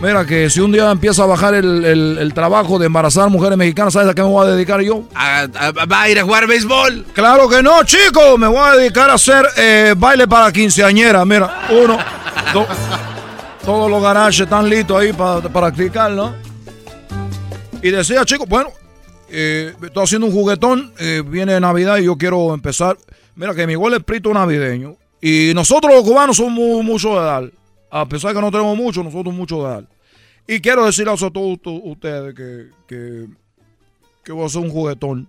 Mira 0.00 0.24
que 0.24 0.50
si 0.50 0.58
un 0.60 0.72
día 0.72 0.90
empieza 0.90 1.22
a 1.22 1.26
bajar 1.26 1.54
el, 1.54 1.84
el- 1.84 2.18
el 2.18 2.34
trabajo 2.34 2.76
de 2.78 2.86
embarazar 2.86 3.30
mujeres 3.30 3.56
mexicanas, 3.56 3.92
¿sabes 3.92 4.08
a 4.08 4.14
qué 4.14 4.22
me 4.22 4.28
voy 4.28 4.44
a 4.46 4.50
dedicar 4.50 4.80
yo? 4.80 5.04
A- 5.14 5.42
a- 5.42 5.70
¿Va 5.86 6.02
a 6.02 6.08
ir 6.10 6.18
a 6.18 6.24
jugar 6.24 6.48
béisbol? 6.48 7.06
Claro 7.12 7.48
que 7.48 7.62
no, 7.62 7.84
chicos, 7.84 8.36
me 8.36 8.48
voy 8.48 8.58
a 8.58 8.72
dedicar 8.74 9.10
a 9.10 9.14
hacer 9.14 9.46
eh, 9.56 9.94
baile 9.96 10.26
para 10.26 10.50
quinceañera. 10.50 11.24
Mira, 11.24 11.68
uno, 11.70 11.98
dos, 12.52 12.66
todos 13.64 13.88
los 13.88 14.02
garajes 14.02 14.40
están 14.40 14.68
listos 14.68 15.00
ahí 15.00 15.12
para 15.12 15.40
practicar, 15.42 16.10
¿no? 16.10 16.34
Y 17.80 17.90
decía, 17.90 18.24
chicos, 18.24 18.48
bueno, 18.48 18.70
eh, 19.28 19.72
estoy 19.84 20.02
haciendo 20.02 20.26
un 20.26 20.32
juguetón, 20.32 20.92
eh, 20.98 21.22
viene 21.24 21.58
Navidad 21.60 21.98
y 21.98 22.04
yo 22.06 22.16
quiero 22.16 22.54
empezar. 22.54 22.96
Mira 23.36 23.54
que 23.54 23.68
mi 23.68 23.74
igual 23.74 23.92
es 23.92 24.00
espíritu 24.00 24.34
navideño. 24.34 24.96
Y 25.20 25.52
nosotros 25.54 25.94
los 25.94 26.02
cubanos 26.02 26.36
somos 26.36 26.52
mu- 26.52 26.82
mucho 26.82 27.10
de 27.20 27.24
dar. 27.24 27.44
A 27.94 28.08
pesar 28.08 28.30
de 28.30 28.36
que 28.36 28.40
no 28.40 28.50
tenemos 28.50 28.74
mucho, 28.74 29.02
nosotros 29.04 29.34
mucho 29.34 29.58
de 29.62 29.68
dar. 29.68 29.84
Y 30.48 30.60
quiero 30.60 30.86
decirles 30.86 31.22
a 31.22 31.30
todos 31.30 31.58
ustedes 31.64 32.34
que, 32.34 32.68
que, 32.88 33.26
que 34.24 34.32
voy 34.32 34.44
a 34.44 34.46
hacer 34.46 34.62
un 34.62 34.70
juguetón. 34.70 35.28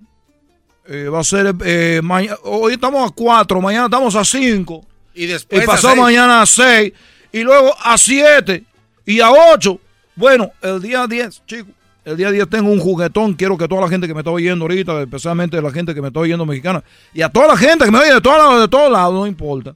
Eh, 0.88 1.09
va 1.09 1.20
a 1.20 1.24
ser 1.26 1.53
eh, 1.66 1.99
mañana. 2.01 2.38
Hoy 2.43 2.74
estamos 2.74 3.11
a 3.11 3.14
4, 3.14 3.59
mañana 3.61 3.86
estamos 3.86 4.16
a 4.16 4.24
5. 4.24 4.82
Y 5.14 5.24
Y 5.24 5.28
después. 5.28 5.61
a 5.64 5.66
pasado 5.66 5.93
seis. 5.93 6.01
mañana 6.01 6.41
a 6.41 6.45
6. 6.45 6.93
Y 7.34 7.43
luego 7.43 7.76
a 7.84 7.97
7. 7.97 8.64
Y 9.07 9.20
a 9.20 9.30
8. 9.32 9.80
Bueno, 10.16 10.51
el 10.61 10.82
día 10.82 11.05
10, 11.05 11.45
chicos. 11.45 11.74
El 12.05 12.16
día 12.18 12.32
10 12.32 12.49
tengo 12.49 12.72
un 12.72 12.80
juguetón. 12.80 13.34
Quiero 13.34 13.57
que 13.57 13.68
toda 13.68 13.82
la 13.82 13.89
gente 13.89 14.07
que 14.07 14.14
me 14.14 14.22
está 14.22 14.32
oyendo 14.32 14.64
ahorita, 14.64 15.01
especialmente 15.01 15.61
la 15.61 15.72
gente 15.72 15.93
que 15.93 16.01
me 16.01 16.07
está 16.07 16.22
oyendo 16.22 16.45
mexicana, 16.45 16.82
y 17.14 17.22
a 17.22 17.30
toda 17.30 17.47
la 17.47 17.57
gente 17.57 17.84
que 17.86 17.91
me 17.91 17.99
oye 17.99 18.14
de 18.14 18.22
todos 18.22 18.38
lados, 18.38 18.61
de 18.61 18.68
todos 18.70 18.91
lados, 18.91 19.14
no 19.14 19.28
importa. 19.28 19.76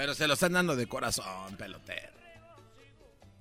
Pero 0.00 0.14
se 0.14 0.26
lo 0.26 0.32
están 0.32 0.54
dando 0.54 0.76
de 0.76 0.86
corazón, 0.86 1.56
pelotero. 1.58 2.08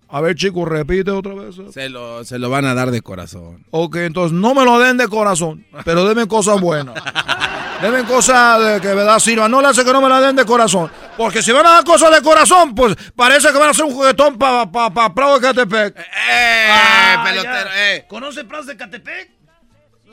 A 0.10 0.20
ver, 0.20 0.36
chicos, 0.36 0.68
repite 0.68 1.10
otra 1.10 1.34
vez. 1.34 1.56
Se 1.72 1.88
lo, 1.88 2.26
se 2.26 2.38
lo 2.38 2.50
van 2.50 2.66
a 2.66 2.74
dar 2.74 2.92
de 2.92 3.02
corazón. 3.02 3.66
Ok, 3.72 3.96
entonces 3.96 4.38
no 4.38 4.54
me 4.54 4.66
lo 4.66 4.78
den 4.78 4.98
de 4.98 5.08
corazón, 5.08 5.66
pero 5.86 6.06
denme 6.06 6.28
cosas 6.28 6.60
buenas. 6.60 7.02
Denme 7.82 8.04
cosas 8.04 8.62
de 8.62 8.82
que 8.82 8.94
verdad 8.94 9.20
sirvan. 9.20 9.50
No 9.50 9.62
le 9.62 9.70
hace 9.70 9.86
que 9.86 9.94
no 9.94 10.02
me 10.02 10.10
la 10.10 10.20
den 10.20 10.36
de 10.36 10.44
corazón. 10.44 10.92
Porque 11.16 11.42
si 11.42 11.54
van 11.54 11.66
a 11.66 11.70
dar 11.76 11.86
cosas 11.86 12.14
de 12.14 12.22
corazón, 12.22 12.76
pues 12.76 12.94
parece 13.16 13.54
que 13.54 13.58
van 13.58 13.70
a 13.70 13.72
hacer 13.72 13.86
un 13.86 13.94
juguetón 13.94 14.38
para 14.38 14.70
pa, 14.70 14.94
pa, 14.94 15.16
Prado 15.16 15.40
de 15.40 15.48
Catepec. 15.48 15.98
¡Eh, 15.98 17.16
pelotero! 17.24 17.70
¡Eh! 17.74 18.06
¿Conoce 18.10 18.44
Prados 18.44 18.68
de 18.68 18.76
Catepec? 18.76 19.32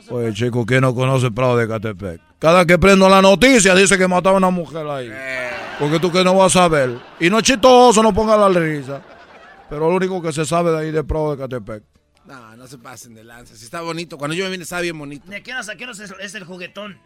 Pues 0.07 0.33
chico, 0.33 0.65
¿quién 0.65 0.79
no 0.79 0.95
conoce 0.95 1.29
Prado 1.29 1.57
de 1.57 1.67
Catepec? 1.67 2.26
Cada 2.39 2.65
que 2.65 2.77
prendo 2.77 3.09
la 3.09 3.21
noticia 3.21 3.73
dice 3.73 3.97
que 3.97 4.07
mataron 4.07 4.43
a 4.43 4.47
una 4.47 4.55
mujer 4.55 4.85
ahí. 4.87 5.11
Porque 5.79 5.99
tú 5.99 6.11
que 6.11 6.23
no 6.23 6.35
vas 6.35 6.55
a 6.55 6.59
saber. 6.61 6.97
Y 7.19 7.29
no 7.29 7.37
es 7.39 7.43
chistoso, 7.43 8.01
no 8.03 8.13
ponga 8.13 8.37
la 8.37 8.47
risa. 8.49 9.01
Pero 9.69 9.89
lo 9.89 9.95
único 9.95 10.21
que 10.21 10.31
se 10.31 10.45
sabe 10.45 10.71
de 10.71 10.77
ahí 10.79 10.91
de 10.91 11.03
Prado 11.03 11.31
de 11.35 11.37
Catepec. 11.41 11.83
No, 12.25 12.55
no 12.55 12.67
se 12.67 12.77
pasen 12.77 13.15
de 13.15 13.23
lanza. 13.23 13.55
Si 13.55 13.65
está 13.65 13.81
bonito. 13.81 14.17
Cuando 14.17 14.35
yo 14.35 14.43
me 14.45 14.51
vine 14.51 14.63
estaba 14.63 14.81
bien 14.81 14.97
bonito. 14.97 15.25
¿De 15.29 15.41
qué 15.41 15.53
hora 15.53 15.63
qué 15.77 15.83
hora 15.85 15.93
es 15.93 15.99
es 16.19 16.35
el 16.35 16.43
juguetón? 16.43 16.97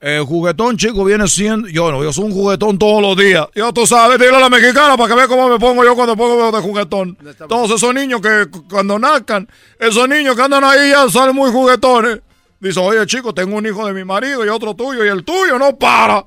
El 0.00 0.22
juguetón, 0.24 0.76
chico, 0.76 1.04
viene 1.04 1.26
siendo. 1.28 1.68
Yo 1.68 1.90
no, 1.90 2.02
yo 2.02 2.12
soy 2.12 2.24
un 2.24 2.32
juguetón 2.32 2.78
todos 2.78 3.00
los 3.00 3.16
días. 3.16 3.46
Yo, 3.54 3.72
tú 3.72 3.86
sabes, 3.86 4.18
dile 4.18 4.36
a 4.36 4.40
la 4.40 4.50
mexicana 4.50 4.96
para 4.96 5.08
que 5.08 5.14
vea 5.14 5.28
cómo 5.28 5.48
me 5.48 5.58
pongo 5.58 5.84
yo 5.84 5.94
cuando 5.94 6.16
pongo 6.16 6.50
de 6.52 6.60
juguetón. 6.60 7.16
Todos 7.48 7.70
esos 7.70 7.94
niños 7.94 8.20
que 8.20 8.46
cu- 8.50 8.66
cuando 8.68 8.98
nazcan, 8.98 9.48
esos 9.78 10.06
niños 10.08 10.34
que 10.36 10.42
andan 10.42 10.64
ahí 10.64 10.90
ya 10.90 11.08
salen 11.08 11.34
muy 11.34 11.50
juguetones. 11.50 12.20
Dice, 12.60 12.80
oye, 12.80 13.04
chico, 13.06 13.34
tengo 13.34 13.56
un 13.56 13.66
hijo 13.66 13.86
de 13.86 13.92
mi 13.92 14.04
marido 14.04 14.44
y 14.44 14.48
otro 14.48 14.74
tuyo, 14.74 15.04
y 15.04 15.08
el 15.08 15.24
tuyo 15.24 15.58
no 15.58 15.76
para. 15.76 16.24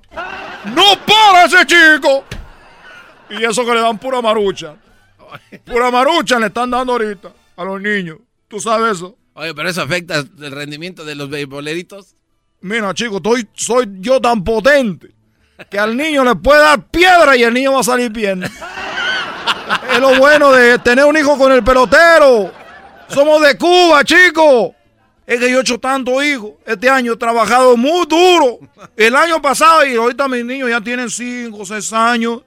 ¡No 0.76 0.84
para 1.06 1.46
ese 1.46 1.66
chico! 1.66 2.26
Y 3.30 3.44
eso 3.44 3.66
que 3.66 3.74
le 3.74 3.82
dan 3.82 3.98
pura 3.98 4.22
marucha. 4.22 4.76
Pura 5.66 5.92
marucha 5.92 6.40
le 6.40 6.48
están 6.48 6.72
dando 6.72 6.94
ahorita 6.94 7.32
a 7.56 7.64
los 7.64 7.82
niños. 7.82 8.18
¿Tú 8.48 8.60
sabes 8.60 8.98
eso? 8.98 9.18
Oye, 9.34 9.54
pero 9.54 9.70
eso 9.70 9.82
afecta 9.82 10.18
el 10.18 10.52
rendimiento 10.52 11.04
de 11.04 11.16
los 11.16 11.30
beisboleritos. 11.30 12.16
Mira, 12.62 12.94
chico, 12.94 13.18
estoy, 13.18 13.48
soy 13.54 13.88
yo 14.00 14.20
tan 14.20 14.44
potente 14.44 15.14
que 15.70 15.80
al 15.80 15.96
niño 15.98 16.24
le 16.24 16.36
puede 16.36 16.62
dar 16.62 16.88
piedra 16.88 17.36
y 17.36 17.44
el 17.44 17.54
niño 17.54 17.74
va 17.74 17.82
a 17.82 17.84
salir 17.84 18.12
bien. 18.12 18.44
es 18.44 20.00
lo 20.00 20.18
bueno 20.18 20.52
de 20.52 20.80
tener 20.80 21.06
un 21.06 21.18
hijo 21.18 21.38
con 21.38 21.52
el 21.52 21.64
pelotero. 21.64 22.52
Somos 23.10 23.42
de 23.42 23.58
Cuba, 23.58 24.04
chico. 24.04 24.76
Es 25.28 25.42
que 25.42 25.52
yo 25.52 25.58
he 25.58 25.62
hecho 25.62 25.78
tanto 25.78 26.24
hijos. 26.24 26.54
Este 26.66 26.90
año 26.90 27.14
he 27.14 27.18
trabajado 27.18 27.76
muy 27.76 28.06
duro. 28.08 28.60
El 28.96 29.14
año 29.14 29.42
pasado 29.42 29.86
y 29.86 29.94
ahorita 29.98 30.30
mis 30.30 30.46
niños 30.46 30.70
ya 30.70 30.80
tienen 30.80 31.10
5, 31.10 31.66
6 31.66 31.94
años 31.94 32.44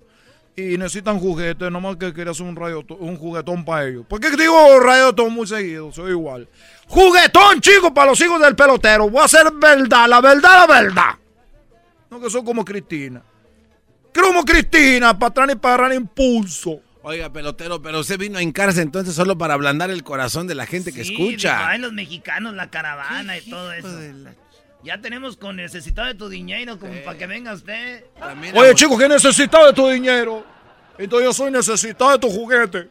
y 0.57 0.79
necesitan 0.79 1.19
juguetes. 1.19 1.71
Nomás 1.71 1.97
que 1.97 2.15
quería 2.15 2.31
hacer 2.31 2.47
un, 2.47 2.57
radio, 2.57 2.83
un 2.99 3.19
juguetón 3.19 3.67
para 3.67 3.87
ellos. 3.87 4.07
¿Por 4.09 4.19
qué 4.19 4.31
digo 4.31 4.81
radiotón 4.81 5.35
muy 5.35 5.47
seguido? 5.47 5.93
Soy 5.93 6.13
igual. 6.13 6.49
Juguetón, 6.89 7.61
chicos, 7.61 7.91
para 7.91 8.13
los 8.13 8.21
hijos 8.23 8.41
del 8.41 8.57
pelotero. 8.57 9.11
Voy 9.11 9.21
a 9.21 9.25
hacer 9.27 9.53
verdad, 9.53 10.09
la 10.09 10.23
verdad, 10.23 10.67
la 10.67 10.81
verdad. 10.81 11.15
No 12.09 12.19
que 12.19 12.31
son 12.31 12.47
como 12.47 12.65
Cristina. 12.65 13.23
Como 14.15 14.43
Cristina, 14.43 15.19
para 15.19 15.29
atrás 15.29 15.51
y 15.53 15.57
para 15.57 15.75
agarrar 15.75 15.93
impulso. 15.93 16.81
Oiga, 17.03 17.33
pelotero, 17.33 17.81
pero 17.81 18.01
usted 18.01 18.19
vino 18.19 18.39
a 18.39 18.43
hincarse 18.43 18.83
entonces 18.83 19.15
solo 19.15 19.39
para 19.39 19.55
ablandar 19.55 19.91
el 19.91 20.03
corazón 20.05 20.47
de 20.47 20.55
la 20.55 20.67
gente 20.67 20.93
que 20.93 21.01
escucha. 21.01 21.57
digo, 21.57 21.65
ay, 21.67 21.79
los 21.79 21.93
mexicanos, 21.93 22.55
la 22.55 22.69
caravana 22.71 23.39
y 23.39 23.49
todo 23.49 23.73
eso. 23.73 23.89
Ya 24.83 25.01
tenemos 25.01 25.37
con 25.37 25.57
necesitado 25.57 26.09
de 26.09 26.15
tu 26.15 26.29
dinero 26.29 26.79
como 26.79 26.95
para 27.05 27.17
que 27.17 27.27
venga 27.27 27.53
usted. 27.53 28.05
Oye, 28.55 28.75
chicos, 28.75 28.99
¿qué 28.99 29.09
necesitas 29.09 29.67
de 29.67 29.73
tu 29.73 29.89
dinero? 29.89 30.45
Entonces 30.99 31.27
yo 31.27 31.33
soy 31.33 31.51
necesitado 31.51 32.13
de 32.13 32.19
tu 32.19 32.31
juguete. 32.31 32.89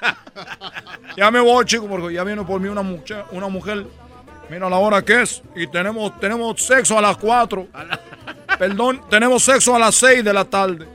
ya 1.16 1.30
me 1.30 1.40
voy, 1.40 1.64
chicos, 1.64 1.88
porque 1.88 2.14
ya 2.14 2.22
viene 2.24 2.44
por 2.44 2.60
mí 2.60 2.68
una 2.68 2.82
mujer, 2.82 3.24
una 3.30 3.48
mujer. 3.48 3.86
Mira 4.48 4.68
la 4.68 4.76
hora 4.76 5.02
que 5.02 5.22
es. 5.22 5.42
Y 5.56 5.66
tenemos, 5.66 6.18
tenemos 6.20 6.62
sexo 6.62 6.98
a 6.98 7.02
las 7.02 7.16
4. 7.16 7.68
Perdón, 8.58 9.00
tenemos 9.08 9.42
sexo 9.42 9.74
a 9.74 9.78
las 9.78 9.94
6 9.96 10.22
de 10.22 10.32
la 10.32 10.44
tarde. 10.44 10.93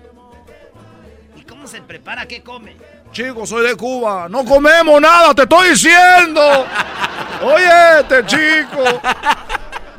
¿Y 1.70 1.72
cómo 1.72 1.82
se 1.82 1.82
prepara? 1.82 2.26
¿Qué 2.26 2.42
come? 2.42 2.76
Chicos, 3.12 3.50
soy 3.50 3.68
de 3.68 3.76
Cuba. 3.76 4.28
No 4.30 4.44
comemos 4.44 5.00
nada, 5.00 5.34
te 5.36 5.44
estoy 5.44 5.70
diciendo. 5.70 6.42
Oye, 7.44 8.00
este 8.00 8.26
chico. 8.26 8.84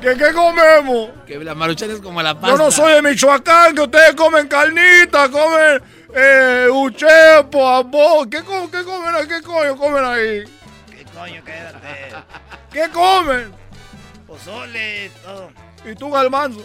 ¿Qué, 0.00 0.16
qué 0.16 0.32
comemos? 0.32 1.10
Que 1.26 1.38
la 1.38 1.54
maruchan 1.54 1.90
es 1.90 2.00
como 2.00 2.22
la 2.22 2.34
pasta. 2.34 2.48
Yo 2.48 2.56
no 2.56 2.70
soy 2.70 2.94
de 2.94 3.02
Michoacán, 3.02 3.74
que 3.74 3.82
ustedes 3.82 4.14
comen 4.14 4.48
carnita, 4.48 5.28
comen 5.30 5.82
eh, 6.14 6.68
uchepo. 6.72 8.28
¿Qué, 8.28 8.38
qué 8.38 8.84
comen 8.84 9.14
ahí? 9.14 9.28
¿Qué 9.28 9.42
coño 9.42 9.76
comen 9.76 10.04
ahí? 10.04 10.44
¿Qué 10.90 11.04
coño? 11.14 11.44
Quédate. 11.44 12.14
¿Qué 12.72 12.88
comen? 12.90 13.52
Pozole, 14.26 15.10
todo. 15.22 15.50
¿Y 15.84 15.94
tú, 15.94 16.10
Galmanzo? 16.10 16.64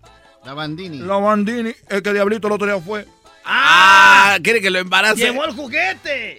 La 0.43 0.53
Bandini. 0.53 0.97
la 0.99 1.17
Bandini. 1.17 1.73
El 1.89 2.01
que 2.01 2.13
Diablito 2.13 2.47
el 2.47 2.53
otro 2.53 2.67
día 2.67 2.79
fue. 2.81 3.05
Ah, 3.45 4.37
quiere 4.43 4.61
que 4.61 4.69
lo 4.69 4.79
embarace. 4.79 5.17
¡Llegó 5.17 5.45
el 5.45 5.51
juguete! 5.53 6.37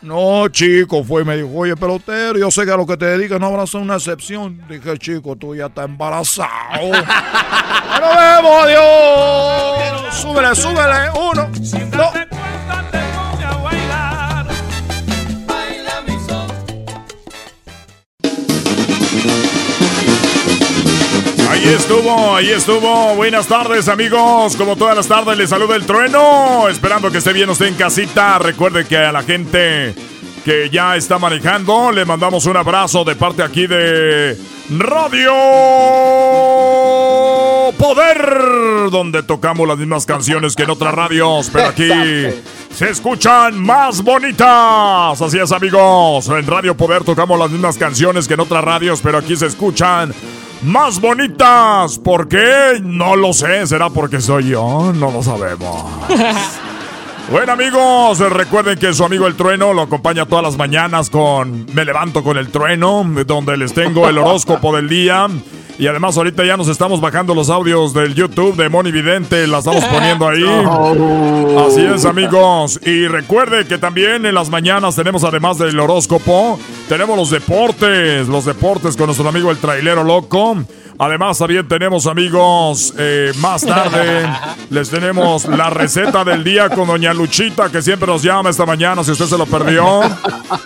No, 0.00 0.46
chico, 0.48 1.02
fue 1.02 1.22
y 1.22 1.24
me 1.24 1.36
dijo, 1.36 1.50
oye, 1.52 1.76
pelotero, 1.76 2.38
yo 2.38 2.52
sé 2.52 2.64
que 2.64 2.70
a 2.70 2.76
lo 2.76 2.86
que 2.86 2.96
te 2.96 3.04
dedicas 3.04 3.40
no 3.40 3.46
habrá 3.46 3.66
ser 3.66 3.80
una 3.80 3.96
excepción. 3.96 4.62
Dije, 4.68 4.96
chico, 4.98 5.34
tú 5.34 5.56
ya 5.56 5.66
estás 5.66 5.86
embarazado. 5.86 6.92
¡Ya 6.92 8.00
nos 8.00 8.16
vemos, 8.16 8.64
adiós! 8.64 10.14
Súbele, 10.14 10.54
súbele. 10.54 11.10
Uno, 11.10 11.50
dos. 11.96 12.37
Ahí 21.58 21.74
estuvo, 21.74 22.36
ahí 22.36 22.50
estuvo. 22.50 23.16
Buenas 23.16 23.48
tardes, 23.48 23.88
amigos. 23.88 24.54
Como 24.54 24.76
todas 24.76 24.94
las 24.94 25.08
tardes, 25.08 25.36
les 25.36 25.50
saluda 25.50 25.74
el 25.74 25.84
trueno. 25.84 26.68
Esperando 26.68 27.10
que 27.10 27.18
esté 27.18 27.32
bien 27.32 27.50
usted 27.50 27.66
en 27.66 27.74
casita. 27.74 28.38
Recuerde 28.38 28.84
que 28.86 28.96
a 28.96 29.10
la 29.10 29.24
gente 29.24 29.92
que 30.44 30.70
ya 30.70 30.94
está 30.94 31.18
manejando, 31.18 31.90
le 31.90 32.04
mandamos 32.04 32.46
un 32.46 32.56
abrazo 32.56 33.02
de 33.02 33.16
parte 33.16 33.42
aquí 33.42 33.66
de 33.66 34.38
Radio 34.70 35.34
Poder, 37.76 38.90
donde 38.92 39.24
tocamos 39.24 39.66
las 39.66 39.78
mismas 39.78 40.06
canciones 40.06 40.54
que 40.54 40.62
en 40.62 40.70
otras 40.70 40.94
radios, 40.94 41.50
pero 41.52 41.66
aquí 41.66 41.90
se 42.72 42.88
escuchan 42.88 43.58
más 43.58 44.04
bonitas. 44.04 45.20
Así 45.20 45.40
es, 45.40 45.50
amigos. 45.50 46.28
En 46.28 46.46
Radio 46.46 46.76
Poder 46.76 47.02
tocamos 47.02 47.36
las 47.36 47.50
mismas 47.50 47.76
canciones 47.76 48.28
que 48.28 48.34
en 48.34 48.40
otras 48.40 48.62
radios, 48.62 49.00
pero 49.02 49.18
aquí 49.18 49.34
se 49.34 49.46
escuchan 49.46 50.14
más 50.62 51.00
bonitas. 51.00 51.98
¿Por 51.98 52.28
qué? 52.28 52.80
No 52.82 53.16
lo 53.16 53.32
sé. 53.32 53.66
¿Será 53.66 53.90
porque 53.90 54.20
soy 54.20 54.50
yo? 54.50 54.92
No 54.94 55.10
lo 55.10 55.22
sabemos. 55.22 55.84
Bueno 57.30 57.52
amigos, 57.52 58.20
recuerden 58.20 58.78
que 58.78 58.94
su 58.94 59.04
amigo 59.04 59.26
el 59.26 59.34
trueno 59.34 59.74
lo 59.74 59.82
acompaña 59.82 60.24
todas 60.24 60.42
las 60.42 60.56
mañanas 60.56 61.10
con 61.10 61.66
Me 61.74 61.84
levanto 61.84 62.24
con 62.24 62.38
el 62.38 62.48
trueno, 62.48 63.04
donde 63.26 63.58
les 63.58 63.74
tengo 63.74 64.08
el 64.08 64.16
horóscopo 64.16 64.74
del 64.74 64.88
día. 64.88 65.26
Y 65.78 65.86
además 65.86 66.16
ahorita 66.16 66.44
ya 66.46 66.56
nos 66.56 66.68
estamos 66.68 67.02
bajando 67.02 67.34
los 67.34 67.50
audios 67.50 67.92
del 67.92 68.14
YouTube 68.14 68.56
de 68.56 68.70
Moni 68.70 68.90
Vidente, 68.90 69.46
la 69.46 69.58
estamos 69.58 69.84
poniendo 69.84 70.26
ahí. 70.26 70.42
Así 71.68 71.84
es 71.84 72.06
amigos. 72.06 72.80
Y 72.84 73.06
recuerde 73.06 73.66
que 73.66 73.76
también 73.76 74.24
en 74.24 74.34
las 74.34 74.48
mañanas 74.48 74.96
tenemos 74.96 75.22
además 75.22 75.58
del 75.58 75.78
horóscopo, 75.78 76.58
tenemos 76.88 77.14
los 77.14 77.30
deportes, 77.30 78.26
los 78.26 78.46
deportes 78.46 78.96
con 78.96 79.06
nuestro 79.06 79.28
amigo 79.28 79.50
el 79.50 79.58
trailero 79.58 80.02
loco. 80.02 80.56
Además, 81.00 81.38
también 81.38 81.68
tenemos 81.68 82.08
amigos, 82.08 82.92
eh, 82.98 83.32
más 83.38 83.64
tarde 83.64 84.28
les 84.70 84.90
tenemos 84.90 85.44
la 85.44 85.70
receta 85.70 86.24
del 86.24 86.42
día 86.42 86.70
con 86.70 86.88
Doña 86.88 87.14
Luchita, 87.18 87.68
que 87.70 87.82
siempre 87.82 88.06
nos 88.06 88.22
llama 88.22 88.50
esta 88.50 88.64
mañana, 88.64 89.04
si 89.04 89.10
usted 89.10 89.26
se 89.26 89.36
lo 89.36 89.46
perdió. 89.46 90.00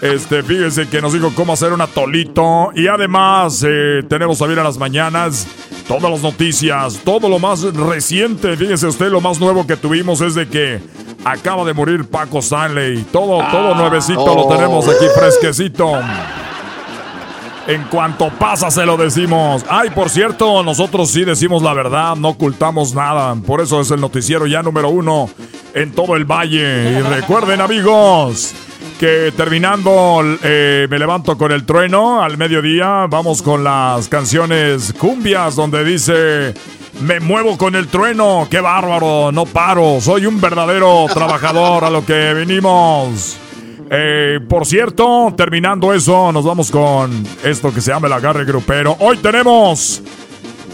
Este, 0.01 0.43
fíjese 0.43 0.89
que 0.89 1.01
nos 1.01 1.13
dijo 1.13 1.33
cómo 1.35 1.53
hacer 1.53 1.73
un 1.73 1.81
atolito. 1.81 2.71
Y 2.75 2.87
además, 2.87 3.65
eh, 3.67 4.03
tenemos 4.09 4.39
también 4.39 4.61
a 4.61 4.65
las 4.65 4.79
mañanas 4.79 5.47
todas 5.89 6.11
las 6.11 6.23
noticias, 6.23 7.01
todo 7.05 7.29
lo 7.29 7.39
más 7.39 7.63
reciente. 7.63 8.57
Fíjese 8.57 8.87
usted, 8.87 9.11
lo 9.11 9.21
más 9.21 9.41
nuevo 9.41 9.67
que 9.67 9.77
tuvimos 9.77 10.21
es 10.21 10.35
de 10.35 10.49
que 10.49 10.81
acaba 11.25 11.65
de 11.65 11.73
morir 11.73 12.05
Paco 12.05 12.39
Stanley. 12.39 13.05
Todo, 13.13 13.43
todo 13.51 13.75
nuevecito 13.75 14.35
lo 14.35 14.49
tenemos 14.49 14.89
aquí 14.89 15.07
fresquecito. 15.15 16.01
En 17.67 17.85
cuanto 17.85 18.29
pasa, 18.31 18.71
se 18.71 18.85
lo 18.85 18.97
decimos. 18.97 19.65
Ay, 19.69 19.91
por 19.91 20.11
cierto, 20.11 20.63
nosotros 20.65 21.11
sí 21.11 21.25
decimos 21.25 21.63
la 21.63 21.73
verdad, 21.75 22.17
no 22.17 22.31
ocultamos 22.31 22.95
nada. 22.95 23.35
Por 23.37 23.61
eso 23.61 23.81
es 23.81 23.91
el 23.93 24.01
noticiero 24.01 24.47
ya 24.47 24.63
número 24.63 24.89
uno 24.89 25.31
en 25.73 25.93
todo 25.93 26.17
el 26.17 26.25
valle. 26.25 26.99
Y 26.99 27.01
recuerden, 27.03 27.61
amigos, 27.61 28.53
que 28.99 29.33
terminando 29.37 30.21
eh, 30.43 30.89
me 30.91 30.99
levanto 30.99 31.39
con 31.39 31.53
el 31.53 31.65
trueno 31.65 32.23
al 32.23 32.37
mediodía. 32.37 33.07
Vamos 33.09 33.43
con 33.43 33.63
las 33.63 34.09
canciones 34.09 34.93
cumbias, 34.99 35.55
donde 35.55 35.85
dice. 35.85 36.55
Me 37.01 37.21
muevo 37.21 37.57
con 37.57 37.75
el 37.75 37.89
trueno, 37.89 38.47
qué 38.51 38.61
bárbaro, 38.61 39.33
no 39.33 39.47
paro, 39.47 39.99
soy 40.01 40.27
un 40.27 40.41
verdadero 40.41 41.07
trabajador 41.13 41.85
a 41.85 41.91
lo 41.91 42.05
que 42.05 42.35
venimos. 42.35 43.39
Eh, 43.95 44.41
por 44.49 44.65
cierto, 44.65 45.35
terminando 45.37 45.93
eso, 45.93 46.33
nos 46.33 46.47
vamos 46.47 46.71
con 46.71 47.13
esto 47.45 47.75
que 47.75 47.83
se 47.83 47.91
llama 47.91 48.07
el 48.07 48.15
agarre 48.15 48.47
grupero. 48.47 48.97
Hoy 49.01 49.19
tenemos 49.19 50.03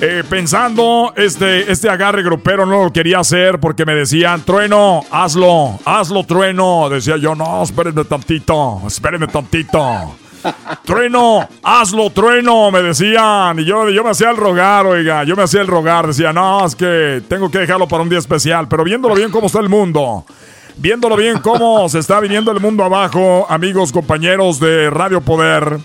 eh, 0.01 0.23
pensando, 0.31 1.13
este, 1.17 1.69
este 1.69 1.91
agarre 1.91 2.23
grupero 2.23 2.65
no 2.65 2.85
lo 2.85 2.93
quería 2.93 3.19
hacer 3.19 3.59
porque 3.59 3.85
me 3.85 3.97
decían, 3.97 4.43
trueno, 4.43 5.05
hazlo, 5.11 5.81
hazlo, 5.85 6.23
trueno. 6.23 6.89
Decía 6.89 7.17
yo, 7.17 7.35
no, 7.35 7.65
espérenme 7.65 8.05
tantito, 8.05 8.83
espérenme 8.87 9.27
tantito. 9.27 10.15
Trueno, 10.85 11.49
hazlo, 11.65 12.11
trueno, 12.11 12.71
me 12.71 12.81
decían. 12.81 13.59
Y 13.59 13.65
yo, 13.65 13.91
yo 13.91 14.05
me 14.05 14.11
hacía 14.11 14.31
el 14.31 14.37
rogar, 14.37 14.87
oiga, 14.87 15.25
yo 15.25 15.35
me 15.35 15.43
hacía 15.43 15.61
el 15.61 15.67
rogar. 15.67 16.07
Decía, 16.07 16.33
no, 16.33 16.65
es 16.65 16.77
que 16.77 17.23
tengo 17.29 17.51
que 17.51 17.59
dejarlo 17.59 17.89
para 17.89 18.05
un 18.05 18.09
día 18.09 18.21
especial. 18.21 18.69
Pero 18.69 18.85
viéndolo 18.85 19.17
bien 19.17 19.33
cómo 19.33 19.49
está 19.49 19.59
el 19.59 19.69
mundo, 19.69 20.25
viéndolo 20.79 21.17
bien 21.17 21.39
cómo 21.41 21.89
se 21.91 21.99
está 21.99 22.21
viniendo 22.21 22.53
el 22.53 22.61
mundo 22.61 22.85
abajo, 22.85 23.47
amigos, 23.49 23.93
compañeros 23.93 24.61
de 24.61 24.91
Radio 24.91 25.21
Poder. 25.21 25.79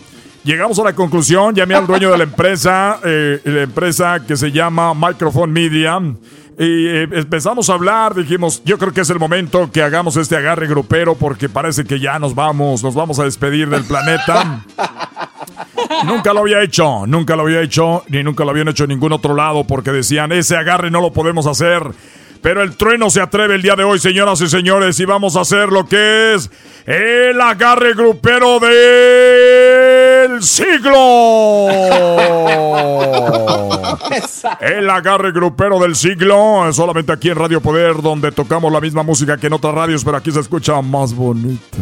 Llegamos 0.44 0.78
a 0.80 0.84
la 0.84 0.94
conclusión, 0.94 1.56
llamé 1.56 1.76
al 1.76 1.88
dueño 1.88 2.12
de 2.12 2.18
la 2.18 2.26
empresa, 2.26 3.00
eh, 3.04 3.40
la 3.46 3.62
empresa 3.62 4.20
que 4.26 4.36
se 4.36 4.52
llama 4.52 4.94
Microphone 4.94 5.54
Media, 5.54 6.00
y 6.58 6.88
eh, 6.88 7.08
empezamos 7.12 7.70
a 7.70 7.74
hablar, 7.74 8.14
dijimos, 8.14 8.62
yo 8.64 8.78
creo 8.78 8.94
que 8.94 9.02
es 9.02 9.10
el 9.10 9.18
momento 9.20 9.72
que 9.72 9.82
hagamos 9.82 10.18
este 10.18 10.36
agarre 10.36 10.68
grupero 10.68 11.16
porque 11.16 11.50
parece 11.50 11.84
que 11.84 12.00
ya 12.00 12.20
nos 12.20 12.36
vamos, 12.36 12.84
nos 12.84 12.94
vamos 12.94 13.20
a 13.20 13.24
despedir 13.24 13.70
del 13.70 13.84
planeta. 13.86 14.64
nunca 16.06 16.34
lo 16.34 16.42
había 16.42 16.62
hecho, 16.62 17.08
nunca 17.08 17.36
lo 17.36 17.44
había 17.44 17.62
hecho, 17.62 18.04
ni 18.08 18.24
nunca 18.24 18.44
lo 18.44 18.52
habían 18.52 18.68
hecho 18.68 18.84
en 18.84 18.92
ningún 18.92 19.14
otro 19.14 19.36
lado 19.36 19.64
porque 19.64 19.92
decían, 19.92 20.32
ese 20.32 20.56
agarre 20.56 20.92
no 20.92 21.02
lo 21.02 21.12
podemos 21.12 21.48
hacer. 21.48 21.84
Pero 22.44 22.62
el 22.62 22.76
trueno 22.76 23.10
se 23.10 23.22
atreve 23.22 23.56
el 23.56 23.62
día 23.62 23.78
de 23.78 23.86
hoy, 23.86 24.00
señoras 24.00 24.42
y 24.42 24.50
señores, 24.50 25.00
y 25.00 25.06
vamos 25.06 25.38
a 25.38 25.42
hacer 25.42 25.70
lo 25.70 25.88
que 25.88 26.34
es 26.34 26.52
el 26.86 27.40
agarre 27.40 27.94
grupero 27.94 28.60
del 28.60 30.44
siglo. 30.44 31.70
el 34.60 34.90
agarre 34.90 35.32
grupero 35.32 35.80
del 35.80 35.96
siglo, 35.96 36.68
solamente 36.74 37.14
aquí 37.14 37.30
en 37.30 37.38
Radio 37.38 37.62
Poder, 37.62 38.02
donde 38.02 38.34
tocamos 38.34 38.70
la 38.74 38.82
misma 38.82 39.04
música 39.04 39.38
que 39.38 39.48
en 39.48 39.54
otras 39.54 39.74
radios, 39.74 40.04
pero 40.04 40.18
aquí 40.18 40.30
se 40.30 40.42
escucha 40.42 40.82
más 40.82 41.16
bonita. 41.16 41.78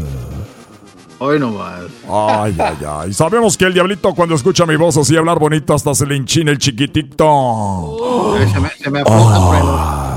Hoy 1.17 1.39
no 1.39 1.53
más. 1.53 1.81
Ay, 2.07 2.55
ay, 2.59 2.77
ay. 2.87 3.13
Sabemos 3.13 3.57
que 3.57 3.65
el 3.65 3.73
diablito 3.73 4.13
cuando 4.13 4.35
escucha 4.35 4.67
mi 4.67 4.75
voz 4.75 4.95
así 4.97 5.17
hablar 5.17 5.39
bonito 5.39 5.73
hasta 5.73 5.95
se 5.95 6.05
le 6.05 6.15
enchina 6.17 6.51
el 6.51 6.59
chiquitito. 6.59 8.35
Se 8.53 8.59
me, 8.59 8.69
se 8.69 8.91
me 8.91 9.01
afloja, 9.01 9.49
trueno. 9.49 9.77
Ay, 9.79 10.10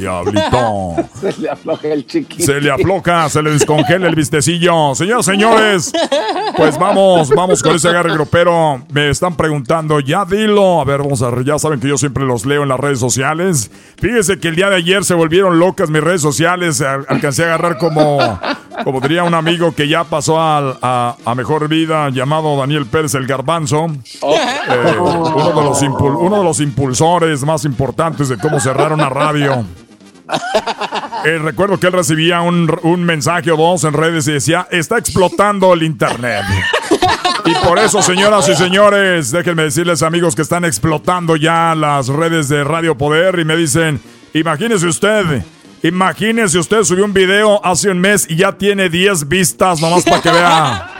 diablito. 0.00 0.96
Se 1.20 1.40
le 1.40 1.50
afloja 1.50 1.88
el 1.88 2.06
chiquito. 2.06 2.44
Se 2.44 2.60
le 2.60 2.70
afloja, 2.70 3.28
se 3.28 3.42
le 3.42 3.50
descongela 3.52 4.08
el 4.08 4.14
vistecillo. 4.14 4.94
Señoras, 4.94 5.26
señores, 5.26 5.92
pues 6.56 6.78
vamos, 6.78 7.28
vamos 7.30 7.62
con 7.62 7.74
ese 7.76 7.88
agarre 7.88 8.12
grupero. 8.14 8.82
Me 8.92 9.10
están 9.10 9.36
preguntando, 9.36 10.00
ya 10.00 10.24
dilo. 10.24 10.80
A 10.80 10.84
ver, 10.84 10.98
vamos 10.98 11.20
a 11.22 11.30
ver, 11.30 11.44
ya 11.44 11.58
saben 11.58 11.78
que 11.80 11.88
yo 11.88 11.98
siempre 11.98 12.24
los 12.24 12.46
leo 12.46 12.62
en 12.62 12.68
las 12.70 12.80
redes 12.80 12.98
sociales. 12.98 13.70
Fíjese 13.98 14.38
que 14.40 14.48
el 14.48 14.56
día 14.56 14.70
de 14.70 14.76
ayer 14.76 15.04
se 15.04 15.14
volvieron 15.14 15.58
locas 15.58 15.90
mis 15.90 16.02
redes 16.02 16.22
sociales. 16.22 16.80
Al- 16.80 17.04
Alcancé 17.08 17.42
a 17.44 17.46
agarrar 17.48 17.76
como, 17.78 18.18
como 18.84 19.00
diría 19.00 19.22
un 19.24 19.34
amigo 19.34 19.74
que 19.74 19.86
ya 19.88 20.04
pasó 20.04 20.40
a, 20.40 21.16
a 21.24 21.34
mejor 21.34 21.68
vida, 21.68 22.08
llamado 22.10 22.56
Daniel 22.56 22.86
Pérez 22.86 23.14
el 23.14 23.26
Garbanzo. 23.26 23.86
Eh, 24.22 24.96
uno, 24.98 25.48
de 25.54 25.64
los 25.64 25.82
uno 25.82 26.38
de 26.38 26.44
los 26.44 26.60
impulsores 26.60 27.44
más 27.44 27.64
importantes 27.64 28.28
de 28.28 28.38
cómo 28.38 28.58
cerrar 28.60 28.92
una 28.92 29.08
radio. 29.10 29.64
Eh, 31.22 31.38
recuerdo 31.38 31.78
que 31.78 31.86
él 31.86 31.92
recibía 31.92 32.40
un, 32.40 32.74
un 32.82 33.04
mensaje 33.04 33.50
o 33.50 33.56
dos 33.56 33.84
en 33.84 33.92
redes 33.92 34.26
y 34.26 34.32
decía, 34.32 34.66
está 34.70 34.96
explotando 34.96 35.74
el 35.74 35.82
internet. 35.82 36.44
Y 37.44 37.54
por 37.66 37.78
eso, 37.78 38.02
señoras 38.02 38.48
y 38.48 38.54
señores, 38.54 39.30
déjenme 39.30 39.64
decirles, 39.64 40.02
amigos, 40.02 40.34
que 40.34 40.42
están 40.42 40.64
explotando 40.64 41.36
ya 41.36 41.74
las 41.74 42.08
redes 42.08 42.48
de 42.48 42.64
Radio 42.64 42.96
Poder 42.96 43.38
y 43.38 43.44
me 43.44 43.56
dicen, 43.56 44.00
imagínese 44.34 44.86
usted, 44.86 45.42
imagínese 45.82 46.58
usted 46.58 46.84
subió 46.84 47.04
un 47.04 47.12
video 47.12 47.64
hace 47.64 47.90
un 47.90 47.98
mes 47.98 48.26
y 48.28 48.36
ya 48.36 48.52
tiene 48.52 48.88
10 48.88 49.28
vistas, 49.28 49.80
nomás 49.80 50.04
para 50.04 50.20
que 50.22 50.30
vea. 50.30 50.90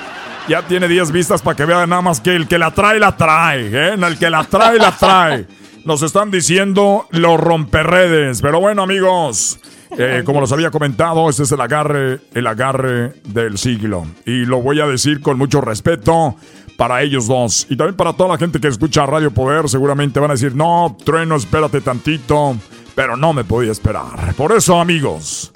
Ya 0.49 0.63
tiene 0.63 0.89
10 0.89 1.13
vistas 1.13 1.43
para 1.43 1.57
que 1.57 1.65
vea 1.65 1.87
nada 1.87 2.03
más 2.03 2.21
que 2.21 2.35
el 2.35 2.49
que 2.49 2.59
la 2.59 2.73
trae, 2.73 2.99
la 2.99 3.17
trae. 3.17 3.69
¿eh? 3.73 3.95
El 3.95 4.19
que 4.19 4.29
la 4.29 4.43
trae, 4.45 4.79
la 4.79 4.91
trae. 4.91 5.47
Nos 5.85 6.03
están 6.03 6.31
diciendo 6.31 7.07
los 7.11 7.41
romperredes. 7.41 8.43
Pero 8.43 8.61
bueno, 8.61 8.83
amigos, 8.83 9.59
eh, 9.97 10.23
como 10.25 10.41
les 10.41 10.53
había 10.53 10.71
comentado, 10.71 11.29
este 11.29 11.45
es 11.45 11.53
el 11.53 11.61
agarre, 11.61 12.21
el 12.35 12.47
agarre 12.47 13.15
del 13.25 13.59
siglo. 13.59 14.07
Y 14.27 14.45
lo 14.45 14.61
voy 14.63 14.81
a 14.81 14.87
decir 14.87 15.21
con 15.21 15.39
mucho 15.39 15.61
respeto 15.61 16.37
para 16.77 17.03
ellos 17.03 17.27
dos. 17.27 17.67
Y 17.69 17.77
también 17.77 17.97
para 17.97 18.13
toda 18.13 18.31
la 18.31 18.39
gente 18.39 18.61
que 18.61 18.69
escucha 18.69 19.07
Radio 19.07 19.31
Poder, 19.31 19.69
seguramente 19.69 20.21
van 20.21 20.31
a 20.31 20.35
decir, 20.35 20.55
no, 20.55 20.97
trueno, 21.05 21.37
espérate 21.37 21.81
tantito. 21.81 22.57
Pero 22.95 23.17
no 23.17 23.33
me 23.33 23.45
podía 23.45 23.73
esperar. 23.73 24.35
Por 24.35 24.53
eso, 24.53 24.81
amigos. 24.81 25.53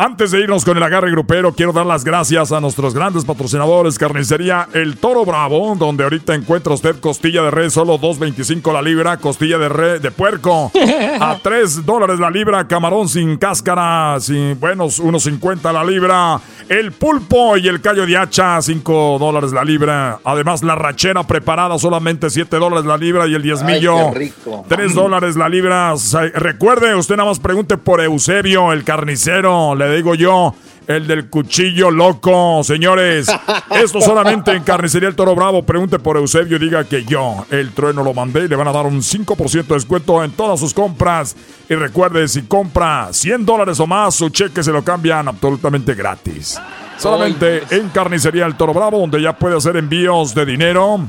Antes 0.00 0.30
de 0.30 0.38
irnos 0.38 0.64
con 0.64 0.76
el 0.76 0.82
agarre 0.84 1.10
grupero, 1.10 1.52
quiero 1.52 1.72
dar 1.72 1.84
las 1.84 2.04
gracias 2.04 2.52
a 2.52 2.60
nuestros 2.60 2.94
grandes 2.94 3.24
patrocinadores, 3.24 3.98
Carnicería 3.98 4.68
El 4.72 4.96
Toro 4.96 5.24
Bravo, 5.24 5.74
donde 5.76 6.04
ahorita 6.04 6.36
encuentra 6.36 6.72
usted 6.72 7.00
costilla 7.00 7.42
de 7.42 7.50
res 7.50 7.72
solo 7.72 7.98
2.25 7.98 8.72
la 8.72 8.80
libra, 8.80 9.16
costilla 9.16 9.58
de 9.58 9.68
res 9.68 10.00
de 10.00 10.12
puerco 10.12 10.70
a 11.20 11.36
3 11.42 11.84
dólares 11.84 12.20
la 12.20 12.30
libra, 12.30 12.68
camarón 12.68 13.08
sin 13.08 13.38
cáscara, 13.38 14.20
sin 14.20 14.60
buenos 14.60 15.02
1.50 15.02 15.72
la 15.72 15.82
libra, 15.82 16.40
el 16.68 16.92
pulpo 16.92 17.56
y 17.56 17.66
el 17.66 17.80
callo 17.80 18.06
de 18.06 18.16
hacha 18.16 18.62
5 18.62 19.16
dólares 19.18 19.50
la 19.50 19.64
libra, 19.64 20.20
además 20.22 20.62
la 20.62 20.76
rachera 20.76 21.24
preparada 21.24 21.76
solamente 21.76 22.30
7 22.30 22.56
dólares 22.58 22.84
la 22.84 22.96
libra 22.96 23.26
y 23.26 23.34
el 23.34 23.42
diezmillo 23.42 23.98
Ay, 23.98 24.12
qué 24.12 24.18
rico. 24.20 24.64
3 24.68 24.94
dólares 24.94 25.34
la 25.34 25.48
libra. 25.48 25.92
Recuerde, 26.34 26.94
usted 26.94 27.16
nada 27.16 27.30
más 27.30 27.40
pregunte 27.40 27.76
por 27.76 28.00
Eusebio, 28.00 28.72
el 28.72 28.84
carnicero. 28.84 29.74
Le 29.74 29.87
digo 29.96 30.14
yo, 30.14 30.54
el 30.88 31.06
del 31.06 31.28
cuchillo 31.28 31.90
loco. 31.90 32.64
Señores, 32.64 33.28
esto 33.70 34.00
solamente 34.00 34.52
en 34.52 34.64
Carnicería 34.64 35.08
El 35.08 35.14
Toro 35.14 35.34
Bravo. 35.34 35.62
Pregunte 35.62 35.98
por 35.98 36.16
Eusebio 36.16 36.56
y 36.56 36.60
diga 36.60 36.84
que 36.84 37.04
yo, 37.04 37.46
el 37.50 37.72
trueno, 37.72 38.02
lo 38.02 38.14
mandé 38.14 38.46
y 38.46 38.48
le 38.48 38.56
van 38.56 38.68
a 38.68 38.72
dar 38.72 38.86
un 38.86 39.02
5% 39.02 39.66
de 39.66 39.74
descuento 39.74 40.24
en 40.24 40.32
todas 40.32 40.58
sus 40.58 40.72
compras. 40.72 41.36
Y 41.68 41.74
recuerde, 41.74 42.26
si 42.26 42.42
compra 42.42 43.08
100 43.12 43.44
dólares 43.44 43.78
o 43.80 43.86
más, 43.86 44.14
su 44.14 44.30
cheque 44.30 44.62
se 44.62 44.72
lo 44.72 44.82
cambian 44.82 45.28
absolutamente 45.28 45.94
gratis. 45.94 46.58
Solamente 46.96 47.62
en 47.70 47.90
Carnicería 47.90 48.46
El 48.46 48.56
Toro 48.56 48.72
Bravo, 48.72 48.98
donde 48.98 49.20
ya 49.20 49.36
puede 49.36 49.56
hacer 49.58 49.76
envíos 49.76 50.34
de 50.34 50.46
dinero. 50.46 51.00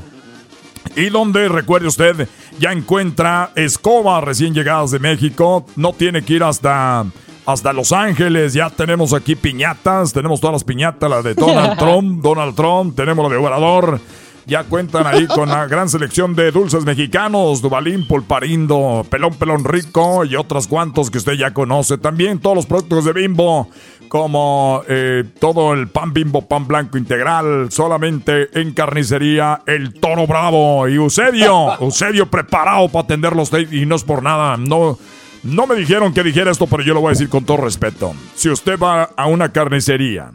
Y 0.94 1.08
donde, 1.08 1.48
recuerde 1.48 1.86
usted, 1.86 2.28
ya 2.58 2.72
encuentra 2.72 3.50
escobas 3.54 4.22
recién 4.24 4.52
llegadas 4.52 4.90
de 4.90 4.98
México. 4.98 5.64
No 5.76 5.92
tiene 5.92 6.22
que 6.22 6.34
ir 6.34 6.42
hasta, 6.42 7.06
hasta 7.52 7.72
Los 7.72 7.92
Ángeles. 7.92 8.54
Ya 8.54 8.70
tenemos 8.70 9.12
aquí 9.12 9.36
piñatas. 9.36 10.12
Tenemos 10.12 10.40
todas 10.40 10.54
las 10.54 10.64
piñatas, 10.64 11.10
la 11.10 11.22
de 11.22 11.34
Donald 11.34 11.76
Trump, 11.78 12.22
Donald 12.22 12.54
Trump. 12.54 12.96
Tenemos 12.96 13.24
la 13.24 13.30
de 13.30 13.36
Obrador. 13.36 14.00
Ya 14.46 14.64
cuentan 14.64 15.06
ahí 15.06 15.26
con 15.26 15.48
la 15.48 15.66
gran 15.66 15.88
selección 15.88 16.34
de 16.34 16.50
dulces 16.50 16.84
mexicanos, 16.84 17.62
Dubalín, 17.62 18.06
Pulparindo, 18.08 19.06
Pelón 19.08 19.34
Pelón 19.34 19.64
Rico 19.64 20.24
y 20.24 20.34
otros 20.34 20.66
cuantos 20.66 21.10
que 21.10 21.18
usted 21.18 21.34
ya 21.34 21.52
conoce. 21.52 21.98
También 21.98 22.40
todos 22.40 22.56
los 22.56 22.66
productos 22.66 23.04
de 23.04 23.12
Bimbo, 23.12 23.68
como 24.08 24.82
eh, 24.88 25.24
todo 25.38 25.74
el 25.74 25.88
pan 25.88 26.12
Bimbo, 26.12 26.48
pan 26.48 26.66
blanco 26.66 26.98
integral, 26.98 27.70
solamente 27.70 28.48
en 28.58 28.72
carnicería 28.72 29.62
El 29.66 29.94
Toro 29.94 30.26
Bravo. 30.26 30.88
Y 30.88 30.94
Eusebio, 30.96 31.74
Eusebio 31.80 32.28
preparado 32.28 32.88
para 32.88 33.04
atenderlos 33.04 33.52
y 33.70 33.86
no 33.86 33.94
es 33.94 34.04
por 34.04 34.22
nada, 34.22 34.56
no... 34.56 34.98
No 35.42 35.66
me 35.66 35.74
dijeron 35.74 36.12
que 36.12 36.22
dijera 36.22 36.50
esto, 36.50 36.66
pero 36.66 36.82
yo 36.82 36.94
lo 36.94 37.00
voy 37.00 37.08
a 37.08 37.12
decir 37.12 37.28
con 37.28 37.44
todo 37.44 37.58
respeto. 37.58 38.14
Si 38.34 38.50
usted 38.50 38.78
va 38.78 39.04
a 39.16 39.26
una 39.26 39.50
carnicería 39.52 40.30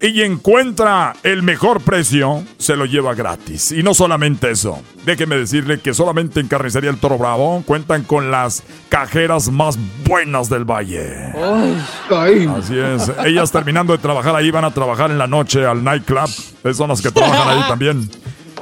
y 0.00 0.22
encuentra 0.22 1.14
el 1.22 1.42
mejor 1.42 1.82
precio, 1.82 2.42
se 2.56 2.74
lo 2.74 2.86
lleva 2.86 3.14
gratis. 3.14 3.70
Y 3.70 3.82
no 3.82 3.92
solamente 3.92 4.50
eso. 4.50 4.80
Déjeme 5.04 5.36
decirle 5.36 5.80
que 5.80 5.92
solamente 5.92 6.40
en 6.40 6.48
Carnicería 6.48 6.88
El 6.88 6.96
Toro 6.96 7.18
Bravo 7.18 7.62
cuentan 7.66 8.04
con 8.04 8.30
las 8.30 8.62
cajeras 8.88 9.50
más 9.50 9.78
buenas 10.06 10.48
del 10.48 10.64
valle. 10.64 11.34
Así 12.48 12.78
es. 12.78 13.12
Ellas 13.26 13.52
terminando 13.52 13.92
de 13.92 13.98
trabajar 13.98 14.34
ahí 14.34 14.50
van 14.50 14.64
a 14.64 14.70
trabajar 14.70 15.10
en 15.10 15.18
la 15.18 15.26
noche 15.26 15.66
al 15.66 15.84
nightclub. 15.84 16.30
Esas 16.64 16.76
son 16.78 16.88
las 16.88 17.02
que 17.02 17.10
trabajan 17.10 17.58
ahí 17.58 17.68
también. 17.68 18.08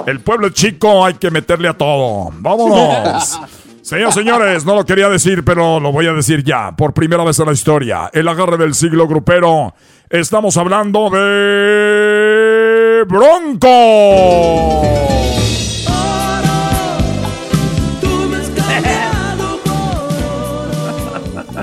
El 0.07 0.21
pueblo 0.21 0.49
es 0.49 0.55
chico, 0.55 1.05
hay 1.05 1.15
que 1.15 1.31
meterle 1.31 1.69
a 1.69 1.75
todo. 1.75 2.31
¡Vámonos! 2.41 3.41
Señores, 3.89 4.15
señores, 4.15 4.65
no 4.67 4.75
lo 4.75 4.85
quería 4.85 5.09
decir, 5.09 5.43
pero 5.43 5.81
lo 5.81 5.91
voy 5.93 6.07
a 6.07 6.13
decir 6.13 6.45
ya. 6.45 6.77
Por 6.77 6.93
primera 6.93 7.25
vez 7.25 7.39
en 7.39 7.47
la 7.47 7.53
historia, 7.53 8.11
el 8.13 8.29
agarre 8.29 8.59
del 8.59 8.75
siglo 8.75 9.09
grupero. 9.09 9.73
Estamos 10.11 10.59
hablando 10.59 11.09
de 11.09 13.03
Bronco. 13.09 14.83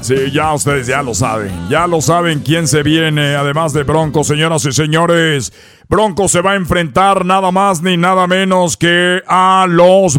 Sí, 0.01 0.32
ya 0.34 0.51
ustedes 0.53 0.88
ya 0.88 1.03
lo 1.03 1.13
saben. 1.13 1.51
Ya 1.69 1.86
lo 1.86 2.01
saben 2.01 2.39
quién 2.39 2.67
se 2.67 2.82
viene, 2.82 3.36
además 3.36 3.71
de 3.71 3.84
Bronco, 3.84 4.23
señoras 4.23 4.65
y 4.65 4.71
señores. 4.71 5.53
Bronco 5.88 6.28
se 6.28 6.41
va 6.41 6.53
a 6.53 6.55
enfrentar 6.55 7.23
nada 7.23 7.51
más 7.51 7.84
ni 7.84 7.97
nada 7.97 8.26
menos 8.26 8.78
que 8.78 9.21
a 9.28 9.67
los 9.69 10.17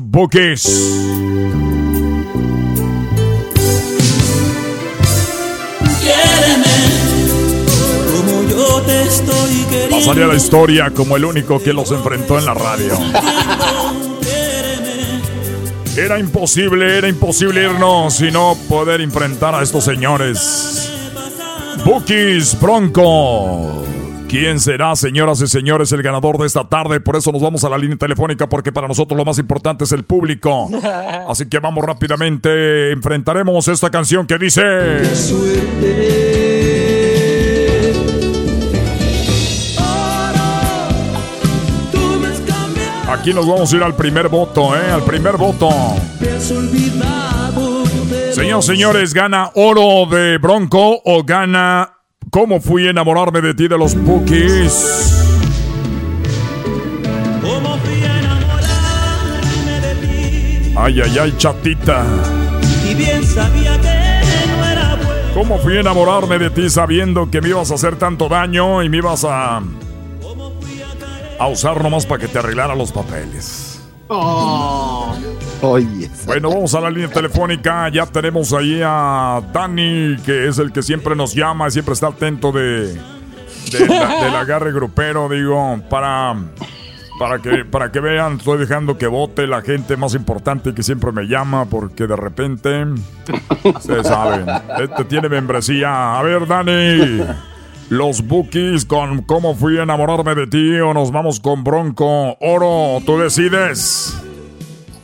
Bookies. 9.06 9.88
Pasaría 9.90 10.24
a 10.24 10.28
la 10.28 10.34
historia 10.34 10.90
como 10.90 11.16
el 11.16 11.24
único 11.24 11.62
que 11.62 11.72
los 11.72 11.90
enfrentó 11.92 12.38
en 12.38 12.44
la 12.44 12.54
radio. 12.54 12.92
Era 15.96 16.18
imposible, 16.18 16.98
era 16.98 17.08
imposible 17.08 17.62
irnos 17.62 18.20
y 18.20 18.30
no 18.30 18.56
poder 18.68 19.00
enfrentar 19.00 19.54
a 19.54 19.62
estos 19.62 19.84
señores. 19.84 20.92
Bookies 21.84 22.60
Bronco. 22.60 23.84
¿Quién 24.28 24.58
será, 24.58 24.96
señoras 24.96 25.40
y 25.40 25.46
señores, 25.46 25.92
el 25.92 26.02
ganador 26.02 26.36
de 26.36 26.46
esta 26.46 26.68
tarde? 26.68 27.00
Por 27.00 27.14
eso 27.16 27.30
nos 27.30 27.40
vamos 27.40 27.62
a 27.62 27.68
la 27.68 27.78
línea 27.78 27.96
telefónica, 27.96 28.48
porque 28.48 28.72
para 28.72 28.88
nosotros 28.88 29.16
lo 29.16 29.24
más 29.24 29.38
importante 29.38 29.84
es 29.84 29.92
el 29.92 30.04
público. 30.04 30.68
Así 31.28 31.46
que 31.46 31.60
vamos 31.60 31.84
rápidamente, 31.84 32.90
enfrentaremos 32.90 33.68
esta 33.68 33.88
canción 33.88 34.26
que 34.26 34.36
dice... 34.36 34.62
Aquí 43.18 43.32
nos 43.34 43.46
vamos 43.46 43.72
a 43.72 43.76
ir 43.76 43.82
al 43.82 43.94
primer 43.94 44.28
voto, 44.28 44.76
¿eh? 44.76 44.90
Al 44.90 45.02
primer 45.02 45.36
voto. 45.36 45.68
Señoras 48.32 48.66
señores, 48.66 49.14
¿gana 49.14 49.50
oro 49.54 50.06
de 50.10 50.38
Bronco 50.38 51.00
o 51.04 51.24
gana 51.24 51.96
¿Cómo 52.30 52.60
fui 52.60 52.86
a 52.86 52.90
enamorarme 52.90 53.40
de 53.40 53.54
ti 53.54 53.68
de 53.68 53.78
los 53.78 53.94
Bookies? 53.94 55.12
Ay, 60.76 61.00
ay, 61.00 61.18
ay, 61.18 61.34
chatita. 61.38 62.04
Y 62.88 62.94
bien 62.94 63.24
sabía 63.24 63.80
que. 63.80 63.96
¿Cómo 65.32 65.58
fui 65.58 65.76
a 65.76 65.80
enamorarme 65.80 66.38
de 66.38 66.50
ti 66.50 66.68
sabiendo 66.68 67.30
que 67.30 67.40
me 67.40 67.50
ibas 67.50 67.70
a 67.70 67.74
hacer 67.74 67.96
tanto 67.96 68.28
daño 68.28 68.82
y 68.82 68.88
me 68.88 68.98
ibas 68.98 69.24
a. 69.24 69.62
a 71.38 71.48
usar 71.48 71.82
nomás 71.82 72.06
para 72.06 72.20
que 72.20 72.28
te 72.28 72.38
arreglara 72.38 72.74
los 72.74 72.92
papeles? 72.92 73.80
Oh. 74.08 75.14
Bueno, 76.26 76.50
vamos 76.50 76.74
a 76.74 76.80
la 76.80 76.90
línea 76.90 77.08
telefónica. 77.08 77.88
Ya 77.88 78.06
tenemos 78.06 78.52
ahí 78.52 78.80
a 78.84 79.40
Dani, 79.52 80.16
que 80.24 80.46
es 80.48 80.58
el 80.58 80.70
que 80.72 80.82
siempre 80.82 81.16
nos 81.16 81.34
llama, 81.34 81.70
siempre 81.70 81.94
está 81.94 82.08
atento 82.08 82.52
de, 82.52 82.94
de 82.94 83.88
la- 83.88 84.24
del 84.24 84.36
agarre 84.36 84.72
grupero, 84.72 85.28
digo, 85.28 85.80
para, 85.90 86.36
para, 87.18 87.38
que, 87.40 87.64
para 87.64 87.90
que 87.90 87.98
vean, 88.00 88.36
estoy 88.36 88.58
dejando 88.58 88.96
que 88.96 89.06
vote 89.08 89.46
la 89.48 89.62
gente 89.62 89.96
más 89.96 90.14
importante 90.14 90.72
que 90.74 90.82
siempre 90.84 91.10
me 91.10 91.24
llama, 91.24 91.64
porque 91.64 92.06
de 92.06 92.16
repente, 92.16 92.84
se 93.80 94.04
saben, 94.04 94.46
este 94.78 95.04
tiene 95.06 95.28
membresía. 95.28 96.16
A 96.18 96.22
ver, 96.22 96.46
Dani. 96.46 97.22
Los 97.88 98.26
bookies 98.26 98.84
con 98.84 99.22
cómo 99.22 99.54
fui 99.54 99.78
a 99.78 99.84
enamorarme 99.84 100.34
de 100.34 100.48
ti 100.48 100.80
o 100.80 100.92
nos 100.92 101.12
vamos 101.12 101.38
con 101.38 101.62
Bronco 101.62 102.36
Oro, 102.40 103.00
tú 103.06 103.18
decides. 103.18 104.20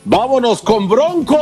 ¡Vámonos 0.05 0.61
con 0.61 0.89
Bronco! 0.89 1.37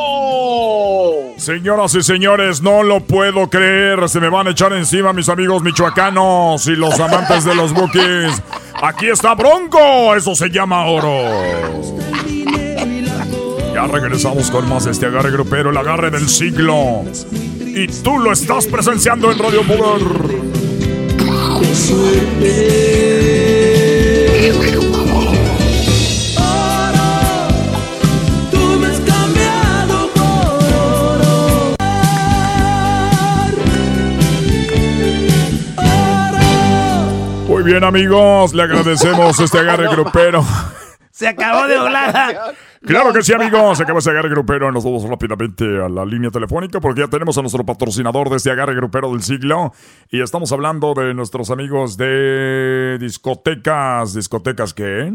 Señoras 1.37 1.95
y 1.95 2.03
señores, 2.03 2.61
no 2.61 2.83
lo 2.83 2.99
puedo 2.99 3.49
creer. 3.49 4.07
Se 4.07 4.19
me 4.19 4.29
van 4.29 4.47
a 4.47 4.51
echar 4.51 4.71
encima 4.73 5.13
mis 5.13 5.29
amigos 5.29 5.63
michoacanos 5.63 6.67
y 6.67 6.75
los 6.75 6.99
amantes 6.99 7.43
de 7.43 7.55
los 7.55 7.73
bookies. 7.73 8.43
Aquí 8.79 9.07
está 9.07 9.33
Bronco. 9.33 10.15
Eso 10.15 10.35
se 10.35 10.49
llama 10.49 10.85
oro. 10.85 11.23
Ya 13.73 13.87
regresamos 13.87 14.51
con 14.51 14.69
más 14.69 14.85
de 14.85 14.91
este 14.91 15.07
agarre 15.07 15.31
grupero, 15.31 15.71
el 15.71 15.77
agarre 15.77 16.11
del 16.11 16.29
siglo. 16.29 17.01
Y 17.31 17.87
tú 17.87 18.19
lo 18.19 18.31
estás 18.31 18.67
presenciando 18.67 19.31
en 19.31 19.39
Radio 19.39 19.63
Poder. 19.63 20.70
Tú 28.51 28.57
me 28.79 28.87
has 28.87 28.99
cambiado 28.99 30.09
por 30.13 30.71
oro. 30.77 31.75
Muy 37.47 37.63
bien, 37.63 37.83
amigos. 37.83 38.53
Le 38.53 38.63
agradecemos 38.63 39.39
este 39.39 39.59
agarre 39.59 39.87
grupero. 39.87 40.45
Se 41.11 41.27
acabó 41.27 41.67
de 41.67 41.79
volada. 41.79 42.53
Claro 42.81 43.13
que 43.13 43.21
sí, 43.21 43.31
amigos. 43.31 43.77
Se 43.77 43.83
acaba 43.83 43.99
ese 43.99 44.09
agarre 44.09 44.29
grupero. 44.29 44.71
Nos 44.71 44.83
vamos 44.83 45.07
rápidamente 45.07 45.63
a 45.63 45.87
la 45.87 46.03
línea 46.03 46.31
telefónica 46.31 46.79
porque 46.81 47.01
ya 47.01 47.07
tenemos 47.07 47.37
a 47.37 47.41
nuestro 47.41 47.63
patrocinador 47.63 48.29
de 48.29 48.37
este 48.37 48.49
agarre 48.49 48.73
grupero 48.73 49.11
del 49.11 49.21
siglo. 49.21 49.71
Y 50.09 50.21
estamos 50.21 50.51
hablando 50.51 50.95
de 50.95 51.13
nuestros 51.13 51.51
amigos 51.51 51.95
de 51.95 52.97
discotecas. 52.99 54.15
¿Discotecas 54.15 54.73
qué? 54.73 55.13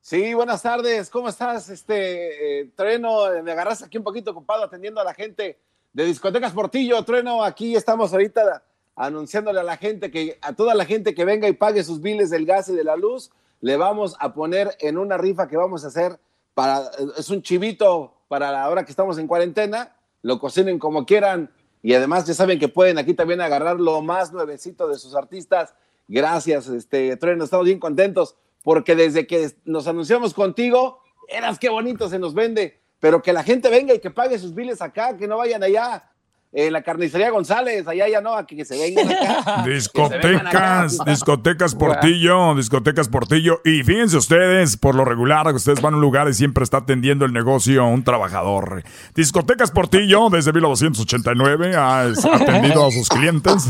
Sí, 0.00 0.32
buenas 0.32 0.62
tardes. 0.62 1.10
¿Cómo 1.10 1.28
estás, 1.28 1.68
este 1.68 2.60
eh, 2.60 2.70
Trueno? 2.74 3.24
Me 3.44 3.52
agarras 3.52 3.82
aquí 3.82 3.98
un 3.98 4.04
poquito 4.04 4.30
ocupado 4.30 4.64
atendiendo 4.64 5.02
a 5.02 5.04
la 5.04 5.12
gente 5.12 5.58
de 5.92 6.04
Discotecas 6.06 6.52
Portillo. 6.52 7.04
Trueno, 7.04 7.44
aquí 7.44 7.76
estamos 7.76 8.10
ahorita 8.14 8.62
anunciándole 8.96 9.60
a 9.60 9.64
la 9.64 9.76
gente 9.76 10.10
que 10.10 10.38
a 10.40 10.54
toda 10.54 10.74
la 10.74 10.86
gente 10.86 11.14
que 11.14 11.26
venga 11.26 11.46
y 11.46 11.52
pague 11.52 11.84
sus 11.84 12.00
biles 12.00 12.30
del 12.30 12.46
gas 12.46 12.70
y 12.70 12.74
de 12.74 12.84
la 12.84 12.96
luz, 12.96 13.30
le 13.60 13.76
vamos 13.76 14.16
a 14.20 14.32
poner 14.32 14.76
en 14.80 14.98
una 14.98 15.16
rifa 15.16 15.48
que 15.48 15.56
vamos 15.56 15.84
a 15.84 15.88
hacer 15.88 16.18
para 16.54 16.90
es 17.16 17.30
un 17.30 17.42
chivito 17.42 18.14
para 18.28 18.50
la 18.50 18.68
hora 18.68 18.84
que 18.84 18.90
estamos 18.90 19.18
en 19.18 19.26
cuarentena, 19.26 19.96
lo 20.22 20.38
cocinen 20.38 20.78
como 20.78 21.06
quieran 21.06 21.50
y 21.82 21.94
además 21.94 22.26
ya 22.26 22.34
saben 22.34 22.58
que 22.58 22.68
pueden 22.68 22.98
aquí 22.98 23.14
también 23.14 23.40
agarrar 23.40 23.78
lo 23.78 24.02
más 24.02 24.32
nuevecito 24.32 24.88
de 24.88 24.98
sus 24.98 25.14
artistas. 25.14 25.74
Gracias, 26.08 26.68
este 26.68 27.16
Trueno, 27.16 27.44
estamos 27.44 27.66
bien 27.66 27.78
contentos 27.78 28.36
porque 28.62 28.96
desde 28.96 29.26
que 29.26 29.50
nos 29.64 29.86
anunciamos 29.86 30.34
contigo, 30.34 31.00
eras 31.28 31.58
qué 31.58 31.68
bonito 31.68 32.08
se 32.08 32.18
nos 32.18 32.34
vende, 32.34 32.80
pero 32.98 33.22
que 33.22 33.32
la 33.32 33.44
gente 33.44 33.70
venga 33.70 33.94
y 33.94 34.00
que 34.00 34.10
pague 34.10 34.38
sus 34.38 34.54
biles 34.54 34.82
acá, 34.82 35.16
que 35.16 35.28
no 35.28 35.38
vayan 35.38 35.62
allá 35.62 36.10
en 36.50 36.72
la 36.72 36.82
carnicería 36.82 37.30
González, 37.30 37.86
allá 37.86 38.08
ya 38.08 38.20
no, 38.20 38.34
a 38.34 38.46
que, 38.46 38.64
se 38.64 38.78
vengan 38.78 39.10
acá. 39.10 39.62
Que 39.64 39.80
se 39.80 39.90
vengan 40.26 40.46
acá. 40.46 40.86
Discotecas, 40.86 40.98
discotecas 41.06 41.74
Portillo, 41.74 42.54
discotecas 42.54 43.08
Portillo. 43.08 43.60
Y 43.64 43.82
fíjense 43.82 44.16
ustedes, 44.16 44.76
por 44.76 44.94
lo 44.94 45.04
regular, 45.04 45.46
ustedes 45.54 45.82
van 45.82 45.94
a 45.94 45.96
un 45.96 46.00
lugar 46.00 46.28
y 46.28 46.34
siempre 46.34 46.64
está 46.64 46.78
atendiendo 46.78 47.24
el 47.24 47.32
negocio 47.32 47.84
un 47.86 48.02
trabajador. 48.02 48.82
Discotecas 49.14 49.70
Portillo, 49.70 50.30
desde 50.30 50.52
1989, 50.52 51.76
ha 51.76 52.00
atendido 52.32 52.86
a 52.86 52.90
sus 52.90 53.08
clientes. 53.08 53.68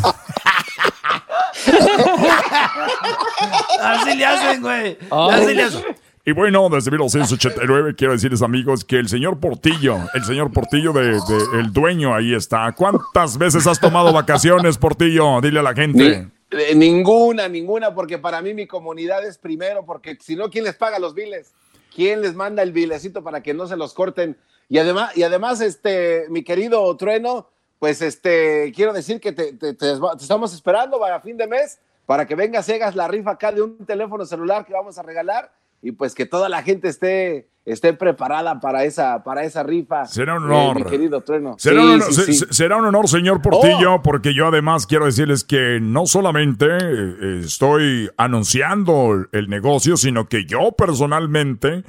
Así 3.80 4.16
le 4.16 4.24
hacen, 4.24 4.62
güey. 4.62 4.98
Así 5.10 5.54
le 5.54 5.62
hacen. 5.64 6.07
Y 6.28 6.32
bueno, 6.32 6.68
desde 6.68 6.90
1989 6.90 7.94
quiero 7.96 8.12
decirles 8.12 8.42
amigos 8.42 8.84
que 8.84 8.96
el 8.96 9.08
señor 9.08 9.40
Portillo, 9.40 9.96
el 10.12 10.24
señor 10.24 10.52
Portillo 10.52 10.92
de, 10.92 11.12
de- 11.12 11.58
el 11.60 11.72
dueño 11.72 12.14
ahí 12.14 12.34
está. 12.34 12.70
¿Cuántas 12.72 13.38
veces 13.38 13.66
has 13.66 13.80
tomado 13.80 14.12
vacaciones, 14.12 14.76
Portillo? 14.76 15.40
Dile 15.40 15.60
a 15.60 15.62
la 15.62 15.72
gente. 15.72 16.28
Eh, 16.50 16.74
ninguna, 16.74 17.48
ninguna, 17.48 17.94
porque 17.94 18.18
para 18.18 18.42
mí 18.42 18.52
mi 18.52 18.66
comunidad 18.66 19.24
es 19.26 19.38
primero, 19.38 19.86
porque 19.86 20.18
si 20.20 20.36
no, 20.36 20.50
¿quién 20.50 20.64
les 20.64 20.76
paga 20.76 20.98
los 20.98 21.14
biles? 21.14 21.55
¿Quién 21.96 22.20
les 22.20 22.34
manda 22.34 22.62
el 22.62 22.72
bilecito 22.72 23.24
para 23.24 23.42
que 23.42 23.55
no 23.55 23.66
se 23.66 23.78
los 23.78 23.94
corten? 23.94 24.36
Y 24.68 24.76
además, 24.76 25.16
y 25.16 25.22
además 25.22 25.62
este, 25.62 26.26
mi 26.28 26.42
querido 26.44 26.94
Trueno, 26.98 27.48
pues 27.78 28.02
este, 28.02 28.70
quiero 28.76 28.92
decir 28.92 29.18
que 29.18 29.32
te, 29.32 29.55
te- 29.55 29.72
te- 29.72 29.96
te 29.98 30.22
estamos 30.22 30.52
esperando 30.52 31.00
para 31.00 31.20
fin 31.22 31.38
de 31.38 31.46
mes, 31.46 31.78
para 32.05 32.26
que 32.26 32.34
vengas 32.34 32.68
y 32.68 32.72
hagas 32.74 32.94
la 32.94 33.09
rifa 33.09 33.30
acá 33.30 33.50
de 33.50 33.62
un 33.62 33.78
teléfono 33.86 34.26
celular 34.26 34.66
que 34.66 34.74
vamos 34.74 34.98
a 34.98 35.02
regalar, 35.02 35.50
y 35.82 35.92
pues 35.92 36.14
que 36.14 36.26
toda 36.26 36.48
la 36.48 36.62
gente 36.62 36.88
esté, 36.88 37.48
esté 37.64 37.92
preparada 37.92 38.60
para 38.60 38.84
esa, 38.84 39.22
para 39.22 39.44
esa 39.44 39.62
rifa. 39.62 40.06
Será 40.06 40.36
un 40.38 40.50
eh, 40.50 40.55
honor. 40.55 40.76
mi 40.84 40.90
querido 40.90 41.20
Trueno. 41.20 41.55
Será, 41.59 41.80
Sí, 41.80 41.86
un 41.86 41.92
honor, 41.94 42.06
sí, 42.09 42.14
se- 42.14 42.24
sí. 42.24 42.34
se- 42.34 42.52
será 42.52 42.76
un 42.78 42.86
honor, 42.86 43.09
señor 43.09 43.40
Portillo, 43.42 44.02
porque 44.02 44.34
yo 44.34 44.48
además 44.48 44.86
quiero 44.86 45.05
decirles 45.06 45.44
que 45.44 45.78
no 45.80 46.06
solamente 46.06 46.66
eh, 46.80 47.40
estoy 47.44 48.10
anunciando 48.16 49.26
el 49.32 49.48
negocio, 49.48 49.96
sino 49.96 50.28
que 50.28 50.44
yo 50.46 50.72
personalmente 50.72 51.84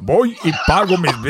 voy 0.00 0.36
y 0.42 0.50
pago 0.66 0.96
mis 0.98 1.12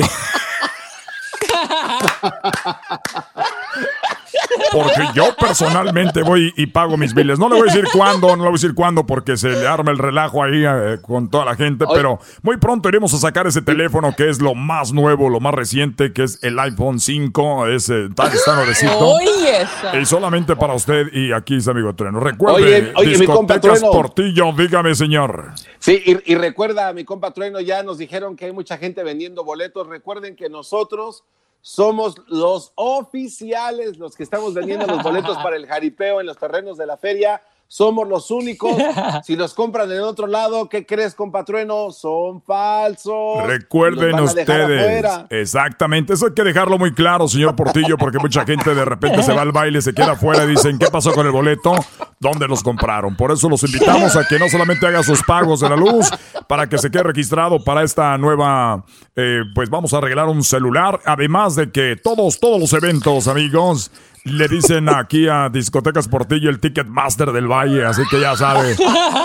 Porque 4.72 5.02
yo 5.14 5.34
personalmente 5.38 6.22
voy 6.22 6.52
y 6.56 6.66
pago 6.66 6.96
mis 6.96 7.14
biles. 7.14 7.38
No 7.38 7.48
le 7.48 7.56
voy 7.56 7.68
a 7.68 7.72
decir 7.72 7.88
cuándo, 7.92 8.28
no 8.28 8.36
le 8.36 8.42
voy 8.42 8.48
a 8.50 8.52
decir 8.52 8.74
cuándo 8.74 9.06
porque 9.06 9.36
se 9.36 9.50
le 9.50 9.66
arma 9.66 9.90
el 9.90 9.98
relajo 9.98 10.42
ahí 10.42 10.64
eh, 10.64 10.98
con 11.02 11.30
toda 11.30 11.44
la 11.44 11.56
gente, 11.56 11.84
pero 11.92 12.18
muy 12.42 12.56
pronto 12.56 12.88
iremos 12.88 13.12
a 13.14 13.18
sacar 13.18 13.46
ese 13.46 13.62
teléfono 13.62 14.14
que 14.16 14.28
es 14.28 14.40
lo 14.40 14.54
más 14.54 14.92
nuevo, 14.92 15.28
lo 15.28 15.40
más 15.40 15.54
reciente, 15.54 16.12
que 16.12 16.24
es 16.24 16.42
el 16.42 16.58
iPhone 16.58 17.00
5, 17.00 17.68
ese 17.68 18.08
tan 18.14 18.32
está 18.32 18.56
nuevecito. 18.56 18.98
Oye. 18.98 19.66
Y 20.00 20.04
solamente 20.04 20.56
para 20.56 20.74
usted 20.74 21.12
y 21.12 21.32
aquí 21.32 21.56
está 21.56 21.70
amigo 21.70 21.94
Trueno. 21.94 22.20
Recuerde, 22.20 22.56
Oye, 22.56 22.92
oye, 22.96 23.18
mi 23.18 23.26
compa 23.26 23.54
discotecas 23.54 23.80
Trueno. 23.80 23.92
Portillo, 23.92 24.52
dígame 24.56 24.94
señor. 24.94 25.52
Sí, 25.78 26.02
y, 26.04 26.32
y 26.32 26.34
recuerda, 26.36 26.92
mi 26.92 27.04
compa 27.04 27.32
Trueno, 27.32 27.60
ya 27.60 27.82
nos 27.82 27.98
dijeron 27.98 28.36
que 28.36 28.46
hay 28.46 28.52
mucha 28.52 28.78
gente 28.78 29.02
vendiendo 29.02 29.44
boletos. 29.44 29.86
Recuerden 29.86 30.36
que 30.36 30.48
nosotros 30.48 31.24
somos 31.64 32.16
los 32.28 32.72
oficiales, 32.74 33.96
los 33.96 34.14
que 34.14 34.22
estamos 34.22 34.52
vendiendo 34.52 34.86
los 34.86 35.02
boletos 35.02 35.38
para 35.42 35.56
el 35.56 35.66
jaripeo 35.66 36.20
en 36.20 36.26
los 36.26 36.36
terrenos 36.36 36.76
de 36.76 36.84
la 36.84 36.98
feria. 36.98 37.40
Somos 37.68 38.08
los 38.08 38.30
únicos. 38.30 38.76
si 39.24 39.36
los 39.36 39.54
compran 39.54 39.90
en 39.90 40.00
otro 40.00 40.26
lado, 40.26 40.68
¿qué 40.68 40.86
crees, 40.86 41.14
compatrueno? 41.14 41.90
Son 41.90 42.42
falsos. 42.42 43.44
Recuerden 43.44 44.20
ustedes. 44.20 45.06
Exactamente. 45.30 46.14
Eso 46.14 46.26
hay 46.26 46.34
que 46.34 46.44
dejarlo 46.44 46.78
muy 46.78 46.92
claro, 46.94 47.28
señor 47.28 47.56
Portillo, 47.56 47.96
porque 47.96 48.18
mucha 48.18 48.44
gente 48.44 48.74
de 48.74 48.84
repente 48.84 49.22
se 49.22 49.32
va 49.32 49.42
al 49.42 49.52
baile, 49.52 49.82
se 49.82 49.92
queda 49.92 50.12
afuera 50.12 50.44
y 50.44 50.48
dicen, 50.48 50.78
¿qué 50.78 50.86
pasó 50.86 51.12
con 51.12 51.26
el 51.26 51.32
boleto? 51.32 51.74
¿Dónde 52.20 52.46
los 52.46 52.62
compraron? 52.62 53.16
Por 53.16 53.32
eso 53.32 53.48
los 53.48 53.62
invitamos 53.64 54.16
a 54.16 54.26
que 54.26 54.38
no 54.38 54.48
solamente 54.48 54.86
haga 54.86 55.02
sus 55.02 55.22
pagos 55.22 55.60
de 55.60 55.68
la 55.68 55.76
luz, 55.76 56.10
para 56.46 56.68
que 56.68 56.78
se 56.78 56.90
quede 56.90 57.02
registrado 57.04 57.62
para 57.62 57.82
esta 57.82 58.16
nueva, 58.18 58.84
eh, 59.16 59.40
pues 59.54 59.70
vamos 59.70 59.92
a 59.94 59.98
arreglar 59.98 60.28
un 60.28 60.42
celular. 60.42 61.00
Además 61.04 61.56
de 61.56 61.70
que 61.70 61.96
todos, 61.96 62.38
todos 62.38 62.60
los 62.60 62.72
eventos, 62.72 63.28
amigos, 63.28 63.90
le 64.24 64.48
dicen 64.48 64.88
aquí 64.88 65.28
a 65.28 65.50
Discotecas 65.50 66.08
Portillo 66.08 66.48
el 66.48 66.58
Ticketmaster 66.58 67.30
del 67.30 67.46
Valle, 67.46 67.84
así 67.84 68.02
que 68.10 68.20
ya 68.20 68.34
sabe. 68.36 68.74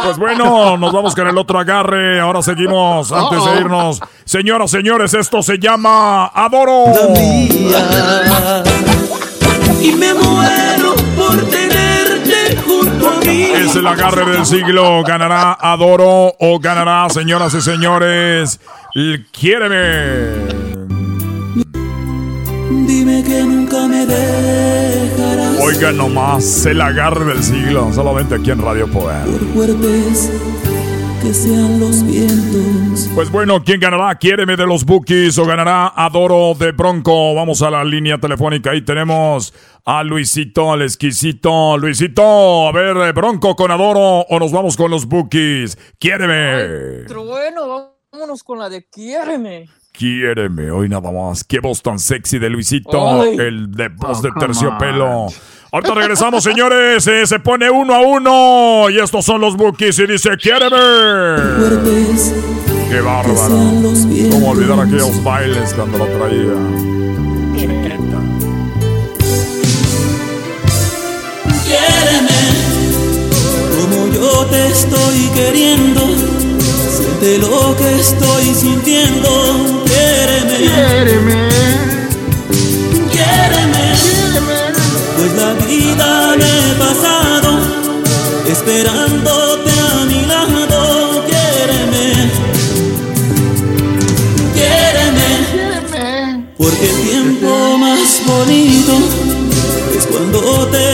Pues 0.03 0.17
bueno, 0.17 0.77
nos 0.77 0.91
vamos 0.91 1.15
con 1.15 1.27
el 1.27 1.37
otro 1.37 1.57
agarre. 1.57 2.19
Ahora 2.19 2.41
seguimos 2.41 3.11
antes 3.11 3.43
de 3.45 3.61
irnos. 3.61 4.01
Señoras, 4.25 4.69
señores, 4.71 5.13
esto 5.13 5.41
se 5.41 5.57
llama 5.57 6.27
Adoro. 6.27 6.85
Y 9.81 9.91
me 9.93 10.13
muero 10.13 10.95
por 11.15 11.37
tenerte 11.49 12.57
junto 12.65 13.09
a 13.09 13.17
mí. 13.25 13.43
Es 13.53 13.75
el 13.77 13.87
agarre 13.87 14.29
del 14.29 14.45
siglo. 14.45 15.01
¿Ganará 15.03 15.57
Adoro 15.59 16.35
o 16.39 16.59
ganará, 16.59 17.09
señoras 17.09 17.53
y 17.53 17.61
señores, 17.61 18.59
el 18.95 19.25
Quiéreme? 19.31 20.59
Dime 22.69 23.23
que 23.23 23.43
nunca 23.43 23.87
me 23.87 24.05
dejarás. 24.05 25.59
Oigan 25.59 25.97
nomás, 25.97 26.65
el 26.65 26.79
agarre 26.81 27.25
del 27.25 27.43
siglo. 27.43 27.91
Solamente 27.93 28.35
aquí 28.35 28.51
en 28.51 28.61
Radio 28.61 28.87
Poder. 28.87 29.25
Fuertes 29.53 30.29
que 31.21 31.33
sean 31.33 31.79
los 31.79 32.05
vientos. 32.05 33.09
Pues 33.13 33.31
bueno, 33.31 33.63
¿quién 33.63 33.79
ganará? 33.79 34.15
¿Quiéreme 34.15 34.55
de 34.55 34.65
los 34.65 34.85
Bookies 34.85 35.37
o 35.37 35.45
ganará 35.45 35.91
Adoro 35.95 36.53
de 36.53 36.71
Bronco? 36.71 37.33
Vamos 37.33 37.61
a 37.61 37.69
la 37.69 37.83
línea 37.83 38.19
telefónica. 38.19 38.71
Ahí 38.71 38.81
tenemos 38.81 39.53
a 39.83 40.03
Luisito, 40.03 40.75
el 40.75 40.83
exquisito. 40.83 41.77
Luisito, 41.77 42.67
a 42.67 42.71
ver, 42.71 42.95
eh, 42.97 43.11
Bronco 43.11 43.55
con 43.55 43.71
Adoro 43.71 44.21
o 44.29 44.39
nos 44.39 44.51
vamos 44.51 44.77
con 44.77 44.91
los 44.91 45.07
Bookies. 45.07 45.77
Quiéreme. 45.97 47.05
Pero 47.07 47.25
bueno, 47.25 47.95
vámonos 48.11 48.43
con 48.43 48.59
la 48.59 48.69
de 48.69 48.87
quiéreme. 48.87 49.65
Quiéreme, 50.03 50.71
hoy 50.71 50.87
nada 50.87 51.11
más. 51.11 51.43
Qué 51.43 51.59
voz 51.59 51.81
tan 51.81 51.99
sexy 51.99 52.39
de 52.39 52.49
Luisito, 52.49 53.21
Ay. 53.21 53.35
el 53.37 53.69
de 53.69 53.89
voz 53.89 54.19
Oh, 54.19 54.21
de 54.21 54.29
terciopelo. 54.39 55.27
Ahorita 55.73 55.93
regresamos, 55.93 56.41
señores. 56.41 57.05
eh, 57.07 57.27
se 57.27 57.37
pone 57.41 57.69
uno 57.69 57.93
a 57.93 57.99
uno. 57.99 58.89
Y 58.89 58.97
estos 58.97 59.25
son 59.25 59.41
los 59.41 59.57
bookies. 59.57 59.99
Y 59.99 60.07
dice, 60.07 60.29
quiéreme. 60.37 60.77
Qué 62.89 63.01
bárbaro. 63.01 63.49
Cómo 64.31 64.49
olvidar 64.51 64.79
aquellos 64.79 65.21
bailes 65.21 65.73
cuando 65.73 65.97
lo 65.97 66.05
traía. 66.05 66.53
Chiquita. 67.57 68.21
Quiéreme 71.65 72.39
como 73.75 74.07
yo 74.13 74.45
te 74.45 74.67
estoy 74.67 75.27
queriendo. 75.35 76.01
Siente 76.89 77.37
lo 77.39 77.75
que 77.77 77.95
estoy 77.99 78.45
sintiendo. 78.55 79.78
Quiéreme. 80.79 81.49
Quiéreme. 83.11 83.85
Pues 85.17 85.31
la 85.35 85.51
vida 85.65 86.09
me 86.37 86.45
he 86.45 86.73
pasado 86.75 87.49
esperándote 88.47 89.71
a 89.71 90.05
mi 90.05 90.21
lado. 90.25 91.25
Quiéreme. 91.27 92.05
Quiéreme. 94.55 95.29
Porque 96.57 96.85
el 96.89 96.97
tiempo 97.09 97.77
más 97.77 98.21
bonito 98.25 98.93
es 99.97 100.05
cuando 100.05 100.65
te 100.67 100.88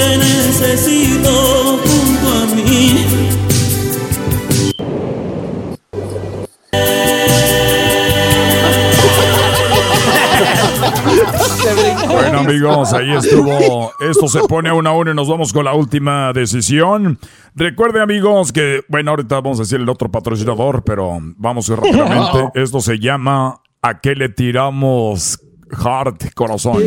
amigos, 12.65 12.93
ahí 12.93 13.11
estuvo. 13.11 13.91
Esto 13.99 14.27
se 14.27 14.39
pone 14.47 14.69
a 14.69 14.73
una 14.73 14.89
a 14.91 14.93
uno 14.93 15.11
y 15.11 15.15
nos 15.15 15.27
vamos 15.27 15.53
con 15.53 15.65
la 15.65 15.73
última 15.73 16.33
decisión. 16.33 17.19
Recuerde, 17.53 18.01
amigos, 18.01 18.51
que, 18.51 18.81
bueno, 18.87 19.11
ahorita 19.11 19.35
vamos 19.35 19.59
a 19.59 19.63
decir 19.63 19.79
el 19.79 19.89
otro 19.89 20.09
patrocinador, 20.11 20.83
pero 20.83 21.17
vamos 21.37 21.67
rápidamente. 21.69 22.51
Esto 22.61 22.79
se 22.81 22.99
llama 22.99 23.61
¿A 23.81 23.99
qué 23.99 24.15
le 24.15 24.29
tiramos 24.29 25.39
heart 25.71 26.33
corazón? 26.33 26.81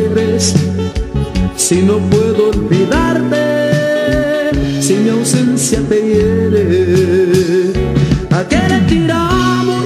Si 1.55 1.81
no 1.81 1.97
puedo 1.97 2.49
olvidarte, 2.49 3.31
si 4.81 4.95
mi 4.95 5.09
ausencia 5.09 5.81
te 5.87 5.95
hiere, 5.95 7.71
¿a 8.31 8.47
qué 8.47 8.59
le 8.67 8.79
tiramos? 8.81 9.28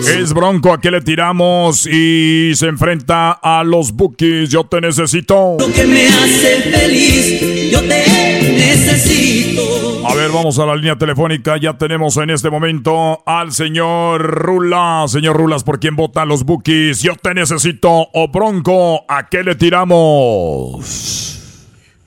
Es 0.08 0.34
Bronco, 0.34 0.74
¿a 0.74 0.82
qué 0.82 0.92
le 0.92 1.02
tiramos? 1.02 1.88
Y 1.88 2.52
se 2.56 2.68
enfrenta 2.68 3.32
a 3.32 3.64
los 3.64 3.94
Bookies. 3.94 4.50
Yo 4.50 4.66
te 4.66 4.82
necesito. 4.82 5.56
Lo 5.60 5.72
que 5.72 5.86
me 5.86 6.08
hace 6.08 6.62
feliz, 6.62 7.72
yo 7.72 7.80
te 7.82 8.54
necesito. 8.58 10.08
A 10.08 10.14
ver, 10.16 10.32
vamos 10.32 10.60
a 10.60 10.66
la 10.66 10.76
línea 10.76 10.98
telefónica. 10.98 11.58
Ya 11.58 11.78
tenemos 11.78 12.18
en 12.18 12.30
este 12.32 12.50
momento 12.50 13.24
al 13.26 13.54
señor 13.54 14.22
Rulas. 14.22 15.12
Señor 15.12 15.38
Rulas, 15.38 15.64
¿por 15.64 15.80
quién 15.80 15.96
votan 15.96 16.28
los 16.28 16.44
Bookies? 16.44 17.02
Yo 17.02 17.16
te 17.16 17.34
necesito. 17.34 18.10
O 18.14 18.28
Bronco, 18.28 19.06
¿a 19.08 19.30
qué 19.30 19.44
le 19.44 19.56
tiramos? 19.56 20.84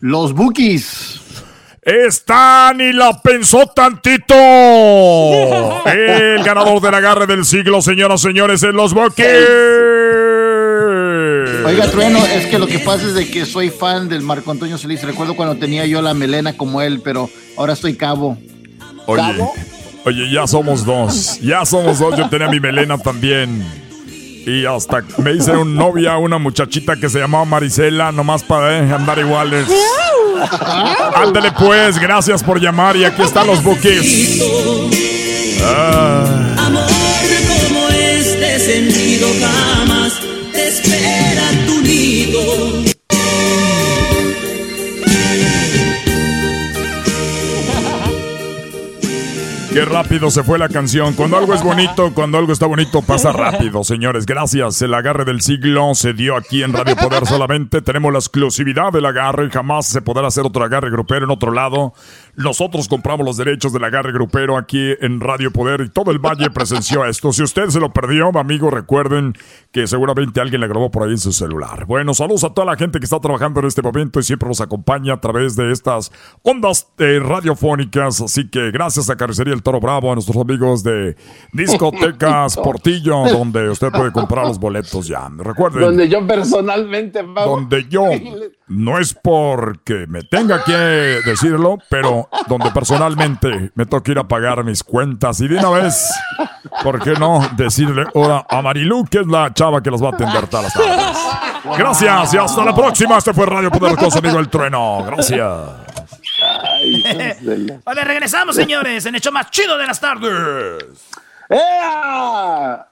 Los 0.01 0.35
Bookies. 0.35 1.26
Están 1.87 2.81
y 2.81 2.93
la 2.93 3.23
pensó 3.23 3.65
tantito. 3.69 4.35
El 5.87 6.43
ganador 6.43 6.81
del 6.81 6.93
agarre 6.93 7.29
del 7.29 7.45
siglo, 7.45 7.81
señoras 7.81 8.23
y 8.23 8.25
señores, 8.25 8.65
en 8.65 8.73
los 8.73 8.93
Bookies. 8.93 9.27
Oiga, 11.65 11.89
Trueno, 11.93 12.19
es 12.27 12.47
que 12.47 12.59
lo 12.59 12.67
que 12.67 12.81
pasa 12.81 13.07
es 13.07 13.15
de 13.15 13.31
que 13.31 13.47
soy 13.47 13.71
fan 13.71 14.09
del 14.09 14.23
Marco 14.23 14.51
Antonio 14.51 14.77
Solís. 14.79 15.05
Recuerdo 15.05 15.37
cuando 15.37 15.55
tenía 15.55 15.87
yo 15.87 16.03
la 16.03 16.13
melena 16.13 16.57
como 16.57 16.83
él, 16.83 17.01
pero 17.05 17.31
ahora 17.57 17.75
estoy 17.75 17.95
cabo. 17.95 18.37
Oye, 19.07 19.39
oye, 20.05 20.33
ya 20.33 20.49
somos 20.49 20.85
dos. 20.85 21.39
Ya 21.41 21.65
somos 21.65 22.01
dos. 22.01 22.17
Yo 22.19 22.29
tenía 22.29 22.49
mi 22.49 22.59
melena 22.59 22.99
también. 22.99 23.65
Y 24.45 24.67
hasta 24.67 25.05
me 25.19 25.35
hice 25.35 25.53
un 25.53 25.77
novia, 25.77 26.17
una 26.19 26.39
muchachita 26.39 26.97
que 26.97 27.09
se 27.09 27.21
llamaba 27.21 27.45
Marisela, 27.45 28.11
nomás 28.11 28.43
para 28.43 28.77
eh, 28.77 28.93
andar 28.93 29.21
iguales. 29.21 29.69
Ándale 31.15 31.53
pues, 31.53 31.99
gracias 31.99 32.43
por 32.43 32.61
llamar 32.61 32.97
y 32.97 33.05
aquí 33.05 33.23
están 33.23 33.47
los 33.47 33.63
buques. 33.63 34.41
Ah. 35.63 36.55
Amor 36.59 36.87
como 37.49 37.89
este 37.89 38.59
sentido 38.59 39.29
jamás 39.41 40.13
te 40.53 40.69
espera 40.69 41.66
Qué 49.77 49.85
rápido 49.85 50.31
se 50.31 50.43
fue 50.43 50.59
la 50.59 50.71
canción. 50.71 51.13
Cuando 51.13 51.37
algo 51.37 51.53
es 51.53 51.63
bonito, 51.63 52.15
cuando 52.15 52.39
algo 52.39 52.51
está 52.51 52.65
bonito, 52.65 53.03
pasa 53.03 53.31
rápido, 53.31 53.85
señores. 53.85 54.25
Gracias. 54.25 54.81
El 54.81 54.95
agarre 54.95 55.27
del 55.27 55.43
siglo 55.43 55.95
se 55.95 56.15
dio 56.15 56.35
aquí 56.35 56.63
en 56.63 56.73
Radio 56.73 56.97
Poder 56.97 57.27
solamente. 57.27 57.83
Tenemos 57.83 58.11
la 58.11 58.19
exclusividad 58.19 58.91
del 58.91 59.05
agarre. 59.05 59.51
Jamás 59.51 59.87
se 59.87 60.01
podrá 60.01 60.29
hacer 60.29 60.47
otro 60.47 60.65
agarre 60.65 60.91
grupero 60.91 61.27
en 61.27 61.31
otro 61.31 61.53
lado. 61.53 61.93
Nosotros 62.37 62.87
compramos 62.87 63.27
los 63.27 63.39
derechos 63.39 63.73
del 63.73 63.85
agarre 63.85 64.13
grupero 64.13 64.59
aquí 64.59 64.93
en 65.01 65.21
Radio 65.21 65.51
Poder 65.51 65.81
y 65.81 65.89
todo 65.89 66.11
el 66.11 66.19
valle 66.19 66.51
presenció 66.51 67.07
esto. 67.07 67.33
Si 67.33 67.43
usted 67.43 67.69
se 67.69 67.81
lo 67.81 67.93
perdió, 67.93 68.31
amigo, 68.37 68.71
recuerden 68.71 69.33
que 69.73 69.87
seguramente 69.87 70.41
alguien 70.41 70.61
le 70.61 70.69
grabó 70.69 70.91
por 70.91 71.05
ahí 71.05 71.13
en 71.13 71.19
su 71.19 71.33
celular. 71.33 71.87
Bueno, 71.87 72.13
saludos 72.13 72.45
a 72.45 72.51
toda 72.51 72.67
la 72.67 72.77
gente 72.77 72.99
que 72.99 73.05
está 73.05 73.21
trabajando 73.21 73.61
en 73.61 73.67
este 73.67 73.81
momento 73.81 74.21
y 74.21 74.23
siempre 74.23 74.49
nos 74.49 74.61
acompaña 74.61 75.15
a 75.15 75.21
través 75.21 75.57
de 75.57 75.73
estas 75.73 76.13
ondas 76.43 76.89
eh, 76.99 77.21
radiofónicas. 77.23 78.21
Así 78.21 78.51
que 78.51 78.71
gracias 78.71 79.09
a 79.09 79.17
Carnicería 79.17 79.55
El 79.55 79.63
Toro 79.63 79.81
Bravo, 79.81 80.13
a 80.13 80.15
nuestros 80.15 80.37
amigos 80.37 80.83
de 80.83 81.17
Discotecas 81.55 82.57
Portillo, 82.63 83.25
donde 83.33 83.71
usted 83.71 83.91
puede 83.91 84.13
comprar 84.13 84.47
los 84.47 84.59
boletos 84.59 85.09
ya. 85.09 85.31
Recuerden, 85.39 85.81
Donde 85.81 86.09
yo 86.09 86.27
personalmente 86.27 87.23
donde 87.23 87.87
yo 87.89 88.05
no 88.69 88.99
es 88.99 89.15
porque 89.15 90.07
me 90.07 90.23
tenga 90.23 90.65
que 90.65 90.73
decirlo, 90.73 91.79
pero 91.89 92.26
donde 92.47 92.71
personalmente 92.71 93.71
me 93.75 93.87
toca 93.87 94.13
ir 94.13 94.19
a 94.19 94.25
pagar 94.25 94.65
mis 94.65 94.83
cuentas 94.83 95.41
y 95.41 95.49
de 95.49 95.59
una 95.59 95.71
vez, 95.71 96.11
¿por 96.83 97.03
qué 97.03 97.13
no 97.13 97.49
decirle 97.57 98.05
ahora 98.15 98.47
a 98.49 98.63
Marilu, 98.63 99.05
que 99.07 99.21
es 99.21 99.27
la 99.27 99.53
chava 99.53 99.83
que 99.83 99.91
los 99.91 100.03
va 100.03 100.09
a 100.09 100.13
atender 100.13 100.47
todas 100.47 100.65
las 100.65 100.75
tardes? 100.75 101.79
Gracias 101.79 102.35
y 102.35 102.39
hasta 102.39 102.65
la 102.65 102.75
próxima. 102.75 103.19
Este 103.19 103.33
fue 103.33 103.47
Radio 103.47 103.71
Poderoso, 103.71 104.19
amigo 104.19 104.39
El 104.39 104.49
Trueno. 104.49 105.05
Gracias. 105.05 105.87
Vale, 107.85 108.05
regresamos, 108.05 108.55
señores, 108.57 109.07
en 109.07 109.15
el 109.15 109.21
show 109.21 109.33
más 109.33 109.51
chido 109.51 109.77
de 109.77 109.87
las 109.87 110.01
tardes. 110.01 110.85
¡Ea! 111.49 112.87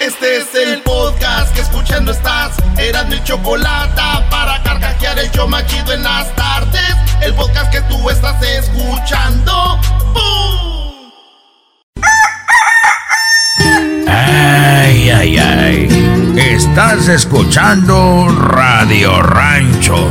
Este 0.00 0.38
es 0.38 0.54
el 0.54 0.82
podcast 0.82 1.54
que 1.54 1.60
escuchando 1.60 2.12
estás. 2.12 2.56
Eran 2.78 3.08
mi 3.08 3.22
chocolate 3.22 4.00
para 4.30 4.62
carcajear 4.62 5.18
el 5.18 5.30
show 5.30 5.48
más 5.48 5.66
chido 5.66 5.92
en 5.92 6.02
las 6.02 6.34
tardes. 6.34 6.94
El 7.22 7.34
podcast 7.34 7.72
que 7.72 7.80
tú 7.82 8.10
estás 8.10 8.36
escuchando. 8.42 9.78
¡Bum! 10.12 11.12
Ay, 14.08 15.10
ay, 15.10 15.38
ay. 15.38 16.34
Estás 16.36 17.08
escuchando 17.08 18.28
Radio 18.28 19.22
Rancho. 19.22 20.10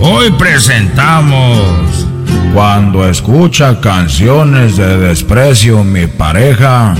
Hoy 0.00 0.30
presentamos. 0.32 2.06
Cuando 2.54 3.08
escucha 3.08 3.80
canciones 3.80 4.76
de 4.76 4.96
desprecio 4.96 5.82
mi 5.82 6.06
pareja, 6.06 6.94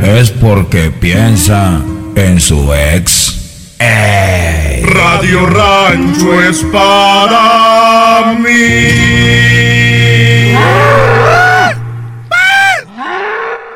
es 0.00 0.30
porque 0.30 0.90
piensa 0.90 1.82
en 2.14 2.40
su 2.40 2.72
ex. 2.72 3.76
Ey. 3.78 4.82
Radio 4.82 5.46
Rancho 5.46 6.42
es 6.42 6.64
para 6.64 8.36
mí. 8.38 8.98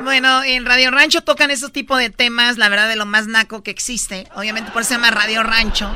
Bueno, 0.02 0.44
en 0.44 0.66
Radio 0.66 0.90
Rancho 0.90 1.22
tocan 1.22 1.50
esos 1.50 1.72
tipos 1.72 1.98
de 1.98 2.10
temas, 2.10 2.58
la 2.58 2.68
verdad, 2.68 2.88
de 2.88 2.96
lo 2.96 3.06
más 3.06 3.26
naco 3.26 3.62
que 3.62 3.70
existe. 3.70 4.26
Obviamente 4.34 4.70
por 4.70 4.82
eso 4.82 4.90
se 4.90 4.94
llama 4.94 5.10
Radio 5.10 5.42
Rancho. 5.42 5.90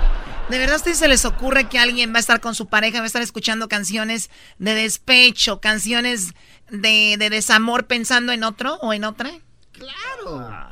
¿De 0.48 0.58
verdad 0.58 0.74
a 0.74 0.78
ustedes 0.78 0.98
se 0.98 1.08
les 1.08 1.24
ocurre 1.24 1.68
que 1.68 1.78
alguien 1.78 2.12
va 2.12 2.18
a 2.18 2.20
estar 2.20 2.40
con 2.40 2.54
su 2.54 2.66
pareja, 2.66 2.98
va 2.98 3.04
a 3.04 3.06
estar 3.08 3.22
escuchando 3.22 3.68
canciones 3.68 4.30
de 4.58 4.74
despecho, 4.74 5.60
canciones 5.60 6.34
de, 6.70 7.16
de 7.18 7.30
desamor 7.30 7.86
pensando 7.86 8.32
en 8.32 8.44
otro 8.44 8.76
o 8.76 8.92
en 8.92 9.04
otra? 9.04 9.32
Claro. 9.78 10.68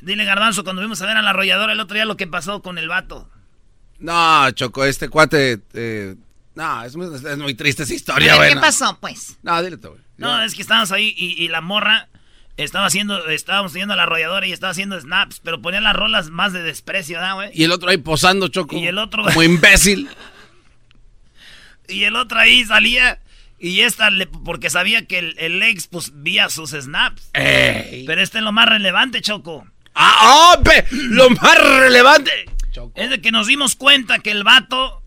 Dile, 0.00 0.24
Garbanzo, 0.24 0.64
cuando 0.64 0.80
vimos 0.82 1.00
a 1.02 1.06
ver 1.06 1.16
a 1.16 1.22
la 1.22 1.30
arrolladora 1.30 1.72
el 1.72 1.80
otro 1.80 1.94
día 1.94 2.04
lo 2.06 2.16
que 2.16 2.26
pasó 2.26 2.62
con 2.62 2.78
el 2.78 2.88
vato. 2.88 3.28
No, 3.98 4.50
Choco, 4.52 4.84
este 4.84 5.08
cuate. 5.10 5.60
eh, 5.74 6.16
no, 6.54 6.82
es 6.84 6.96
muy, 6.96 7.14
es 7.14 7.38
muy 7.38 7.54
triste 7.54 7.82
esa 7.82 7.94
historia, 7.94 8.36
güey. 8.36 8.48
¿Qué 8.50 8.54
no. 8.54 8.60
pasó, 8.62 8.98
pues? 9.00 9.38
No, 9.42 9.62
dile 9.62 9.76
tú, 9.76 9.88
güey. 9.90 10.00
No, 10.16 10.42
es 10.42 10.54
que 10.54 10.62
estábamos 10.62 10.90
ahí 10.92 11.14
y, 11.16 11.42
y 11.44 11.48
la 11.48 11.60
morra 11.60 12.08
estaba 12.56 12.86
haciendo, 12.86 13.26
estábamos 13.28 13.72
teniendo 13.72 13.94
a 13.94 13.96
la 13.96 14.02
arrolladora 14.04 14.46
y 14.46 14.52
estaba 14.52 14.70
haciendo 14.72 14.98
snaps, 15.00 15.40
pero 15.40 15.60
ponía 15.62 15.80
las 15.80 15.94
rolas 15.96 16.30
más 16.30 16.52
de 16.52 16.62
desprecio, 16.62 17.18
¿verdad, 17.18 17.34
güey? 17.34 17.50
Y 17.54 17.64
el 17.64 17.72
otro 17.72 17.90
ahí 17.90 17.96
posando, 17.98 18.48
Choco. 18.48 18.76
Y 18.76 18.86
el 18.86 18.98
otro- 18.98 19.24
Como 19.24 19.42
imbécil. 19.42 20.08
Y 21.88 22.04
el 22.04 22.14
otro 22.14 22.38
ahí 22.38 22.64
salía 22.64 23.18
y 23.60 23.82
esta, 23.82 24.10
le- 24.10 24.26
porque 24.26 24.70
sabía 24.70 25.06
que 25.06 25.18
el, 25.18 25.34
el 25.38 25.62
ex, 25.62 25.86
pues, 25.86 26.10
vía 26.14 26.48
sus 26.48 26.70
snaps. 26.70 27.30
Ey. 27.34 28.04
Pero 28.06 28.22
este 28.22 28.38
es 28.38 28.44
lo 28.44 28.52
más 28.52 28.66
relevante, 28.68 29.20
Choco. 29.20 29.66
¡Ah, 29.94 30.54
oh, 30.56 30.62
pe- 30.62 30.86
lo 30.90 31.28
más 31.30 31.58
relevante! 31.58 32.30
Es 32.94 33.10
de 33.10 33.20
que 33.20 33.32
nos 33.32 33.46
dimos 33.48 33.76
cuenta 33.76 34.20
que 34.20 34.30
el 34.30 34.44
vato 34.44 35.02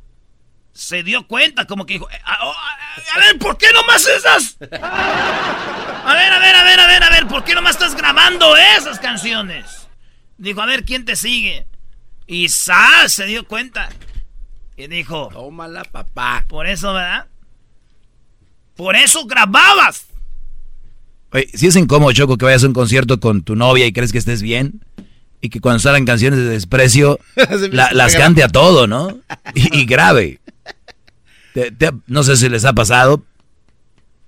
se 0.73 1.01
dio 1.03 1.27
cuenta, 1.27 1.65
como 1.65 1.85
que 1.85 1.93
dijo, 1.93 2.09
"Eh, 2.11 2.19
a, 2.25 2.45
oh, 2.45 2.51
a- 2.53 3.15
a 3.15 3.19
ver, 3.19 3.39
¿por 3.39 3.57
qué 3.57 3.67
nomás 3.73 4.05
esas? 4.07 4.57
A 4.61 6.13
ver, 6.15 6.33
a 6.33 6.39
ver, 6.39 6.55
a 6.55 6.63
ver, 6.63 6.79
a 6.79 6.87
ver, 6.87 7.03
a 7.03 7.09
ver, 7.09 7.27
¿por 7.27 7.43
qué 7.43 7.55
nomás 7.55 7.75
estás 7.75 7.95
grabando 7.95 8.55
esas 8.57 8.99
canciones? 8.99 9.87
Dijo, 10.37 10.61
a 10.61 10.65
ver, 10.65 10.83
¿quién 10.83 11.05
te 11.05 11.15
sigue? 11.15 11.65
Y 12.27 12.49
Sal 12.49 13.09
se 13.09 13.25
dio 13.25 13.47
cuenta. 13.47 13.89
Y 14.75 14.87
dijo, 14.87 15.29
tómala, 15.31 15.83
papá. 15.85 16.43
Por 16.47 16.67
eso, 16.67 16.93
¿verdad? 16.93 17.27
Por 18.75 18.95
eso 18.95 19.25
grababas. 19.25 20.05
Oye, 21.31 21.49
si 21.53 21.67
es 21.67 21.75
incómodo, 21.75 22.11
Choco, 22.11 22.37
que 22.37 22.45
vayas 22.45 22.63
a 22.63 22.67
un 22.67 22.73
concierto 22.73 23.19
con 23.19 23.41
tu 23.43 23.55
novia 23.55 23.85
y 23.85 23.93
crees 23.93 24.11
que 24.11 24.17
estés 24.19 24.41
bien, 24.41 24.81
y 25.41 25.49
que 25.49 25.59
cuando 25.59 25.79
salgan 25.79 26.05
canciones 26.05 26.39
de 26.39 26.45
desprecio, 26.45 27.19
la- 27.71 27.91
las 27.91 28.15
cante 28.15 28.43
a 28.43 28.49
todo, 28.49 28.87
¿no? 28.87 29.19
Y, 29.55 29.79
y 29.81 29.85
grave. 29.85 30.39
Te- 31.53 31.71
te- 31.71 31.91
no 32.07 32.23
sé 32.23 32.37
si 32.37 32.49
les 32.49 32.65
ha 32.65 32.73
pasado. 32.73 33.23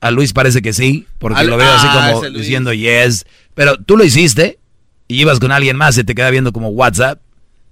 A 0.01 0.11
Luis 0.11 0.33
parece 0.33 0.61
que 0.61 0.73
sí, 0.73 1.07
porque 1.19 1.39
Al- 1.39 1.47
lo 1.47 1.57
veo 1.57 1.71
así 1.71 1.87
ah, 1.89 2.11
como 2.13 2.29
diciendo 2.29 2.73
yes. 2.73 3.25
Pero 3.55 3.77
tú 3.77 3.97
lo 3.97 4.03
hiciste 4.03 4.59
y 5.07 5.21
ibas 5.21 5.39
con 5.39 5.51
alguien 5.51 5.77
más, 5.77 5.95
se 5.95 6.03
te 6.03 6.13
queda 6.13 6.29
viendo 6.29 6.51
como 6.53 6.69
WhatsApp. 6.69 7.19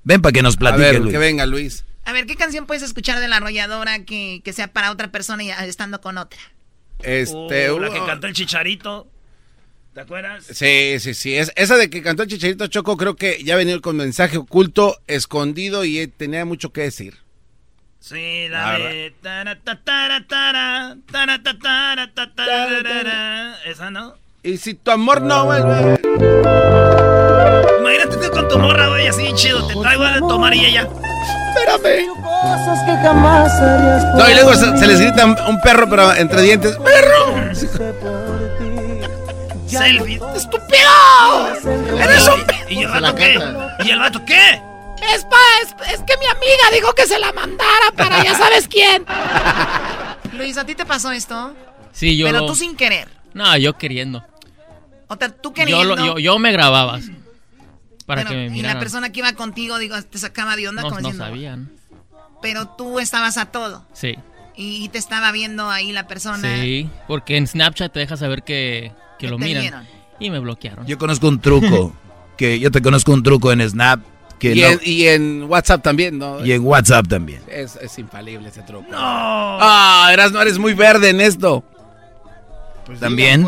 Ven 0.03 0.21
para 0.21 0.33
que 0.33 0.41
nos 0.41 0.55
A 0.55 0.59
platique, 0.59 0.81
ver, 0.83 0.99
Luis. 1.01 1.11
que 1.11 1.17
venga, 1.19 1.45
Luis. 1.45 1.85
A 2.05 2.11
ver, 2.13 2.25
¿qué 2.25 2.35
canción 2.35 2.65
puedes 2.65 2.83
escuchar 2.83 3.19
de 3.19 3.27
la 3.27 3.37
arrolladora 3.37 4.03
que, 4.03 4.41
que 4.43 4.51
sea 4.53 4.67
para 4.73 4.91
otra 4.91 5.11
persona 5.11 5.43
y 5.43 5.49
estando 5.51 6.01
con 6.01 6.17
otra? 6.17 6.39
Este. 7.03 7.79
La 7.79 7.89
que 7.89 7.99
cantó 8.05 8.27
el 8.27 8.33
chicharito. 8.33 9.07
¿Te 9.93 10.01
acuerdas? 10.01 10.45
Sí, 10.45 10.95
sí, 10.99 11.13
sí. 11.13 11.35
Es, 11.35 11.51
esa 11.55 11.77
de 11.77 11.87
que 11.89 12.01
cantó 12.01 12.23
el 12.23 12.29
Chicharito 12.29 12.65
Choco, 12.65 12.97
creo 12.97 13.15
que 13.15 13.43
ya 13.43 13.55
venía 13.55 13.79
con 13.79 13.95
mensaje 13.95 14.37
oculto, 14.37 14.97
escondido 15.05 15.85
y 15.85 15.99
eh, 15.99 16.07
tenía 16.07 16.45
mucho 16.45 16.73
que 16.73 16.81
decir. 16.81 17.17
Sí, 17.99 18.47
La 18.49 18.79
la 18.79 18.89
de... 18.89 19.13
tara, 19.21 19.59
ta, 19.59 19.79
tara, 19.83 20.25
tara, 20.27 20.97
tara, 21.11 21.43
ta, 21.43 21.59
tara, 21.59 22.11
ta, 22.13 22.33
tararara. 22.33 23.55
Esa, 23.65 23.91
¿no? 23.91 24.15
Y 24.41 24.57
si 24.57 24.73
tu 24.73 24.89
amor 24.89 25.21
no 25.21 25.45
vuelve. 25.45 25.99
Imagínate 27.79 28.17
tú 28.17 28.31
con 28.31 28.47
tu 28.49 28.57
morra, 28.57 28.87
güey, 28.89 29.07
así 29.07 29.31
chido. 29.35 29.65
Te 29.67 29.75
traigo 29.75 30.03
a 30.03 30.19
tomar 30.19 30.55
y 30.55 30.65
ella... 30.65 30.89
Espérame. 31.49 32.07
Cosas 32.21 32.79
que 32.85 32.91
jamás 32.97 33.51
harías 33.53 34.05
por 34.05 34.15
No, 34.21 34.29
y 34.29 34.33
luego 34.33 34.53
se, 34.55 34.77
se 34.77 34.87
les 34.87 34.99
grita 34.99 35.25
un 35.25 35.59
perro, 35.61 35.89
pero 35.89 36.13
entre 36.13 36.41
dientes. 36.41 36.77
¡Perro! 36.77 37.35
Selfie. 39.67 40.19
¡Estúpido! 40.35 41.99
¡Eres 41.99 42.27
un... 42.27 42.43
¿Y 42.69 42.83
el 42.83 42.89
vato 42.89 43.15
qué? 43.15 43.39
¿Y 43.85 43.89
el 43.91 43.99
vato 43.99 44.25
qué? 44.25 44.61
Es, 45.15 45.25
pa, 45.25 45.37
es, 45.63 45.93
es 45.93 45.99
que 46.01 46.17
mi 46.17 46.25
amiga 46.27 46.69
dijo 46.73 46.93
que 46.93 47.05
se 47.07 47.19
la 47.19 47.33
mandara 47.33 47.91
para 47.97 48.23
ya 48.23 48.35
sabes 48.35 48.67
quién. 48.67 49.03
Luis, 50.33 50.57
¿a 50.57 50.65
ti 50.65 50.75
te 50.75 50.85
pasó 50.85 51.11
esto? 51.11 51.53
Sí, 51.91 52.15
yo 52.17 52.27
Pero 52.27 52.39
lo- 52.41 52.45
tú 52.47 52.55
sin 52.55 52.75
querer. 52.75 53.07
No, 53.33 53.57
yo 53.57 53.77
queriendo. 53.77 54.23
O 55.07 55.15
sea, 55.15 55.29
tú 55.29 55.49
Yo, 55.49 55.53
queriendo. 55.53 55.95
lo- 55.95 56.05
yo, 56.05 56.19
yo 56.19 56.39
me 56.39 56.51
grababa 56.51 56.99
para 58.03 58.23
Bueno, 58.23 58.29
que 58.45 58.49
me 58.49 58.57
y 58.57 58.61
la 58.61 58.79
persona 58.79 59.11
que 59.11 59.19
iba 59.19 59.33
contigo, 59.33 59.77
digo, 59.77 60.01
te 60.03 60.17
sacaba 60.17 60.55
de 60.55 60.67
onda 60.67 60.81
no, 60.83 60.89
como 60.89 61.01
no 61.01 61.07
diciendo. 61.09 61.25
sabían. 61.25 61.71
Pero 62.41 62.67
tú 62.69 62.99
estabas 62.99 63.37
a 63.37 63.45
todo. 63.47 63.85
Sí, 63.93 64.15
Y 64.55 64.89
te 64.89 64.97
estaba 64.97 65.31
viendo 65.31 65.69
ahí 65.69 65.91
la 65.91 66.07
persona. 66.07 66.61
sí, 66.61 66.89
porque 67.07 67.37
en 67.37 67.47
Snapchat 67.47 67.91
te 67.93 67.99
deja 67.99 68.17
saber 68.17 68.43
que, 68.43 68.91
que 69.19 69.27
lo 69.29 69.37
miran. 69.37 69.61
vieron. 69.61 69.87
Y 70.19 70.29
me 70.29 70.39
bloquearon. 70.39 70.85
Yo 70.85 70.97
conozco 70.97 71.27
un 71.27 71.39
truco, 71.39 71.93
que 72.37 72.59
yo 72.59 72.69
te 72.71 72.81
conozco 72.81 73.13
un 73.13 73.23
truco 73.23 73.51
en 73.51 73.67
Snap, 73.67 74.01
que 74.39 74.53
Y, 74.53 74.61
no- 74.61 74.67
en, 74.67 74.79
y 74.83 75.07
en 75.07 75.43
WhatsApp 75.43 75.81
también, 75.81 76.17
¿no? 76.17 76.45
y 76.45 76.51
en 76.51 76.63
WhatsApp 76.65 77.07
también. 77.07 77.41
Es, 77.47 77.77
es 77.77 77.97
infalible 77.97 78.49
ese 78.49 78.61
truco. 78.63 78.85
No. 78.91 78.97
Ah, 78.99 80.09
eras, 80.11 80.31
no 80.33 80.41
eres 80.41 80.57
muy 80.59 80.73
verde 80.73 81.09
en 81.09 81.21
esto. 81.21 81.63
Pues 82.85 82.99
También. 82.99 83.47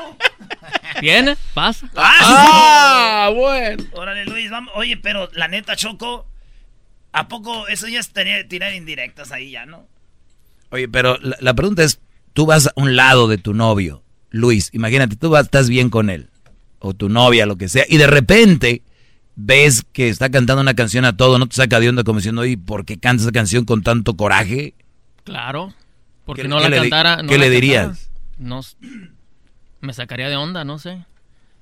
¿Viene? 1.01 1.35
Pasa. 1.53 1.89
Ah, 1.95 3.27
sí. 3.29 3.35
bueno. 3.35 3.83
Órale, 3.93 4.25
Luis, 4.25 4.49
vamos. 4.49 4.71
Oye, 4.75 4.97
pero 4.97 5.29
la 5.33 5.47
neta, 5.47 5.75
Choco, 5.75 6.27
¿a 7.11 7.27
poco 7.27 7.67
eso 7.67 7.87
ya 7.87 7.99
es 7.99 8.11
tener- 8.11 8.47
tirar 8.47 8.73
indirectas 8.73 9.31
ahí 9.31 9.51
ya, 9.51 9.65
no? 9.65 9.87
Oye, 10.69 10.87
pero 10.87 11.17
la, 11.17 11.35
la 11.41 11.53
pregunta 11.53 11.83
es, 11.83 11.99
tú 12.33 12.45
vas 12.45 12.67
a 12.67 12.71
un 12.75 12.95
lado 12.95 13.27
de 13.27 13.37
tu 13.37 13.53
novio, 13.53 14.03
Luis, 14.29 14.69
imagínate, 14.73 15.15
tú 15.17 15.29
vas, 15.29 15.45
estás 15.45 15.67
bien 15.67 15.89
con 15.89 16.09
él, 16.09 16.29
o 16.79 16.93
tu 16.93 17.09
novia, 17.09 17.45
lo 17.45 17.57
que 17.57 17.67
sea, 17.67 17.83
y 17.89 17.97
de 17.97 18.07
repente 18.07 18.81
ves 19.35 19.83
que 19.91 20.07
está 20.09 20.29
cantando 20.29 20.61
una 20.61 20.73
canción 20.75 21.03
a 21.03 21.17
todo, 21.17 21.39
no 21.39 21.47
te 21.47 21.55
saca 21.55 21.79
de 21.81 21.89
onda 21.89 22.03
como 22.05 22.19
diciendo, 22.19 22.41
oye, 22.41 22.57
¿por 22.57 22.85
qué 22.85 22.97
canta 22.99 23.23
esa 23.23 23.31
canción 23.33 23.65
con 23.65 23.81
tanto 23.83 24.15
coraje? 24.15 24.75
Claro. 25.25 25.73
Porque 26.25 26.43
¿Qué- 26.43 26.47
no 26.47 26.57
qué 26.57 26.63
la 26.63 26.69
le 26.69 26.77
cantara. 26.77 27.21
no 27.23 27.27
qué 27.29 27.37
la 27.37 27.45
le 27.47 27.51
cantara. 27.51 27.55
dirías? 27.89 28.09
No. 28.37 28.61
Me 29.81 29.93
sacaría 29.93 30.29
de 30.29 30.35
onda, 30.37 30.63
no 30.63 30.79
sé. 30.79 31.03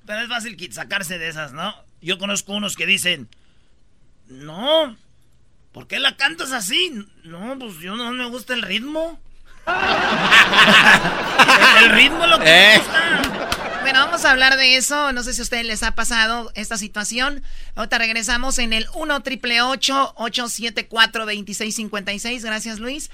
Pero 0.05 0.21
es 0.21 0.27
fácil 0.29 0.73
sacarse 0.73 1.17
de 1.17 1.29
esas, 1.29 1.53
¿no? 1.53 1.73
Yo 2.01 2.17
conozco 2.17 2.53
unos 2.53 2.75
que 2.75 2.85
dicen, 2.85 3.29
no, 4.27 4.95
¿por 5.71 5.87
qué 5.87 5.99
la 5.99 6.15
cantas 6.17 6.51
así? 6.51 7.05
No, 7.23 7.57
pues 7.59 7.77
yo 7.79 7.95
no 7.95 8.11
me 8.11 8.27
gusta 8.29 8.53
el 8.53 8.61
ritmo. 8.61 9.19
El 11.83 11.89
ritmo 11.91 12.25
lo 12.25 12.39
que 12.39 12.75
Eh. 12.75 12.77
gusta. 12.79 13.21
Bueno, 13.81 13.99
vamos 14.05 14.25
a 14.25 14.31
hablar 14.31 14.57
de 14.57 14.75
eso. 14.77 15.13
No 15.13 15.21
sé 15.23 15.33
si 15.33 15.41
a 15.41 15.43
ustedes 15.43 15.65
les 15.65 15.83
ha 15.83 15.91
pasado 15.91 16.51
esta 16.55 16.77
situación. 16.77 17.43
Ahorita 17.75 17.97
regresamos 17.99 18.57
en 18.59 18.73
el 18.73 18.87
1 18.95 19.21
triple 19.21 19.61
874 19.61 21.25
2656. 21.25 22.43
Gracias, 22.43 22.79
Luis. 22.79 23.09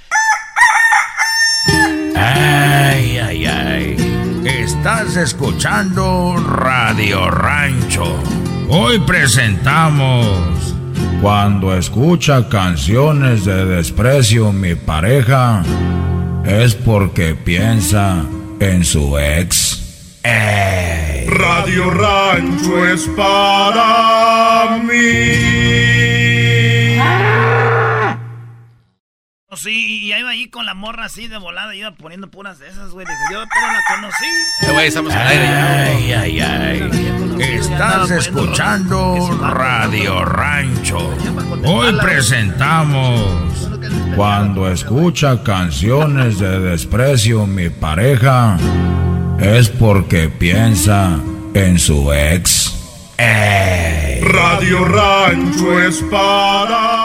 Ay, 2.15 3.17
ay, 3.17 3.45
ay. 3.45 4.24
Estás 4.45 5.15
escuchando 5.15 6.35
Radio 6.37 7.31
Rancho. 7.31 8.21
Hoy 8.69 8.99
presentamos 8.99 10.75
Cuando 11.19 11.75
escucha 11.75 12.47
canciones 12.47 13.43
de 13.43 13.65
desprecio 13.65 14.51
mi 14.51 14.75
pareja 14.75 15.63
es 16.45 16.75
porque 16.75 17.33
piensa 17.33 18.23
en 18.59 18.85
su 18.85 19.17
ex. 19.17 20.19
Ey. 20.21 21.25
Radio 21.25 21.89
Rancho 21.89 22.85
es 22.85 23.09
para 23.17 24.79
mí. 24.83 25.74
Sí, 29.55 30.03
y 30.03 30.13
iba 30.13 30.29
ahí 30.29 30.47
con 30.49 30.65
la 30.65 30.73
morra 30.73 31.05
así 31.05 31.27
de 31.27 31.37
volada, 31.37 31.73
iba 31.75 31.91
poniendo 31.91 32.29
puras 32.29 32.59
de 32.59 32.67
esas, 32.67 32.91
güey. 32.91 33.05
Dije, 33.05 33.19
yo 33.31 33.43
pero 33.53 33.67
la 33.71 33.81
conocí. 33.95 34.25
Eh, 34.61 34.71
güey, 34.71 34.87
estamos 34.87 35.13
al 35.13 35.27
aire 35.27 35.43
ya. 35.45 35.83
Ay, 35.83 36.13
ay, 36.13 36.39
ay. 36.39 37.15
Estás 37.39 38.11
escuchando 38.11 39.37
Radio 39.41 40.23
Rancho. 40.25 41.13
Hoy 41.65 41.93
presentamos 42.01 43.21
Cuando 44.15 44.69
escucha 44.69 45.43
canciones 45.43 46.39
de 46.39 46.59
desprecio 46.59 47.45
mi 47.45 47.69
pareja 47.69 48.57
es 49.39 49.69
porque 49.69 50.29
piensa 50.29 51.19
en 51.53 51.77
su 51.79 52.11
ex. 52.13 52.73
Ey. 53.17 54.21
Radio 54.21 54.85
Rancho 54.85 55.81
es 55.81 56.01
para. 56.11 57.04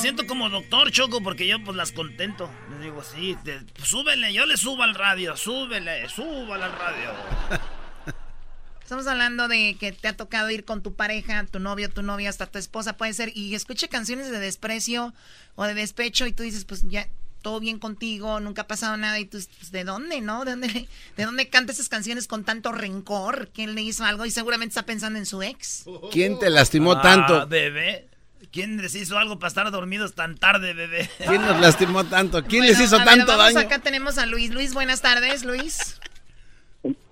Siento 0.00 0.26
como 0.26 0.48
doctor 0.48 0.90
Choco 0.90 1.22
porque 1.22 1.46
yo 1.46 1.62
pues 1.62 1.76
las 1.76 1.92
contento. 1.92 2.50
Les 2.70 2.80
digo, 2.80 3.02
sí, 3.04 3.36
te- 3.44 3.60
súbele, 3.84 4.32
yo 4.32 4.46
le 4.46 4.56
subo 4.56 4.82
al 4.82 4.94
radio, 4.94 5.36
súbele, 5.36 6.08
súbale 6.08 6.64
al 6.64 6.72
radio. 6.72 7.10
Estamos 8.82 9.06
hablando 9.06 9.46
de 9.46 9.76
que 9.78 9.92
te 9.92 10.08
ha 10.08 10.16
tocado 10.16 10.50
ir 10.50 10.64
con 10.64 10.82
tu 10.82 10.94
pareja, 10.94 11.44
tu 11.46 11.60
novio, 11.60 11.90
tu 11.90 12.02
novia, 12.02 12.28
hasta 12.30 12.46
tu 12.46 12.58
esposa, 12.58 12.96
puede 12.96 13.12
ser, 13.12 13.30
y 13.36 13.54
escuche 13.54 13.88
canciones 13.88 14.30
de 14.30 14.40
desprecio 14.40 15.14
o 15.54 15.64
de 15.64 15.74
despecho 15.74 16.26
y 16.26 16.32
tú 16.32 16.42
dices, 16.42 16.64
pues 16.64 16.82
ya, 16.88 17.06
todo 17.42 17.60
bien 17.60 17.78
contigo, 17.78 18.40
nunca 18.40 18.62
ha 18.62 18.66
pasado 18.66 18.96
nada, 18.96 19.20
y 19.20 19.26
tú, 19.26 19.38
pues, 19.58 19.70
¿de 19.70 19.84
dónde, 19.84 20.20
no? 20.20 20.44
¿De 20.44 20.50
dónde, 20.52 20.88
¿De 21.16 21.24
dónde 21.24 21.48
canta 21.48 21.70
esas 21.72 21.88
canciones 21.88 22.26
con 22.26 22.42
tanto 22.44 22.72
rencor? 22.72 23.50
¿Quién 23.54 23.76
le 23.76 23.82
hizo 23.82 24.04
algo? 24.04 24.26
Y 24.26 24.32
seguramente 24.32 24.70
está 24.72 24.84
pensando 24.86 25.18
en 25.20 25.26
su 25.26 25.40
ex. 25.42 25.84
¿Quién 26.10 26.38
te 26.40 26.50
lastimó 26.50 26.92
Ah, 26.94 27.02
tanto? 27.02 27.46
bebé. 27.46 28.08
¿Quién 28.52 28.78
les 28.78 28.94
hizo 28.94 29.18
algo 29.18 29.38
para 29.38 29.48
estar 29.48 29.70
dormidos 29.70 30.14
tan 30.14 30.36
tarde, 30.36 30.72
bebé? 30.72 31.08
¿Quién 31.26 31.42
nos 31.42 31.60
lastimó 31.60 32.04
tanto? 32.04 32.42
¿Quién 32.42 32.62
Bueno, 32.62 32.78
les 32.78 32.80
hizo 32.80 32.96
a 32.96 33.00
ver, 33.00 33.08
tanto 33.08 33.36
vamos, 33.36 33.54
daño? 33.54 33.66
Acá 33.66 33.78
tenemos 33.80 34.18
a 34.18 34.26
Luis. 34.26 34.50
Luis, 34.52 34.74
buenas 34.74 35.02
tardes, 35.02 35.44
Luis. 35.44 36.00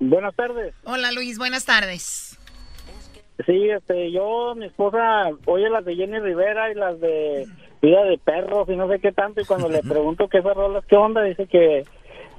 Buenas 0.01 0.35
tardes. 0.35 0.75
Hola, 0.85 1.13
Luis, 1.13 1.39
buenas 1.39 1.65
tardes. 1.65 2.39
Sí, 3.47 3.69
este, 3.71 4.11
yo, 4.11 4.55
mi 4.57 4.67
esposa, 4.67 5.29
oye 5.45 5.69
las 5.71 5.85
de 5.85 5.95
Jenny 5.95 6.19
Rivera 6.19 6.73
y 6.73 6.75
las 6.75 6.99
de 7.01 7.47
Vida 7.81 8.03
de 8.05 8.19
Perros 8.19 8.69
y 8.69 8.77
no 8.77 8.89
sé 8.89 8.99
qué 8.99 9.13
tanto, 9.13 9.41
y 9.41 9.45
cuando 9.45 9.69
le 9.69 9.83
pregunto 9.89 10.29
qué 10.29 10.39
esas 10.39 10.57
rolas, 10.57 10.85
qué 10.87 10.97
onda, 10.97 11.23
dice 11.23 11.47
que, 11.47 11.85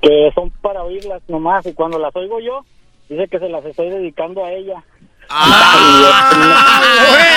que 0.01 0.31
son 0.35 0.49
para 0.61 0.83
oírlas 0.83 1.21
nomás, 1.29 1.65
y 1.67 1.73
cuando 1.73 1.99
las 1.99 2.13
oigo 2.15 2.41
yo, 2.41 2.65
dice 3.07 3.27
que 3.29 3.39
se 3.39 3.47
las 3.47 3.63
estoy 3.63 3.89
dedicando 3.89 4.43
a 4.43 4.51
ella. 4.51 4.83
Ah, 5.29 6.81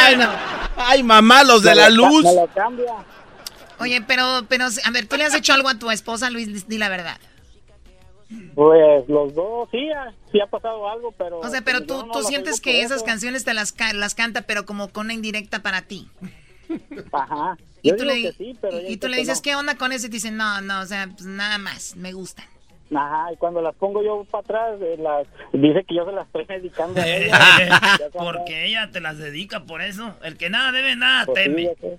bueno. 0.09 0.31
Ay, 0.77 1.03
mamá, 1.03 1.45
los 1.45 1.63
de 1.63 1.75
la 1.75 1.91
luz. 1.91 2.25
Me 2.25 2.35
lo 2.35 2.47
cambia. 2.49 2.95
Oye, 3.79 4.01
pero, 4.03 4.45
pero, 4.49 4.67
a 4.67 4.91
ver, 4.91 5.07
¿tú 5.07 5.17
le 5.17 5.25
has 5.25 5.35
hecho 5.35 5.53
algo 5.53 5.69
a 5.69 5.79
tu 5.79 5.91
esposa, 5.91 6.31
Luis? 6.31 6.69
Di 6.69 6.79
la 6.79 6.89
verdad. 6.89 7.19
Pues 8.55 9.09
los 9.09 9.35
dos, 9.35 9.69
sí, 9.71 9.91
ha- 9.91 10.13
sí 10.31 10.41
ha 10.41 10.47
pasado 10.47 10.89
algo, 10.89 11.13
pero... 11.13 11.41
O 11.41 11.49
sea, 11.49 11.63
pero 11.63 11.81
yo 11.81 11.87
tú, 11.87 12.07
no 12.07 12.13
tú 12.13 12.23
sientes 12.23 12.61
que 12.61 12.81
esas 12.81 12.99
eso. 12.99 13.05
canciones 13.05 13.45
te 13.45 13.53
las, 13.55 13.75
las 13.95 14.15
canta, 14.15 14.43
pero 14.43 14.65
como 14.65 14.89
con 14.89 15.07
una 15.07 15.15
indirecta 15.15 15.61
para 15.63 15.83
ti. 15.83 16.09
Ajá. 17.13 17.59
Y 17.83 17.91
tú 17.91 18.05
digo 18.05 18.15
le, 18.15 18.23
que 18.23 18.33
sí, 18.33 18.57
pero 18.61 18.81
y 18.89 18.97
tú 18.97 19.09
le 19.09 19.19
dices, 19.19 19.39
no. 19.39 19.43
¿qué 19.43 19.55
onda 19.57 19.75
con 19.77 19.93
eso? 19.93 20.07
Y 20.07 20.11
te 20.11 20.15
dicen, 20.15 20.37
no, 20.37 20.61
no, 20.63 20.81
o 20.81 20.87
sea, 20.87 21.09
pues 21.09 21.27
nada 21.27 21.59
más, 21.59 21.97
me 21.97 22.13
gustan. 22.13 22.47
Ajá, 22.95 23.33
y 23.33 23.37
cuando 23.37 23.63
las 23.63 23.75
pongo 23.77 24.03
yo 24.03 24.25
para 24.31 24.43
atrás, 24.43 24.81
eh, 24.83 24.97
las, 24.99 25.27
dice 25.53 25.85
que 25.89 25.95
yo 25.95 26.05
se 26.05 26.13
las 26.13 26.27
estoy 26.27 26.45
dedicando 26.45 27.01
a 27.01 27.07
Eh, 27.07 27.27
ella. 27.27 27.39
Porque 28.13 28.67
ella 28.67 28.91
te 28.93 29.01
las 29.01 29.19
dedica 29.19 29.61
por 29.61 29.81
eso. 29.83 30.15
El 30.23 30.37
que 30.37 30.51
nada 30.51 30.73
debe, 30.73 30.95
nada 30.97 31.25
Pues 31.27 31.39
sí, 31.45 31.49
teme. 31.51 31.63
ya 31.65 31.75
sé. 31.81 31.99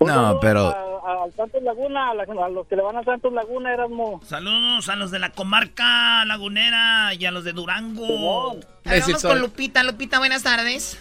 No, 0.00 0.38
pero. 0.40 0.68
A- 0.68 1.26
Santos 1.36 1.62
Laguna, 1.62 2.10
a, 2.10 2.14
la- 2.14 2.22
a 2.24 2.48
los 2.48 2.66
que 2.66 2.74
le 2.76 2.82
van 2.82 2.96
a 2.96 3.04
Santos 3.04 3.32
Laguna, 3.32 3.72
Erasmo. 3.72 4.20
Saludos 4.24 4.88
a 4.88 4.96
los 4.96 5.10
de 5.10 5.18
la 5.18 5.30
comarca 5.30 6.24
lagunera 6.24 7.12
y 7.14 7.24
a 7.26 7.30
los 7.30 7.44
de 7.44 7.52
Durango. 7.52 8.56
Vamos 8.84 9.22
con 9.22 9.38
Lupita. 9.40 9.82
Lupita, 9.84 10.18
buenas 10.18 10.42
tardes. 10.42 10.98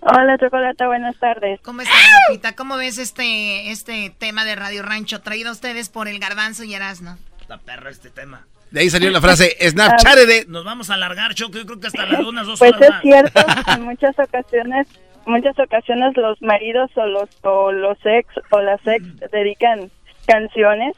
Hola, 0.00 0.36
Chocolata, 0.38 0.86
buenas 0.88 1.16
tardes. 1.18 1.60
¿Cómo 1.62 1.80
estás, 1.82 1.96
Lupita? 2.28 2.54
¿Cómo 2.56 2.76
ves 2.76 2.98
este, 2.98 3.70
este 3.70 4.10
tema 4.18 4.44
de 4.44 4.56
Radio 4.56 4.82
Rancho 4.82 5.20
traído 5.20 5.50
a 5.50 5.52
ustedes 5.52 5.88
por 5.88 6.08
el 6.08 6.18
Garbanzo 6.18 6.64
y 6.64 6.74
Erasno? 6.74 7.18
Está 7.52 7.64
perro 7.66 7.90
este 7.90 8.08
tema. 8.10 8.46
De 8.70 8.80
ahí 8.80 8.88
salió 8.88 9.10
la 9.10 9.20
frase 9.20 9.54
Snapchat 9.60 10.16
de. 10.20 10.46
Nos 10.48 10.64
vamos 10.64 10.88
a 10.88 10.94
alargar, 10.94 11.34
Choco. 11.34 11.58
Yo 11.58 11.66
creo 11.66 11.80
que 11.80 11.88
hasta 11.88 12.06
las 12.06 12.20
unas 12.24 12.46
dos 12.46 12.58
Pues 12.58 12.72
horas 12.72 12.82
es 12.82 12.90
más. 12.90 13.02
cierto, 13.02 13.40
en 13.76 13.82
muchas 13.82 14.18
ocasiones, 14.18 14.86
muchas 15.26 15.58
ocasiones 15.58 16.16
los 16.16 16.40
maridos 16.40 16.90
o 16.94 17.04
los 17.06 17.28
o 17.42 17.70
los 17.72 17.98
ex 18.04 18.26
o 18.50 18.60
las 18.60 18.80
ex 18.86 19.04
dedican 19.30 19.90
canciones. 20.26 20.94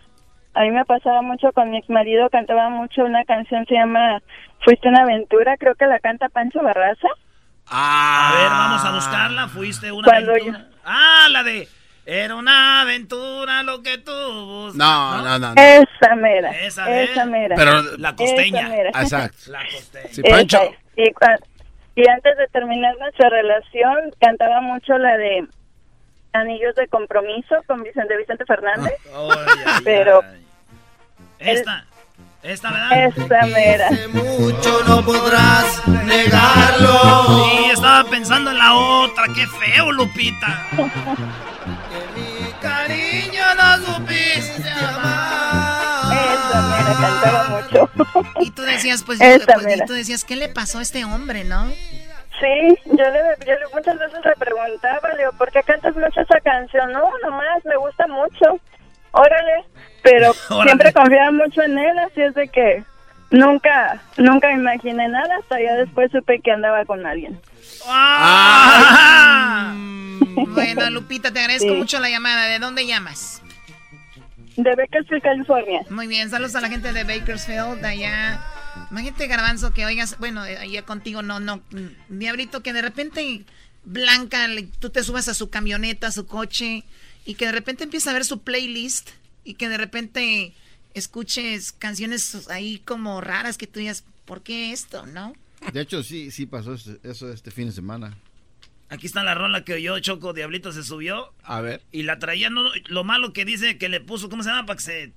A 0.55 0.61
mí 0.61 0.71
me 0.71 0.85
pasaba 0.85 1.23
mucho 1.23 1.51
con 1.53 1.71
mi 1.71 1.79
ex 1.79 1.91
marido, 1.91 2.31
cantaba 2.31 2.71
mucho 2.71 3.03
una 3.05 3.25
canción 3.25 3.67
se 3.67 3.75
llama 3.75 4.23
Fuiste 4.61 4.89
una 4.89 5.03
aventura, 5.03 5.57
creo 5.57 5.75
que 5.75 5.87
la 5.87 5.99
canta 5.99 6.29
Pancho 6.29 6.63
Barraza. 6.63 7.09
A 7.67 8.33
ver, 8.39 8.49
vamos 8.51 8.85
a 8.85 8.93
buscarla. 8.95 9.49
Fuiste 9.49 9.91
una 9.91 10.05
Cuando 10.07 10.31
aventura. 10.31 10.69
Ah, 10.85 11.27
la 11.31 11.43
de. 11.43 11.67
Era 12.07 12.35
una 12.35 12.83
aventura 12.83 13.63
lo 13.63 13.83
que 13.83 13.97
tú 13.99 14.13
buscas. 14.13 14.75
No, 14.77 15.23
no, 15.23 15.39
no. 15.39 15.55
no. 15.55 15.63
Esa 15.63 16.15
mera, 16.17 16.51
Esa, 16.51 17.01
esa, 17.03 17.25
mera. 17.25 17.57
Pero- 17.57 17.83
La 17.97 18.15
costeña. 18.15 18.61
Esa 18.61 18.69
mera. 18.69 18.91
Exacto. 18.91 19.39
La 19.51 19.61
costeña. 19.65 20.09
Sí, 20.13 20.23
Pancho. 20.23 20.61
Y, 20.97 21.11
y 21.97 22.09
antes 22.09 22.37
de 22.37 22.47
terminar 22.53 22.95
nuestra 22.99 23.31
relación, 23.31 24.13
cantaba 24.21 24.61
mucho 24.61 24.99
la 24.99 25.17
de 25.17 25.47
Anillos 26.35 26.75
de 26.75 26.89
Compromiso 26.89 27.57
con 27.67 27.83
Vicente 27.83 28.17
Vicente 28.19 28.45
Fernández. 28.45 28.93
Ay, 29.07 29.49
ay, 29.67 29.81
Pero. 29.85 30.21
Esta. 31.39 31.87
Esta, 32.43 32.71
¿verdad? 32.71 33.07
esa 33.07 33.47
mera. 33.47 33.89
Mucho 34.13 34.85
no 34.87 35.03
podrás 35.03 35.89
negarlo. 35.89 37.47
Sí, 37.47 37.71
estaba 37.73 38.05
pensando 38.11 38.51
en 38.51 38.59
la 38.59 38.75
otra. 38.75 39.25
Qué 39.35 39.47
feo, 39.47 39.91
Lupita. 39.93 40.67
Cariño, 42.65 43.43
no 43.57 43.77
supiste 43.85 44.71
amar. 44.71 46.15
Esa 46.33 46.97
cantaba 46.99 47.49
mucho. 47.51 47.91
Y 48.41 48.51
tú 48.53 48.63
decías, 48.63 49.05
pues, 49.05 49.19
pues, 49.19 49.77
y 49.77 49.85
tú 49.85 49.93
decías, 49.93 50.25
¿qué 50.25 50.37
le 50.37 50.49
pasó 50.49 50.79
a 50.79 50.83
este 50.83 51.05
hombre, 51.05 51.45
no? 51.45 51.69
Sí, 52.41 52.79
yo 52.87 53.05
le, 53.11 53.21
yo 53.47 53.53
le 53.53 53.67
muchas 53.75 53.99
veces 53.99 54.19
le 54.25 54.35
preguntaba, 54.37 55.09
le 55.11 55.19
digo, 55.19 55.33
¿por 55.33 55.53
qué 55.53 55.63
cantas 55.63 55.95
mucho 55.95 56.21
esa 56.21 56.41
canción? 56.41 56.91
No, 56.91 57.11
nomás, 57.23 57.65
me 57.65 57.77
gusta 57.77 58.07
mucho. 58.07 58.59
Órale. 59.13 59.65
Pero 60.03 60.33
Órale. 60.49 60.65
siempre 60.71 60.93
confiaba 60.93 61.31
mucho 61.33 61.63
en 61.63 61.79
él, 61.79 61.99
así 61.99 62.23
es 62.23 62.35
de 62.35 62.49
que 62.49 62.83
nunca, 63.35 64.03
nunca 64.17 64.53
imaginé 64.53 65.09
nada, 65.09 65.37
hasta 65.41 65.61
ya 65.61 65.75
después 65.75 66.11
supe 66.11 66.41
que 66.41 66.51
andaba 66.53 66.85
con 66.85 67.05
alguien. 67.07 67.39
Ah. 67.87 69.75
Bueno, 70.37 70.91
Lupita, 70.91 71.33
te 71.33 71.39
agradezco 71.41 71.69
Sí. 71.69 71.77
mucho 71.77 72.01
la 72.01 72.11
llamada. 72.11 72.47
¿De 72.47 72.59
dónde 72.59 72.87
llamas? 72.87 73.41
De 74.57 74.75
Bakersfield, 74.75 75.23
California. 75.23 75.83
Muy 75.91 76.07
bien, 76.09 76.29
saludos 76.29 76.55
a 76.57 76.61
la 76.61 76.69
gente 76.69 76.93
de 76.93 77.05
Bakersfield, 77.05 77.81
de 77.81 77.87
allá. 77.87 78.41
Imagínate, 78.91 79.27
Garbanzo, 79.29 79.73
que 79.73 79.85
oigas, 79.87 80.19
bueno, 80.19 80.45
eh, 80.45 80.57
allá 80.59 80.83
contigo 80.83 81.23
no, 81.23 81.39
no, 81.41 81.59
mm, 81.71 82.19
Diablito, 82.19 82.63
que 82.63 82.73
de 82.73 82.83
repente 82.83 83.45
Blanca, 83.85 84.47
tú 84.81 84.91
te 84.91 85.05
subas 85.05 85.29
a 85.29 85.35
su 85.35 85.51
camioneta, 85.51 86.09
a 86.09 86.13
su 86.13 86.27
coche, 86.27 86.83
y 87.25 87.35
que 87.35 87.47
de 87.47 87.53
repente 87.53 87.85
empieza 87.85 88.11
a 88.11 88.15
ver 88.15 88.25
su 88.25 88.43
playlist, 88.43 89.11
y 89.45 89.55
que 89.55 89.69
de 89.69 89.77
repente 89.77 90.53
escuches 90.95 91.73
canciones 91.73 92.49
ahí 92.49 92.79
como 92.85 93.21
raras 93.21 93.59
que 93.59 93.67
tú 93.67 93.81
digas, 93.81 94.05
¿por 94.25 94.43
qué 94.43 94.73
esto, 94.73 95.07
no? 95.07 95.35
De 95.73 95.81
hecho, 95.81 96.03
sí, 96.03 96.31
sí 96.31 96.47
pasó 96.47 96.75
eso- 96.75 97.33
este 97.33 97.51
fin 97.51 97.67
de 97.67 97.73
semana. 97.73 98.17
Aquí 98.91 99.07
está 99.07 99.23
la 99.25 99.35
rola 99.35 99.65
que 99.65 99.75
oyó 99.75 99.99
Choco 99.99 100.33
Diablito 100.35 100.71
se 100.73 100.85
subió 100.85 101.33
A 101.43 101.61
ver. 101.61 101.83
y 101.91 102.03
la 102.05 102.19
traía. 102.19 102.51
No, 102.51 102.63
lo 102.87 103.03
malo 103.03 103.33
que 103.33 103.45
dice 103.45 103.79
que 103.79 103.89
le 103.89 104.01
puso, 104.01 104.29
¿cómo 104.29 104.43
se 104.43 104.51
llama? 104.51 104.67
Para 104.67 104.77
que 104.77 104.83
se 104.85 105.13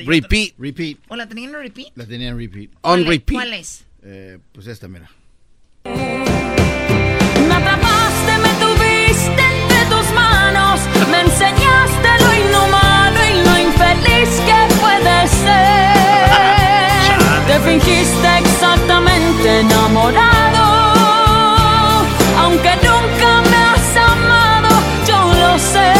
y 0.00 0.04
Repeat. 0.06 0.54
Repeat. 0.58 0.98
¿O 1.08 1.16
la 1.16 1.28
tenían 1.28 1.50
en 1.54 1.60
repeat? 1.60 1.88
La 1.94 2.06
tenía 2.06 2.28
en 2.28 2.38
repeat. 2.38 2.70
On 2.70 2.78
¿Cuál 2.80 3.00
es? 3.02 3.06
repeat. 3.08 3.34
¿Cuál 3.36 3.52
es? 3.52 3.84
Eh, 4.02 4.38
pues 4.52 4.66
esta, 4.66 4.88
mira. 4.88 5.10
Y 13.88 13.94
lo 13.94 14.22
infeliz 14.22 14.40
que 14.40 14.74
puede 14.80 15.28
ser. 15.28 15.88
Te 17.46 17.60
fingiste 17.60 18.38
exactamente 18.38 19.60
enamorado, 19.60 20.64
aunque 22.38 22.70
nunca 22.76 23.42
me 23.50 23.56
has 23.56 23.96
amado, 23.96 24.68
yo 25.06 25.18
lo 25.34 25.58
sé. 25.58 25.94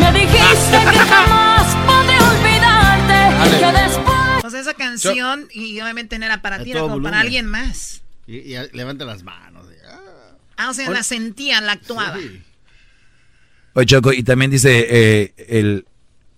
Me 0.00 0.12
dijiste 0.12 0.78
que 0.92 0.98
jamás 1.12 1.76
podré 1.86 2.16
olvidarte, 2.18 3.18
que 3.58 3.72
después... 3.82 4.44
O 4.44 4.50
sea, 4.50 4.60
esa 4.60 4.74
canción, 4.74 5.48
y 5.52 5.80
obviamente 5.80 6.18
no 6.18 6.26
era 6.26 6.40
para 6.42 6.62
ti, 6.62 6.70
era 6.70 6.80
como 6.80 6.94
para 6.94 7.00
volumen. 7.00 7.20
alguien 7.20 7.46
más. 7.46 8.02
Y, 8.26 8.54
y 8.54 8.56
levanta 8.72 9.04
las 9.04 9.22
manos. 9.22 9.66
Ah, 10.58 10.70
o 10.70 10.74
sea, 10.74 10.90
la 10.90 11.04
sentía, 11.04 11.60
la 11.60 11.72
actuaba. 11.72 12.18
Oye, 13.74 13.86
Choco, 13.86 14.12
y 14.12 14.24
también 14.24 14.50
dice 14.50 14.86
eh, 14.90 15.34
el, 15.48 15.86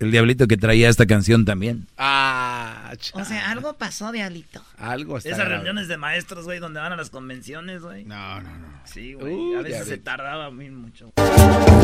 el 0.00 0.10
diablito 0.10 0.46
que 0.48 0.56
traía 0.56 0.88
esta 0.88 1.06
canción 1.06 1.44
también. 1.44 1.86
Ah, 1.96 2.92
O 3.12 3.24
sea, 3.24 3.50
algo 3.50 3.74
pasó, 3.74 4.10
Diablito. 4.12 4.62
Algo 4.78 5.18
está 5.18 5.28
Esas 5.28 5.40
grave. 5.40 5.54
reuniones 5.56 5.86
de 5.88 5.96
maestros, 5.96 6.44
güey, 6.46 6.58
donde 6.58 6.80
van 6.80 6.92
a 6.92 6.96
las 6.96 7.10
convenciones, 7.10 7.82
güey. 7.82 8.04
No, 8.04 8.40
no, 8.40 8.48
no. 8.50 8.66
Sí, 8.84 9.12
güey. 9.14 9.34
Uh, 9.34 9.58
a 9.58 9.62
veces 9.62 9.86
se 9.86 9.98
tardaba 9.98 10.50
muy 10.50 10.70
mucho. 10.70 11.12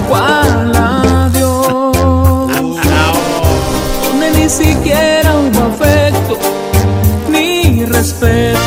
¿Cuál 0.08 0.72
adiós? 0.74 1.96
Donde 4.02 4.30
ni 4.32 4.48
siquiera 4.48 5.34
hubo 5.36 5.62
afecto, 5.64 6.38
ni 7.30 7.84
respeto, 7.84 8.58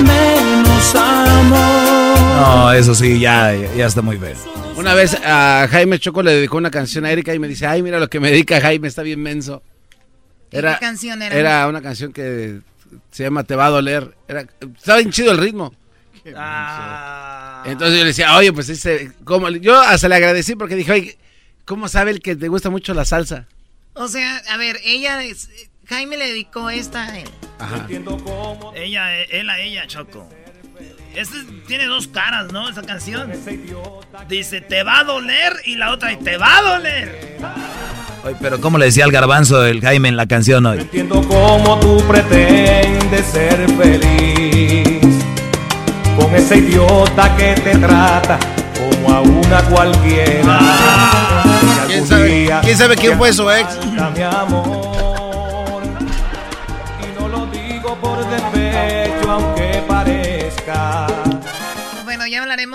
menos 0.00 0.94
amor. 0.94 2.18
No, 2.40 2.72
eso 2.72 2.94
sí, 2.94 3.18
ya, 3.18 3.52
ya 3.76 3.86
está 3.86 4.00
muy 4.02 4.16
feo. 4.16 4.36
Una 4.78 4.94
vez 4.94 5.14
a 5.24 5.66
Jaime 5.70 5.98
Choco 5.98 6.22
le 6.22 6.32
dedicó 6.32 6.56
una 6.56 6.70
canción 6.70 7.04
a 7.04 7.10
Erika 7.10 7.34
y 7.34 7.38
me 7.38 7.48
dice, 7.48 7.66
ay, 7.66 7.82
mira 7.82 7.98
lo 7.98 8.08
que 8.08 8.20
me 8.20 8.30
dedica 8.30 8.60
Jaime, 8.60 8.88
está 8.88 9.02
bien 9.02 9.20
menso. 9.20 9.62
Era, 10.50 10.74
¿Qué 10.74 10.86
canción 10.86 11.20
era? 11.20 11.34
Era 11.36 11.66
una 11.68 11.82
canción 11.82 12.12
que 12.12 12.60
se 13.10 13.22
llama 13.24 13.44
Te 13.44 13.54
va 13.56 13.66
a 13.66 13.70
doler. 13.70 14.14
Era, 14.28 14.46
estaba 14.60 14.98
bien 14.98 15.10
chido 15.10 15.32
el 15.32 15.38
ritmo. 15.38 15.74
Ah. 16.36 17.62
Entonces 17.66 17.98
yo 17.98 18.02
le 18.04 18.08
decía, 18.08 18.36
oye, 18.36 18.52
pues 18.52 18.68
ese, 18.68 19.12
¿cómo? 19.24 19.48
yo 19.50 19.80
hasta 19.80 20.08
le 20.08 20.14
agradecí 20.16 20.54
porque 20.54 20.76
dije, 20.76 20.92
oye, 20.92 21.18
¿cómo 21.64 21.88
sabe 21.88 22.10
el 22.12 22.20
que 22.20 22.36
te 22.36 22.48
gusta 22.48 22.70
mucho 22.70 22.94
la 22.94 23.04
salsa? 23.04 23.46
O 23.94 24.08
sea, 24.08 24.36
a 24.48 24.56
ver, 24.56 24.78
ella, 24.84 25.22
es- 25.24 25.50
Jaime 25.86 26.16
le 26.16 26.28
dedicó 26.28 26.70
esta 26.70 27.04
a 27.06 27.18
él. 27.18 27.28
Ajá. 27.58 27.86
Ella, 28.74 29.22
él 29.24 29.50
a 29.50 29.58
ella, 29.58 29.86
Choco. 29.86 30.28
Este 31.14 31.36
tiene 31.66 31.86
dos 31.86 32.06
caras, 32.08 32.52
¿no? 32.52 32.68
Esa 32.68 32.82
canción. 32.82 33.32
Dice, 34.28 34.60
te 34.60 34.82
va 34.82 35.00
a 35.00 35.04
doler 35.04 35.54
y 35.64 35.76
la 35.76 35.92
otra, 35.92 36.16
te 36.18 36.36
va 36.36 36.58
a 36.58 36.62
doler. 36.62 37.38
Oye, 38.24 38.36
pero 38.40 38.60
¿cómo 38.60 38.78
le 38.78 38.86
decía 38.86 39.04
al 39.04 39.12
garbanzo 39.12 39.64
el 39.64 39.80
Jaime 39.80 40.08
en 40.08 40.16
la 40.16 40.26
canción 40.26 40.64
hoy? 40.66 40.78
Entiendo 40.80 41.22
cómo 41.26 41.78
tú 41.80 42.02
pretendes 42.06 43.26
ser 43.26 43.66
feliz 43.76 45.00
con 46.16 46.34
ese 46.34 46.58
idiota 46.58 47.36
que 47.36 47.54
te 47.54 47.76
trata 47.78 48.38
como 48.76 49.10
a 49.14 49.20
una 49.22 49.62
cualquiera. 49.64 50.58
Y 51.84 51.86
¿Quién 51.92 52.06
sabe, 52.06 52.50
¿quién 52.62 52.76
sabe 52.78 52.96
quién 52.96 53.18
fue 53.18 53.32
su 53.32 53.50
ex? 53.50 53.66
mi 54.14 54.22
amor. 54.22 54.77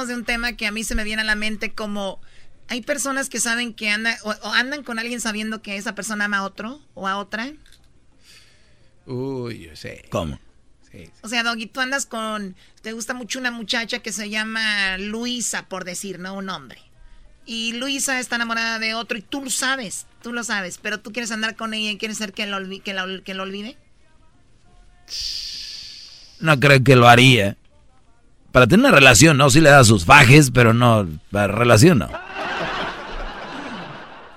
De 0.08 0.16
un 0.16 0.26
tema 0.26 0.54
que 0.54 0.68
a 0.68 0.72
mí 0.72 0.84
se 0.84 0.96
me 0.96 1.04
viene 1.04 1.22
a 1.22 1.26
la 1.26 1.36
mente 1.36 1.74
como 1.74 2.20
hay 2.70 2.82
personas 2.82 3.30
que 3.30 3.40
saben 3.40 3.74
que 3.74 3.90
andan 3.90 4.16
o, 4.24 4.30
o 4.32 4.52
andan 4.54 4.84
con 4.84 5.00
alguien 5.00 5.20
sabiendo 5.22 5.62
que 5.62 5.76
esa 5.78 5.96
persona 5.96 6.26
ama 6.26 6.38
a 6.40 6.44
otro 6.44 6.82
o 6.94 7.08
a 7.08 7.18
otra. 7.18 7.52
Uy, 9.06 9.60
yo 9.68 9.76
sé. 9.76 10.06
¿Cómo? 10.10 10.40
O 11.24 11.28
sea, 11.28 11.42
Doggy, 11.44 11.66
tú 11.66 11.80
andas 11.82 12.06
con 12.06 12.56
te 12.84 12.92
gusta 12.94 13.14
mucho 13.16 13.40
una 13.40 13.50
muchacha 13.52 14.00
que 14.00 14.12
se 14.12 14.30
llama 14.30 14.98
Luisa, 15.00 15.68
por 15.68 15.86
decir, 15.86 16.20
no 16.20 16.36
un 16.36 16.50
hombre. 16.50 16.80
Y 17.46 17.74
Luisa 17.74 18.20
está 18.20 18.36
enamorada 18.38 18.80
de 18.80 18.94
otro 18.94 19.18
y 19.18 19.22
tú 19.22 19.44
lo 19.44 19.50
sabes, 19.50 20.06
tú 20.22 20.32
lo 20.32 20.44
sabes, 20.44 20.78
pero 20.82 21.00
tú 21.00 21.12
quieres 21.12 21.32
andar 21.32 21.56
con 21.56 21.74
ella 21.74 21.90
y 21.92 21.98
quieres 21.98 22.18
ser 22.20 22.32
que 22.32 22.46
lo, 22.46 22.58
que 22.84 22.94
la- 22.94 23.22
que 23.26 23.34
lo 23.34 23.44
olvide. 23.44 23.76
No 26.40 26.60
creo 26.60 26.84
que 26.84 26.96
lo 26.96 27.08
haría. 27.08 27.58
Para 28.54 28.68
tener 28.68 28.86
una 28.86 28.96
relación, 28.96 29.36
no, 29.36 29.50
sí 29.50 29.60
le 29.62 29.72
da 29.72 29.84
sus 29.84 30.06
fajes, 30.06 30.52
pero 30.52 30.76
no, 30.76 31.10
para 31.32 31.48
relación 31.48 31.98
no. 31.98 32.10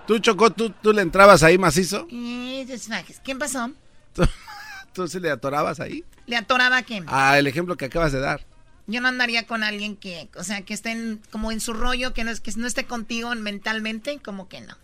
¿Tú, 0.06 0.18
Choco, 0.20 0.50
tú, 0.50 0.70
tú 0.70 0.94
le 0.94 1.02
entrabas 1.02 1.42
ahí 1.42 1.58
macizo? 1.58 2.06
¿Quién 2.08 3.38
pasó? 3.38 3.70
¿Tú 4.94 5.06
sí 5.06 5.20
le 5.20 5.30
atorabas 5.30 5.80
ahí? 5.80 6.02
¿Le 6.26 6.36
atoraba 6.36 6.78
a 6.78 6.82
quién? 6.82 7.04
Ah, 7.08 7.38
el 7.38 7.46
ejemplo 7.46 7.76
que 7.76 7.84
acabas 7.84 8.10
de 8.12 8.20
dar. 8.20 8.40
Yo 8.86 9.02
no 9.02 9.08
andaría 9.08 9.46
con 9.46 9.62
alguien 9.62 9.96
que, 9.96 10.30
o 10.34 10.44
sea, 10.44 10.62
que 10.62 10.72
esté 10.72 10.92
en- 10.92 11.20
como 11.30 11.52
en 11.52 11.60
su 11.60 11.74
rollo, 11.74 12.14
que 12.14 12.24
no, 12.24 12.30
es, 12.30 12.40
que 12.40 12.52
no 12.56 12.66
esté 12.66 12.86
contigo 12.86 13.34
mentalmente, 13.34 14.18
como 14.24 14.48
que 14.48 14.62
no. 14.62 14.74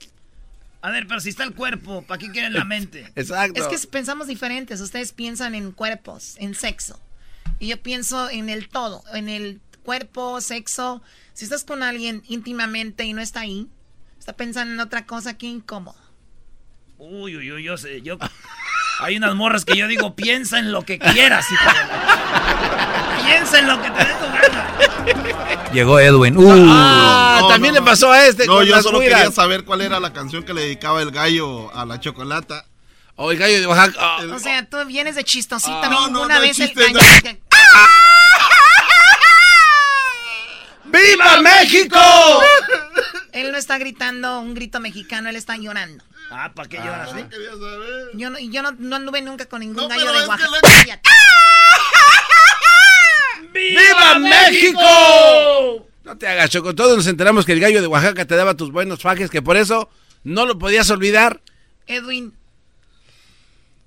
A 0.82 0.90
ver, 0.90 1.06
pero 1.06 1.20
si 1.20 1.30
está 1.30 1.44
el 1.44 1.54
cuerpo, 1.54 2.02
¿para 2.02 2.18
qué 2.18 2.30
quieren 2.30 2.52
la 2.52 2.66
mente? 2.66 3.10
Exacto. 3.16 3.66
Es 3.66 3.80
que 3.82 3.88
pensamos 3.88 4.26
diferentes. 4.26 4.80
Ustedes 4.82 5.12
piensan 5.12 5.54
en 5.54 5.72
cuerpos, 5.72 6.34
en 6.38 6.54
sexo. 6.54 7.00
Y 7.62 7.68
yo 7.68 7.80
pienso 7.80 8.28
en 8.28 8.48
el 8.48 8.68
todo, 8.68 9.04
en 9.14 9.28
el 9.28 9.60
cuerpo, 9.84 10.40
sexo. 10.40 11.00
Si 11.32 11.44
estás 11.44 11.62
con 11.62 11.84
alguien 11.84 12.24
íntimamente 12.26 13.04
y 13.04 13.12
no 13.12 13.20
está 13.22 13.42
ahí, 13.42 13.68
está 14.18 14.32
pensando 14.32 14.74
en 14.74 14.80
otra 14.80 15.06
cosa, 15.06 15.38
qué 15.38 15.46
incómodo. 15.46 15.94
Uy, 16.98 17.36
uy, 17.36 17.52
uy, 17.52 17.62
yo 17.62 17.76
sé, 17.76 18.02
yo... 18.02 18.18
Hay 18.98 19.16
unas 19.16 19.36
morras 19.36 19.64
que 19.64 19.76
yo 19.76 19.86
digo, 19.86 20.16
piensa 20.16 20.58
en 20.58 20.72
lo 20.72 20.82
que 20.84 20.98
quieras, 20.98 21.46
hijo 21.52 21.64
de 21.68 21.72
la- 21.86 23.22
Piensa 23.24 23.58
en 23.60 23.66
lo 23.68 23.80
que 23.80 23.90
te 23.90 23.98
dé 23.98 24.12
tu 24.12 24.26
gana. 24.26 25.70
Llegó 25.72 26.00
Edwin. 26.00 26.36
Uh. 26.36 26.66
Ah, 26.68 27.38
No, 27.42 27.48
también 27.48 27.74
no, 27.74 27.80
le 27.80 27.86
pasó 27.86 28.10
a 28.10 28.26
este. 28.26 28.44
No, 28.46 28.54
con 28.56 28.66
yo 28.66 28.74
las 28.74 28.82
solo 28.82 28.98
quería 28.98 29.30
saber 29.30 29.64
cuál 29.64 29.82
era 29.82 30.00
la 30.00 30.12
canción 30.12 30.42
que 30.42 30.52
le 30.52 30.62
dedicaba 30.62 31.00
el 31.00 31.12
gallo 31.12 31.72
a 31.76 31.86
la 31.86 32.00
chocolata. 32.00 32.66
O 33.14 33.30
el 33.30 33.38
gallo 33.38 33.60
de 33.60 33.66
Oaxaca. 33.66 34.16
O 34.34 34.38
sea, 34.38 34.64
tú 34.68 34.78
vienes 34.86 35.14
de 35.16 35.22
chistosita. 35.24 35.82
Ah, 35.84 36.08
no, 36.10 36.26
no, 36.26 36.40
vez 36.40 36.58
el 36.58 36.72
gallo- 36.74 36.92
no. 36.94 37.51
¡Viva 40.84 41.40
México! 41.40 41.98
Él 43.32 43.50
no 43.50 43.58
está 43.58 43.78
gritando 43.78 44.40
un 44.40 44.54
grito 44.54 44.78
mexicano, 44.78 45.30
él 45.30 45.36
está 45.36 45.56
llorando. 45.56 46.04
Ah, 46.30 46.52
¿para 46.54 46.68
qué 46.68 46.76
lloras, 46.78 47.10
sí? 47.10 47.24
Yo 48.14 48.30
no, 48.30 48.38
yo 48.38 48.62
no, 48.62 48.72
no 48.72 48.96
anduve 48.96 49.22
nunca 49.22 49.46
con 49.46 49.60
ningún 49.60 49.76
No, 49.76 49.88
gallo 49.88 50.12
de 50.12 50.26
Oaxaca. 50.26 51.00
¡Viva 53.52 54.18
México! 54.18 55.88
No 56.04 56.18
te 56.18 56.26
hagas, 56.26 56.50
Choco. 56.50 56.74
Todos 56.74 56.96
nos 56.96 57.06
enteramos 57.06 57.46
que 57.46 57.52
el 57.52 57.60
gallo 57.60 57.80
de 57.80 57.86
Oaxaca 57.86 58.24
te 58.26 58.34
daba 58.36 58.54
tus 58.54 58.72
buenos 58.72 59.00
fajes, 59.00 59.30
que 59.30 59.40
por 59.42 59.56
eso 59.56 59.88
no 60.24 60.46
lo 60.46 60.58
podías 60.58 60.90
olvidar. 60.90 61.40
Edwin, 61.86 62.34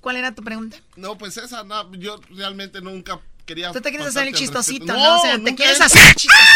¿cuál 0.02 0.18
era 0.18 0.34
tu 0.34 0.44
pregunta? 0.44 0.78
No, 0.96 1.18
pues 1.18 1.38
esa, 1.38 1.64
no, 1.64 1.92
yo 1.96 2.20
realmente 2.32 2.82
nunca 2.82 3.20
quería. 3.46 3.72
Tú 3.72 3.82
te 3.82 3.90
quieres 3.90 4.08
hacer 4.08 4.28
el 4.28 4.34
chistosito. 4.34 4.94
¿no? 4.94 5.20
O 5.20 5.22
sea, 5.22 5.40
te 5.40 5.56
quieres 5.56 5.80
hacer 5.80 6.02
el 6.04 6.16
chistosito. 6.16 6.52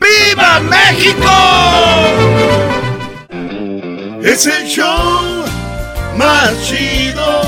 ¡Viva 0.00 0.60
México! 0.60 1.30
Es 4.22 4.46
el 4.46 4.66
show 4.66 5.44
más 6.16 6.52
chido 6.64 7.42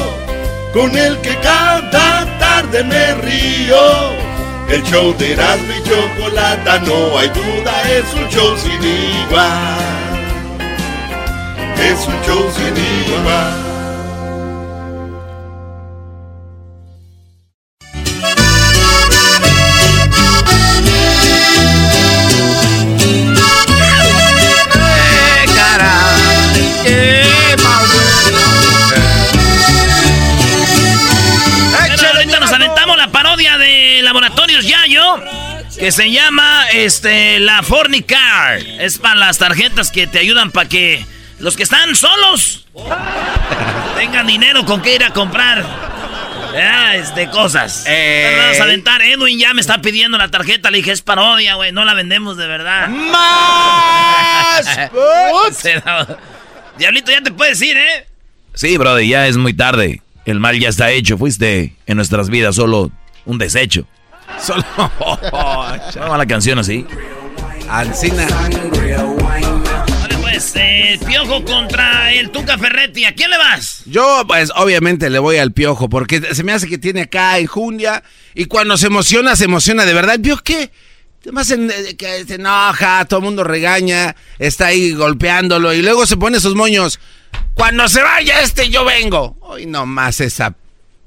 con 0.73 0.97
el 0.97 1.21
que 1.21 1.37
cada 1.39 2.39
tarde 2.39 2.83
me 2.85 3.15
río. 3.15 4.25
El 4.69 4.83
show 4.83 5.17
de 5.19 5.33
Erasmo 5.33 5.73
y 5.73 5.89
Chocolata, 5.89 6.79
no 6.81 7.19
hay 7.19 7.29
duda, 7.29 7.83
es 7.93 8.13
un 8.15 8.29
show 8.29 8.57
sin 8.57 8.83
igual. 8.83 9.79
Es 11.79 12.07
un 12.07 12.21
show 12.23 12.51
sin 12.57 12.77
igual. 12.77 13.64
De 33.85 34.03
Laboratorios 34.03 34.67
Yayo, 34.67 35.17
que 35.79 35.93
se 35.93 36.11
llama 36.11 36.67
este 36.73 37.39
la 37.41 37.63
Fornicar. 37.63 38.59
Es 38.59 38.99
para 38.99 39.15
las 39.15 39.39
tarjetas 39.39 39.91
que 39.91 40.07
te 40.07 40.19
ayudan 40.19 40.51
para 40.51 40.69
que 40.69 41.05
los 41.39 41.57
que 41.57 41.65
están 41.65 41.95
solos 41.95 42.67
tengan 43.97 44.27
dinero 44.27 44.65
con 44.65 44.81
qué 44.81 44.95
ir 44.95 45.05
a 45.05 45.13
comprar 45.13 45.65
ah, 46.57 46.97
este, 46.97 47.29
cosas. 47.29 47.85
Eh. 47.87 48.39
Vamos 48.41 48.61
a 48.61 48.63
aventar. 48.65 49.03
Edwin 49.03 49.39
ya 49.39 49.53
me 49.53 49.61
está 49.61 49.81
pidiendo 49.81 50.17
la 50.17 50.31
tarjeta. 50.31 50.71
Le 50.71 50.79
dije, 50.79 50.93
es 50.93 51.03
parodia, 51.03 51.57
güey. 51.57 51.73
No 51.73 51.85
la 51.85 51.93
vendemos 51.95 52.37
de 52.37 52.47
verdad. 52.47 52.89
¡Más! 52.89 54.67
Diablito, 56.79 57.13
ya 57.13 57.21
te 57.21 57.33
puedes 57.33 57.61
ir, 57.61 57.77
¿eh? 57.77 58.07
Sí, 58.55 58.79
brother, 58.79 59.05
ya 59.05 59.27
es 59.27 59.37
muy 59.37 59.53
tarde. 59.53 60.01
El 60.25 60.41
mal 60.41 60.59
ya 60.59 60.71
está 60.71 60.91
hecho. 60.91 61.19
Fuiste 61.19 61.75
en 61.87 61.97
nuestras 61.97 62.31
vidas 62.31 62.57
solo 62.57 62.91
un 63.25 63.39
desecho. 63.39 63.87
Solo. 64.41 64.65
¿Cómo 64.99 66.09
va 66.09 66.19
la 66.19 66.27
canción 66.27 66.59
así? 66.59 66.87
Ancina. 67.69 68.27
Vale, 68.29 70.17
pues, 70.21 70.53
eh, 70.57 70.99
Piojo 71.07 71.45
contra 71.45 72.13
el 72.13 72.31
Tuca 72.31 72.59
Ferretti. 72.59 73.05
¿A 73.05 73.15
quién 73.15 73.31
le 73.31 73.39
vas? 73.39 73.83
Yo, 73.87 74.25
pues, 74.27 74.53
obviamente 74.57 75.11
le 75.11 75.19
voy 75.19 75.39
al 75.39 75.53
piojo, 75.53 75.89
porque 75.89 76.35
se 76.35 76.45
me 76.45 76.53
hace 76.53 76.69
que 76.69 76.79
tiene 76.79 77.03
acá 77.03 77.39
enjundia. 77.39 78.03
Y 78.35 78.47
cuando 78.47 78.77
se 78.77 78.89
emociona, 78.89 79.37
se 79.37 79.45
emociona 79.45 79.85
de 79.85 79.95
verdad. 79.95 80.17
¿El 80.17 80.23
piojo 80.23 80.43
qué? 80.43 80.71
Además, 81.23 81.51
eh, 81.51 81.97
que 81.97 82.25
se 82.27 82.35
enoja, 82.35 83.07
todo 83.07 83.21
el 83.21 83.25
mundo 83.25 83.45
regaña, 83.45 84.15
está 84.39 84.67
ahí 84.67 84.93
golpeándolo 84.93 85.73
y 85.73 85.81
luego 85.81 86.05
se 86.05 86.19
pone 86.19 86.39
sus 86.39 86.55
moños. 86.55 87.01
Cuando 87.55 87.89
se 87.89 88.03
vaya 88.03 88.41
este, 88.43 88.69
yo 88.69 88.85
vengo. 88.85 89.39
Hoy 89.41 89.65
nomás 89.65 90.21
esa. 90.21 90.55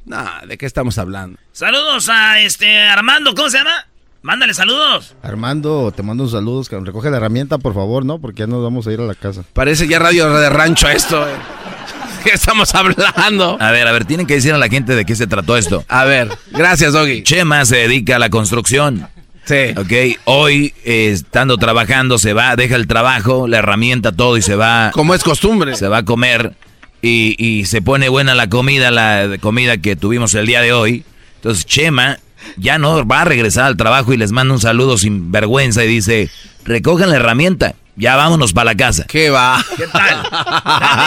No, 0.08 0.26
¿de 0.48 0.58
qué 0.58 0.66
estamos 0.66 0.98
hablando? 0.98 1.38
Saludos 1.52 2.08
a 2.10 2.40
este 2.40 2.80
Armando, 2.88 3.36
¿cómo 3.36 3.50
se 3.50 3.58
llama? 3.58 3.86
Mándale 4.22 4.54
saludos. 4.54 5.16
Armando, 5.22 5.92
te 5.96 6.02
mando 6.02 6.24
un 6.24 6.30
saludo. 6.30 6.64
cabrón. 6.64 6.86
Recoge 6.86 7.10
la 7.12 7.18
herramienta, 7.18 7.58
por 7.58 7.74
favor, 7.74 8.04
¿no? 8.06 8.20
Porque 8.20 8.40
ya 8.42 8.48
nos 8.48 8.64
vamos 8.64 8.88
a 8.88 8.92
ir 8.94 9.00
a 9.00 9.04
la 9.04 9.16
casa. 9.16 9.44
Parece 9.54 9.88
ya 9.88 10.00
radio 10.00 10.30
de 10.34 10.50
rancho 10.50 10.90
esto. 10.90 11.28
eh. 11.28 11.34
¿Qué 12.24 12.32
estamos 12.32 12.74
hablando? 12.74 13.58
A 13.60 13.72
ver, 13.72 13.88
a 13.88 13.92
ver, 13.92 14.06
tienen 14.06 14.26
que 14.26 14.34
decir 14.36 14.54
a 14.54 14.58
la 14.58 14.68
gente 14.70 14.96
de 14.96 15.06
qué 15.06 15.16
se 15.16 15.28
trató 15.28 15.56
esto. 15.56 15.86
A 15.88 16.04
ver, 16.06 16.30
gracias, 16.52 16.94
Doggy. 16.94 17.24
Chema 17.24 17.64
se 17.66 17.76
dedica 17.78 18.16
a 18.16 18.20
la 18.20 18.30
construcción. 18.30 19.08
Sí. 19.46 19.74
Ok, 19.78 20.20
hoy 20.26 20.74
eh, 20.84 21.12
estando 21.12 21.58
trabajando 21.58 22.18
se 22.18 22.34
va, 22.34 22.56
deja 22.58 22.76
el 22.76 22.88
trabajo, 22.88 23.48
la 23.48 23.60
herramienta, 23.60 24.12
todo 24.12 24.36
y 24.36 24.42
se 24.42 24.56
va. 24.56 24.92
Como 24.94 25.14
es 25.14 25.24
costumbre. 25.24 25.76
Se 25.76 25.88
va 25.88 25.98
a 26.00 26.04
comer 26.06 26.54
y, 27.02 27.36
y 27.38 27.66
se 27.66 27.82
pone 27.82 28.10
buena 28.10 28.36
la 28.36 28.50
comida, 28.50 28.92
la 28.92 29.38
comida 29.40 29.78
que 29.78 29.96
tuvimos 29.96 30.34
el 30.34 30.46
día 30.48 30.62
de 30.62 30.74
hoy. 30.74 31.04
Entonces 31.36 31.66
Chema 31.66 32.20
ya 32.56 32.78
no 32.78 33.06
va 33.06 33.22
a 33.22 33.26
regresar 33.26 33.66
al 33.66 33.78
trabajo 33.78 34.14
y 34.14 34.18
les 34.18 34.32
manda 34.32 34.54
un 34.54 34.60
saludo 34.62 34.98
sin 34.98 35.32
vergüenza 35.32 35.84
y 35.84 35.88
dice, 35.88 36.30
recojan 36.64 37.10
la 37.10 37.18
herramienta, 37.18 37.76
ya 37.96 38.16
vámonos 38.16 38.54
para 38.54 38.72
la 38.72 38.76
casa. 38.76 39.06
¿Qué 39.08 39.30
va? 39.30 39.64
¿Qué 39.76 39.88
tal? 39.88 40.24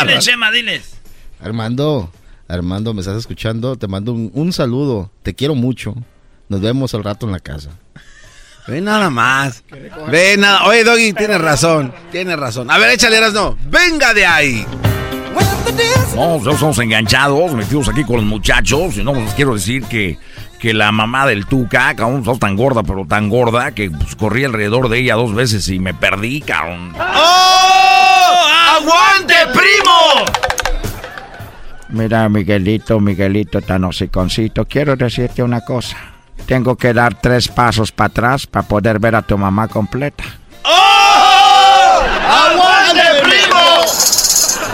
Diles, 0.07 0.25
Chema, 0.25 0.51
diles. 0.51 0.97
Armando, 1.43 2.12
Armando, 2.49 2.93
¿me 2.95 3.01
estás 3.01 3.17
escuchando? 3.17 3.77
Te 3.77 3.87
mando 3.87 4.12
un, 4.12 4.31
un 4.35 4.53
saludo. 4.53 5.11
Te 5.23 5.35
quiero 5.35 5.55
mucho. 5.55 5.95
Nos 6.49 6.61
vemos 6.61 6.93
al 6.95 7.05
rato 7.05 7.27
en 7.27 7.33
la 7.33 7.41
casa. 7.41 7.71
Ve 8.67 8.81
nada 8.81 9.09
más. 9.09 9.62
Ve 10.11 10.37
nada. 10.37 10.65
Oye, 10.65 10.85
Doggy, 10.85 11.12
tienes 11.12 11.41
razón. 11.41 11.95
Tienes 12.11 12.39
razón. 12.39 12.71
A 12.71 12.79
ver, 12.79 12.91
échale, 12.91 13.21
no. 13.33 13.57
Venga 13.69 14.12
de 14.12 14.27
ahí. 14.27 14.67
No, 16.15 16.27
nosotros 16.32 16.55
estamos 16.55 16.78
enganchados, 16.81 17.52
metidos 17.52 17.89
aquí 17.89 18.05
con 18.05 18.16
los 18.16 18.24
muchachos. 18.24 18.97
Y 18.97 19.05
no, 19.05 19.15
les 19.15 19.32
quiero 19.35 19.55
decir 19.55 19.85
que, 19.85 20.19
que 20.59 20.74
la 20.74 20.93
mamá 20.93 21.27
del 21.27 21.47
Tuca, 21.47 21.94
cabrón, 21.94 22.24
sos 22.24 22.39
tan 22.39 22.57
gorda, 22.57 22.82
pero 22.82 23.07
tan 23.07 23.28
gorda, 23.28 23.73
que 23.73 23.90
pues, 23.90 24.16
corrí 24.16 24.44
alrededor 24.44 24.89
de 24.89 24.98
ella 24.98 25.15
dos 25.15 25.35
veces 25.35 25.69
y 25.69 25.78
me 25.78 25.94
perdí, 25.94 26.40
cabrón. 26.40 26.93
¡Oh! 26.98 28.47
¡Aguante, 28.77 29.35
primo! 29.52 30.27
Mira, 31.89 32.28
Miguelito, 32.28 33.01
Miguelito 33.01 33.61
tan 33.62 33.85
hociconcito, 33.85 34.65
quiero 34.66 34.97
decirte 34.97 35.43
una 35.43 35.62
cosa. 35.62 35.97
Tengo 36.47 36.77
que 36.77 36.93
dar 36.93 37.15
tres 37.15 37.48
pasos 37.48 37.93
para 37.93 38.09
atrás 38.09 38.47
para 38.47 38.66
poder 38.66 38.98
ver 38.98 39.15
a 39.15 39.23
tu 39.23 39.36
mamá 39.39 39.69
completa. 39.69 40.24
¡Oh! 40.65 42.01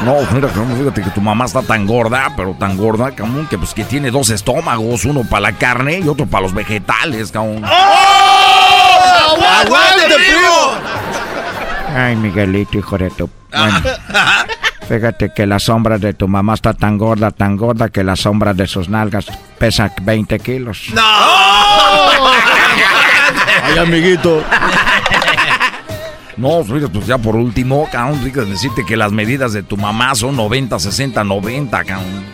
No, 0.06 0.18
mira, 0.32 0.48
fíjate 0.48 1.02
que 1.02 1.10
tu 1.10 1.20
mamá 1.20 1.46
está 1.46 1.62
tan 1.62 1.84
gorda, 1.84 2.30
pero 2.36 2.54
tan 2.56 2.76
gorda, 2.76 3.10
cabrón, 3.10 3.48
que 3.50 3.58
pues 3.58 3.74
que 3.74 3.82
tiene 3.82 4.12
dos 4.12 4.30
estómagos, 4.30 5.04
uno 5.04 5.24
para 5.28 5.40
la 5.40 5.52
carne 5.52 5.98
y 5.98 6.06
otro 6.06 6.26
para 6.26 6.42
los 6.42 6.54
vegetales, 6.54 7.32
cabrón. 7.32 7.64
¡Oh! 7.64 9.36
¡Aguante, 9.60 10.14
primo! 10.14 10.74
Ay, 11.92 12.14
Miguelito, 12.14 12.78
hijo 12.78 12.96
de 12.96 13.10
tu... 13.10 13.28
Bueno, 13.50 13.80
fíjate 14.88 15.32
que 15.34 15.44
la 15.44 15.58
sombra 15.58 15.98
de 15.98 16.14
tu 16.14 16.28
mamá 16.28 16.54
está 16.54 16.72
tan 16.72 16.98
gorda, 16.98 17.32
tan 17.32 17.56
gorda 17.56 17.88
que 17.88 18.04
la 18.04 18.14
sombra 18.14 18.54
de 18.54 18.68
sus 18.68 18.88
nalgas 18.88 19.26
pesa 19.58 19.90
20 20.02 20.38
kilos. 20.38 20.84
¡No! 20.94 21.02
Ay, 23.64 23.76
amiguito. 23.76 24.44
No, 26.36 26.62
mira, 26.64 26.88
pues 26.88 27.06
ya 27.06 27.16
por 27.16 27.34
último, 27.36 27.88
cabrón, 27.90 28.20
decirte 28.50 28.84
que 28.84 28.96
las 28.96 29.10
medidas 29.12 29.52
de 29.54 29.62
tu 29.62 29.76
mamá 29.78 30.14
son 30.14 30.36
90, 30.36 30.78
60, 30.78 31.24
90, 31.24 31.84
cabrón. 31.84 32.24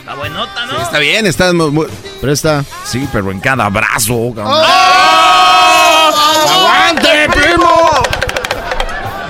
Está 0.00 0.14
buenota, 0.16 0.66
¿no? 0.66 0.80
Está 0.80 0.98
bien, 0.98 1.26
está 1.26 1.52
muy... 1.52 1.70
muy- 1.70 1.86
Presta. 2.20 2.64
Sí, 2.84 3.08
pero 3.12 3.30
en 3.30 3.38
cada 3.40 3.68
brazo, 3.68 4.32
cabrón. 4.34 4.60
¡Aguante, 6.50 7.28
primo! 7.32 7.70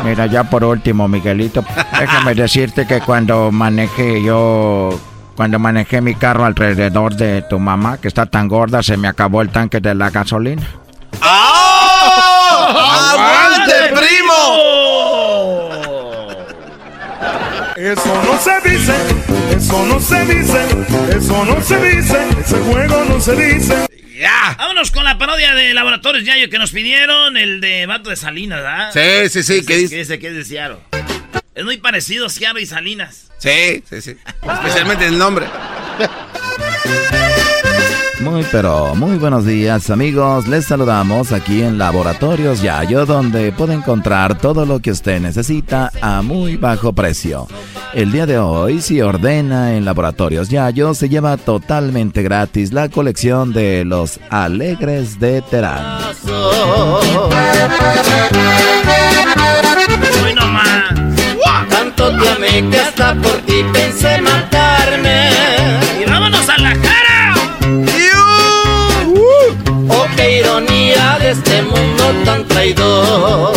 Mira, 0.05 0.27
ya 0.27 0.45
por 0.45 0.65
último, 0.65 1.07
Miguelito, 1.07 1.65
déjame 1.99 2.35
decirte 2.35 2.87
que 2.87 3.01
cuando 3.01 3.51
manejé 3.53 4.23
yo... 4.23 4.99
Cuando 5.37 5.59
manejé 5.59 6.01
mi 6.03 6.15
carro 6.15 6.45
alrededor 6.45 7.15
de 7.15 7.43
tu 7.43 7.59
mamá, 7.59 7.97
que 7.99 8.09
está 8.09 8.27
tan 8.27 8.49
gorda, 8.49 8.83
se 8.83 8.97
me 8.99 9.09
acabó 9.09 9.41
el 9.43 9.49
tanque 9.51 9.81
de 9.81 9.95
la 9.95 10.11
gasolina. 10.11 10.63
¡Oh! 11.23 12.69
¡Aguante, 12.69 13.73
primo! 13.95 14.35
Eso 17.83 18.23
no 18.23 18.39
se 18.39 18.71
dice, 18.71 18.95
eso 19.57 19.87
no 19.87 19.99
se 19.99 20.25
dice, 20.25 20.67
eso 21.17 21.45
no 21.45 21.61
se 21.61 21.77
dice, 21.81 22.17
ese 22.41 22.59
juego 22.59 23.05
no 23.07 23.21
se 23.21 23.35
dice. 23.35 23.89
¡Ya! 24.21 24.55
Vámonos 24.57 24.93
con 24.93 25.03
la 25.03 25.19
parodia 25.19 25.53
de 25.57 25.75
Laboratorios 25.75 26.25
Yayo 26.25 26.49
que 26.49 26.59
nos 26.59 26.71
pidieron, 26.71 27.37
el 27.37 27.61
de 27.61 27.87
Vato 27.87 28.11
de 28.11 28.15
Salinas, 28.15 28.63
¿verdad? 28.63 28.93
Sí, 28.93 29.31
sí, 29.31 29.43
sí, 29.43 29.61
¿qué 29.63 29.67
que 29.67 29.77
dice? 29.79 29.97
dice 29.97 30.19
que 30.21 30.29
es 30.29 30.35
de 30.37 30.45
Seattle. 30.45 30.79
Es 31.57 31.65
muy 31.65 31.79
parecido 31.79 32.29
Seattle 32.29 32.63
y 32.63 32.67
Salinas. 32.67 33.33
Sí, 33.39 33.83
sí, 33.91 34.01
sí. 34.01 34.17
Especialmente 34.49 35.05
el 35.05 35.19
nombre. 35.19 35.47
Muy 38.23 38.47
pero 38.53 38.95
muy 38.95 39.19
buenos 39.19 39.45
días 39.45 39.91
amigos, 39.91 40.47
les 40.47 40.67
saludamos 40.67 41.33
aquí 41.33 41.63
en 41.63 41.77
Laboratorios 41.77 42.63
Yayo 42.63 43.05
donde 43.05 43.51
puede 43.51 43.75
encontrar 43.75 44.39
todo 44.39 44.65
lo 44.65 44.81
que 44.81 44.93
usted 44.93 45.21
necesita 45.21 45.91
a 46.01 46.23
muy 46.23 46.57
bajo 46.57 46.93
precio. 46.93 47.49
El 47.93 48.13
día 48.13 48.27
de 48.27 48.39
hoy 48.39 48.81
si 48.81 49.01
ordena 49.01 49.75
en 49.75 49.85
Laboratorios 49.85 50.51
Yayo 50.51 50.95
se 50.95 51.09
lleva 51.09 51.37
totalmente 51.37 52.23
gratis 52.23 52.73
la 52.73 52.89
colección 52.89 53.53
de 53.53 53.85
los 53.85 54.21
Alegres 54.31 55.19
de 55.19 55.43
Terán. 55.43 56.01
De 71.23 71.31
este 71.31 71.63
mundo 71.63 72.25
tan 72.25 72.47
traidor. 72.47 73.53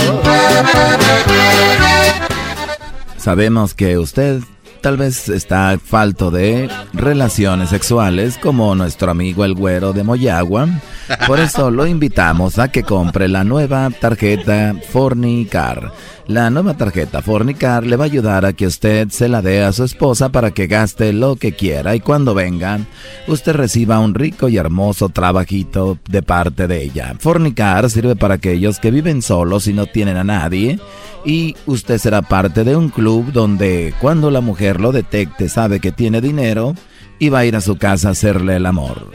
Sabemos 3.18 3.74
que 3.74 3.98
usted 3.98 4.42
tal 4.82 4.98
vez 4.98 5.30
está 5.30 5.80
falto 5.84 6.30
de 6.30 6.70
relaciones 6.94 7.70
sexuales 7.70 8.38
como 8.38 8.76
nuestro 8.76 9.10
amigo 9.10 9.44
el 9.44 9.56
güero 9.56 9.94
de 9.94 10.04
Moyagua. 10.04 10.68
Por 11.26 11.40
eso 11.40 11.72
lo 11.72 11.88
invitamos 11.88 12.60
a 12.60 12.72
que 12.72 12.84
compre 12.84 13.28
la 13.28 13.44
nueva 13.44 13.90
tarjeta 13.90 14.76
Fornicar. 14.92 15.92
La 16.27 16.49
nueva 16.49 16.76
tarjeta 16.76 17.22
Fornicar 17.22 17.85
le 17.85 17.97
va 17.97 18.06
a 18.06 18.07
ayudar 18.07 18.45
a 18.45 18.53
que 18.53 18.65
usted 18.65 19.10
se 19.10 19.30
la 19.30 19.43
dé 19.43 19.64
a 19.64 19.72
su 19.72 19.84
esposa 19.84 20.30
para 20.30 20.49
que 20.49 20.65
gaste 20.65 21.14
lo 21.14 21.35
que 21.35 21.52
quiera 21.52 21.95
y 21.95 21.99
cuando 21.99 22.34
venga 22.34 22.80
usted 23.27 23.53
reciba 23.53 23.99
un 23.99 24.15
rico 24.15 24.49
y 24.49 24.57
hermoso 24.57 25.10
trabajito 25.10 25.99
de 26.10 26.23
parte 26.23 26.68
de 26.68 26.81
ella. 26.81 27.15
Fornicar 27.19 27.91
sirve 27.91 28.15
para 28.15 28.35
aquellos 28.35 28.80
que 28.80 28.89
viven 28.89 29.22
solos 29.22 29.68
y 29.68 29.73
no 29.73 29.85
tienen 29.85 30.18
a 30.18 30.23
nadie 30.23 30.80
y 31.26 31.56
usted 31.68 31.99
será 31.99 32.23
parte 32.23 32.64
de 32.64 32.76
un 32.76 32.89
club 32.89 33.31
donde 33.31 33.93
cuando 34.02 34.31
la 34.31 34.41
mujer 34.41 34.81
lo 34.81 34.91
detecte 34.91 35.47
sabe 35.47 35.80
que 35.80 35.91
tiene 35.91 36.22
dinero 36.22 36.73
y 37.19 37.30
va 37.30 37.39
a 37.39 37.45
ir 37.45 37.56
a 37.56 37.61
su 37.61 37.77
casa 37.77 38.07
a 38.07 38.11
hacerle 38.11 38.56
el 38.56 38.65
amor. 38.65 39.11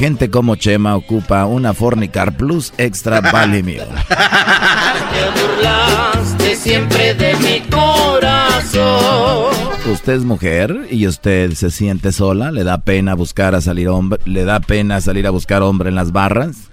Gente 0.00 0.30
como 0.30 0.56
Chema 0.56 0.96
ocupa 0.96 1.44
una 1.44 1.74
Fornicar 1.74 2.34
Plus 2.34 2.72
Extra 2.78 3.20
Valimio. 3.32 3.84
Te 4.08 5.28
burlaste 5.38 6.56
siempre 6.56 7.12
de 7.12 7.36
mi 7.36 7.60
corazón. 7.68 9.52
Usted 9.92 10.14
es 10.14 10.24
mujer 10.24 10.86
y 10.90 11.06
usted 11.06 11.52
se 11.52 11.70
siente 11.70 12.12
sola, 12.12 12.50
le 12.50 12.64
da 12.64 12.78
pena 12.78 13.14
buscar 13.14 13.54
a 13.54 13.60
salir 13.60 13.90
hombre, 13.90 14.20
le 14.24 14.46
da 14.46 14.60
pena 14.60 15.02
salir 15.02 15.26
a 15.26 15.30
buscar 15.30 15.60
hombre 15.60 15.90
en 15.90 15.96
las 15.96 16.12
barras. 16.12 16.69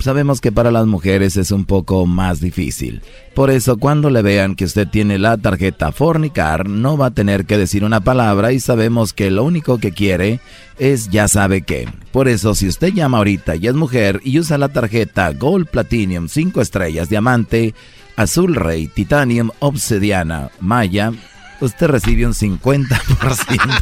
Sabemos 0.00 0.40
que 0.40 0.52
para 0.52 0.70
las 0.70 0.86
mujeres 0.86 1.36
es 1.36 1.50
un 1.50 1.64
poco 1.64 2.06
más 2.06 2.40
difícil. 2.40 3.02
Por 3.34 3.50
eso 3.50 3.76
cuando 3.76 4.10
le 4.10 4.22
vean 4.22 4.54
que 4.54 4.64
usted 4.64 4.88
tiene 4.88 5.18
la 5.18 5.36
tarjeta 5.36 5.92
Fornicar, 5.92 6.68
no 6.68 6.96
va 6.96 7.06
a 7.06 7.10
tener 7.14 7.46
que 7.46 7.58
decir 7.58 7.84
una 7.84 8.00
palabra 8.00 8.52
y 8.52 8.60
sabemos 8.60 9.12
que 9.12 9.30
lo 9.30 9.44
único 9.44 9.78
que 9.78 9.92
quiere 9.92 10.40
es 10.78 11.08
ya 11.10 11.28
sabe 11.28 11.62
qué. 11.62 11.88
Por 12.12 12.28
eso 12.28 12.54
si 12.54 12.68
usted 12.68 12.92
llama 12.92 13.18
ahorita 13.18 13.56
y 13.56 13.66
es 13.66 13.74
mujer 13.74 14.20
y 14.24 14.38
usa 14.38 14.56
la 14.58 14.68
tarjeta 14.68 15.32
Gold 15.32 15.66
Platinum 15.68 16.28
5 16.28 16.60
estrellas, 16.60 17.08
diamante, 17.08 17.74
azul 18.16 18.54
rey, 18.54 18.86
titanium, 18.88 19.50
obsidiana, 19.58 20.50
maya, 20.60 21.12
usted 21.60 21.88
recibe 21.88 22.26
un 22.26 22.34
50%. 22.34 22.88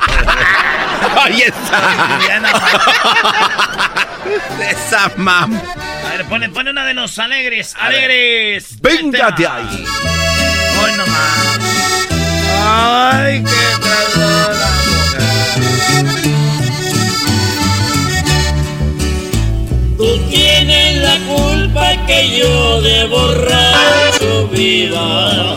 Ahí 1.23 1.43
está. 1.43 2.19
Esa 4.71 5.13
mam. 5.17 5.59
A 6.07 6.11
ver, 6.11 6.25
pone, 6.27 6.49
pone 6.51 6.71
una 6.71 6.85
de 6.85 6.95
los 6.95 7.19
alegres. 7.19 7.75
Alegres. 7.79 8.81
Véngate 8.81 9.47
ahí. 9.47 9.85
Hoy 10.83 10.93
nomás. 10.97 11.59
Ay, 12.69 13.45
qué 13.45 13.81
traidora 13.81 14.67
Tú 19.97 20.19
tienes 20.29 20.97
la 20.99 21.19
culpa 21.27 22.07
que 22.07 22.39
yo 22.39 22.83
de 22.83 23.07
borracho 23.07 24.49
viva. 24.49 25.57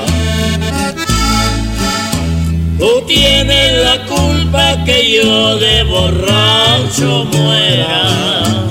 Tú 2.77 3.03
tienes 3.05 3.83
la 3.83 4.05
culpa 4.05 4.83
que 4.85 5.11
yo 5.11 5.57
de 5.57 5.83
borracho 5.83 7.25
muera. 7.25 8.69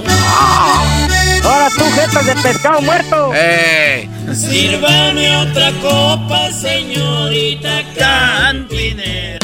Ahora 1.78 1.94
tú, 1.94 2.00
jetas 2.00 2.26
de 2.26 2.34
pescado 2.36 2.80
muerto. 2.82 3.30
Eh. 3.34 4.08
Sírvame 4.34 5.36
otra 5.36 5.72
copa, 5.80 6.50
señorita 6.50 7.82
cantinera. 7.96 9.38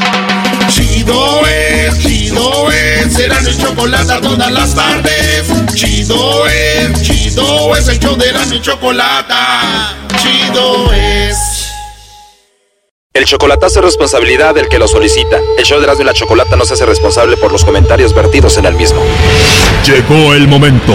Chido 0.69 1.47
es, 1.47 1.98
chido 2.01 2.70
es, 2.70 3.12
será 3.12 3.40
mi 3.40 3.56
chocolate 3.56 4.20
todas 4.20 4.52
las 4.52 4.74
tardes. 4.74 5.47
Chido 5.74 6.47
es, 6.47 7.02
chido 7.02 7.77
es, 7.77 7.89
el 7.89 7.98
show 7.98 8.16
de 8.16 8.32
la 8.32 8.61
chocolate. 8.61 9.35
Chido 10.16 10.93
es. 10.93 11.36
El 13.12 13.27
chocolatazo 13.27 13.78
es 13.78 13.85
responsabilidad 13.85 14.55
del 14.56 14.69
que 14.69 14.78
lo 14.78 14.89
solicita. 14.89 15.39
El 15.56 15.65
show 15.65 15.78
de 15.78 15.85
Erasmo 15.85 16.02
y 16.02 16.06
la 16.06 16.15
Chocolata 16.15 16.56
no 16.56 16.65
se 16.65 16.74
hace 16.74 16.85
responsable 16.85 17.36
por 17.36 17.52
los 17.52 17.65
comentarios 17.65 18.12
vertidos 18.12 18.59
en 18.59 18.65
el 18.65 18.74
mismo. 18.74 19.01
Llegó 19.86 20.35
el 20.35 20.48
momento 20.48 20.94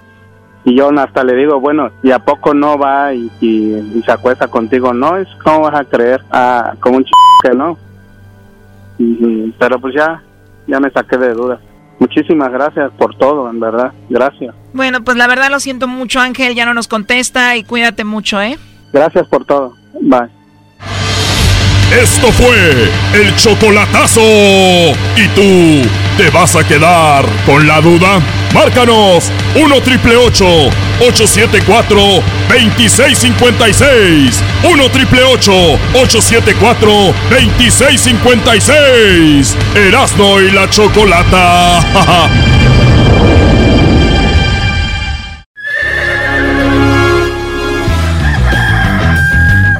Y 0.63 0.75
yo 0.75 0.89
hasta 0.99 1.23
le 1.23 1.35
digo, 1.35 1.59
bueno, 1.59 1.89
¿y 2.03 2.11
a 2.11 2.19
poco 2.19 2.53
no 2.53 2.77
va 2.77 3.13
y, 3.13 3.31
y- 3.41 3.97
y 3.97 4.03
se 4.05 4.11
acuesta 4.11 4.47
contigo? 4.47 4.93
No, 4.93 5.17
es 5.17 5.27
¿cómo 5.43 5.61
vas 5.61 5.73
a 5.79 5.85
creer? 5.85 6.21
Ah, 6.31 6.73
como 6.79 6.97
un 6.97 7.03
ch... 7.03 7.09
que 7.43 7.49
no. 7.55 7.77
Pero 9.57 9.79
pues 9.81 9.95
ya, 9.95 10.21
ya 10.67 10.79
me 10.79 10.91
saqué 10.91 11.17
de 11.17 11.33
dudas. 11.33 11.59
Muchísimas 11.97 12.51
gracias 12.51 12.91
por 12.97 13.15
todo, 13.15 13.49
en 13.49 13.59
verdad. 13.59 13.91
Gracias. 14.09 14.53
Bueno, 14.73 15.03
pues 15.03 15.17
la 15.17 15.27
verdad 15.27 15.49
lo 15.49 15.59
siento 15.59 15.87
mucho, 15.87 16.19
Ángel. 16.19 16.53
Ya 16.55 16.65
no 16.65 16.73
nos 16.73 16.87
contesta 16.87 17.55
y 17.55 17.63
cuídate 17.63 18.03
mucho, 18.03 18.39
¿eh? 18.41 18.57
Gracias 18.93 19.27
por 19.27 19.45
todo. 19.45 19.73
Bye. 19.99 20.29
Esto 21.99 22.27
fue 22.31 22.89
el 23.19 23.35
chocolatazo. 23.35 24.21
¿Y 24.21 25.27
tú 25.35 25.89
te 26.17 26.29
vas 26.29 26.55
a 26.55 26.67
quedar 26.67 27.25
con 27.45 27.67
la 27.67 27.81
duda? 27.81 28.19
Márcanos 28.53 29.31
1 29.55 29.81
triple 29.81 30.15
874 30.17 31.97
2656. 32.49 34.43
1 34.63 34.89
triple 34.91 35.23
874 35.23 37.13
2656. 37.29 39.57
Erasno 39.75 40.41
y 40.41 40.51
la 40.51 40.69
chocolata. 40.69 42.29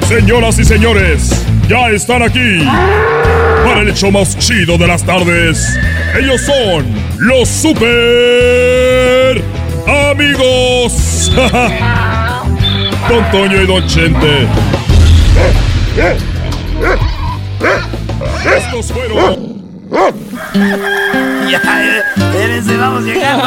Señoras 0.08 0.58
y 0.58 0.64
señores, 0.64 1.46
ya 1.68 1.88
están 1.88 2.22
aquí 2.22 2.66
para 3.64 3.80
el 3.80 3.88
hecho 3.88 4.10
más 4.10 4.38
chido 4.38 4.76
de 4.76 4.86
las 4.86 5.04
tardes. 5.04 5.78
Ellos 6.14 6.42
son 6.42 6.94
los 7.20 7.48
super 7.48 9.42
amigos. 10.10 11.32
Don 13.08 13.30
Toño 13.30 13.62
y 13.62 13.66
Don 13.66 13.86
Chente. 13.86 14.46
Estos 18.44 18.92
fueron. 18.92 19.62
Ya, 21.48 21.60
espérense, 22.16 22.76
vamos 22.76 23.04
llegando. 23.04 23.44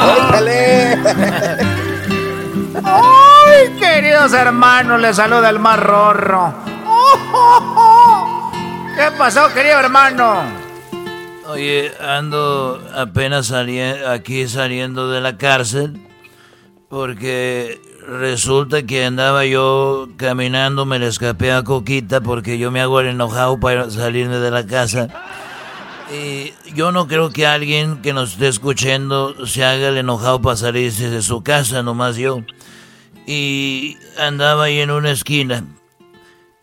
¡Ay, 2.84 3.70
queridos 3.80 4.34
hermanos! 4.34 5.00
Les 5.00 5.16
saluda 5.16 5.50
el 5.50 5.60
más 5.60 5.80
rorro. 5.80 6.54
¿Qué 8.96 9.12
pasó, 9.18 9.54
querido 9.54 9.80
hermano? 9.80 10.65
Oye, 11.56 11.91
ando 12.02 12.82
apenas 12.94 13.48
sali- 13.48 13.80
aquí 13.82 14.45
saliendo 14.48 15.10
de 15.10 15.22
la 15.22 15.38
cárcel 15.38 16.02
porque 16.90 17.80
resulta 18.06 18.84
que 18.84 19.06
andaba 19.06 19.45
yo 19.45 20.10
caminando, 20.18 20.86
me 20.86 20.99
le 20.99 21.07
escapé 21.07 21.53
a 21.53 21.64
Coquita 21.64 22.19
porque 22.19 22.57
yo 22.57 22.72
me 22.72 22.82
hago 22.82 22.99
el 22.99 23.07
enojado 23.07 23.57
para 23.57 23.90
salirme 23.90 24.38
de 24.40 24.52
la 24.52 24.65
casa. 24.68 25.07
Y 26.14 26.52
yo 26.73 26.91
no 26.91 27.07
creo 27.07 27.30
que 27.32 27.48
alguien 27.48 28.02
que 28.02 28.11
nos 28.11 28.34
esté 28.34 28.49
escuchando 28.49 29.48
se 29.48 29.64
haga 29.64 29.88
el 29.88 29.98
enojado 29.98 30.41
para 30.41 30.57
salirse 30.57 31.10
de 31.10 31.22
su 31.22 31.41
casa, 31.41 31.84
nomás 31.84 32.18
yo. 32.18 32.41
Y 33.26 33.95
andaba 34.19 34.65
ahí 34.65 34.80
en 34.82 34.91
una 34.91 35.11
esquina. 35.11 35.64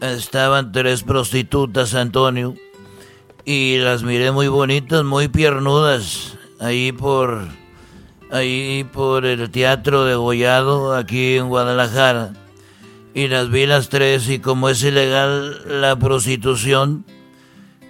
Estaban 0.01 0.71
tres 0.71 1.03
prostitutas, 1.03 1.95
Antonio. 1.95 2.55
Y 3.45 3.79
las 3.79 4.03
miré 4.03 4.31
muy 4.31 4.49
bonitas, 4.49 5.05
muy 5.05 5.29
piernudas. 5.29 6.39
Ahí 6.61 6.93
por. 6.93 7.49
Ahí 8.31 8.87
por 8.93 9.27
el 9.27 9.51
Teatro 9.51 10.05
de 10.05 10.15
Gollado, 10.15 10.95
aquí 10.95 11.37
en 11.37 11.49
Guadalajara. 11.49 12.33
Y 13.15 13.29
las 13.29 13.51
vi 13.51 13.67
las 13.67 13.91
tres, 13.91 14.29
y 14.31 14.39
como 14.39 14.71
es 14.71 14.83
ilegal 14.83 15.81
la 15.83 15.97
prostitución, 15.97 17.05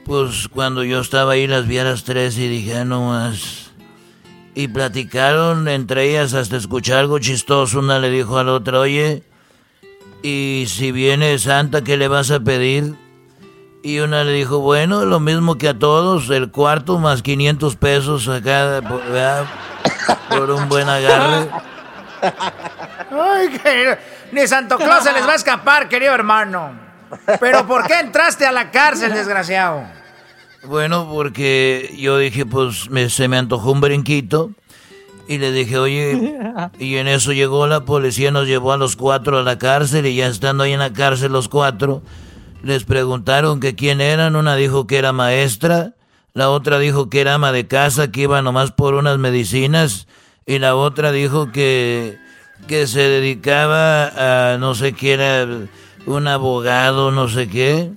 pues 0.04 0.48
cuando 0.48 0.82
yo 0.82 1.00
estaba 1.00 1.34
ahí 1.34 1.46
las 1.46 1.68
vi 1.68 1.78
a 1.78 1.84
las 1.84 2.02
tres 2.02 2.36
y 2.38 2.48
dije, 2.48 2.78
ah, 2.78 2.84
no 2.84 3.06
más. 3.06 3.70
Y 4.56 4.66
platicaron 4.68 5.68
entre 5.68 6.10
ellas 6.10 6.34
hasta 6.34 6.56
escuchar 6.56 6.98
algo 6.98 7.20
chistoso. 7.20 7.78
Una 7.78 8.00
le 8.00 8.10
dijo 8.10 8.36
a 8.36 8.44
la 8.44 8.54
otra, 8.54 8.80
oye, 8.80 9.22
y 10.22 10.64
si 10.66 10.90
viene 10.90 11.38
Santa, 11.38 11.84
¿qué 11.84 11.96
le 11.96 12.08
vas 12.08 12.30
a 12.32 12.40
pedir? 12.40 12.96
Y 13.82 13.98
una 13.98 14.22
le 14.22 14.32
dijo, 14.32 14.60
bueno, 14.60 15.04
lo 15.04 15.18
mismo 15.18 15.58
que 15.58 15.68
a 15.68 15.78
todos, 15.78 16.30
el 16.30 16.50
cuarto 16.50 16.98
más 16.98 17.22
500 17.22 17.74
pesos 17.76 18.28
acá, 18.28 18.80
por, 18.88 19.02
¿verdad? 19.04 19.44
por 20.28 20.50
un 20.52 20.68
buen 20.68 20.88
agarre. 20.88 21.48
Ay, 23.10 23.48
querido, 23.58 23.96
ni 24.30 24.46
Santo 24.46 24.76
Claus 24.78 25.02
se 25.04 25.12
les 25.12 25.26
va 25.26 25.32
a 25.32 25.36
escapar, 25.36 25.88
querido 25.88 26.14
hermano. 26.14 26.70
Pero 27.40 27.66
¿por 27.66 27.86
qué 27.86 27.98
entraste 28.00 28.46
a 28.46 28.52
la 28.52 28.70
cárcel, 28.70 29.12
desgraciado? 29.12 29.82
Bueno, 30.64 31.08
porque 31.12 31.92
yo 31.98 32.16
dije, 32.18 32.46
pues 32.46 32.88
me- 32.88 33.10
se 33.10 33.26
me 33.28 33.36
antojó 33.36 33.72
un 33.72 33.80
brinquito. 33.80 34.50
Y 35.28 35.38
le 35.38 35.50
dije, 35.52 35.78
oye, 35.78 36.36
y 36.78 36.96
en 36.96 37.08
eso 37.08 37.32
llegó 37.32 37.66
la 37.66 37.84
policía, 37.84 38.30
nos 38.30 38.46
llevó 38.46 38.72
a 38.72 38.76
los 38.76 38.96
cuatro 38.96 39.38
a 39.38 39.42
la 39.42 39.58
cárcel. 39.58 40.06
Y 40.06 40.16
ya 40.16 40.26
estando 40.26 40.64
ahí 40.64 40.72
en 40.72 40.78
la 40.80 40.92
cárcel 40.92 41.32
los 41.32 41.48
cuatro, 41.48 42.02
les 42.62 42.84
preguntaron 42.84 43.60
que 43.60 43.74
quién 43.74 44.00
eran. 44.00 44.36
Una 44.36 44.56
dijo 44.56 44.86
que 44.86 44.98
era 44.98 45.12
maestra, 45.12 45.94
la 46.34 46.50
otra 46.50 46.78
dijo 46.78 47.10
que 47.10 47.20
era 47.20 47.34
ama 47.34 47.52
de 47.52 47.66
casa, 47.66 48.10
que 48.10 48.22
iba 48.22 48.42
nomás 48.42 48.72
por 48.72 48.94
unas 48.94 49.18
medicinas. 49.18 50.06
Y 50.46 50.58
la 50.58 50.74
otra 50.74 51.12
dijo 51.12 51.52
que, 51.52 52.18
que 52.66 52.86
se 52.86 53.00
dedicaba 53.00 54.54
a 54.54 54.58
no 54.58 54.74
sé 54.74 54.92
qué 54.92 55.12
era, 55.12 55.46
un 56.06 56.28
abogado, 56.28 57.10
no 57.10 57.28
sé 57.28 57.48
qué. 57.48 57.92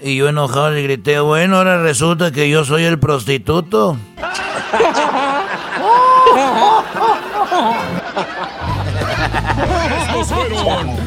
Y 0.00 0.16
yo 0.16 0.28
enojado 0.28 0.70
le 0.70 0.82
grité, 0.82 1.20
bueno, 1.20 1.58
ahora 1.58 1.82
resulta 1.82 2.32
que 2.32 2.50
yo 2.50 2.64
soy 2.64 2.84
el 2.84 2.98
prostituto. 2.98 3.96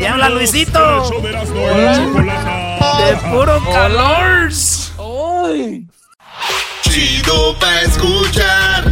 ¡Ya 0.00 0.12
habla 0.14 0.30
Luisito! 0.30 1.10
de 1.10 3.16
puro 3.30 3.62
calor. 3.72 4.48
Chido 6.82 7.58
pa' 7.58 7.82
escuchar. 7.82 8.84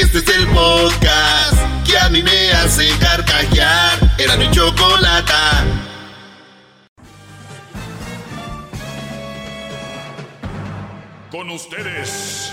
Este 0.00 0.18
es 0.18 0.28
el 0.28 0.46
podcast 0.48 1.54
que 1.86 1.96
a 1.96 2.08
mí 2.08 2.22
me 2.24 2.50
hace 2.52 2.88
carcajear. 2.98 3.98
Era 4.18 4.36
mi 4.36 4.50
chocolata. 4.50 5.64
Con 11.30 11.50
ustedes. 11.50 12.52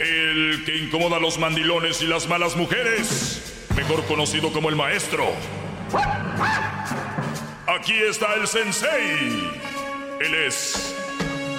El 0.00 0.64
que 0.64 0.76
incomoda 0.76 1.16
a 1.16 1.20
los 1.20 1.38
mandilones 1.38 2.02
y 2.02 2.06
las 2.06 2.28
malas 2.28 2.56
mujeres. 2.56 3.55
Mejor 3.76 4.04
conocido 4.06 4.50
como 4.52 4.70
el 4.70 4.76
maestro. 4.76 5.26
Aquí 7.66 7.92
está 7.92 8.34
el 8.34 8.48
sensei. 8.48 9.50
Él 10.18 10.34
es. 10.46 10.94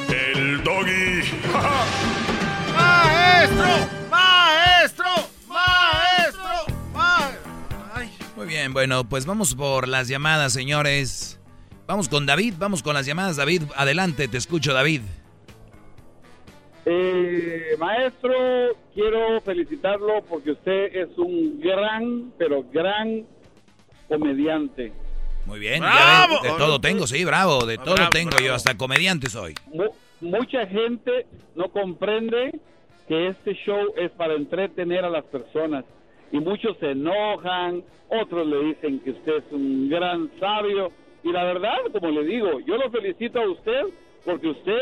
El 0.10 0.64
doggy. 0.64 1.22
¡Maestro! 2.76 3.68
¡Maestro! 4.10 5.06
¡Maestro! 5.48 6.66
¡Maestro! 6.94 7.52
Muy 8.36 8.48
bien, 8.48 8.74
bueno, 8.74 9.04
pues 9.04 9.26
vamos 9.26 9.54
por 9.54 9.88
las 9.88 10.08
llamadas, 10.08 10.54
señores. 10.54 11.40
Vamos 11.86 12.10
con 12.10 12.26
David, 12.26 12.56
vamos 12.58 12.82
con 12.84 12.96
las 12.96 13.06
llamadas. 13.06 13.36
David, 13.38 13.64
adelante, 13.76 14.28
te 14.28 14.38
escucho, 14.38 14.74
David. 14.74 15.02
Eh, 16.90 17.76
maestro, 17.78 18.32
quiero 18.94 19.42
felicitarlo 19.42 20.22
porque 20.30 20.52
usted 20.52 20.96
es 20.96 21.10
un 21.18 21.60
gran, 21.60 22.32
pero 22.38 22.64
gran 22.72 23.26
comediante. 24.08 24.94
Muy 25.46 25.60
bien, 25.60 25.82
¡Bravo! 25.82 26.36
ya 26.36 26.42
ven, 26.44 26.52
de 26.54 26.58
todo 26.58 26.80
tengo, 26.80 27.06
sí, 27.08 27.26
bravo, 27.26 27.66
de 27.66 27.78
todo 27.78 27.96
Bravo, 27.96 28.10
tengo 28.12 28.30
bravo. 28.32 28.46
yo, 28.46 28.54
hasta 28.54 28.78
comediante 28.78 29.30
soy. 29.30 29.54
Mu- 29.74 29.92
mucha 30.22 30.66
gente 30.68 31.26
no 31.56 31.70
comprende 31.70 32.58
que 33.08 33.28
este 33.28 33.54
show 33.66 33.94
es 33.98 34.12
para 34.12 34.36
entretener 34.36 35.04
a 35.04 35.10
las 35.10 35.26
personas 35.26 35.84
y 36.32 36.40
muchos 36.40 36.78
se 36.80 36.92
enojan, 36.92 37.84
otros 38.10 38.48
le 38.48 38.64
dicen 38.64 39.00
que 39.02 39.12
usted 39.12 39.38
es 39.38 39.44
un 39.52 39.90
gran 39.90 40.30
sabio 40.40 40.92
y 41.24 41.32
la 41.34 41.44
verdad, 41.44 41.76
como 41.92 42.12
le 42.12 42.24
digo, 42.26 42.62
yo 42.62 42.78
lo 42.78 42.90
felicito 42.92 43.40
a 43.42 43.50
usted 43.50 43.82
porque 44.26 44.48
usted 44.48 44.82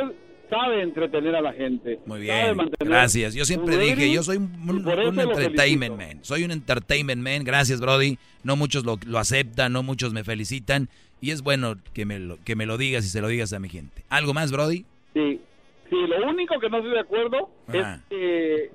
sabe 0.49 0.81
entretener 0.81 1.35
a 1.35 1.41
la 1.41 1.53
gente. 1.53 1.99
Muy 2.05 2.21
bien, 2.21 2.57
gracias. 2.79 3.33
Yo 3.33 3.45
siempre 3.45 3.77
dije, 3.77 4.11
yo 4.11 4.23
soy 4.23 4.37
un, 4.37 5.19
entertainment 5.19 5.97
man. 5.97 6.19
Soy 6.21 6.43
un 6.43 6.51
entertainment 6.51 7.21
man. 7.21 7.43
Gracias, 7.43 7.79
Brody. 7.79 8.17
No 8.43 8.55
muchos 8.55 8.85
lo, 8.85 8.99
lo 9.05 9.19
aceptan, 9.19 9.73
no 9.73 9.83
muchos 9.83 10.13
me 10.13 10.23
felicitan. 10.23 10.89
Y 11.21 11.31
es 11.31 11.41
bueno 11.41 11.75
que 11.93 12.05
me, 12.05 12.19
lo, 12.19 12.37
que 12.43 12.55
me 12.55 12.65
lo 12.65 12.77
digas 12.77 13.05
y 13.05 13.09
se 13.09 13.21
lo 13.21 13.27
digas 13.27 13.53
a 13.53 13.59
mi 13.59 13.69
gente. 13.69 14.03
¿Algo 14.09 14.33
más, 14.33 14.51
Brody? 14.51 14.85
Sí, 15.13 15.39
sí, 15.89 15.95
lo 16.07 16.29
único 16.29 16.59
que 16.59 16.69
no 16.69 16.77
estoy 16.77 16.93
de 16.93 16.99
acuerdo 16.99 17.49
es 17.71 17.85
que 18.09 18.71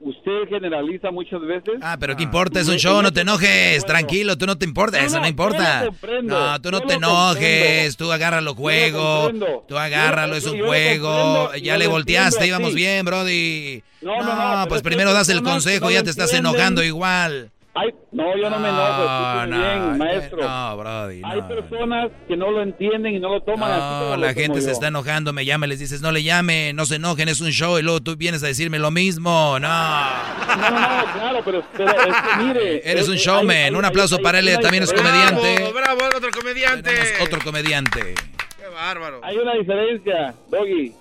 usted 0.00 0.48
generaliza 0.48 1.10
muchas 1.10 1.40
veces. 1.42 1.74
Ah, 1.82 1.96
pero 1.98 2.16
¿qué 2.16 2.22
importa? 2.22 2.60
Es 2.60 2.68
un 2.68 2.76
show, 2.76 3.02
no 3.02 3.12
te 3.12 3.20
enojes. 3.20 3.84
Tranquilo, 3.84 4.36
tú 4.36 4.46
no 4.46 4.56
te 4.56 4.64
importa, 4.64 4.98
No, 4.98 5.06
eso 5.06 5.20
no 5.20 5.28
importa. 5.28 5.88
No, 6.22 6.60
tú 6.60 6.70
no 6.70 6.80
te 6.80 6.94
enojes. 6.94 7.96
Tú 7.96 8.10
agárralo 8.10 8.54
juego. 8.54 9.30
Tú 9.68 9.78
agárralo, 9.78 10.36
es 10.36 10.46
un 10.46 10.60
juego. 10.60 11.54
Ya 11.54 11.76
le 11.76 11.86
volteaste, 11.86 12.46
íbamos 12.46 12.74
bien, 12.74 13.04
Brody. 13.04 13.82
No, 14.02 14.16
no, 14.16 14.24
no, 14.24 14.52
pero 14.52 14.68
pues 14.68 14.82
primero 14.82 15.12
das 15.12 15.28
el 15.28 15.42
consejo, 15.42 15.90
ya 15.90 16.02
te 16.02 16.10
estás 16.10 16.32
enojando 16.32 16.82
igual. 16.82 17.50
Hay, 17.72 17.94
no, 18.10 18.36
yo 18.36 18.50
no 18.50 18.58
me 18.58 18.68
enojo, 18.68 19.46
no, 19.46 19.56
bien, 19.58 19.98
maestro. 19.98 20.42
No, 20.42 20.76
Brody. 20.76 21.22
Hay 21.24 21.40
personas 21.42 22.10
que 22.26 22.36
no 22.36 22.50
lo 22.50 22.62
entienden 22.62 23.14
y 23.14 23.20
no 23.20 23.28
lo 23.28 23.42
toman 23.42 23.70
así 23.70 23.80
como 24.04 24.16
la 24.16 24.34
gente 24.34 24.60
se 24.60 24.66
yo. 24.66 24.72
está 24.72 24.88
enojando, 24.88 25.32
me 25.32 25.44
llama, 25.44 25.68
les 25.68 25.78
dices, 25.78 26.02
no 26.02 26.10
le 26.10 26.24
llame, 26.24 26.72
no 26.74 26.84
se 26.84 26.96
enojen, 26.96 27.28
es 27.28 27.40
un 27.40 27.50
show, 27.50 27.78
y 27.78 27.82
luego 27.82 28.00
tú 28.00 28.16
vienes 28.16 28.42
a 28.42 28.48
decirme 28.48 28.80
lo 28.80 28.90
mismo, 28.90 29.56
no. 29.60 29.68
No, 29.68 30.56
no, 30.56 30.70
no, 30.70 31.12
claro, 31.12 31.42
pero, 31.44 31.62
pero 31.76 31.90
es 31.92 31.96
que 32.16 32.42
mire. 32.42 32.76
Eres 32.90 33.02
es- 33.02 33.08
un 33.08 33.14
es- 33.14 33.20
showman, 33.22 33.56
hay- 33.56 33.62
hay- 33.64 33.74
un 33.74 33.84
aplauso 33.84 34.16
hay- 34.16 34.22
para 34.24 34.40
él, 34.40 34.58
también 34.60 34.82
es 34.82 34.92
comediante. 34.92 35.54
Bravo, 35.72 35.72
bravo, 35.72 36.16
otro 36.16 36.30
comediante. 36.36 36.90
Tenemos 36.92 37.20
otro 37.22 37.38
comediante. 37.44 38.14
Qué 38.58 38.66
bárbaro. 38.74 39.20
Hay 39.22 39.36
una 39.38 39.54
diferencia, 39.54 40.34
Doggy. 40.50 40.92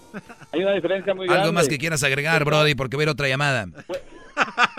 Hay 0.53 0.61
una 0.61 0.73
diferencia 0.73 1.15
muy 1.15 1.25
grande. 1.25 1.41
Algo 1.41 1.53
más 1.53 1.67
que 1.67 1.79
quieras 1.79 2.03
agregar, 2.03 2.45
Brody, 2.45 2.75
porque 2.75 2.95
voy 2.95 3.03
a 3.03 3.05
ir 3.05 3.09
a 3.09 3.13
otra 3.13 3.27
llamada. 3.27 3.65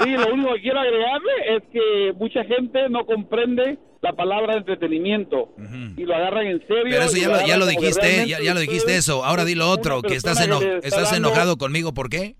Sí, 0.04 0.10
lo 0.10 0.32
único 0.32 0.54
que 0.54 0.60
quiero 0.62 0.80
agregarle 0.80 1.32
es 1.56 1.62
que 1.72 2.12
mucha 2.16 2.44
gente 2.44 2.88
no 2.88 3.04
comprende 3.06 3.78
la 4.02 4.12
palabra 4.14 4.56
entretenimiento 4.56 5.50
y 5.96 6.04
lo 6.04 6.14
agarran 6.16 6.46
en 6.46 6.60
serio. 6.66 6.84
Pero 6.88 7.02
eso 7.04 7.16
ya 7.18 7.28
lo, 7.28 7.46
ya 7.46 7.56
dijiste, 7.66 8.26
ya, 8.26 8.40
ya 8.40 8.54
lo 8.54 8.60
dijiste 8.60 8.96
eso. 8.96 9.24
Ahora 9.24 9.44
di 9.44 9.54
lo 9.54 9.68
otro, 9.70 10.00
que 10.02 10.14
estás, 10.14 10.40
eno- 10.40 10.58
que 10.60 10.64
le 10.66 10.74
está 10.76 10.88
estás 10.88 11.10
dando- 11.12 11.28
enojado 11.28 11.56
conmigo, 11.58 11.92
¿por 11.92 12.08
qué? 12.08 12.34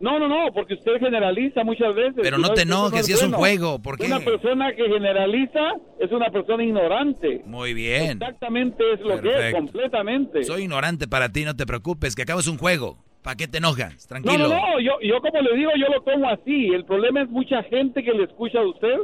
No, 0.00 0.18
no, 0.18 0.28
no, 0.28 0.52
porque 0.52 0.74
usted 0.74 0.98
generaliza 1.00 1.64
muchas 1.64 1.94
veces. 1.94 2.20
Pero 2.22 2.38
no 2.38 2.52
te 2.54 2.62
enojes, 2.62 3.06
si 3.06 3.12
es 3.12 3.22
un 3.22 3.32
juego, 3.32 3.80
¿por 3.80 3.98
qué? 3.98 4.06
Una 4.06 4.20
persona 4.20 4.72
que 4.72 4.84
generaliza 4.88 5.72
es 5.98 6.10
una 6.12 6.30
persona 6.30 6.62
ignorante. 6.62 7.42
Muy 7.44 7.74
bien. 7.74 8.12
Exactamente 8.12 8.84
es 8.92 9.00
lo 9.00 9.20
que 9.20 9.48
es, 9.48 9.54
completamente. 9.54 10.44
Soy 10.44 10.62
ignorante 10.62 11.08
para 11.08 11.30
ti, 11.30 11.44
no 11.44 11.56
te 11.56 11.66
preocupes, 11.66 12.14
que 12.14 12.22
acabas 12.22 12.46
un 12.46 12.58
juego. 12.58 12.98
¿Para 13.22 13.36
qué 13.36 13.48
te 13.48 13.58
enojas? 13.58 13.94
No, 13.94 14.08
Tranquilo. 14.08 14.48
no, 14.48 14.54
no, 14.54 14.80
yo, 14.80 14.92
yo 15.02 15.20
como 15.20 15.42
le 15.42 15.56
digo, 15.56 15.70
yo 15.76 15.92
lo 15.92 16.02
tomo 16.02 16.28
así. 16.30 16.68
El 16.68 16.84
problema 16.84 17.22
es 17.22 17.28
mucha 17.28 17.62
gente 17.64 18.02
que 18.04 18.12
le 18.12 18.24
escucha 18.24 18.60
a 18.60 18.66
usted 18.66 18.96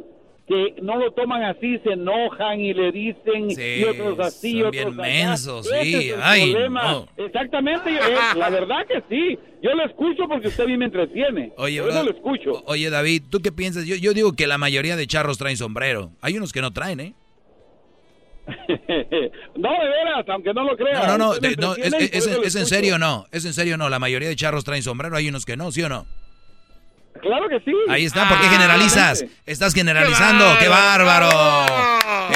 que 0.47 0.75
no 0.83 0.97
lo 0.97 1.13
toman 1.13 1.43
así, 1.43 1.79
se 1.79 1.93
enojan 1.93 2.61
y 2.61 2.75
le 2.75 2.93
dicen 2.93 3.51
y 3.51 3.85
otros 3.85 4.19
así, 4.21 4.59
son 4.59 4.69
otros 4.69 4.73
bien 4.73 4.97
mensos, 4.97 5.67
sí. 5.67 5.95
es 5.95 6.13
el 6.13 6.21
Ay, 6.23 6.53
problema. 6.53 6.93
no. 6.93 7.09
Exactamente, 7.17 7.91
eh, 7.95 8.17
la 8.37 8.51
verdad 8.51 8.87
que 8.87 9.03
sí. 9.09 9.39
Yo 9.65 9.71
lo 9.75 9.87
escucho 9.87 10.25
porque 10.29 10.49
usted 10.49 10.67
bien 10.67 10.79
me 10.79 10.85
entretiene. 10.85 11.53
Oye, 11.57 11.79
eso 11.79 11.87
bro, 11.87 12.03
lo 12.03 12.11
escucho. 12.11 12.63
oye, 12.67 12.91
David, 12.91 13.23
¿tú 13.31 13.41
qué 13.41 13.51
piensas? 13.51 13.87
Yo, 13.87 13.97
yo 13.97 14.13
digo 14.13 14.35
que 14.35 14.47
la 14.47 14.59
mayoría 14.59 14.95
de 14.95 15.07
charros 15.07 15.39
traen 15.39 15.57
sombrero. 15.57 16.13
Hay 16.21 16.37
unos 16.37 16.53
que 16.53 16.61
no 16.61 16.71
traen, 16.75 17.01
¿eh? 17.01 17.15
no, 18.47 19.71
de 19.71 19.89
veras, 19.89 20.29
aunque 20.29 20.53
no 20.53 20.65
lo 20.65 20.77
crea. 20.77 21.07
No, 21.07 21.07
no, 21.07 21.19
no, 21.19 21.35
de- 21.37 21.57
no, 21.57 21.75
es, 21.77 22.55
en 22.57 22.67
serio 22.67 22.99
no, 22.99 23.25
es 23.33 23.45
en 23.47 23.55
serio 23.55 23.79
no. 23.79 23.89
La 23.89 23.99
mayoría 23.99 24.29
de 24.29 24.37
charros 24.37 24.65
traen 24.65 24.83
sombrero, 24.83 25.17
hay 25.17 25.29
unos 25.29 25.47
que 25.47 25.57
no, 25.57 25.73
¿sí 25.73 25.83
o 25.83 25.89
no? 25.89 26.07
Claro 27.23 27.49
que 27.49 27.59
sí. 27.61 27.73
Ahí 27.89 28.05
está, 28.05 28.29
¿por 28.29 28.39
qué 28.41 28.47
Ah, 28.47 28.51
generalizas? 28.51 29.25
Estás 29.47 29.73
generalizando, 29.73 30.45
qué 30.59 30.69
bárbaro. 30.69 31.29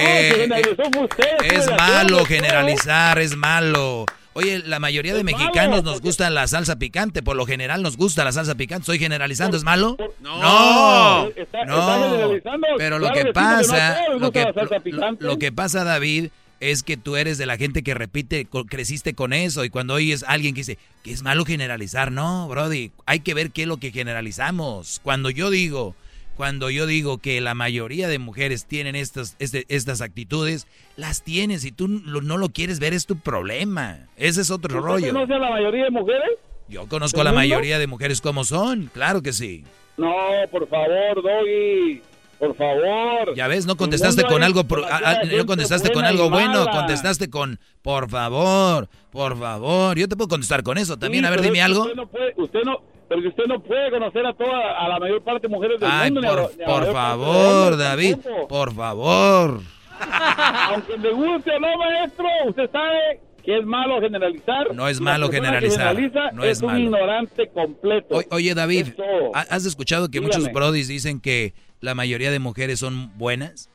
Eh, 0.01 0.49
No, 0.49 0.85
fue 0.93 1.05
usted, 1.05 1.25
estoy 1.43 1.59
es 1.59 1.71
malo 1.77 2.25
generalizar, 2.25 3.19
es 3.19 3.37
malo. 3.37 4.07
Oye, 4.35 4.59
la 4.65 4.79
mayoría 4.79 5.15
de 5.15 5.25
mexicanos 5.25 5.83
nos 5.85 6.01
gusta 6.01 6.31
la 6.31 6.47
salsa 6.47 6.77
picante, 6.79 7.23
por 7.23 7.35
lo 7.37 7.45
general 7.47 7.83
nos 7.83 7.97
gusta 7.97 8.25
la 8.25 8.31
salsa 8.33 8.55
picante. 8.55 8.83
¿Estoy 8.83 8.99
generalizando? 8.99 9.57
¿Es 9.57 9.65
malo? 9.65 9.97
No. 10.21 11.29
No. 11.67 12.37
Pero 12.77 12.99
lo 12.99 13.13
que 13.13 13.21
pasa, 13.33 13.99
lo 14.21 14.31
que, 14.33 14.45
lo- 14.93 15.01
lo 15.21 15.39
que 15.39 15.51
pasa, 15.53 15.83
David, 15.85 16.29
es 16.61 16.83
que 16.83 16.97
tú 16.97 17.17
eres 17.17 17.39
de 17.39 17.47
la 17.47 17.57
gente 17.57 17.83
que 17.83 17.95
repite, 17.95 18.47
creciste 18.69 19.15
con 19.15 19.33
eso 19.33 19.65
y 19.65 19.71
cuando 19.71 19.95
oyes 19.95 20.23
a 20.25 20.29
alguien 20.33 20.55
que 20.55 20.61
dice 20.61 20.79
que 21.05 21.13
es 21.13 21.23
malo 21.23 21.45
generalizar, 21.45 22.11
no, 22.13 22.49
Brody, 22.49 22.91
hay 23.07 23.21
que 23.21 23.35
ver 23.35 23.51
qué 23.51 23.63
es 23.63 23.69
lo 23.69 23.77
que 23.79 23.91
generalizamos. 23.93 25.01
Cuando 25.03 25.31
yo 25.31 25.51
digo, 25.51 25.95
cuando 26.39 26.71
yo 26.71 26.87
digo 26.87 27.19
que 27.19 27.41
la 27.41 27.53
mayoría 27.55 28.07
de 28.07 28.21
mujeres 28.21 28.65
tienen 28.65 28.95
estas, 28.95 29.35
este- 29.41 29.65
estas 29.69 30.01
actitudes, 30.01 30.69
las 30.97 31.23
tienes 31.25 31.65
y 31.65 31.73
tú 31.73 31.89
lo- 31.89 32.21
no 32.23 32.37
lo 32.37 32.51
quieres 32.51 32.79
ver 32.79 32.95
es 32.95 33.07
tu 33.07 33.19
problema. 33.19 34.07
Ese 34.17 34.43
es 34.43 34.51
otro 34.53 34.79
¿Usted 34.79 34.89
rollo. 34.89 35.13
conoce 35.13 35.35
a 35.35 35.39
la 35.41 35.51
mayoría 35.51 35.85
de 35.85 35.91
mujeres? 35.91 36.31
Yo 36.69 36.87
conozco 36.87 37.21
a 37.23 37.25
la 37.25 37.33
mayoría 37.33 37.81
de 37.81 37.89
mujeres 37.89 38.21
como 38.21 38.45
son, 38.45 38.89
claro 38.95 39.21
que 39.21 39.33
sí. 39.33 39.65
No, 39.97 40.15
por 40.53 40.69
favor, 40.69 41.23
Doggy. 41.25 42.01
Por 42.39 42.55
favor. 42.55 43.35
Ya 43.35 43.49
ves, 43.49 43.67
no 43.67 43.77
contestaste 43.77 44.23
con 44.25 44.43
algo, 44.45 44.65
pro- 44.65 44.85
no 44.87 45.47
contestaste 45.47 45.91
con 45.91 46.05
algo 46.05 46.31
bueno, 46.31 46.67
contestaste 46.71 47.29
con, 47.31 47.59
por 47.83 48.09
favor, 48.09 48.89
por 49.11 49.37
favor. 49.39 49.99
Yo 49.99 50.09
te 50.09 50.15
puedo 50.17 50.29
contestar 50.29 50.63
con 50.63 50.79
eso 50.79 50.97
también. 50.97 51.25
Sí, 51.25 51.27
a 51.27 51.31
ver, 51.31 51.41
dime 51.43 51.59
es 51.59 51.65
algo. 51.65 51.83
Usted 51.83 51.95
no 51.97 52.07
puede, 52.07 52.35
usted 52.37 52.61
no, 52.65 52.79
pero 53.09 53.23
que 53.23 53.29
usted 53.29 53.45
no 53.49 53.61
puede 53.61 53.91
conocer 53.91 54.25
a 54.25 54.33
toda, 54.35 54.79
a 54.79 54.89
la 54.89 54.99
mayor 55.01 55.23
parte 55.23 55.49
de 55.49 55.55
mujeres 55.55 55.81
del 55.81 55.91
Ay, 55.91 56.13
mundo. 56.13 56.29
por, 56.29 56.57
ni 56.57 56.63
a 56.63 56.67
por 56.67 56.93
favor, 56.93 57.77
David, 57.77 58.17
por 58.49 58.75
favor. 58.75 59.61
Aunque 60.73 60.97
le 60.97 61.13
guste 61.13 61.51
o 61.51 61.59
no, 61.61 61.77
maestro, 61.77 62.27
usted 62.47 62.71
sabe 62.71 63.21
que 63.45 63.59
es 63.59 63.65
malo 63.65 64.01
generalizar. 64.01 64.75
No 64.75 64.87
es 64.89 65.01
malo 65.01 65.29
generalizar, 65.31 65.97
generaliza 65.97 66.31
no 66.33 66.45
es 66.45 66.61
un 66.61 66.67
malo. 66.69 66.81
ignorante 66.85 67.49
completo. 67.49 68.17
O- 68.17 68.35
oye, 68.37 68.55
David, 68.55 68.89
Es 68.89 68.97
todo. 68.97 69.35
¿ha- 69.35 69.41
¿has 69.51 69.65
escuchado 69.67 70.07
que 70.09 70.21
Dígame. 70.21 70.37
muchos 70.37 70.53
brodis 70.53 70.87
dicen 70.87 71.21
que 71.21 71.55
la 71.81 71.95
mayoría 71.95 72.31
de 72.31 72.39
mujeres 72.39 72.81
son 72.81 73.17
buenas? 73.19 73.71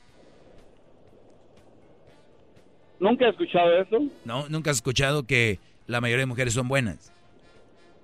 Nunca 3.00 3.26
he 3.26 3.30
escuchado 3.30 3.80
eso. 3.80 3.98
¿No? 4.24 4.48
¿Nunca 4.48 4.70
has 4.70 4.76
escuchado 4.78 5.24
que 5.24 5.58
la 5.86 6.00
mayoría 6.00 6.22
de 6.22 6.26
mujeres 6.26 6.54
son 6.54 6.68
buenas? 6.68 7.12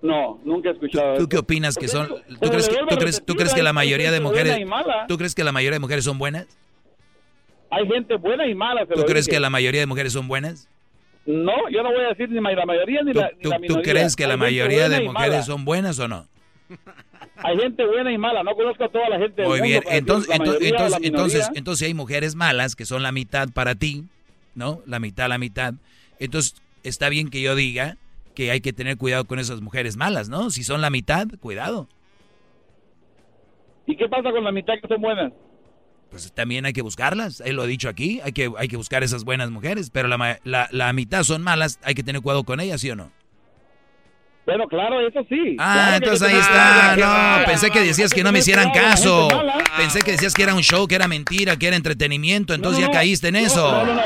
No, 0.03 0.41
nunca 0.45 0.71
he 0.71 0.73
escuchado 0.73 1.15
¿Tú 1.15 1.21
eso. 1.23 1.29
qué 1.29 1.39
opinas 1.39 1.77
que 1.77 1.87
Porque 1.87 1.93
son? 1.93 2.09
¿Tú 2.41 2.49
crees 2.49 2.69
que, 2.69 2.77
tú 2.77 2.97
crees, 2.97 3.25
tú 3.25 3.35
crees 3.35 3.63
la 3.63 3.73
mayoría 3.73 4.11
de 4.11 4.21
mujeres, 4.21 4.59
tú 5.09 5.19
crees 5.19 5.35
que 5.35 5.45
la 5.45 5.53
mayoría 5.53 5.75
de 5.77 5.81
mujeres 5.81 6.05
son 6.05 6.19
buenas? 6.19 6.47
Hay 7.71 7.87
gente 7.87 8.17
buena 8.17 8.47
y 8.47 8.55
mala. 8.55 8.87
¿Tú 8.87 9.03
crees 9.05 9.29
que 9.29 9.39
la 9.39 9.51
mayoría 9.51 9.81
de 9.81 9.87
mujeres 9.87 10.13
son 10.13 10.27
buenas? 10.27 10.69
No, 11.27 11.53
yo 11.71 11.83
no 11.83 11.93
voy 11.93 12.05
a 12.05 12.09
decir 12.09 12.31
ni 12.31 12.41
la 12.41 12.67
mayoría 12.67 13.03
ni 13.03 13.13
¿Tú, 13.13 13.21
la, 13.21 13.31
ni 13.31 13.43
tú- 13.43 13.51
la 13.51 13.57
tú 13.57 13.63
minoría. 13.63 13.93
crees 13.93 14.17
que 14.17 14.27
la 14.27 14.37
mayoría 14.37 14.89
de 14.89 15.03
mujeres 15.03 15.45
son 15.47 15.65
buenas 15.65 15.99
o 15.99 16.09
no? 16.09 16.27
Hay 17.43 17.59
gente 17.59 17.87
buena 17.87 18.13
y 18.13 18.19
mala. 18.19 18.43
No 18.43 18.55
conozco 18.55 18.85
a 18.85 18.89
toda 18.89 19.09
la 19.09 19.19
gente 19.19 19.43
del 19.43 19.49
Muy 19.49 19.61
mundo 19.61 19.81
bien, 19.81 19.83
entonces, 19.89 20.31
entonces, 20.35 20.73
entonces, 21.03 21.51
entonces, 21.55 21.87
hay 21.89 21.95
mujeres 21.95 22.35
malas 22.35 22.77
que 22.77 22.85
son 22.85 23.03
la 23.03 23.13
mitad 23.13 23.49
para 23.51 23.75
ti, 23.75 24.05
¿no? 24.55 24.81
La 24.87 24.99
mitad, 24.99 25.29
la 25.29 25.39
mitad. 25.39 25.75
Entonces, 26.19 26.55
está 26.83 27.09
bien 27.09 27.31
que 27.31 27.41
yo 27.41 27.55
diga 27.55 27.97
que 28.35 28.51
hay 28.51 28.61
que 28.61 28.73
tener 28.73 28.97
cuidado 28.97 29.25
con 29.25 29.39
esas 29.39 29.61
mujeres 29.61 29.97
malas, 29.97 30.29
¿no? 30.29 30.51
Si 30.51 30.65
son 30.65 30.81
la 30.81 30.91
mitad, 30.91 31.27
cuidado. 31.41 31.89
¿Y 33.87 33.97
qué 33.97 34.09
pasa 34.09 34.31
con 34.31 34.45
la 34.45 34.53
mitad 34.53 34.75
que 34.81 34.89
son 34.89 35.01
buenas? 35.01 35.33
Pues 36.11 36.33
también 36.33 36.67
hay 36.67 36.73
que 36.73 36.83
buscarlas, 36.83 37.41
él 37.41 37.57
lo 37.57 37.63
ha 37.63 37.67
dicho 37.67 37.89
aquí, 37.89 38.21
hay 38.25 38.33
que, 38.33 38.51
hay 38.59 38.67
que 38.67 38.77
buscar 38.77 39.05
esas 39.05 39.25
buenas 39.25 39.51
mujeres, 39.51 39.91
pero 39.91 40.09
la, 40.09 40.41
la, 40.43 40.69
la 40.73 40.93
mitad 40.93 41.23
son 41.23 41.43
malas, 41.43 41.79
hay 41.85 41.95
que 41.95 42.03
tener 42.03 42.21
cuidado 42.21 42.43
con 42.43 42.59
ellas, 42.59 42.81
¿sí 42.81 42.91
o 42.91 42.97
no? 42.97 43.13
Bueno, 44.47 44.67
claro, 44.69 45.07
eso 45.07 45.21
sí. 45.29 45.57
Ah, 45.59 45.75
Claro 45.75 45.97
entonces 45.97 46.29
ahí 46.29 46.37
está. 46.39 46.97
No, 46.97 47.47
pensé 47.47 47.71
que 47.71 47.81
decías 47.81 48.13
que 48.13 48.25
no 48.25 48.33
me 48.33 48.41
hicieran 48.41 48.71
caso. 48.73 49.29
Pensé 49.77 50.01
que 50.03 50.13
decías 50.13 50.35
que 50.35 50.43
era 50.43 50.55
un 50.55 50.63
show, 50.63 50.89
que 50.89 50.95
era 50.95 51.07
mentira, 51.09 51.57
que 51.57 51.69
era 51.69 51.77
entretenimiento. 51.77 52.55
Entonces 52.55 52.81
No, 52.81 52.87
no, 52.87 52.93
ya 52.93 52.99
caíste 52.99 53.29
en 53.29 53.37
eso. 53.37 53.71
No, 53.71 53.85
no, 53.87 53.95
no. 53.95 54.03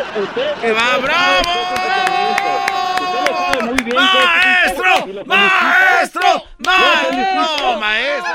¡Maestro! 3.94 5.24
¡Maestro! 5.24 6.42
Felicito. 6.64 7.78
¡Maestro! 7.78 7.78
¡Maestro! 7.78 8.32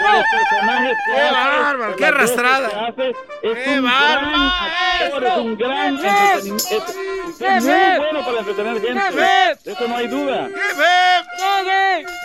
Por 0.00 0.12
los 0.14 0.24
personajes 0.30 0.96
que 1.04 1.12
¡Qué 1.12 1.30
bárbaro! 1.30 1.96
¡Qué 1.96 2.06
arrastrada! 2.06 2.94
¡Qué 3.42 3.78
un 3.78 3.84
bárbaro, 3.84 5.26
es 5.26 5.36
un 5.38 5.56
gran 5.56 5.94
entretenimiento. 5.96 6.92
Es, 7.40 7.64
muy 7.64 7.98
bueno 7.98 8.24
para 8.24 8.38
entretener 8.40 8.80
gente. 8.80 9.70
Eso 9.70 9.88
no 9.88 9.96
hay 9.96 10.08
duda. 10.08 10.48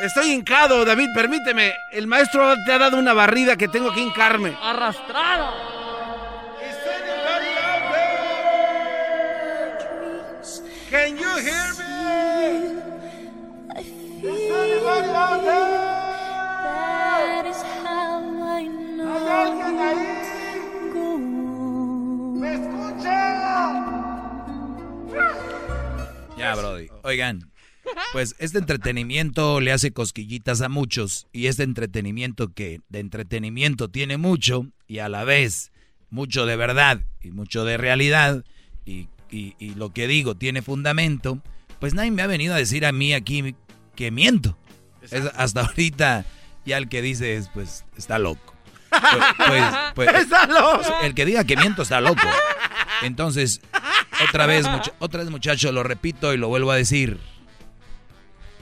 Estoy 0.04 0.32
hincado, 0.32 0.86
David, 0.86 1.08
permíteme. 1.16 1.74
El 1.92 2.08
maestro 2.08 2.54
te 2.66 2.74
ha 2.74 2.78
dado 2.78 2.98
una 2.98 3.14
barrida 3.14 3.56
que 3.56 3.68
tengo 3.68 3.92
que 3.94 4.02
hincarme. 4.02 4.58
Arrastrado. 4.62 5.76
Can 10.92 11.18
you 11.18 11.28
hear 11.40 11.74
me? 11.78 12.85
Ya, 26.38 26.54
Brody. 26.56 26.88
Oigan, 27.04 27.52
pues 28.12 28.36
este 28.40 28.58
entretenimiento 28.58 29.60
le 29.62 29.72
hace 29.72 29.92
cosquillitas 29.92 30.62
a 30.62 30.70
muchos 30.70 31.28
y 31.32 31.48
este 31.48 31.64
entretenimiento 31.64 32.54
que 32.54 32.82
de 32.90 33.00
entretenimiento 33.00 33.90
tiene 33.90 34.18
mucho 34.18 34.68
y 34.88 35.00
a 35.00 35.10
la 35.10 35.24
vez 35.24 35.72
mucho 36.10 36.46
de 36.46 36.56
verdad 36.56 37.02
y 37.22 37.32
mucho 37.32 37.64
de 37.66 37.78
realidad 37.78 38.44
y, 38.86 39.08
y- 39.32 39.56
y 39.60 39.76
lo 39.76 39.92
que 39.92 40.08
digo 40.08 40.36
tiene 40.36 40.62
fundamento, 40.62 41.42
pues 41.80 41.94
nadie 41.94 42.12
me 42.12 42.22
ha 42.22 42.28
venido 42.28 42.54
a 42.54 42.58
decir 42.58 42.86
a 42.86 42.92
mí 42.92 43.14
aquí 43.14 43.56
que 43.96 44.12
miento. 44.12 44.58
Es 45.02 45.26
hasta 45.36 45.62
ahorita 45.66 46.26
ya 46.66 46.78
el 46.78 46.90
que 46.90 47.02
dice 47.02 47.36
es 47.36 47.50
pues 47.50 47.86
está 47.98 48.20
loco. 48.20 48.54
Pues, 48.90 49.76
pues, 49.94 50.16
Está 50.22 50.48
loco. 50.48 50.84
El 51.02 51.14
que 51.14 51.26
diga 51.26 51.44
que 51.44 51.58
miento 51.58 51.82
está 51.82 52.00
loco. 52.02 52.22
Entonces, 53.02 53.62
otra 54.30 54.46
vez, 54.46 54.66
otra 55.00 55.22
vez 55.22 55.30
muchachos, 55.30 55.74
lo 55.74 55.84
repito 55.84 56.34
y 56.34 56.38
lo 56.38 56.48
vuelvo 56.48 56.72
a 56.72 56.76
decir. 56.76 57.20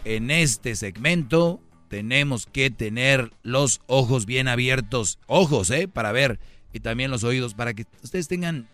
En 0.06 0.32
este 0.32 0.76
segmento 0.76 1.62
tenemos 1.88 2.46
que 2.48 2.72
tener 2.72 3.32
los 3.44 3.82
ojos 3.86 4.26
bien 4.26 4.48
abiertos. 4.48 5.20
Ojos, 5.28 5.70
¿eh? 5.70 5.88
Para 5.88 6.12
ver. 6.12 6.40
Y 6.74 6.80
también 6.80 7.12
los 7.12 7.24
oídos 7.24 7.54
para 7.54 7.74
que 7.74 7.86
ustedes 8.02 8.28
tengan 8.28 8.68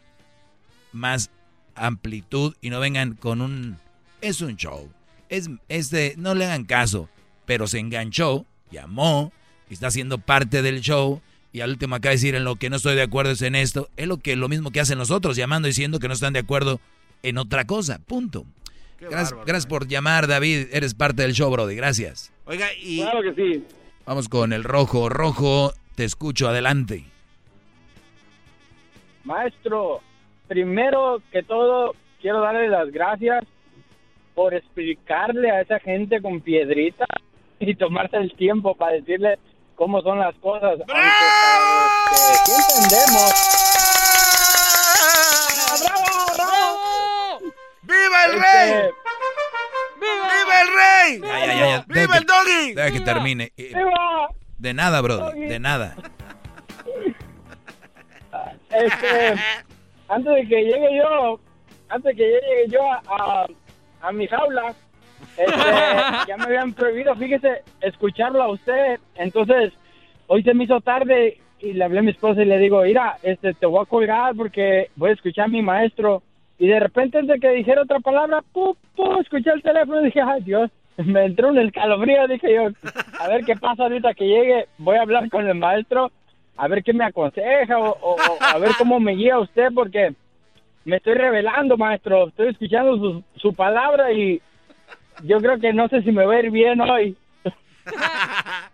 más 0.91 1.29
amplitud 1.75 2.55
y 2.61 2.69
no 2.69 2.79
vengan 2.79 3.15
con 3.15 3.41
un... 3.41 3.77
Es 4.21 4.41
un 4.41 4.55
show. 4.55 4.89
Es, 5.29 5.49
es 5.67 5.89
de... 5.89 6.15
No 6.17 6.35
le 6.35 6.45
hagan 6.45 6.65
caso. 6.65 7.09
Pero 7.45 7.67
se 7.67 7.79
enganchó, 7.79 8.45
llamó, 8.71 9.31
y 9.69 9.73
está 9.73 9.89
siendo 9.91 10.17
parte 10.17 10.61
del 10.61 10.81
show. 10.81 11.21
Y 11.51 11.61
al 11.61 11.71
último 11.71 11.95
acá 11.95 12.09
decir 12.09 12.35
en 12.35 12.43
lo 12.43 12.57
que 12.57 12.69
no 12.69 12.75
estoy 12.75 12.95
de 12.95 13.01
acuerdo 13.01 13.31
es 13.31 13.41
en 13.41 13.55
esto. 13.55 13.89
Es 13.97 14.07
lo 14.07 14.17
que 14.17 14.35
lo 14.35 14.49
mismo 14.49 14.71
que 14.71 14.79
hacen 14.79 14.97
los 14.97 15.09
otros, 15.09 15.35
llamando 15.35 15.67
diciendo 15.67 15.99
que 15.99 16.07
no 16.07 16.13
están 16.13 16.33
de 16.33 16.39
acuerdo 16.39 16.79
en 17.23 17.37
otra 17.37 17.65
cosa. 17.65 17.99
Punto. 17.99 18.45
Gracias, 18.99 19.31
bárbaro, 19.31 19.45
gracias 19.47 19.65
por 19.65 19.87
llamar, 19.87 20.27
David. 20.27 20.67
Eres 20.71 20.93
parte 20.93 21.23
del 21.23 21.33
show, 21.33 21.49
Brody. 21.49 21.75
Gracias. 21.75 22.31
Oiga, 22.45 22.67
y... 22.79 23.01
Claro 23.01 23.21
que 23.23 23.33
sí. 23.33 23.63
Vamos 24.05 24.29
con 24.29 24.53
el 24.53 24.63
rojo. 24.63 25.09
Rojo, 25.09 25.73
te 25.95 26.03
escucho. 26.03 26.49
Adelante. 26.49 27.05
Maestro, 29.23 30.01
primero 30.47 31.21
que 31.31 31.43
todo, 31.43 31.95
quiero 32.21 32.41
darle 32.41 32.67
las 32.67 32.91
gracias 32.91 33.45
por 34.39 34.53
explicarle 34.53 35.51
a 35.51 35.59
esa 35.59 35.81
gente 35.81 36.21
con 36.21 36.39
piedrita 36.39 37.05
y 37.59 37.75
tomarse 37.75 38.15
el 38.15 38.33
tiempo 38.37 38.73
para 38.73 38.93
decirle 38.93 39.37
cómo 39.75 40.01
son 40.01 40.17
las 40.17 40.33
cosas. 40.35 40.79
Aunque 40.79 40.85
para 40.85 41.59
los 41.59 41.91
que 42.07 42.15
sí 42.45 42.53
entendemos. 42.77 43.33
¡Bravo, 45.83 46.05
bravo! 46.37 47.39
¡Viva 47.81 48.25
el 48.27 48.31
Este, 48.31 48.39
rey! 48.39 48.91
¡Viva 49.99 50.61
el 50.61 50.67
rey! 50.69 51.19
Ya, 51.19 51.45
ya, 51.45 51.53
ya, 51.53 51.67
ya. 51.67 51.85
¡Viva 51.85 52.17
el 52.17 52.23
doggy! 52.23 52.73
Deja 52.75 52.91
que 52.91 52.99
termine. 53.01 53.51
Eh, 53.57 53.73
¡Viva! 53.75 54.29
De 54.57 54.73
nada, 54.73 55.01
Brody. 55.01 55.47
De 55.47 55.59
nada. 55.59 55.97
Este, 58.69 59.35
antes 60.07 60.33
de 60.33 60.47
que 60.47 60.63
llegue 60.63 60.97
yo, 60.97 61.41
antes 61.89 62.15
de 62.15 62.15
que 62.15 62.23
llegue 62.23 62.67
yo 62.69 62.89
a, 62.89 63.01
a, 63.09 63.47
a 64.01 64.11
mi 64.11 64.27
jaula, 64.27 64.73
este, 65.37 65.53
ya 66.27 66.37
me 66.37 66.43
habían 66.45 66.73
prohibido, 66.73 67.15
fíjese, 67.15 67.63
escucharlo 67.81 68.41
a 68.43 68.51
usted. 68.51 68.99
Entonces, 69.15 69.73
hoy 70.27 70.43
se 70.43 70.53
me 70.53 70.63
hizo 70.65 70.79
tarde 70.81 71.37
y 71.59 71.73
le 71.73 71.83
hablé 71.83 71.99
a 71.99 72.03
mi 72.03 72.11
esposa 72.11 72.41
y 72.41 72.45
le 72.45 72.57
digo, 72.57 72.81
mira, 72.83 73.17
este, 73.23 73.53
te 73.53 73.65
voy 73.65 73.81
a 73.81 73.85
colgar 73.85 74.33
porque 74.35 74.89
voy 74.95 75.09
a 75.09 75.13
escuchar 75.13 75.45
a 75.45 75.49
mi 75.49 75.61
maestro. 75.61 76.21
Y 76.57 76.67
de 76.67 76.79
repente, 76.79 77.17
antes 77.19 77.35
de 77.35 77.39
que 77.39 77.53
dijera 77.55 77.81
otra 77.83 77.99
palabra, 77.99 78.41
pu, 78.53 78.75
pu, 78.95 79.19
escuché 79.21 79.49
el 79.51 79.61
teléfono 79.61 80.01
y 80.01 80.05
dije, 80.05 80.21
ay 80.21 80.41
Dios, 80.41 80.69
me 80.97 81.25
entró 81.25 81.49
un 81.49 81.57
escalofrío. 81.59 82.27
Dije 82.27 82.53
yo, 82.53 82.67
a 83.19 83.27
ver 83.27 83.43
qué 83.45 83.55
pasa 83.55 83.83
ahorita 83.83 84.13
que 84.13 84.25
llegue, 84.27 84.67
voy 84.77 84.97
a 84.97 85.01
hablar 85.03 85.29
con 85.29 85.47
el 85.47 85.55
maestro, 85.55 86.11
a 86.57 86.67
ver 86.67 86.83
qué 86.83 86.91
me 86.93 87.05
aconseja 87.05 87.77
o, 87.79 87.89
o- 88.01 88.15
o 88.15 88.37
a 88.41 88.57
ver 88.57 88.71
cómo 88.77 88.99
me 88.99 89.13
guía 89.13 89.39
usted, 89.39 89.69
porque 89.73 90.13
me 90.85 90.97
estoy 90.97 91.13
revelando, 91.13 91.77
maestro. 91.77 92.29
Estoy 92.29 92.49
escuchando 92.49 92.97
su, 92.97 93.23
su 93.39 93.53
palabra 93.53 94.11
y 94.11 94.41
yo 95.23 95.37
creo 95.39 95.59
que 95.59 95.73
no 95.73 95.87
sé 95.89 96.01
si 96.03 96.11
me 96.11 96.25
va 96.25 96.35
a 96.35 96.39
ir 96.39 96.51
bien 96.51 96.81
hoy. 96.81 97.15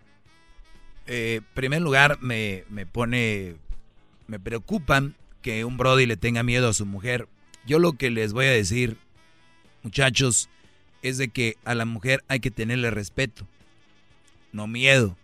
Eh, 1.08 1.40
primer 1.54 1.82
lugar, 1.82 2.18
me, 2.20 2.64
me 2.68 2.84
pone, 2.84 3.54
me 4.26 4.40
preocupan 4.40 5.14
que 5.40 5.64
un 5.64 5.76
Brody 5.76 6.04
le 6.04 6.16
tenga 6.16 6.42
miedo 6.42 6.68
a 6.68 6.72
su 6.72 6.84
mujer. 6.84 7.28
Yo 7.64 7.78
lo 7.78 7.92
que 7.92 8.10
les 8.10 8.32
voy 8.32 8.46
a 8.46 8.50
decir, 8.50 8.96
muchachos, 9.84 10.50
es 11.02 11.16
de 11.16 11.28
que 11.28 11.58
a 11.64 11.76
la 11.76 11.84
mujer 11.84 12.24
hay 12.26 12.40
que 12.40 12.50
tenerle 12.50 12.90
respeto, 12.90 13.46
no 14.50 14.66
miedo. 14.66 15.16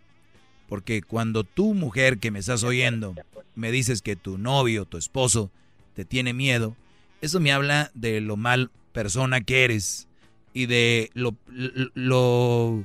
Porque 0.68 1.02
cuando 1.02 1.42
tu 1.42 1.74
mujer 1.74 2.18
que 2.18 2.30
me 2.30 2.38
estás 2.38 2.62
oyendo 2.62 3.16
me 3.56 3.72
dices 3.72 4.02
que 4.02 4.14
tu 4.14 4.38
novio, 4.38 4.84
tu 4.84 4.96
esposo, 4.96 5.50
te 5.94 6.04
tiene 6.04 6.32
miedo, 6.32 6.76
eso 7.20 7.40
me 7.40 7.52
habla 7.52 7.90
de 7.94 8.20
lo 8.20 8.36
mal 8.36 8.70
persona 8.92 9.40
que 9.40 9.64
eres 9.64 10.08
y 10.54 10.66
de 10.66 11.10
lo, 11.14 11.34
lo, 11.48 11.90
lo- 11.94 12.84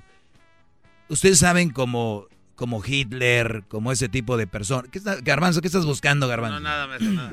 ustedes 1.09 1.39
saben 1.39 1.69
como 1.69 2.27
como 2.55 2.81
Hitler, 2.84 3.63
como 3.67 3.91
ese 3.91 4.09
tipo 4.09 4.35
de 4.35 4.47
persona. 4.47 4.88
¿Qué 4.91 4.97
está, 4.97 5.17
Garbanzo, 5.21 5.61
¿qué 5.61 5.67
estás 5.67 5.85
buscando, 5.85 6.27
Garbanzo? 6.27 6.55
No, 6.55 6.61
nada, 6.61 6.88
maestro, 6.88 7.11
nada. 7.11 7.31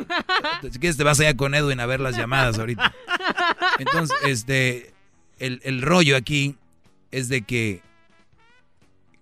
Si 0.71 0.79
quieres 0.79 0.99
te 0.99 1.03
vas 1.05 1.19
allá 1.19 1.35
con 1.35 1.55
Edwin 1.55 1.81
a 1.81 1.87
ver 1.87 1.99
las 2.01 2.15
llamadas 2.15 2.59
ahorita. 2.59 2.93
Entonces, 3.79 4.15
este, 4.27 4.93
el, 5.39 5.63
el 5.65 5.81
rollo 5.81 6.15
aquí 6.19 6.57
es 7.11 7.31
de 7.31 7.41
que, 7.41 7.81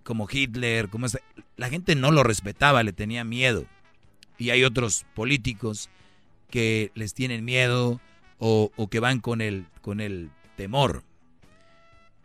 como 0.03 0.27
Hitler, 0.29 0.89
como 0.89 1.07
esta- 1.07 1.21
la 1.57 1.69
gente 1.69 1.95
no 1.95 2.11
lo 2.11 2.25
respetaba, 2.25 2.83
le 2.83 2.93
tenía 2.93 3.23
miedo. 3.23 3.65
Y 4.39 4.51
hay 4.51 4.65
otros 4.65 5.07
políticos 5.15 5.89
que 6.53 6.93
les 6.95 7.15
tienen 7.15 7.45
miedo 7.47 7.99
o, 8.39 8.71
que 8.91 9.01
van 9.01 9.21
con 9.21 9.41
el, 9.41 9.67
con 9.81 10.01
el 10.01 10.31
temor. 10.57 11.03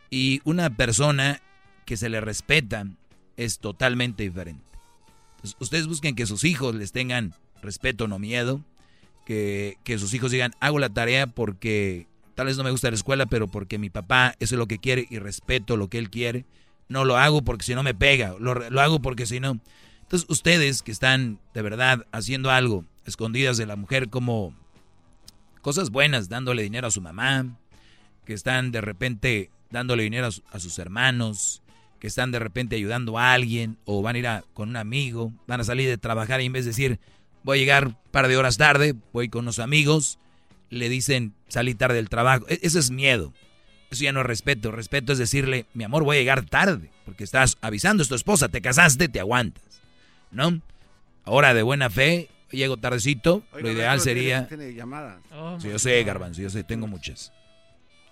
Y 0.09 0.41
una 0.43 0.69
persona 0.69 1.41
que 1.85 1.95
se 1.95 2.09
le 2.09 2.19
respeta 2.19 2.85
es 3.37 3.59
totalmente 3.59 4.23
diferente. 4.23 4.63
Ustedes 5.59 5.87
busquen 5.87 6.15
que 6.15 6.25
sus 6.25 6.43
hijos 6.43 6.75
les 6.75 6.91
tengan 6.91 7.33
respeto, 7.61 8.07
no 8.07 8.19
miedo. 8.19 8.61
Que, 9.25 9.77
que 9.83 9.97
sus 9.97 10.13
hijos 10.13 10.31
digan, 10.31 10.53
hago 10.59 10.79
la 10.79 10.89
tarea 10.89 11.27
porque 11.27 12.07
tal 12.35 12.47
vez 12.47 12.57
no 12.57 12.63
me 12.63 12.71
gusta 12.71 12.89
la 12.89 12.95
escuela, 12.95 13.25
pero 13.25 13.47
porque 13.47 13.77
mi 13.77 13.89
papá 13.89 14.35
eso 14.39 14.55
es 14.55 14.59
lo 14.59 14.67
que 14.67 14.79
quiere 14.79 15.07
y 15.09 15.19
respeto 15.19 15.77
lo 15.77 15.89
que 15.89 15.99
él 15.99 16.09
quiere. 16.09 16.45
No 16.89 17.05
lo 17.05 17.17
hago 17.17 17.43
porque 17.43 17.65
si 17.65 17.75
no 17.75 17.83
me 17.83 17.93
pega, 17.93 18.35
lo, 18.39 18.55
lo 18.55 18.81
hago 18.81 19.01
porque 19.01 19.25
si 19.25 19.39
no. 19.39 19.59
Entonces 20.01 20.27
ustedes 20.29 20.81
que 20.81 20.91
están 20.91 21.39
de 21.53 21.61
verdad 21.61 22.05
haciendo 22.11 22.51
algo 22.51 22.85
escondidas 23.07 23.57
de 23.57 23.65
la 23.65 23.75
mujer 23.75 24.09
como 24.09 24.53
cosas 25.61 25.89
buenas, 25.89 26.29
dándole 26.29 26.63
dinero 26.63 26.87
a 26.87 26.91
su 26.91 27.01
mamá, 27.01 27.45
que 28.25 28.33
están 28.33 28.71
de 28.71 28.81
repente 28.81 29.49
dándole 29.71 30.03
dinero 30.03 30.27
a, 30.27 30.31
su- 30.31 30.43
a 30.51 30.59
sus 30.59 30.77
hermanos, 30.79 31.61
que 31.99 32.07
están 32.07 32.31
de 32.31 32.39
repente 32.39 32.75
ayudando 32.75 33.17
a 33.17 33.33
alguien 33.33 33.77
o 33.85 34.01
van 34.01 34.15
a 34.15 34.19
ir 34.19 34.27
con 34.53 34.69
un 34.69 34.75
amigo, 34.75 35.33
van 35.47 35.61
a 35.61 35.63
salir 35.63 35.89
de 35.89 35.97
trabajar 35.97 36.41
y 36.41 36.45
en 36.45 36.53
vez 36.53 36.65
de 36.65 36.69
decir 36.71 36.99
voy 37.43 37.57
a 37.57 37.61
llegar 37.61 37.87
un 37.87 37.97
par 38.11 38.27
de 38.27 38.37
horas 38.37 38.57
tarde, 38.57 38.93
voy 39.13 39.29
con 39.29 39.41
unos 39.45 39.59
amigos, 39.59 40.19
le 40.69 40.89
dicen 40.89 41.33
salí 41.47 41.73
tarde 41.75 41.95
del 41.95 42.09
trabajo. 42.09 42.45
E- 42.49 42.59
Eso 42.61 42.77
es 42.79 42.91
miedo. 42.91 43.33
Eso 43.89 44.03
ya 44.03 44.11
no 44.11 44.19
es 44.19 44.25
respeto. 44.25 44.69
Respeto 44.71 45.13
es 45.13 45.17
decirle, 45.17 45.65
mi 45.73 45.85
amor, 45.85 46.03
voy 46.03 46.17
a 46.17 46.19
llegar 46.19 46.43
tarde, 46.45 46.91
porque 47.05 47.23
estás 47.23 47.57
avisando 47.61 48.03
a 48.03 48.05
tu 48.05 48.15
esposa, 48.15 48.49
te 48.49 48.61
casaste, 48.61 49.07
te 49.07 49.21
aguantas. 49.21 49.63
¿No? 50.29 50.61
Ahora 51.23 51.53
de 51.53 51.63
buena 51.63 51.89
fe, 51.89 52.27
llego 52.51 52.77
tardecito, 52.77 53.43
lo 53.59 53.71
ideal 53.71 53.99
sería... 53.99 54.47
Tiene, 54.47 54.63
tiene 54.65 54.77
llamadas. 54.77 55.19
Sí, 55.61 55.69
yo 55.69 55.79
sé, 55.79 56.03
Garbanzo, 56.03 56.41
yo 56.41 56.49
sé, 56.49 56.63
tengo 56.63 56.87
muchas. 56.87 57.31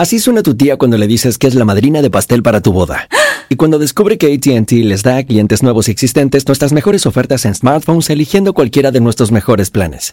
Así 0.00 0.20
suena 0.20 0.44
tu 0.44 0.56
tía 0.56 0.76
cuando 0.76 0.96
le 0.96 1.08
dices 1.08 1.38
que 1.38 1.48
es 1.48 1.56
la 1.56 1.64
madrina 1.64 2.02
de 2.02 2.10
pastel 2.10 2.40
para 2.42 2.60
tu 2.60 2.72
boda. 2.72 3.08
Y 3.48 3.56
cuando 3.56 3.80
descubre 3.80 4.16
que 4.16 4.32
ATT 4.32 4.70
les 4.72 5.02
da 5.02 5.16
a 5.16 5.24
clientes 5.24 5.60
nuevos 5.62 5.88
y 5.88 5.90
existentes 5.90 6.46
nuestras 6.46 6.72
mejores 6.72 7.04
ofertas 7.06 7.44
en 7.46 7.54
smartphones 7.54 8.08
eligiendo 8.10 8.54
cualquiera 8.54 8.92
de 8.92 9.00
nuestros 9.00 9.32
mejores 9.32 9.70
planes. 9.70 10.12